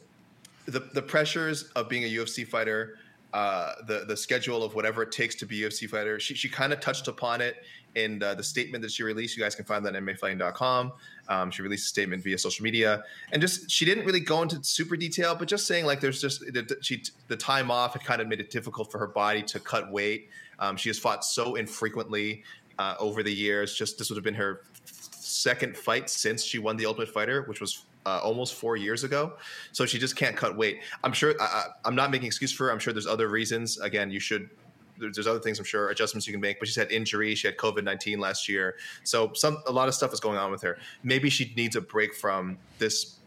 The 0.66 0.80
the 0.80 1.02
pressures 1.02 1.64
of 1.76 1.88
being 1.88 2.04
a 2.04 2.08
UFC 2.08 2.46
fighter, 2.46 2.98
uh, 3.32 3.72
the 3.86 4.04
the 4.06 4.16
schedule 4.16 4.62
of 4.62 4.74
whatever 4.74 5.02
it 5.02 5.12
takes 5.12 5.34
to 5.36 5.46
be 5.46 5.64
a 5.64 5.68
UFC 5.68 5.88
fighter. 5.88 6.18
She 6.20 6.34
she 6.34 6.48
kind 6.48 6.72
of 6.72 6.80
touched 6.80 7.08
upon 7.08 7.40
it 7.40 7.56
in 7.94 8.22
uh, 8.22 8.34
the 8.34 8.42
statement 8.42 8.82
that 8.82 8.90
she 8.90 9.02
released. 9.02 9.36
You 9.36 9.42
guys 9.42 9.54
can 9.54 9.64
find 9.64 9.84
that 9.86 9.94
at 9.94 10.02
MMAfighting.com. 10.02 10.92
Um, 11.28 11.50
she 11.50 11.62
released 11.62 11.86
a 11.86 11.88
statement 11.88 12.22
via 12.22 12.38
social 12.38 12.62
media, 12.62 13.02
and 13.32 13.40
just 13.40 13.70
she 13.70 13.84
didn't 13.84 14.04
really 14.04 14.20
go 14.20 14.42
into 14.42 14.62
super 14.62 14.96
detail, 14.96 15.34
but 15.34 15.48
just 15.48 15.66
saying 15.66 15.86
like 15.86 16.00
there's 16.00 16.20
just 16.20 16.40
the, 16.40 16.76
she 16.80 17.02
the 17.28 17.36
time 17.36 17.70
off 17.70 17.94
had 17.94 18.04
kind 18.04 18.20
of 18.20 18.28
made 18.28 18.40
it 18.40 18.50
difficult 18.50 18.90
for 18.90 18.98
her 18.98 19.06
body 19.06 19.42
to 19.42 19.60
cut 19.60 19.90
weight. 19.90 20.28
Um, 20.58 20.76
she 20.76 20.88
has 20.88 20.98
fought 20.98 21.24
so 21.24 21.56
infrequently 21.56 22.44
uh, 22.78 22.94
over 22.98 23.22
the 23.22 23.32
years. 23.32 23.74
Just 23.74 23.98
this 23.98 24.10
would 24.10 24.16
have 24.16 24.24
been 24.24 24.34
her 24.34 24.62
second 25.24 25.76
fight 25.76 26.10
since 26.10 26.44
she 26.44 26.58
won 26.58 26.76
the 26.76 26.86
Ultimate 26.86 27.08
Fighter, 27.08 27.42
which 27.42 27.60
was 27.60 27.84
uh, 28.06 28.20
almost 28.22 28.54
four 28.54 28.76
years 28.76 29.04
ago. 29.04 29.34
So 29.72 29.86
she 29.86 29.98
just 29.98 30.16
can't 30.16 30.36
cut 30.36 30.56
weight. 30.56 30.80
I'm 31.02 31.12
sure. 31.12 31.34
I, 31.40 31.66
I'm 31.84 31.94
not 31.94 32.10
making 32.10 32.26
excuse 32.26 32.52
for 32.52 32.66
her. 32.66 32.72
I'm 32.72 32.78
sure 32.78 32.92
there's 32.92 33.06
other 33.06 33.28
reasons. 33.28 33.78
Again, 33.78 34.10
you 34.10 34.20
should. 34.20 34.50
There's 34.98 35.16
there's 35.16 35.26
other 35.26 35.40
things 35.40 35.58
I'm 35.58 35.64
sure 35.64 35.88
adjustments 35.88 36.26
you 36.26 36.32
can 36.32 36.40
make. 36.40 36.58
But 36.60 36.68
she's 36.68 36.76
had 36.76 36.92
injury. 36.92 37.34
She 37.34 37.46
had 37.48 37.56
COVID 37.56 37.82
19 37.82 38.20
last 38.20 38.48
year. 38.48 38.76
So 39.02 39.32
some 39.34 39.62
a 39.66 39.72
lot 39.72 39.88
of 39.88 39.94
stuff 39.94 40.12
is 40.12 40.20
going 40.20 40.38
on 40.38 40.50
with 40.52 40.62
her. 40.62 40.78
Maybe 41.02 41.30
she 41.30 41.52
needs 41.56 41.74
a 41.76 41.80
break 41.80 42.14
from 42.14 42.58
this 42.78 43.18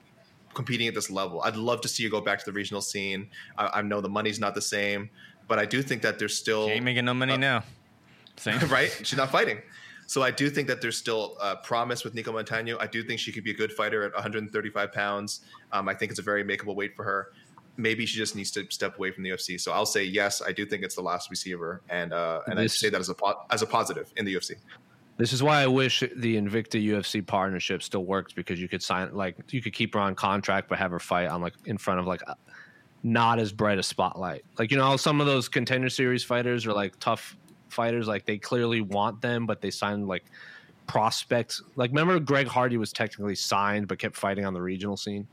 competing 0.53 0.87
at 0.87 0.93
this 0.95 1.09
level. 1.11 1.41
I'd 1.41 1.55
love 1.55 1.81
to 1.81 1.87
see 1.87 2.03
you 2.03 2.09
go 2.09 2.21
back 2.21 2.39
to 2.39 2.45
the 2.45 2.53
regional 2.53 2.81
scene. 2.81 3.29
I, 3.57 3.79
I 3.79 3.81
know 3.81 3.99
the 4.01 4.09
money's 4.09 4.39
not 4.39 4.55
the 4.55 4.61
same, 4.61 5.09
but 5.47 5.59
I 5.59 5.65
do 5.65 5.81
think 5.83 6.01
that 6.03 6.17
there's 6.19 6.35
still 6.37 6.67
She 6.67 6.73
ain't 6.73 6.85
making 6.85 7.05
no 7.05 7.13
money 7.13 7.33
Uh, 7.33 7.37
now. 7.37 7.63
Same. 8.37 8.59
right? 8.69 8.91
She's 9.03 9.17
not 9.17 9.31
fighting. 9.31 9.59
So 10.07 10.23
I 10.23 10.31
do 10.31 10.49
think 10.49 10.69
that 10.69 10.81
there's 10.81 10.97
still 10.97 11.37
uh, 11.41 11.57
promise 11.57 12.05
with 12.05 12.15
Nico 12.15 12.31
Montano. 12.31 12.77
I 12.79 12.87
do 12.87 13.03
think 13.03 13.19
she 13.19 13.33
could 13.33 13.43
be 13.43 13.51
a 13.51 13.53
good 13.53 13.73
fighter 13.73 14.03
at 14.03 14.13
135 14.13 14.93
pounds. 14.93 15.41
Um, 15.73 15.89
I 15.89 15.93
think 15.93 16.11
it's 16.11 16.19
a 16.19 16.23
very 16.23 16.45
makeable 16.45 16.75
weight 16.75 16.95
for 16.95 17.03
her. 17.03 17.33
Maybe 17.75 18.05
she 18.05 18.17
just 18.17 18.33
needs 18.33 18.49
to 18.51 18.65
step 18.71 18.97
away 18.97 19.11
from 19.11 19.23
the 19.23 19.31
UFC. 19.31 19.59
So 19.59 19.73
I'll 19.73 19.85
say 19.85 20.05
yes. 20.05 20.41
I 20.41 20.53
do 20.53 20.65
think 20.65 20.83
it's 20.83 20.95
the 20.95 21.01
last 21.01 21.29
we 21.29 21.35
see 21.35 21.51
of 21.51 21.59
her, 21.59 21.81
and 21.89 22.11
uh, 22.11 22.41
and 22.47 22.59
I 22.59 22.65
say 22.65 22.89
that 22.89 22.99
as 22.99 23.09
a 23.09 23.13
po- 23.13 23.41
as 23.51 23.61
a 23.61 23.67
positive 23.67 24.11
in 24.15 24.25
the 24.25 24.33
UFC. 24.33 24.55
This 25.17 25.33
is 25.33 25.43
why 25.43 25.61
I 25.61 25.67
wish 25.67 25.99
the 25.99 26.37
Invicta 26.37 26.83
UFC 26.83 27.25
partnership 27.25 27.83
still 27.83 28.05
works 28.05 28.33
because 28.33 28.59
you 28.59 28.67
could 28.67 28.81
sign 28.81 29.13
like 29.13 29.35
you 29.51 29.61
could 29.61 29.73
keep 29.73 29.93
her 29.93 29.99
on 29.99 30.15
contract 30.15 30.69
but 30.69 30.79
have 30.79 30.89
her 30.91 30.99
fight 30.99 31.27
on 31.27 31.41
like 31.41 31.53
in 31.65 31.77
front 31.77 31.99
of 31.99 32.07
like 32.07 32.21
a, 32.23 32.35
not 33.03 33.39
as 33.39 33.51
bright 33.51 33.77
a 33.77 33.83
spotlight. 33.83 34.43
Like 34.57 34.71
you 34.71 34.77
know 34.77 34.85
how 34.85 34.95
some 34.95 35.19
of 35.19 35.27
those 35.27 35.49
contender 35.49 35.89
series 35.89 36.23
fighters 36.23 36.65
are 36.65 36.73
like 36.73 36.97
tough 36.99 37.35
fighters 37.69 38.07
like 38.07 38.25
they 38.25 38.37
clearly 38.37 38.81
want 38.81 39.21
them 39.21 39.45
but 39.45 39.61
they 39.61 39.71
sign 39.71 40.07
like 40.07 40.23
prospects. 40.87 41.61
Like 41.75 41.89
remember 41.91 42.19
Greg 42.19 42.47
Hardy 42.47 42.77
was 42.77 42.91
technically 42.93 43.35
signed 43.35 43.87
but 43.87 43.99
kept 43.99 44.15
fighting 44.15 44.45
on 44.45 44.53
the 44.53 44.61
regional 44.61 44.97
scene. 44.97 45.27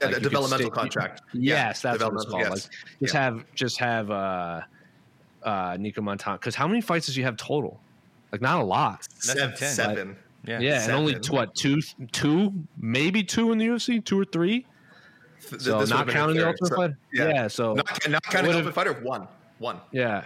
Yeah, 0.00 0.06
Like, 0.08 0.14
the 0.16 0.20
developmental 0.22 0.66
stick- 0.66 0.74
contract. 0.74 1.22
Yeah, 1.32 1.66
Yes, 1.68 1.82
that's 1.82 2.02
what 2.02 2.14
it's 2.14 2.24
called. 2.26 2.40
yes. 2.42 2.50
Like, 2.50 2.60
just 3.00 3.14
Yeah. 3.14 3.20
have 3.22 3.44
just 3.54 3.78
have 3.80 4.10
uh, 4.10 4.60
uh, 5.42 5.76
Nico 5.78 6.00
Montano. 6.02 6.36
Because 6.36 6.54
how 6.54 6.66
many 6.68 6.80
fights 6.80 7.06
does 7.06 7.16
you 7.16 7.24
have 7.24 7.36
total? 7.36 7.80
Like 8.32 8.40
not 8.40 8.60
a 8.60 8.64
lot. 8.64 9.06
Less 9.26 9.26
than 9.26 9.36
Seven. 9.36 9.56
10. 9.56 9.74
seven. 9.74 10.16
Yeah. 10.44 10.60
Yeah, 10.60 10.82
and 10.84 10.92
only 10.92 11.12
seven. 11.14 11.22
t- 11.22 11.32
what 11.34 11.54
two, 11.54 11.80
two, 12.12 12.52
maybe 12.78 13.22
two 13.24 13.50
in 13.52 13.58
the 13.58 13.66
UFC, 13.66 14.02
two 14.04 14.20
or 14.20 14.24
three. 14.24 14.66
Th- 15.50 15.60
So 15.62 15.80
this 15.80 15.90
not 15.90 16.08
counting 16.08 16.36
the 16.36 16.42
third. 16.42 16.48
Ultimate 16.62 16.68
So- 16.68 16.76
Fighter. 16.76 16.98
Yeah, 17.12 17.48
so 17.48 17.74
not, 17.74 18.08
not 18.08 18.22
counting 18.24 18.50
the 18.52 18.56
would've- 18.58 18.66
Ultimate 18.68 18.74
Fighter. 18.74 18.92
One, 19.04 19.26
one. 19.58 19.80
yeah, 19.92 20.24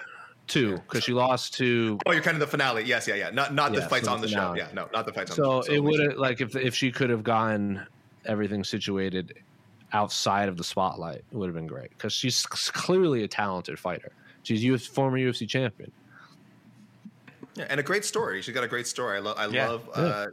two 0.53 0.77
because 0.77 1.03
she 1.05 1.13
lost 1.13 1.55
to. 1.55 1.99
Oh, 2.07 2.13
you're 2.13 2.23
kind 2.23 2.35
of 2.37 2.41
the 2.41 2.47
finale. 2.47 2.85
Yes, 2.85 3.09
yeah, 3.09 3.15
yeah. 3.15 3.31
Not 3.31 3.55
not 3.55 3.73
the 3.73 3.83
fights 3.83 4.05
so 4.07 4.13
on 4.13 4.21
the 4.21 4.29
show. 4.29 4.55
Yeah, 4.55 4.69
no, 4.75 4.89
not 4.93 5.07
the 5.07 5.13
fights 5.13 5.31
on 5.33 5.37
So 5.37 5.61
the 5.61 5.67
show. 5.67 5.73
it 5.73 5.79
would 5.83 6.01
have 6.01 6.17
like 6.19 6.41
if 6.41 6.55
if 6.55 6.75
she 6.75 6.93
could 6.93 7.11
have 7.11 7.23
gotten 7.25 7.85
everything 8.27 8.63
situated 8.63 9.39
outside 9.93 10.49
of 10.49 10.57
the 10.57 10.65
spotlight, 10.65 11.17
it 11.19 11.35
would 11.37 11.47
have 11.47 11.55
been 11.55 11.67
great 11.67 11.91
because 11.91 12.13
she's 12.13 12.45
clearly 12.47 13.25
a 13.25 13.29
talented 13.29 13.79
fighter. 13.79 14.13
She's 14.43 14.63
US, 14.65 14.87
former 14.87 15.19
UFC 15.19 15.49
champion. 15.49 15.91
Yeah, 17.55 17.67
and 17.69 17.79
a 17.81 17.83
great 17.83 18.05
story. 18.05 18.41
She's 18.43 18.55
got 18.55 18.65
a 18.65 18.69
great 18.69 18.87
story. 18.87 19.19
I, 19.19 19.21
lo- 19.21 19.35
I 19.37 19.47
Yeah. 19.49 19.69
love. 19.69 19.89
Yeah. 19.97 20.03
Uh, 20.03 20.27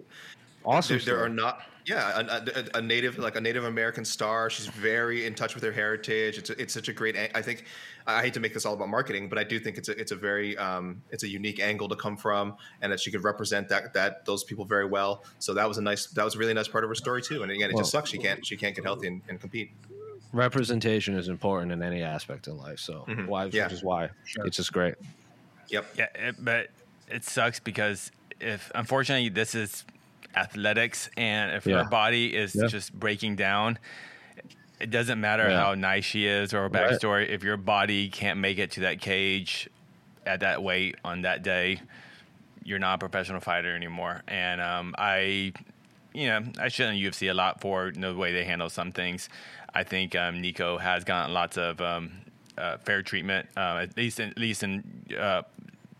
Awesome. 0.65 0.97
there, 0.97 1.05
there 1.15 1.23
are 1.23 1.29
not. 1.29 1.61
Yeah, 1.89 2.19
a, 2.19 2.59
a, 2.75 2.77
a 2.77 2.81
native 2.81 3.17
like 3.17 3.35
a 3.35 3.41
Native 3.41 3.63
American 3.63 4.05
star. 4.05 4.49
She's 4.51 4.67
very 4.67 5.25
in 5.25 5.33
touch 5.33 5.55
with 5.55 5.63
her 5.63 5.71
heritage. 5.71 6.37
It's 6.37 6.49
a, 6.51 6.61
it's 6.61 6.73
such 6.73 6.87
a 6.87 6.93
great. 6.93 7.17
I 7.33 7.41
think 7.41 7.65
I 8.05 8.21
hate 8.21 8.35
to 8.35 8.39
make 8.39 8.53
this 8.53 8.65
all 8.65 8.75
about 8.75 8.89
marketing, 8.89 9.27
but 9.27 9.39
I 9.39 9.43
do 9.43 9.59
think 9.59 9.77
it's 9.79 9.89
a 9.89 9.99
it's 9.99 10.11
a 10.11 10.15
very 10.15 10.55
um, 10.57 11.01
it's 11.09 11.23
a 11.23 11.27
unique 11.27 11.59
angle 11.59 11.89
to 11.89 11.95
come 11.95 12.15
from, 12.15 12.55
and 12.81 12.91
that 12.91 12.99
she 12.99 13.09
could 13.09 13.23
represent 13.23 13.69
that 13.69 13.93
that 13.93 14.23
those 14.25 14.43
people 14.43 14.65
very 14.65 14.85
well. 14.85 15.23
So 15.39 15.55
that 15.55 15.67
was 15.67 15.79
a 15.79 15.81
nice 15.81 16.05
that 16.07 16.23
was 16.23 16.35
a 16.35 16.37
really 16.37 16.53
nice 16.53 16.67
part 16.67 16.83
of 16.83 16.89
her 16.91 16.95
story 16.95 17.23
too. 17.23 17.41
And 17.41 17.51
again, 17.51 17.71
it 17.71 17.77
just 17.77 17.91
sucks 17.91 18.11
she 18.11 18.19
can't 18.19 18.45
she 18.45 18.55
can't 18.55 18.75
get 18.75 18.83
healthy 18.85 19.07
and, 19.07 19.21
and 19.27 19.41
compete. 19.41 19.71
representation 20.31 21.15
is 21.15 21.27
important 21.27 21.71
in 21.71 21.81
any 21.81 22.03
aspect 22.03 22.47
in 22.47 22.55
life. 22.55 22.79
So 22.79 23.05
Mhm. 23.07 23.25
why, 23.25 23.45
Yeah. 23.45 23.63
which 23.63 23.73
is 23.73 23.83
why 23.83 24.09
it's 24.45 24.57
just 24.57 24.71
great. 24.71 24.93
Yep. 25.69 25.85
Yeah, 25.97 26.07
it, 26.13 26.35
but 26.39 26.67
it 27.07 27.23
sucks 27.23 27.59
because 27.59 28.11
if 28.39 28.71
unfortunately 28.75 29.29
this 29.29 29.55
is 29.55 29.85
athletics, 30.35 31.09
and 31.17 31.51
if 31.51 31.65
Yeah. 31.65 31.83
her 31.83 31.89
body 31.89 32.35
is 32.35 32.55
Yeah. 32.55 32.67
just 32.67 32.93
breaking 32.93 33.35
down, 33.35 33.77
it 34.79 34.89
doesn't 34.91 35.19
matter 35.19 35.49
Yeah. 35.49 35.59
how 35.63 35.75
nice 35.75 36.05
she 36.05 36.25
is 36.25 36.53
or 36.53 36.63
her 36.63 36.67
Right. 36.69 36.91
backstory. 36.91 37.27
If 37.27 37.43
your 37.43 37.57
body 37.57 38.09
can't 38.09 38.39
make 38.39 38.57
it 38.59 38.71
to 38.71 38.81
that 38.81 39.01
cage 39.01 39.69
at 40.25 40.39
that 40.41 40.61
weight 40.63 40.95
on 41.03 41.21
that 41.23 41.43
day, 41.43 41.81
you're 42.63 42.79
not 42.79 42.95
a 42.95 42.97
professional 42.97 43.39
fighter 43.41 43.75
anymore. 43.75 44.21
And 44.27 44.61
um, 44.61 44.95
I, 44.97 45.53
you 46.13 46.27
know, 46.27 46.43
I 46.59 46.67
shit 46.69 46.87
on 46.87 46.95
UFC 46.95 47.27
a 47.29 47.33
lot 47.33 47.61
for 47.61 47.87
you 47.87 47.99
know, 47.99 48.13
the 48.13 48.19
way 48.19 48.31
they 48.31 48.45
handle 48.45 48.69
some 48.69 48.91
things. 48.91 49.27
I 49.73 49.83
think 49.83 50.15
um, 50.15 50.39
Nico 50.41 50.77
has 50.77 51.03
gotten 51.03 51.33
lots 51.33 51.57
of 51.57 51.81
um, 51.81 52.11
uh, 52.57 52.77
fair 52.77 53.01
treatment, 53.01 53.47
uh, 53.57 53.79
at 53.83 53.97
least 53.97 54.19
in, 54.19 54.29
at 54.29 54.37
least 54.37 54.63
in 54.63 54.83
uh, 55.17 55.41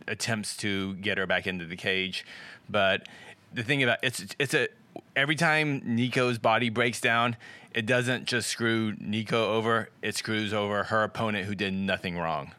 attempts 0.08 0.56
to 0.58 0.96
get 0.96 1.18
her 1.18 1.26
back 1.28 1.48
into 1.48 1.66
the 1.66 1.76
cage. 1.76 2.26
But 2.70 3.08
the 3.54 3.64
thing 3.64 3.84
about 3.84 4.00
it's 4.04 4.26
it's 4.38 4.54
a 4.54 4.68
every 5.16 5.36
time 5.36 5.82
Nico's 5.86 6.38
body 6.38 6.70
breaks 6.70 7.02
down, 7.02 7.36
it 7.74 7.86
doesn't 7.86 8.26
just 8.26 8.50
screw 8.50 8.96
Nico 9.00 9.54
over; 9.54 9.90
it 10.02 10.16
screws 10.16 10.54
over 10.54 10.86
her 10.86 11.04
opponent 11.04 11.46
who 11.46 11.56
did 11.56 11.74
nothing 11.74 12.18
wrong 12.18 12.54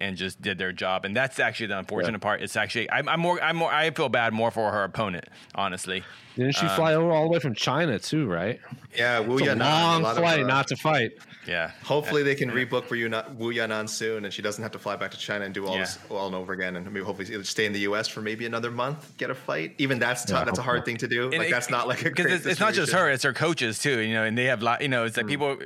and 0.00 0.16
just 0.16 0.40
did 0.42 0.58
their 0.58 0.72
job. 0.72 1.04
And 1.04 1.16
that's 1.16 1.38
actually 1.38 1.66
the 1.68 1.78
unfortunate 1.78 2.20
part. 2.20 2.42
It's 2.42 2.56
actually 2.56 2.90
I'm, 2.90 3.08
I'm 3.08 3.20
more 3.20 3.40
I'm 3.42 3.56
more 3.56 3.72
I 3.72 3.90
feel 3.90 4.08
bad 4.08 4.32
more 4.32 4.50
for 4.50 4.70
her 4.70 4.84
opponent, 4.84 5.24
honestly. 5.54 6.02
Didn't 6.36 6.54
she 6.54 6.68
fly 6.68 6.94
over 6.94 7.10
all 7.12 7.22
the 7.24 7.30
way 7.30 7.38
from 7.38 7.54
China 7.54 7.98
too? 7.98 8.26
Right? 8.26 8.60
Yeah, 8.94 9.20
Wu 9.20 9.38
It's 9.38 9.46
a 9.46 9.50
Yanan, 9.54 9.58
long 9.60 10.02
lot 10.02 10.16
flight 10.16 10.40
uh, 10.42 10.46
not 10.46 10.68
to 10.68 10.76
fight. 10.76 11.12
Yeah. 11.46 11.70
Hopefully 11.84 12.22
they 12.24 12.34
can 12.34 12.50
rebook 12.50 12.84
for 12.84 12.96
Yu 12.96 13.08
Na- 13.08 13.24
Wu 13.38 13.54
Yanan 13.54 13.88
soon, 13.88 14.24
and 14.24 14.34
she 14.34 14.42
doesn't 14.42 14.62
have 14.62 14.72
to 14.72 14.78
fly 14.78 14.96
back 14.96 15.12
to 15.12 15.16
China 15.16 15.44
and 15.44 15.54
do 15.54 15.66
all 15.66 15.74
Yeah. 15.74 15.82
this 15.82 15.98
all 16.10 16.26
and 16.26 16.34
over 16.34 16.52
again. 16.52 16.76
And 16.76 16.84
maybe 16.92 17.04
hopefully 17.04 17.26
she'll 17.26 17.44
stay 17.44 17.64
in 17.66 17.72
the 17.72 17.78
U.S. 17.80 18.06
for 18.08 18.20
maybe 18.20 18.44
another 18.46 18.70
month, 18.70 19.16
get 19.16 19.30
a 19.30 19.34
fight. 19.34 19.74
Even 19.78 19.98
that's 19.98 20.24
tough. 20.24 20.40
Yeah, 20.40 20.44
that's 20.44 20.58
a 20.58 20.62
hard 20.62 20.84
thing 20.84 20.96
to 20.98 21.08
do. 21.08 21.24
And 21.30 21.38
like 21.38 21.48
it- 21.48 21.50
that's 21.52 21.70
not 21.70 21.88
like 21.88 22.00
a 22.02 22.04
because 22.10 22.26
it's, 22.32 22.46
it's 22.46 22.60
not 22.60 22.74
just 22.74 22.92
her; 22.92 23.08
it's 23.10 23.22
her 23.22 23.32
coaches 23.32 23.78
too. 23.78 24.00
You 24.00 24.12
know, 24.14 24.24
and 24.24 24.36
they 24.36 24.44
have 24.46 24.60
lot. 24.62 24.82
You 24.82 24.88
know, 24.88 25.04
it's 25.04 25.16
like 25.16 25.26
people. 25.26 25.56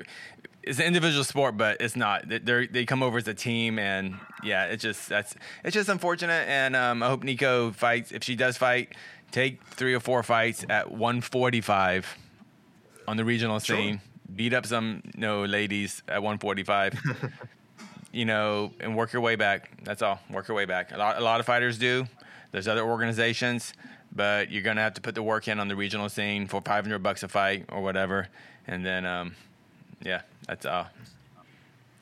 It's 0.62 0.78
an 0.78 0.84
individual 0.84 1.24
sport, 1.24 1.56
but 1.56 1.78
it's 1.80 1.96
not. 1.96 2.28
They 2.28 2.66
they 2.66 2.84
come 2.84 3.02
over 3.02 3.18
as 3.18 3.26
a 3.28 3.34
team, 3.34 3.78
and 3.78 4.18
yeah, 4.44 4.66
it's 4.66 4.82
just 4.82 5.08
that's 5.08 5.34
it's 5.64 5.74
just 5.74 5.88
unfortunate. 5.88 6.46
And 6.48 6.76
um, 6.76 7.02
I 7.02 7.08
hope 7.08 7.22
Nico 7.24 7.70
fights. 7.72 8.12
If 8.12 8.22
she 8.24 8.36
does 8.36 8.56
fight, 8.58 8.94
take 9.30 9.62
three 9.64 9.94
or 9.94 10.00
four 10.00 10.22
fights 10.22 10.64
at 10.68 10.90
145 10.90 12.16
on 13.08 13.16
the 13.16 13.24
regional 13.24 13.58
Sure. 13.58 13.76
scene. 13.76 14.00
Beat 14.36 14.52
up 14.52 14.66
some 14.66 15.02
you 15.14 15.20
know 15.20 15.44
ladies 15.44 16.02
at 16.08 16.22
145. 16.22 16.94
you 18.12 18.24
know, 18.24 18.72
and 18.80 18.96
work 18.96 19.12
your 19.12 19.22
way 19.22 19.36
back. 19.36 19.70
That's 19.84 20.02
all. 20.02 20.20
Work 20.30 20.48
your 20.48 20.56
way 20.56 20.64
back. 20.66 20.92
A 20.92 20.98
lot, 20.98 21.16
a 21.18 21.20
lot 21.20 21.40
of 21.40 21.46
fighters 21.46 21.78
do. 21.78 22.06
There's 22.52 22.66
other 22.68 22.82
organizations, 22.82 23.72
but 24.12 24.50
you're 24.50 24.62
gonna 24.62 24.80
have 24.82 24.94
to 24.94 25.00
put 25.00 25.14
the 25.14 25.22
work 25.22 25.48
in 25.48 25.58
on 25.60 25.68
the 25.68 25.76
regional 25.76 26.08
scene 26.08 26.46
for 26.48 26.60
500 26.60 26.98
bucks 27.02 27.22
a 27.22 27.28
fight 27.28 27.64
or 27.70 27.80
whatever, 27.80 28.28
and 28.66 28.84
then, 28.84 29.06
um, 29.06 29.36
yeah, 30.02 30.22
that's 30.46 30.66
uh. 30.66 30.86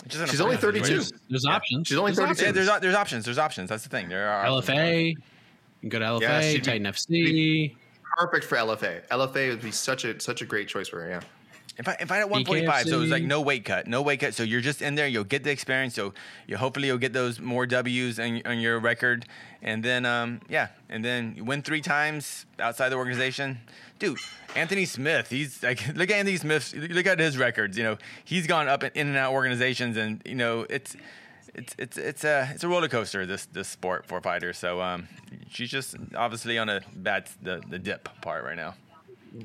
Just 0.06 0.30
She's 0.30 0.40
only 0.40 0.56
32. 0.56 0.84
situation. 0.84 1.18
There's 1.28 1.44
options. 1.44 1.88
She's 1.88 1.98
only 1.98 2.12
There's 2.12 2.28
32. 2.38 2.44
Yeah, 2.46 2.52
there's 2.52 2.80
there's 2.80 2.94
options. 2.94 3.24
There's 3.24 3.38
options. 3.38 3.68
That's 3.68 3.82
the 3.82 3.90
thing. 3.90 4.08
There 4.08 4.28
are. 4.28 4.44
LFA. 4.46 5.10
You 5.10 5.16
can 5.80 5.88
go 5.90 5.98
to 5.98 6.04
LFA, 6.04 6.20
Yeah, 6.20 6.40
she'd 6.40 6.56
be- 6.58 6.60
Titan 6.62 6.86
FC. 6.86 7.76
Perfect 8.16 8.44
for 8.46 8.56
LFA. 8.56 9.06
LFA 9.08 9.50
would 9.50 9.62
be 9.62 9.70
such 9.70 10.04
a 10.04 10.18
such 10.20 10.40
a 10.40 10.44
great 10.46 10.68
choice 10.68 10.88
for 10.88 11.00
her. 11.02 11.08
Yeah. 11.08 11.20
If 11.76 11.86
I 11.86 11.96
if 12.00 12.10
I 12.10 12.18
at 12.18 12.28
145, 12.28 12.88
so 12.88 12.96
it 12.96 13.00
was 13.02 13.10
like 13.10 13.22
no 13.22 13.40
weight 13.40 13.64
cut, 13.64 13.86
no 13.86 14.02
weight 14.02 14.18
cut. 14.18 14.34
So 14.34 14.42
you're 14.42 14.60
just 14.60 14.82
in 14.82 14.96
there. 14.96 15.06
You'll 15.06 15.22
get 15.22 15.44
the 15.44 15.50
experience. 15.50 15.94
So 15.94 16.12
you 16.48 16.56
hopefully 16.56 16.88
you'll 16.88 16.98
get 16.98 17.12
those 17.12 17.38
more 17.38 17.66
W's 17.66 18.18
on, 18.18 18.42
on 18.46 18.58
your 18.58 18.80
record, 18.80 19.26
and 19.62 19.84
then 19.84 20.04
um 20.04 20.40
yeah, 20.48 20.68
and 20.88 21.04
then 21.04 21.34
you 21.36 21.44
win 21.44 21.62
three 21.62 21.80
times 21.80 22.46
outside 22.58 22.88
the 22.88 22.96
organization, 22.96 23.58
dude. 23.98 24.18
Anthony 24.54 24.84
Smith, 24.84 25.28
he's 25.28 25.62
like 25.62 25.86
look 25.94 26.10
at 26.10 26.16
Anthony 26.16 26.36
Smith. 26.36 26.74
Look 26.74 27.06
at 27.06 27.18
his 27.18 27.36
records. 27.36 27.76
You 27.76 27.84
know 27.84 27.98
he's 28.24 28.46
gone 28.46 28.68
up 28.68 28.82
in 28.84 29.08
and 29.08 29.16
out 29.16 29.32
organizations, 29.32 29.96
and 29.96 30.22
you 30.24 30.34
know 30.34 30.66
it's. 30.68 30.96
It's 31.54 31.74
it's 31.76 31.96
it's 31.96 32.24
a 32.24 32.50
it's 32.54 32.62
a 32.62 32.68
roller 32.68 32.88
coaster 32.88 33.26
this 33.26 33.46
this 33.46 33.66
sport 33.66 34.06
for 34.06 34.20
fighters. 34.20 34.58
So 34.58 34.80
um, 34.80 35.08
she's 35.48 35.70
just 35.70 35.96
obviously 36.14 36.56
on 36.56 36.68
a 36.68 36.82
bad 36.94 37.28
the 37.42 37.60
the 37.68 37.80
dip 37.80 38.08
part 38.20 38.44
right 38.44 38.54
now. 38.54 38.74
All 39.34 39.44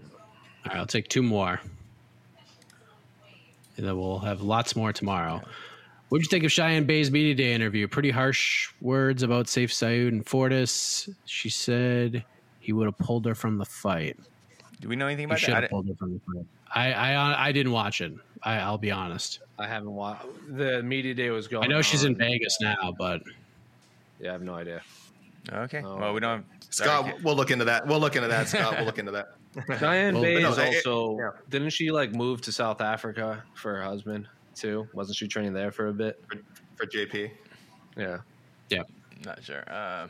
right, 0.68 0.78
I'll 0.78 0.86
take 0.86 1.08
two 1.08 1.24
more. 1.24 1.60
And 3.78 3.88
then 3.88 3.98
we'll 3.98 4.20
have 4.20 4.42
lots 4.42 4.76
more 4.76 4.94
tomorrow. 4.94 5.42
What'd 6.10 6.26
you 6.26 6.30
think 6.30 6.44
of 6.44 6.52
Cheyanne 6.52 6.86
Buys' 6.86 7.10
media 7.10 7.34
day 7.34 7.54
interview? 7.54 7.88
Pretty 7.88 8.12
harsh 8.12 8.70
words 8.82 9.24
about 9.24 9.48
Sayif 9.48 9.70
Saud 9.70 10.10
and 10.10 10.24
Fortis. 10.24 11.10
She 11.26 11.50
said 11.50 12.24
he 12.60 12.72
would 12.72 12.86
have 12.86 12.98
pulled 13.00 13.26
her 13.26 13.34
from 13.34 13.58
the 13.58 13.66
fight. 13.66 14.18
Do 14.84 14.90
we 14.90 14.98
know 14.98 15.08
anything 15.08 15.24
about 15.26 15.40
should 15.40 15.54
that? 15.54 15.64
I 15.64 15.68
pulled 15.68 15.88
her 15.88 15.96
from 15.96 16.12
the 16.14 16.20
fight. 16.20 16.46
I 16.76 16.92
I, 16.92 17.48
I 17.48 17.52
didn't 17.54 17.72
watch 17.72 18.02
it. 18.02 18.12
I, 18.44 18.58
I'll 18.58 18.78
be 18.78 18.92
honest. 18.92 19.40
I 19.58 19.66
haven't 19.66 19.94
watched. 19.94 20.26
The 20.58 20.84
media 20.84 21.14
day 21.14 21.30
was 21.30 21.48
going. 21.48 21.64
I 21.64 21.68
know 21.68 21.82
she's 21.82 22.04
in. 22.04 22.18
Vegas 22.18 22.58
now, 22.60 22.94
but 22.98 23.22
Yeah, 24.20 24.32
I 24.32 24.32
have 24.34 24.42
no 24.42 24.56
idea. 24.56 24.82
Okay. 25.50 25.82
Oh. 25.86 25.96
well, 25.96 26.14
we 26.14 26.20
don't. 26.20 26.40
Have, 26.40 26.46
Scott, 26.70 27.14
we'll 27.24 27.38
look 27.38 27.50
into 27.50 27.64
that. 27.64 27.88
We'll 27.88 28.02
look 28.02 28.18
into 28.18 28.28
that, 28.28 28.50
Scott. 28.50 28.76
We'll 28.76 28.84
look 28.86 29.00
into 29.00 29.14
that. 29.14 29.36
Diane 29.80 30.16
Well, 30.16 30.24
Bay 30.24 30.42
but 30.44 30.52
is 30.52 30.58
no, 30.58 30.64
it- 30.64 30.76
also. 30.76 31.18
yeah. 31.18 31.30
Didn't 31.50 31.70
she 31.70 31.90
like 31.90 32.14
move 32.14 32.42
to 32.42 32.52
South 32.52 32.82
Africa 32.82 33.42
for 33.54 33.78
her 33.78 33.84
husband 33.84 34.28
too? 34.54 34.86
Wasn't 34.94 35.16
she 35.16 35.30
training 35.30 35.54
there 35.54 35.72
for 35.72 35.88
a 35.88 35.94
bit? 35.94 36.22
For, 36.28 36.40
for 36.76 36.86
JP. 36.86 37.32
Yeah. 37.96 38.18
yeah. 38.70 38.84
Not 39.24 39.42
sure. 39.46 39.64
Uh, 39.72 40.08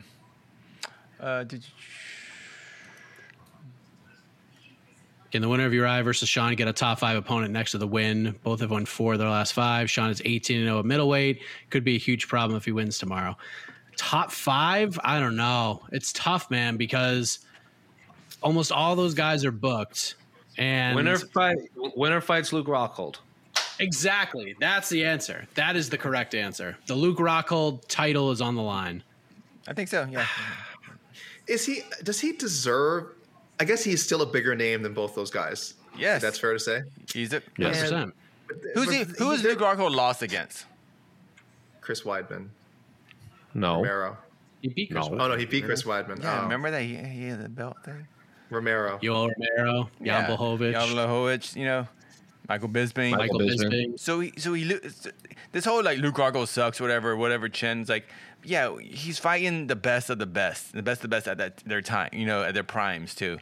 uh, 1.20 1.44
did 1.44 1.62
you? 1.62 1.70
Can 5.34 5.42
the 5.42 5.48
winner 5.48 5.66
of 5.66 5.74
Uriah 5.74 6.04
versus 6.04 6.28
Sean 6.28 6.54
get 6.54 6.68
a 6.68 6.72
top 6.72 7.00
five 7.00 7.16
opponent 7.16 7.52
next 7.52 7.72
to 7.72 7.78
the 7.78 7.88
win? 7.88 8.36
Both 8.44 8.60
have 8.60 8.70
won 8.70 8.86
four 8.86 9.14
of 9.14 9.18
their 9.18 9.28
last 9.28 9.52
five. 9.52 9.90
Sean 9.90 10.08
is 10.08 10.22
18 10.24 10.62
0 10.62 10.78
at 10.78 10.84
middleweight. 10.84 11.42
Could 11.70 11.82
be 11.82 11.96
a 11.96 11.98
huge 11.98 12.28
problem 12.28 12.56
if 12.56 12.64
he 12.64 12.70
wins 12.70 12.98
tomorrow. 12.98 13.36
Top 13.96 14.30
five? 14.30 14.96
I 15.02 15.18
don't 15.18 15.34
know. 15.34 15.82
It's 15.90 16.12
tough, 16.12 16.52
man, 16.52 16.76
because 16.76 17.40
almost 18.44 18.70
all 18.70 18.94
those 18.94 19.12
guys 19.12 19.44
are 19.44 19.50
booked. 19.50 20.14
And 20.56 20.94
Winner 20.94 21.18
fight. 21.18 21.56
Winner 21.74 22.20
fights 22.20 22.52
Luke 22.52 22.68
Rockhold. 22.68 23.16
exactly. 23.80 24.54
That's 24.60 24.88
the 24.88 25.04
answer. 25.04 25.48
That 25.56 25.74
is 25.74 25.90
the 25.90 25.98
correct 25.98 26.36
answer. 26.36 26.76
The 26.86 26.94
Luke 26.94 27.18
Rockhold 27.18 27.88
title 27.88 28.30
is 28.30 28.40
on 28.40 28.54
the 28.54 28.62
line. 28.62 29.02
I 29.66 29.72
think 29.72 29.88
so. 29.88 30.06
Yeah. 30.08 30.26
Is 31.48 31.66
he? 31.66 31.82
Does 32.04 32.20
he 32.20 32.32
deserve? 32.32 33.12
I 33.60 33.64
guess 33.64 33.84
he's 33.84 34.02
still 34.02 34.22
a 34.22 34.26
bigger 34.26 34.54
name 34.54 34.82
than 34.82 34.94
both 34.94 35.14
those 35.14 35.30
guys. 35.30 35.74
Yes. 35.96 36.20
that's 36.22 36.38
fair 36.38 36.52
to 36.52 36.58
say. 36.58 36.82
He's 37.12 37.32
a. 37.32 37.42
Yes. 37.56 37.90
Yeah. 37.90 38.06
100%. 38.06 38.12
Who's 38.74 38.90
he? 38.92 39.04
Who 39.18 39.30
is 39.30 39.42
Luke 39.42 39.58
Rockhold 39.60 39.94
lost 39.94 40.22
against? 40.22 40.66
Chris 41.80 42.02
Weidman, 42.02 42.48
No. 43.52 43.76
Romero. 43.76 44.16
He 44.62 44.68
beat 44.68 44.90
Chris 44.90 45.08
No. 45.08 45.18
Oh 45.20 45.28
no, 45.28 45.36
he 45.36 45.44
beat 45.44 45.64
Chris 45.64 45.82
Weidman. 45.82 46.22
Yeah. 46.22 46.40
oh, 46.40 46.42
Remember 46.44 46.70
that 46.70 46.82
he, 46.82 46.96
he 46.96 47.28
had 47.28 47.42
the 47.44 47.48
belt 47.48 47.76
thing. 47.84 48.06
Romero. 48.50 48.98
Yoel 49.02 49.30
Romero, 49.58 49.90
Jan 50.02 50.30
Blachowicz. 50.30 50.72
Jan 50.72 50.88
Blachowicz, 50.88 51.56
You 51.56 51.64
know, 51.64 51.88
Michael 52.48 52.68
Bisping. 52.68 53.10
Michael 53.16 53.40
Bisping. 53.40 53.70
Bisping. 53.72 53.98
So 54.00 54.20
he, 54.20 54.32
so 54.36 54.52
he, 54.52 54.64
this 55.52 55.64
whole 55.64 55.82
like 55.82 55.98
Luke 55.98 56.16
Rockhold 56.16 56.48
sucks, 56.48 56.80
whatever, 56.80 57.16
whatever. 57.16 57.48
Chen's 57.48 57.88
like, 57.88 58.06
yeah, 58.42 58.76
he's 58.78 59.18
fighting 59.18 59.66
the 59.66 59.76
best 59.76 60.10
of 60.10 60.18
the 60.18 60.26
best, 60.26 60.72
the 60.74 60.82
best 60.82 60.98
of 60.98 61.02
the 61.10 61.16
best 61.16 61.26
at 61.28 61.38
that 61.38 61.58
their 61.66 61.80
time, 61.80 62.10
you 62.12 62.26
know, 62.26 62.42
at 62.42 62.54
their 62.54 62.62
primes 62.64 63.14
too. 63.14 63.38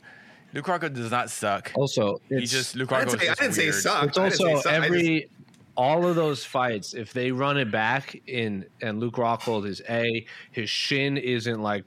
Luke 0.55 0.67
Rockhold 0.67 0.95
does 0.95 1.11
not 1.11 1.31
suck. 1.31 1.73
Also, 1.75 2.21
he 2.29 2.47
just 2.47 2.77
Luke 2.77 2.93
I 2.93 3.05
Rockhold. 3.05 3.11
didn't 3.11 3.21
say, 3.21 3.29
I 3.29 3.35
didn't 3.35 3.53
say 3.55 3.65
he 3.67 3.73
sucked. 3.73 4.09
it's 4.09 4.19
I 4.19 4.29
didn't 4.29 4.39
say 4.39 4.45
also 4.45 4.63
sucked. 4.63 4.67
I 4.77 4.79
just- 4.81 4.87
every 4.87 5.29
all 5.75 6.07
of 6.07 6.15
those 6.15 6.45
fights. 6.45 6.93
If 6.95 7.13
they 7.15 7.33
run 7.33 7.57
it 7.57 7.71
back 7.71 8.21
in 8.27 8.67
and 8.83 9.01
Luke 9.01 9.15
Rockhold 9.15 9.67
is 9.67 9.81
a 9.89 10.25
his 10.51 10.69
shin 10.69 11.17
isn't 11.17 11.61
like 11.63 11.85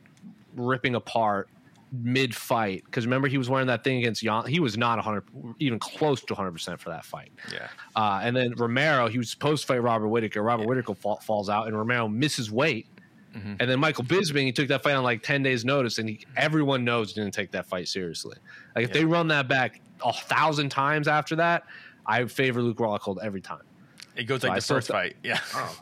ripping 0.56 0.96
apart 0.96 1.48
mid 2.02 2.36
fight 2.36 2.84
because 2.86 3.06
remember 3.06 3.28
he 3.28 3.38
was 3.38 3.50
wearing 3.50 3.68
that 3.68 3.84
thing 3.84 3.98
against 3.98 4.22
Jan. 4.22 4.46
He 4.46 4.60
was 4.60 4.78
not 4.78 4.98
100 4.98 5.56
even 5.60 5.80
close 5.80 6.22
to 6.22 6.34
100 6.34 6.52
percent 6.52 6.80
for 6.80 6.90
that 6.90 7.06
fight. 7.06 7.32
Yeah. 7.52 7.68
Uh, 7.96 8.22
and 8.24 8.36
then 8.36 8.54
Romero, 8.56 9.08
he 9.08 9.18
was 9.18 9.30
supposed 9.30 9.64
to 9.64 9.68
fight 9.68 9.82
Robert 9.82 10.08
Whitaker. 10.08 10.42
Robert 10.42 10.68
Whitaker 10.68 10.96
fall, 10.96 11.18
falls 11.18 11.50
out, 11.50 11.68
and 11.68 11.78
Romero 11.78 12.08
misses 12.08 12.52
weight. 12.52 12.88
Mm-hmm. 13.36 13.56
And 13.60 13.70
then 13.70 13.80
Michael 13.80 14.06
Bisping, 14.06 14.46
he 14.46 14.52
took 14.52 14.70
that 14.70 14.82
fight 14.82 14.94
on 14.94 15.04
like 15.04 15.22
10 15.22 15.44
days' 15.44 15.66
notice, 15.66 15.98
and 15.98 16.08
he, 16.08 16.26
everyone 16.38 16.86
knows 16.86 17.14
he 17.14 17.22
didn't 17.22 17.34
take 17.34 17.52
that 17.52 17.66
fight 17.66 17.88
seriously. 17.88 18.38
Like, 18.76 18.86
if 18.86 18.94
they 18.94 19.04
run 19.04 19.28
that 19.28 19.48
back 19.48 19.82
a 20.04 20.14
thousand 20.14 20.70
times 20.70 21.08
after 21.08 21.36
that, 21.36 21.64
I 22.06 22.24
favor 22.26 22.62
Luke 22.62 22.78
Rockhold 22.78 23.18
every 23.22 23.42
time. 23.42 23.64
It 24.16 24.24
goes 24.26 24.42
So 24.42 24.48
like 24.48 24.56
I 24.56 24.58
the 24.60 24.62
still 24.62 24.78
first 24.78 24.88
th- 24.88 25.14
fight. 25.14 25.16
Yeah. 25.24 25.40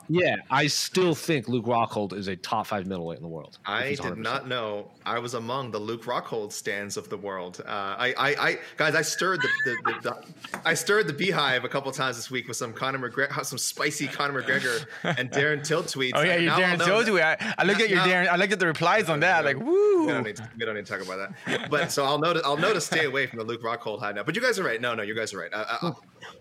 Yeah, 0.09 0.35
I 0.49 0.67
still 0.67 1.13
think 1.15 1.47
Luke 1.47 1.65
Rockhold 1.65 2.13
is 2.13 2.27
a 2.27 2.35
top 2.35 2.67
five 2.67 2.85
middleweight 2.87 3.17
in 3.17 3.23
the 3.23 3.29
world. 3.29 3.57
I 3.65 3.95
did 3.95 4.17
not 4.17 4.47
know 4.47 4.89
I 5.05 5.19
was 5.19 5.33
among 5.35 5.71
the 5.71 5.79
Luke 5.79 6.03
Rockhold 6.05 6.51
stands 6.51 6.97
of 6.97 7.09
the 7.09 7.17
world. 7.17 7.61
Uh, 7.65 7.69
I, 7.69 8.13
I, 8.17 8.29
I, 8.49 8.59
guys, 8.77 8.95
I 8.95 9.01
stirred 9.01 9.41
the, 9.41 9.49
the, 9.65 9.91
the, 9.91 9.99
the 10.01 10.59
I 10.65 10.73
stirred 10.73 11.07
the 11.07 11.13
beehive 11.13 11.63
a 11.65 11.69
couple 11.69 11.91
times 11.91 12.15
this 12.15 12.31
week 12.31 12.47
with 12.47 12.57
some 12.57 12.73
Conor 12.73 13.09
McGregor, 13.09 13.43
some 13.45 13.57
spicy 13.57 14.07
Conor 14.07 14.41
McGregor 14.41 14.85
and 15.03 15.29
Darren 15.31 15.63
Till 15.63 15.83
tweets. 15.83 16.11
Oh 16.15 16.21
yeah, 16.21 16.37
you 16.37 16.47
Now 16.47 16.57
Darren 16.59 16.71
I'll 16.71 16.77
know 16.77 16.85
told 16.85 17.05
that- 17.05 17.11
you. 17.11 17.19
I, 17.21 17.53
I 17.57 17.63
looked 17.63 17.81
at 17.81 17.89
your 17.89 17.99
Now- 17.99 18.07
Darren. 18.07 18.27
I 18.29 18.35
look 18.37 18.51
at 18.51 18.59
the 18.59 18.67
replies 18.67 19.09
on 19.09 19.19
that. 19.21 19.45
Like, 19.45 19.57
woo. 19.59 20.01
We 20.05 20.11
don't, 20.11 20.23
need 20.23 20.35
to, 20.37 20.49
we 20.57 20.65
don't 20.65 20.75
need 20.75 20.85
to 20.85 20.91
talk 20.97 21.05
about 21.05 21.33
that. 21.45 21.69
But 21.69 21.91
so 21.91 22.03
I'll 22.05 22.19
notice. 22.19 22.41
I'll 22.45 22.57
notice. 22.57 22.85
Stay 22.85 23.05
away 23.05 23.27
from 23.27 23.39
the 23.39 23.45
Luke 23.45 23.61
Rockhold 23.61 23.99
high 23.99 24.11
now. 24.11 24.23
But 24.23 24.35
you 24.35 24.41
guys 24.41 24.59
are 24.59 24.63
right. 24.63 24.79
No, 24.81 24.93
no, 24.95 25.03
you 25.03 25.13
guys 25.15 25.33
are 25.33 25.39
right. 25.39 25.53
Uh, 25.53 25.65
uh, 25.81 25.91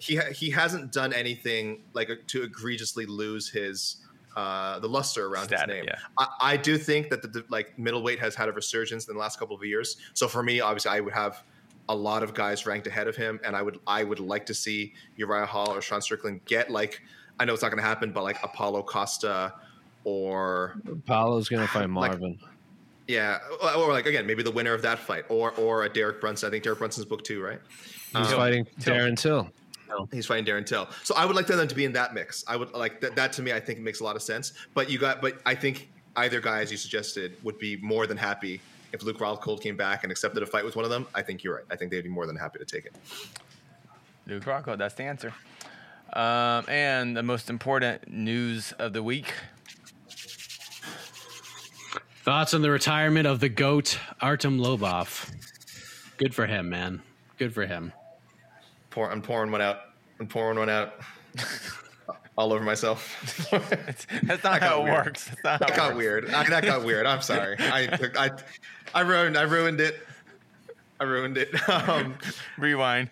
he 0.02 0.16
ha- 0.16 0.32
he 0.32 0.50
hasn't 0.50 0.92
done 0.92 1.12
anything 1.12 1.82
like 1.94 2.10
uh, 2.10 2.14
to 2.28 2.42
egregiously 2.42 3.06
lose 3.06 3.48
his 3.48 3.96
uh, 4.36 4.78
the 4.80 4.88
luster 4.88 5.26
around 5.26 5.44
Status, 5.44 5.60
his 5.66 5.68
name. 5.68 5.84
yeah. 5.86 5.98
I, 6.18 6.52
I 6.52 6.56
do 6.56 6.76
think 6.78 7.10
that 7.10 7.22
the, 7.22 7.28
the 7.28 7.44
like 7.50 7.78
middleweight 7.78 8.18
has 8.18 8.34
had 8.34 8.48
a 8.48 8.52
resurgence 8.52 9.06
in 9.06 9.14
the 9.14 9.20
last 9.20 9.38
couple 9.38 9.54
of 9.54 9.62
years. 9.64 9.96
So 10.14 10.26
for 10.26 10.42
me, 10.42 10.60
obviously, 10.60 10.90
I 10.90 11.00
would 11.00 11.12
have 11.12 11.42
a 11.88 11.94
lot 11.94 12.22
of 12.22 12.32
guys 12.32 12.64
ranked 12.66 12.86
ahead 12.86 13.08
of 13.08 13.14
him, 13.16 13.38
and 13.44 13.54
I 13.54 13.62
would 13.62 13.78
I 13.86 14.02
would 14.04 14.20
like 14.20 14.46
to 14.46 14.54
see 14.54 14.94
Uriah 15.16 15.46
Hall 15.46 15.70
or 15.72 15.80
Sean 15.82 16.00
Strickland 16.02 16.40
get 16.46 16.70
like 16.70 17.00
I 17.38 17.44
know 17.44 17.52
it's 17.52 17.62
not 17.62 17.68
going 17.70 17.82
to 17.82 17.88
happen, 17.88 18.10
but 18.12 18.22
like 18.24 18.42
a 18.42 18.48
Paulo 18.48 18.82
Costa 18.82 19.52
or 20.04 20.76
Paulo's 21.06 21.48
going 21.48 21.62
to 21.62 21.68
fight 21.68 21.88
Marvin. 22.00 22.38
yeah, 23.06 23.38
or, 23.62 23.74
or 23.74 23.92
like 23.92 24.06
again, 24.06 24.26
maybe 24.26 24.42
the 24.42 24.50
winner 24.50 24.74
of 24.74 24.82
that 24.82 24.98
fight, 24.98 25.24
or 25.28 25.52
or 25.52 25.84
a 25.84 25.88
Derek 25.88 26.20
Brunson. 26.20 26.48
I 26.48 26.50
think 26.50 26.64
Derek 26.64 26.78
Brunson's 26.78 27.04
book 27.06 27.22
too, 27.24 27.42
right? 27.42 27.60
He's 28.16 28.26
Um, 28.32 28.36
fighting 28.38 28.66
Darren 28.80 29.16
Till. 29.16 29.50
He's 30.12 30.26
fighting 30.26 30.44
Darren 30.44 30.66
Till. 30.66 30.88
So 31.04 31.14
I 31.14 31.24
would 31.24 31.36
like 31.36 31.46
them 31.46 31.66
to 31.66 31.74
be 31.74 31.84
in 31.84 31.92
that 31.92 32.14
mix. 32.14 32.44
I 32.46 32.56
would 32.56 32.72
like 32.72 33.00
that. 33.00 33.16
That 33.16 33.32
to 33.34 33.42
me, 33.42 33.52
I 33.52 33.60
think 33.60 33.78
makes 33.80 34.00
a 34.00 34.04
lot 34.04 34.16
of 34.16 34.22
sense. 34.22 34.52
But 34.74 34.90
you 34.90 34.98
got, 34.98 35.20
but 35.20 35.40
I 35.46 35.54
think 35.54 35.90
either 36.16 36.40
guy, 36.40 36.60
as 36.60 36.70
you 36.70 36.76
suggested, 36.76 37.36
would 37.42 37.58
be 37.58 37.76
more 37.78 38.06
than 38.06 38.16
happy 38.16 38.60
if 38.92 39.02
Luke 39.02 39.18
Rockhold 39.18 39.62
came 39.62 39.76
back 39.76 40.02
and 40.02 40.12
accepted 40.12 40.42
a 40.42 40.46
fight 40.46 40.64
with 40.64 40.76
one 40.76 40.84
of 40.84 40.90
them. 40.90 41.06
I 41.14 41.22
think 41.22 41.42
you're 41.42 41.56
right. 41.56 41.64
I 41.70 41.76
think 41.76 41.90
they'd 41.90 42.02
be 42.02 42.08
more 42.08 42.26
than 42.26 42.36
happy 42.36 42.58
to 42.58 42.64
take 42.64 42.86
it. 42.86 42.94
Luke 44.26 44.44
Rockhold. 44.44 44.78
That's 44.78 44.94
the 44.94 45.04
answer. 45.04 45.32
Um, 46.12 46.66
and 46.68 47.16
the 47.16 47.22
most 47.22 47.48
important 47.48 48.08
news 48.08 48.72
of 48.72 48.92
the 48.92 49.02
week. 49.02 49.32
Thoughts 52.22 52.54
on 52.54 52.62
the 52.62 52.70
retirement 52.70 53.26
of 53.26 53.40
the 53.40 53.48
GOAT, 53.48 53.98
Artem 54.20 54.58
Lobov. 54.58 55.34
Good 56.18 56.34
for 56.34 56.46
him, 56.46 56.68
man. 56.68 57.02
Good 57.38 57.52
for 57.52 57.66
him. 57.66 57.92
Pour, 58.92 59.10
I'm 59.10 59.22
pouring 59.22 59.50
one 59.50 59.60
out. 59.62 59.80
I'm 60.20 60.26
pouring 60.28 60.58
one 60.58 60.68
out. 60.70 61.00
All 62.38 62.52
over 62.52 62.62
myself. 62.64 63.48
That's 63.50 64.44
not 64.44 64.60
got 64.60 64.62
how 64.62 64.80
it 64.80 64.84
weird. 64.84 65.06
works. 65.06 65.28
How 65.42 65.58
that 65.58 65.70
it 65.70 65.76
got 65.76 65.86
works. 65.88 65.96
weird. 65.98 66.30
I, 66.30 66.48
that 66.48 66.64
got 66.64 66.84
weird. 66.84 67.06
I'm 67.06 67.22
sorry. 67.22 67.56
I, 67.58 67.98
I, 68.16 68.30
I 68.94 69.00
ruined. 69.00 69.36
I 69.36 69.42
ruined 69.42 69.80
it. 69.80 70.06
I 71.00 71.04
ruined 71.04 71.36
it. 71.38 71.50
Um, 71.68 72.14
Rewind. 72.58 73.08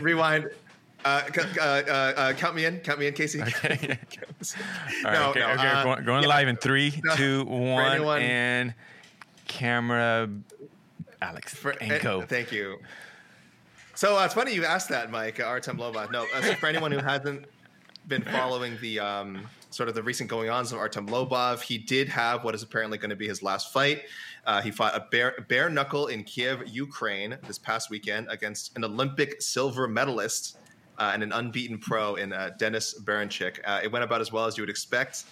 rewind. 0.00 0.50
Uh, 1.04 1.22
uh, 1.36 1.42
uh, 1.60 1.62
uh, 1.62 2.32
count 2.34 2.54
me 2.54 2.64
in. 2.64 2.78
Count 2.78 2.98
me 3.00 3.06
in, 3.08 3.14
Casey. 3.14 3.42
Okay. 3.42 3.98
Right, 5.04 5.12
No, 5.14 5.30
okay, 5.30 5.40
no, 5.40 5.50
okay, 5.50 5.68
uh, 5.68 5.82
going, 5.84 6.04
going 6.04 6.22
yeah. 6.22 6.28
live 6.28 6.48
in 6.48 6.56
three, 6.56 7.00
No, 7.04 7.14
two, 7.16 7.44
one, 7.44 8.22
and 8.22 8.72
camera. 9.48 10.28
Alex 11.20 11.54
For, 11.54 11.70
and 11.80 12.28
Thank 12.28 12.52
you. 12.52 12.78
So 14.02 14.18
uh, 14.18 14.24
it's 14.24 14.34
funny 14.34 14.52
you 14.52 14.64
asked 14.64 14.88
that, 14.88 15.12
Mike. 15.12 15.38
Uh, 15.38 15.44
Artem 15.44 15.78
Lobov. 15.78 16.10
No, 16.10 16.26
uh, 16.34 16.42
so 16.42 16.54
for 16.54 16.66
anyone 16.66 16.90
who 16.90 16.98
hasn't 16.98 17.44
been 18.08 18.22
following 18.22 18.76
the 18.80 18.98
um, 18.98 19.46
sort 19.70 19.88
of 19.88 19.94
the 19.94 20.02
recent 20.02 20.28
going 20.28 20.50
ons 20.50 20.72
of 20.72 20.78
Artem 20.78 21.06
Lobov, 21.06 21.60
he 21.60 21.78
did 21.78 22.08
have 22.08 22.42
what 22.42 22.52
is 22.52 22.64
apparently 22.64 22.98
going 22.98 23.10
to 23.10 23.16
be 23.16 23.28
his 23.28 23.44
last 23.44 23.72
fight. 23.72 24.02
Uh, 24.44 24.60
he 24.60 24.72
fought 24.72 24.96
a 24.96 25.06
bare, 25.12 25.46
bare 25.48 25.70
knuckle 25.70 26.08
in 26.08 26.24
Kiev, 26.24 26.64
Ukraine, 26.66 27.38
this 27.46 27.58
past 27.58 27.90
weekend 27.90 28.26
against 28.28 28.76
an 28.76 28.82
Olympic 28.82 29.40
silver 29.40 29.86
medalist 29.86 30.58
uh, 30.98 31.12
and 31.14 31.22
an 31.22 31.30
unbeaten 31.30 31.78
pro 31.78 32.16
in 32.16 32.32
uh, 32.32 32.50
Denys 32.58 33.00
Berinchyk. 33.04 33.60
Uh, 33.64 33.82
it 33.84 33.92
went 33.92 34.04
about 34.04 34.20
as 34.20 34.32
well 34.32 34.46
as 34.46 34.56
you 34.56 34.62
would 34.62 34.70
expect. 34.70 35.26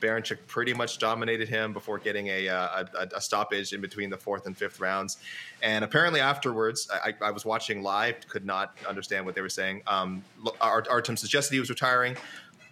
Berinchyk 0.00 0.38
pretty 0.46 0.74
much 0.74 0.98
dominated 0.98 1.48
him 1.48 1.72
before 1.72 1.98
getting 1.98 2.28
a, 2.28 2.48
uh, 2.48 2.84
a, 2.98 3.08
a 3.16 3.20
stoppage 3.20 3.72
in 3.72 3.80
between 3.80 4.10
the 4.10 4.16
fourth 4.16 4.46
and 4.46 4.56
fifth 4.56 4.80
rounds. 4.80 5.18
And 5.62 5.84
apparently 5.84 6.20
afterwards, 6.20 6.88
I, 6.92 7.14
I 7.20 7.30
was 7.30 7.44
watching 7.44 7.82
live, 7.82 8.26
could 8.28 8.44
not 8.44 8.76
understand 8.88 9.24
what 9.26 9.34
they 9.34 9.40
were 9.40 9.48
saying. 9.48 9.82
Um, 9.86 10.24
Art- 10.60 10.88
Artem 10.88 11.16
suggested 11.16 11.54
he 11.54 11.60
was 11.60 11.70
retiring. 11.70 12.16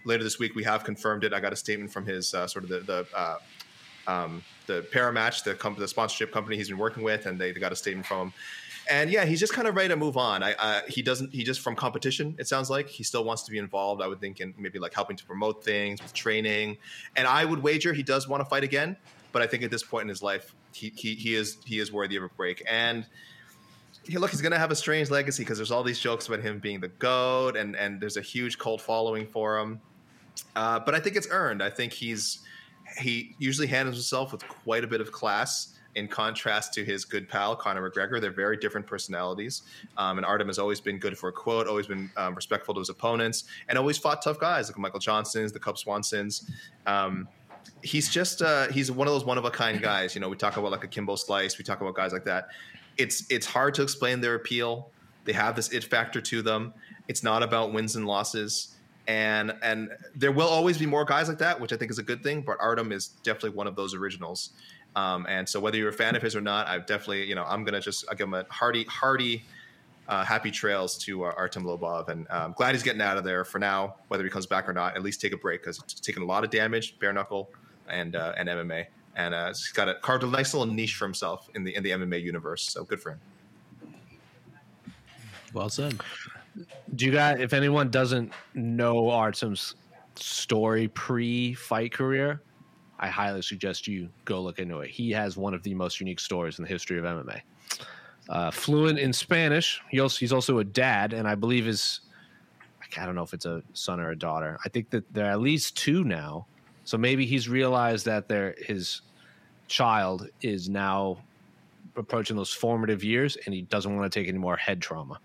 Later 0.04 0.24
this 0.24 0.38
week, 0.38 0.54
we 0.54 0.64
have 0.64 0.84
confirmed 0.84 1.24
it. 1.24 1.32
I 1.32 1.40
got 1.40 1.52
a 1.52 1.56
statement 1.56 1.92
from 1.92 2.06
his 2.06 2.34
uh, 2.34 2.46
sort 2.46 2.64
of 2.64 2.70
the, 2.70 2.80
the 2.80 3.06
uh, 3.16 3.38
um, 4.06 4.42
the 4.66 4.84
Parimatch, 4.92 5.44
the, 5.44 5.54
comp- 5.54 5.78
the 5.78 5.88
sponsorship 5.88 6.32
company 6.32 6.56
he's 6.56 6.68
been 6.68 6.78
working 6.78 7.02
with, 7.02 7.26
and 7.26 7.40
they, 7.40 7.52
they 7.52 7.60
got 7.60 7.72
a 7.72 7.76
statement 7.76 8.06
from 8.06 8.28
him. 8.28 8.32
And 8.92 9.08
yeah, 9.08 9.24
he's 9.24 9.40
just 9.40 9.54
kind 9.54 9.66
of 9.66 9.74
ready 9.74 9.88
to 9.88 9.96
move 9.96 10.18
on. 10.18 10.42
I, 10.42 10.52
uh, 10.52 10.80
he 10.86 11.00
doesn't. 11.00 11.32
He 11.32 11.44
just 11.44 11.60
from 11.62 11.74
competition. 11.74 12.36
It 12.38 12.46
sounds 12.46 12.68
like 12.68 12.88
he 12.88 13.02
still 13.02 13.24
wants 13.24 13.42
to 13.44 13.50
be 13.50 13.56
involved. 13.56 14.02
I 14.02 14.06
would 14.06 14.20
think 14.20 14.38
in 14.38 14.52
maybe 14.58 14.78
like 14.78 14.92
helping 14.92 15.16
to 15.16 15.24
promote 15.24 15.64
things 15.64 16.02
with 16.02 16.12
training. 16.12 16.76
And 17.16 17.26
I 17.26 17.46
would 17.46 17.62
wager 17.62 17.94
he 17.94 18.02
does 18.02 18.28
want 18.28 18.42
to 18.42 18.44
fight 18.44 18.64
again. 18.64 18.98
But 19.32 19.40
I 19.40 19.46
think 19.46 19.62
at 19.62 19.70
this 19.70 19.82
point 19.82 20.02
in 20.02 20.08
his 20.10 20.22
life, 20.22 20.54
he 20.74 20.92
he, 20.94 21.14
he 21.14 21.34
is 21.34 21.56
he 21.64 21.78
is 21.78 21.90
worthy 21.90 22.16
of 22.16 22.22
a 22.22 22.28
break. 22.28 22.62
And 22.70 23.06
he, 24.04 24.18
look, 24.18 24.30
he's 24.30 24.42
going 24.42 24.52
to 24.52 24.58
have 24.58 24.70
a 24.70 24.76
strange 24.76 25.08
legacy 25.08 25.42
because 25.42 25.56
there's 25.56 25.70
all 25.70 25.84
these 25.84 25.98
jokes 25.98 26.28
about 26.28 26.40
him 26.40 26.58
being 26.58 26.80
the 26.80 26.88
goat, 26.88 27.56
and 27.56 27.74
and 27.74 27.98
there's 27.98 28.18
a 28.18 28.22
huge 28.22 28.58
cult 28.58 28.82
following 28.82 29.26
for 29.26 29.58
him. 29.58 29.80
Uh, 30.54 30.78
but 30.80 30.94
I 30.94 31.00
think 31.00 31.16
it's 31.16 31.28
earned. 31.30 31.62
I 31.62 31.70
think 31.70 31.94
he's 31.94 32.40
he 32.98 33.36
usually 33.38 33.68
handles 33.68 33.96
himself 33.96 34.32
with 34.32 34.46
quite 34.46 34.84
a 34.84 34.86
bit 34.86 35.00
of 35.00 35.12
class 35.12 35.78
in 35.94 36.08
contrast 36.08 36.72
to 36.74 36.84
his 36.84 37.04
good 37.04 37.28
pal 37.28 37.54
Conor 37.54 37.90
McGregor. 37.90 38.20
They're 38.20 38.30
very 38.30 38.56
different 38.56 38.86
personalities, 38.86 39.62
um, 39.96 40.18
and 40.18 40.26
Artem 40.26 40.48
has 40.48 40.58
always 40.58 40.80
been 40.80 40.98
good 40.98 41.16
for 41.16 41.28
a 41.28 41.32
quote, 41.32 41.66
always 41.66 41.86
been 41.86 42.10
um, 42.16 42.34
respectful 42.34 42.74
to 42.74 42.80
his 42.80 42.88
opponents, 42.88 43.44
and 43.68 43.78
always 43.78 43.98
fought 43.98 44.22
tough 44.22 44.38
guys 44.38 44.68
like 44.68 44.78
Michael 44.78 45.00
Johnson's, 45.00 45.52
the 45.52 45.58
Cub 45.58 45.76
Swansons. 45.76 46.50
Um, 46.86 47.28
he's 47.82 48.08
just 48.08 48.42
uh, 48.42 48.68
he's 48.68 48.90
one 48.90 49.08
of 49.08 49.14
those 49.14 49.24
one 49.24 49.38
of 49.38 49.44
a 49.44 49.50
kind 49.50 49.80
guys. 49.80 50.14
You 50.14 50.20
know, 50.20 50.28
we 50.28 50.36
talk 50.36 50.56
about 50.56 50.70
like 50.70 50.84
a 50.84 50.88
Kimbo 50.88 51.16
Slice, 51.16 51.58
we 51.58 51.64
talk 51.64 51.80
about 51.80 51.94
guys 51.94 52.12
like 52.12 52.24
that. 52.24 52.48
It's 52.96 53.30
it's 53.30 53.46
hard 53.46 53.74
to 53.74 53.82
explain 53.82 54.20
their 54.20 54.34
appeal. 54.34 54.90
They 55.24 55.32
have 55.32 55.56
this 55.56 55.70
it 55.70 55.84
factor 55.84 56.20
to 56.20 56.42
them. 56.42 56.74
It's 57.08 57.22
not 57.22 57.42
about 57.42 57.72
wins 57.72 57.96
and 57.96 58.06
losses. 58.06 58.76
And 59.08 59.54
and 59.62 59.90
there 60.14 60.32
will 60.32 60.48
always 60.48 60.78
be 60.78 60.86
more 60.86 61.04
guys 61.04 61.28
like 61.28 61.38
that, 61.38 61.60
which 61.60 61.72
I 61.72 61.76
think 61.76 61.90
is 61.90 61.98
a 61.98 62.02
good 62.02 62.22
thing. 62.22 62.42
But 62.42 62.58
Artem 62.60 62.92
is 62.92 63.08
definitely 63.22 63.50
one 63.50 63.66
of 63.66 63.74
those 63.74 63.94
originals. 63.94 64.50
Um, 64.94 65.26
and 65.28 65.48
so 65.48 65.58
whether 65.58 65.78
you're 65.78 65.88
a 65.88 65.92
fan 65.92 66.14
of 66.16 66.22
his 66.22 66.36
or 66.36 66.40
not, 66.40 66.66
I've 66.66 66.86
definitely 66.86 67.24
you 67.24 67.34
know 67.34 67.44
I'm 67.44 67.64
gonna 67.64 67.80
just 67.80 68.04
I 68.10 68.14
give 68.14 68.26
him 68.26 68.34
a 68.34 68.44
hearty 68.50 68.84
hearty 68.84 69.44
uh, 70.08 70.24
happy 70.24 70.50
trails 70.50 70.98
to 70.98 71.24
uh, 71.24 71.32
Artem 71.36 71.64
Lobov, 71.64 72.08
and 72.08 72.26
I'm 72.28 72.52
glad 72.52 72.74
he's 72.74 72.82
getting 72.82 73.00
out 73.00 73.16
of 73.16 73.24
there 73.24 73.44
for 73.44 73.58
now. 73.58 73.96
Whether 74.08 74.24
he 74.24 74.30
comes 74.30 74.46
back 74.46 74.68
or 74.68 74.72
not, 74.72 74.96
at 74.96 75.02
least 75.02 75.20
take 75.20 75.32
a 75.32 75.36
break 75.36 75.62
because 75.62 75.78
it's 75.78 75.94
taken 75.94 76.22
a 76.22 76.26
lot 76.26 76.44
of 76.44 76.50
damage, 76.50 76.98
bare 76.98 77.12
knuckle, 77.12 77.50
and 77.88 78.16
uh, 78.16 78.34
and 78.36 78.48
MMA, 78.48 78.86
and 79.16 79.34
uh, 79.34 79.48
he's 79.48 79.72
got 79.72 79.88
a 79.88 79.94
carved 79.94 80.24
a 80.24 80.26
nice 80.26 80.54
little 80.54 80.72
niche 80.72 80.96
for 80.96 81.04
himself 81.04 81.48
in 81.54 81.64
the 81.64 81.74
in 81.74 81.82
the 81.82 81.90
MMA 81.90 82.22
universe. 82.22 82.64
So 82.64 82.84
good 82.84 83.00
for 83.00 83.12
him. 83.12 83.20
Well 85.52 85.68
said. 85.68 86.00
Do 86.96 87.06
you 87.06 87.12
guys, 87.12 87.40
if 87.40 87.54
anyone 87.54 87.90
doesn't 87.90 88.30
know 88.52 89.08
Artem's 89.08 89.74
story 90.16 90.88
pre-fight 90.88 91.92
career, 91.92 92.42
I 93.02 93.08
highly 93.08 93.42
suggest 93.42 93.86
you 93.86 94.08
go 94.24 94.40
look 94.40 94.58
into 94.58 94.78
it. 94.78 94.88
He 94.88 95.10
has 95.10 95.36
one 95.36 95.52
of 95.52 95.62
the 95.62 95.74
most 95.74 96.00
unique 96.00 96.20
stories 96.20 96.58
in 96.58 96.62
the 96.64 96.68
history 96.68 96.98
of 96.98 97.04
MMA. 97.04 97.40
Uh, 98.28 98.50
fluent 98.50 98.98
in 98.98 99.12
Spanish, 99.12 99.82
he 99.90 99.98
also, 100.00 100.18
he's 100.18 100.32
also 100.32 100.58
a 100.58 100.64
dad, 100.64 101.12
and 101.12 101.26
I 101.26 101.34
believe 101.34 101.66
his 101.66 102.00
I 102.98 103.06
don't 103.06 103.14
know 103.14 103.22
if 103.22 103.32
it's 103.32 103.46
a 103.46 103.62
son 103.72 104.00
or 104.00 104.10
a 104.10 104.16
daughter. 104.16 104.58
I 104.64 104.68
think 104.68 104.90
that 104.90 105.12
there 105.12 105.26
are 105.26 105.32
at 105.32 105.40
least 105.40 105.76
two 105.76 106.04
now. 106.04 106.46
So 106.84 106.98
maybe 106.98 107.26
he's 107.26 107.48
realized 107.48 108.06
that 108.06 108.28
there 108.28 108.54
his 108.58 109.02
child 109.68 110.28
is 110.42 110.68
now 110.68 111.18
approaching 111.96 112.36
those 112.36 112.52
formative 112.52 113.04
years, 113.04 113.36
and 113.44 113.54
he 113.54 113.62
doesn't 113.62 113.96
want 113.96 114.10
to 114.10 114.20
take 114.20 114.28
any 114.28 114.38
more 114.38 114.56
head 114.56 114.80
trauma. 114.80 115.18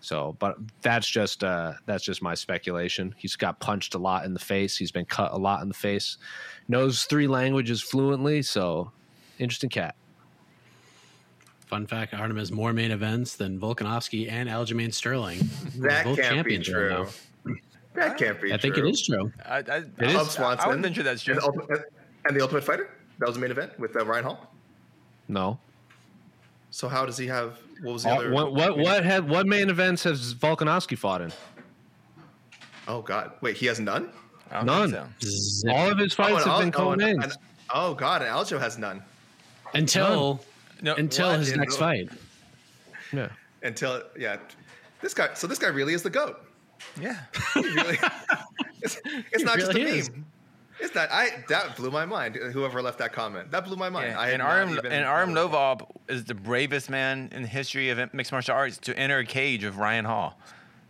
So, 0.00 0.36
but 0.38 0.56
that's 0.80 1.08
just 1.08 1.42
uh, 1.42 1.74
that's 1.86 2.04
just 2.04 2.22
my 2.22 2.34
speculation. 2.34 3.14
He's 3.18 3.36
got 3.36 3.58
punched 3.58 3.94
a 3.94 3.98
lot 3.98 4.24
in 4.24 4.32
the 4.32 4.40
face. 4.40 4.76
He's 4.76 4.92
been 4.92 5.04
cut 5.04 5.32
a 5.32 5.36
lot 5.36 5.62
in 5.62 5.68
the 5.68 5.74
face. 5.74 6.18
Knows 6.68 7.04
three 7.04 7.26
languages 7.26 7.82
fluently. 7.82 8.42
So, 8.42 8.92
interesting 9.38 9.70
cat. 9.70 9.96
Fun 11.66 11.86
fact: 11.86 12.14
Artem 12.14 12.36
has 12.36 12.52
more 12.52 12.72
main 12.72 12.92
events 12.92 13.36
than 13.36 13.58
Volkanovski 13.58 14.30
and 14.30 14.48
Aljamain 14.48 14.94
Sterling. 14.94 15.40
That 15.78 16.04
Both 16.04 16.18
can't 16.18 16.46
be 16.46 16.56
champions 16.56 16.68
right 16.68 16.74
true. 16.74 16.88
now. 16.90 17.54
That 17.94 18.16
can't 18.16 18.40
be 18.40 18.52
I 18.52 18.56
think 18.56 18.74
true. 18.74 18.86
it 18.86 18.90
is 18.90 19.02
true. 19.04 19.32
I, 19.44 19.56
I, 19.56 19.58
is. 19.58 19.66
I, 19.68 19.80
Bob 19.80 19.88
I, 19.98 20.22
Swanson. 20.24 20.60
I 20.60 20.68
would 20.68 20.82
venture 20.82 21.02
that's 21.02 21.22
true. 21.22 21.34
And 21.34 21.42
the, 21.42 21.46
ultimate, 21.46 21.92
and 22.26 22.36
the 22.36 22.40
Ultimate 22.40 22.64
Fighter? 22.64 22.90
That 23.18 23.26
was 23.26 23.34
the 23.34 23.40
main 23.40 23.50
event 23.50 23.78
with 23.80 23.96
uh, 23.96 24.04
Ryan 24.04 24.24
Hall. 24.24 24.54
No. 25.26 25.58
So 26.70 26.88
how 26.88 27.04
does 27.04 27.18
he 27.18 27.26
have? 27.26 27.58
What 27.82 27.92
was 27.92 28.02
the 28.02 28.10
Uh, 28.10 28.14
other? 28.16 28.30
what 28.32 28.52
what 28.54 28.76
what 28.78 29.04
had 29.04 29.28
what 29.28 29.46
main 29.46 29.70
events 29.70 30.02
has 30.04 30.34
Volkanovski 30.34 30.96
fought 30.98 31.20
in? 31.22 31.32
Oh 32.86 33.02
God! 33.02 33.32
Wait, 33.40 33.56
he 33.56 33.66
has 33.66 33.78
none. 33.80 34.10
I 34.50 34.56
don't 34.64 34.66
None. 34.66 34.90
think 34.92 35.30
so. 35.30 35.70
All 35.70 35.90
of 35.90 35.98
his 35.98 36.14
fights 36.14 36.42
and 36.44 36.50
have 36.50 36.72
been 36.72 36.74
Al- 36.80 36.88
oh, 36.88 36.92
and- 36.92 37.00
co-mains. 37.02 37.24
and- 37.24 37.32
oh 37.74 37.94
God! 37.94 38.22
And 38.22 38.30
Aljo 38.30 38.58
has 38.58 38.78
none 38.78 39.02
until 39.74 40.40
No, 40.80 40.94
until 40.94 41.28
what? 41.28 41.40
his 41.40 41.54
next 41.56 41.74
know. 41.74 41.78
fight. 41.80 42.08
Yeah. 43.12 43.28
until 43.62 44.02
yeah. 44.18 44.38
This 45.02 45.14
guy. 45.14 45.34
So 45.34 45.46
this 45.46 45.58
guy 45.58 45.68
really 45.68 45.92
is 45.94 46.02
the 46.02 46.10
goat. 46.10 46.40
Yeah. 47.00 47.18
He 47.54 47.60
really, 47.60 47.98
it's 48.82 49.00
it's 49.04 49.38
He 49.38 49.44
not 49.44 49.58
just 49.58 49.72
a 49.72 49.74
really 49.74 50.00
meme. 50.02 50.24
Is. 50.80 50.86
It's 50.86 50.94
not. 50.94 51.08
I 51.10 51.44
that 51.48 51.76
blew 51.76 51.90
my 51.90 52.04
mind. 52.06 52.36
Whoever 52.36 52.80
left 52.82 52.98
that 52.98 53.12
comment, 53.12 53.50
that 53.50 53.64
blew 53.64 53.76
my 53.76 53.88
mind. 53.88 54.08
Yeah, 54.12 54.20
I 54.20 54.28
and 54.30 54.42
Arm 54.42 54.70
even- 54.70 54.86
and 54.92 55.04
Artem 55.04 55.34
Lobov 55.34 55.88
is 56.08 56.24
the 56.24 56.34
bravest 56.34 56.88
man 56.90 57.28
in 57.32 57.42
the 57.42 57.48
history 57.48 57.90
of 57.90 57.98
mixed 58.14 58.32
martial 58.32 58.54
arts 58.54 58.78
to 58.78 58.96
enter 58.98 59.18
a 59.18 59.24
cage 59.24 59.64
of 59.64 59.78
Ryan 59.78 60.04
Hall 60.04 60.38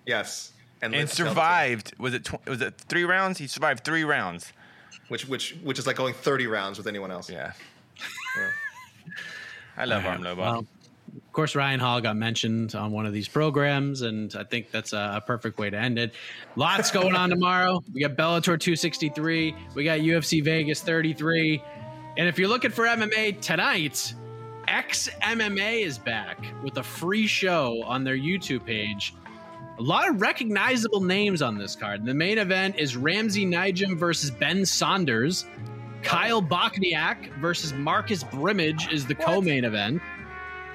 Yes, 0.06 0.52
and 0.82 0.93
lived 0.93 1.10
to 1.10 1.16
tell 1.16 1.24
the 1.27 1.31
tale. 1.31 1.35
survived. 1.35 1.94
Was 1.98 2.15
it 2.15 2.24
tw- 2.24 2.47
was 2.47 2.60
it 2.60 2.74
three 2.89 3.05
rounds? 3.05 3.39
He 3.39 3.47
survived 3.47 3.85
three 3.85 4.05
rounds. 4.05 4.52
which 5.09 5.27
which 5.27 5.56
which 5.62 5.78
is 5.78 5.86
like 5.86 5.97
going 5.97 6.15
thirty 6.15 6.47
rounds 6.47 6.77
with 6.78 6.86
anyone 6.86 7.10
else. 7.10 7.31
Yeah. 7.31 7.52
Yeah. 8.36 8.51
I 9.77 9.85
love 9.85 10.02
Yeah, 10.02 10.09
Artem 10.10 10.24
Lobov. 10.24 10.36
well, 10.36 10.66
of 11.16 11.32
course, 11.32 11.55
Ryan 11.55 11.80
Hall 11.80 12.01
got 12.01 12.16
mentioned 12.16 12.74
on 12.74 12.90
one 12.90 13.06
of 13.06 13.12
these 13.12 13.28
programs, 13.28 14.02
and 14.02 14.35
I 14.35 14.44
think 14.44 14.70
that's 14.70 14.93
a, 14.93 15.22
perfect 15.26 15.59
way 15.59 15.70
to 15.70 15.76
end 15.76 15.98
it. 15.98 16.14
Lots 16.56 16.90
going 16.90 17.14
on 17.14 17.30
tomorrow. 17.30 17.82
We 17.93 18.01
got 18.01 18.16
Bellator 18.16 18.59
263, 18.59 19.55
we 19.74 19.85
got 19.85 20.01
UFC 20.01 20.43
Vegas 20.43 20.80
33, 20.82 21.62
and 22.16 22.28
if 22.28 22.39
you're 22.39 22.48
looking 22.48 22.70
for 22.70 22.85
MMA 22.86 23.40
tonight, 23.40 24.14
X 24.66 25.09
MMA 25.22 25.85
is 25.85 25.98
back 25.98 26.44
with 26.62 26.76
a 26.78 26.82
free 26.82 27.26
show 27.26 27.82
on 27.85 28.05
their 28.05 28.16
YouTube 28.16 28.66
page. 28.66 29.14
A 29.78 29.82
lot 29.82 30.09
of 30.09 30.20
recognizable 30.20 31.01
names 31.01 31.40
on 31.40 31.56
this 31.56 31.76
card. 31.76 32.05
The 32.05 32.12
main 32.12 32.39
event 32.39 32.76
is 32.76 32.97
Ramsey 32.97 33.47
Nijem 33.47 33.97
versus 33.97 34.30
Ben 34.30 34.66
Saunders. 34.66 35.47
Kyle 36.02 36.43
Bochniak 36.43 37.32
versus 37.39 37.72
Marcus 37.72 38.24
Brimage 38.24 38.93
is 38.93 39.06
the 39.06 39.14
co-main 39.14 39.64
event. 39.64 40.02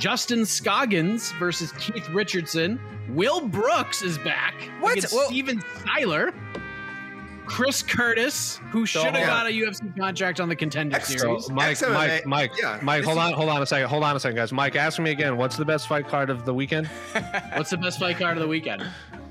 Justin 0.03 0.45
Scoggins 0.45 1.31
versus 1.39 1.71
Keith 1.79 2.09
Richardson. 2.09 2.77
Will 3.11 3.47
Brooks 3.47 4.01
is 4.01 4.17
back 4.17 4.53
What? 4.81 4.97
Well- 5.13 5.27
Steven 5.27 5.61
Styler. 5.61 6.33
Chris 7.45 7.81
Curtis, 7.81 8.57
who 8.69 8.85
should 8.85 9.01
have 9.03 9.13
got 9.13 9.45
a 9.47 9.49
UFC 9.49 9.95
contract 9.97 10.41
on 10.41 10.49
the 10.49 10.55
contender 10.57 10.97
Extra- 10.97 11.19
series. 11.19 11.45
So 11.45 11.53
Mike, 11.53 11.77
XMMA 11.77 11.93
Mike, 11.93 12.25
Mike, 12.25 12.51
yeah, 12.61 12.79
Mike, 12.81 13.03
hold 13.05 13.17
on, 13.17 13.31
hold 13.31 13.47
on 13.49 13.61
a 13.61 13.65
second, 13.65 13.87
hold 13.87 14.03
on 14.03 14.13
a 14.13 14.19
second, 14.19 14.35
guys. 14.35 14.51
Mike, 14.51 14.75
ask 14.75 14.99
me 14.99 15.11
again. 15.11 15.37
What's 15.37 15.55
the 15.55 15.63
best 15.65 15.87
fight 15.87 16.05
card 16.09 16.29
of 16.29 16.43
the 16.43 16.53
weekend? 16.53 16.87
What's 17.55 17.69
the 17.69 17.77
best 17.77 17.97
fight 17.99 18.17
card 18.17 18.35
of 18.35 18.41
the 18.43 18.47
weekend? 18.49 18.83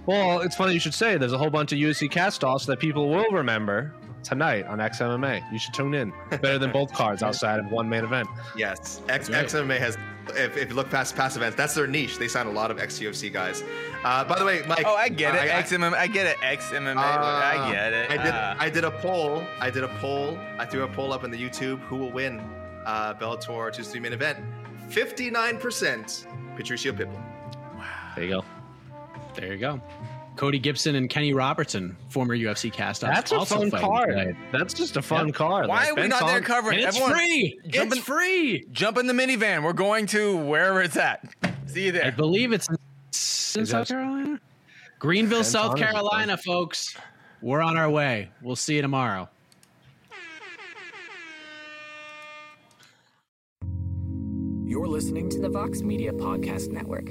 Well, 0.06 0.40
it's 0.40 0.56
funny 0.56 0.72
you 0.72 0.80
should 0.80 0.94
say. 0.94 1.18
There's 1.18 1.32
a 1.34 1.38
whole 1.38 1.50
bunch 1.50 1.72
of 1.72 1.78
UFC 1.78 2.10
cast 2.10 2.44
offs 2.44 2.64
that 2.66 2.78
people 2.80 3.10
will 3.10 3.30
remember 3.30 3.94
tonight 4.22 4.66
on 4.66 4.78
XMMA. 4.78 5.50
You 5.52 5.58
should 5.58 5.74
tune 5.74 5.94
in. 5.94 6.12
Better 6.30 6.58
than 6.58 6.72
both 6.72 6.92
cards 6.92 7.22
outside 7.28 7.58
of 7.60 7.70
one 7.70 7.88
main 7.88 8.04
event. 8.04 8.28
Yes, 8.56 9.00
X, 9.08 9.28
That's 9.28 9.54
right. 9.54 9.64
XMMA 9.66 9.78
has. 9.78 9.96
If, 10.36 10.56
if 10.56 10.68
you 10.68 10.76
look 10.76 10.88
past 10.88 11.16
past 11.16 11.36
events, 11.36 11.56
that's 11.56 11.74
their 11.74 11.88
niche. 11.88 12.16
They 12.18 12.28
sign 12.28 12.46
a 12.46 12.50
lot 12.52 12.70
of 12.70 12.78
ex 12.78 12.98
UFC 13.00 13.32
guys. 13.32 13.64
Uh, 14.04 14.22
by 14.24 14.38
the 14.38 14.44
way, 14.44 14.62
Mike. 14.68 14.84
oh, 14.86 14.94
I 14.94 15.08
get 15.08 15.34
it. 15.34 15.50
I- 15.50 15.58
I- 15.58 15.62
XMMA. 15.62 15.94
I 15.94 16.06
get 16.06 16.26
it. 16.26 16.36
XMMA. 16.38 16.94
Ah, 16.96 17.66
I 17.68 17.72
get 17.72 17.92
it. 17.92 18.10
I 18.10 18.16
did. 18.22 18.32
Ah. 18.34 18.56
I 18.58 18.70
did 18.70 18.84
a 18.84 18.90
poll. 18.92 19.42
I 19.60 19.68
did 19.70 19.82
a 19.82 19.88
poll. 19.98 20.38
I 20.58 20.64
threw 20.64 20.84
a 20.84 20.88
poll 20.88 21.12
up 21.12 21.24
in 21.24 21.30
the 21.32 21.38
YouTube. 21.38 21.80
Who 21.80 21.96
will 21.96 22.12
win 22.12 22.38
uh, 22.86 23.14
Bellator 23.14 23.72
2 23.92 24.00
main 24.00 24.12
event? 24.12 24.38
Fifty-nine 24.88 25.58
percent. 25.58 26.26
Patricio 26.56 26.92
Pitbull. 26.92 27.14
Wow. 27.76 28.12
There 28.14 28.24
you 28.24 28.30
go. 28.30 28.44
There 29.34 29.52
you 29.52 29.58
go. 29.58 29.80
Cody 30.36 30.58
Gibson 30.58 30.94
and 30.96 31.08
Kenny 31.10 31.34
Robertson, 31.34 31.96
former 32.08 32.34
UFC 32.36 32.72
cast 32.72 33.04
offs. 33.04 33.30
That's 33.30 33.32
a 33.32 33.44
fun 33.44 33.70
card. 33.70 34.08
tonight. 34.10 34.34
That's 34.50 34.72
just 34.74 34.96
a 34.96 35.02
fun 35.02 35.28
Yeah. 35.28 35.32
card. 35.34 35.68
Why 35.68 35.84
Like, 35.84 35.98
are 35.98 36.02
we 36.02 36.08
not 36.08 36.26
there 36.26 36.40
covering? 36.40 36.78
And 36.78 36.88
it's 36.88 36.96
Everyone, 36.96 37.16
free. 37.16 37.58
jump 37.68 37.88
it's 37.88 37.96
in- 37.98 38.02
free. 38.02 38.64
Jump 38.72 38.98
in 38.98 39.06
the 39.06 39.12
minivan. 39.12 39.62
We're 39.62 39.72
going 39.74 40.06
to 40.06 40.36
wherever 40.38 40.80
it's 40.82 40.96
at. 40.96 41.22
See 41.66 41.84
you 41.86 41.92
there. 41.92 42.06
I 42.06 42.10
believe 42.10 42.52
it's 42.52 42.68
in 42.70 42.76
South 43.66 43.86
that- 43.88 43.88
Carolina. 43.88 44.40
Greenville, 44.98 45.38
Ben 45.38 45.44
South 45.44 45.66
Saunders 45.78 45.90
Carolina, 45.90 46.36
folks. 46.38 46.96
We're 47.42 47.60
on 47.60 47.76
our 47.76 47.90
way. 47.90 48.30
We'll 48.40 48.56
see 48.56 48.76
you 48.76 48.82
tomorrow. 48.82 49.28
You're 54.64 54.88
listening 54.88 55.28
to 55.30 55.40
the 55.40 55.48
Vox 55.50 55.82
Media 55.82 56.12
Podcast 56.12 56.70
Network. 56.70 57.10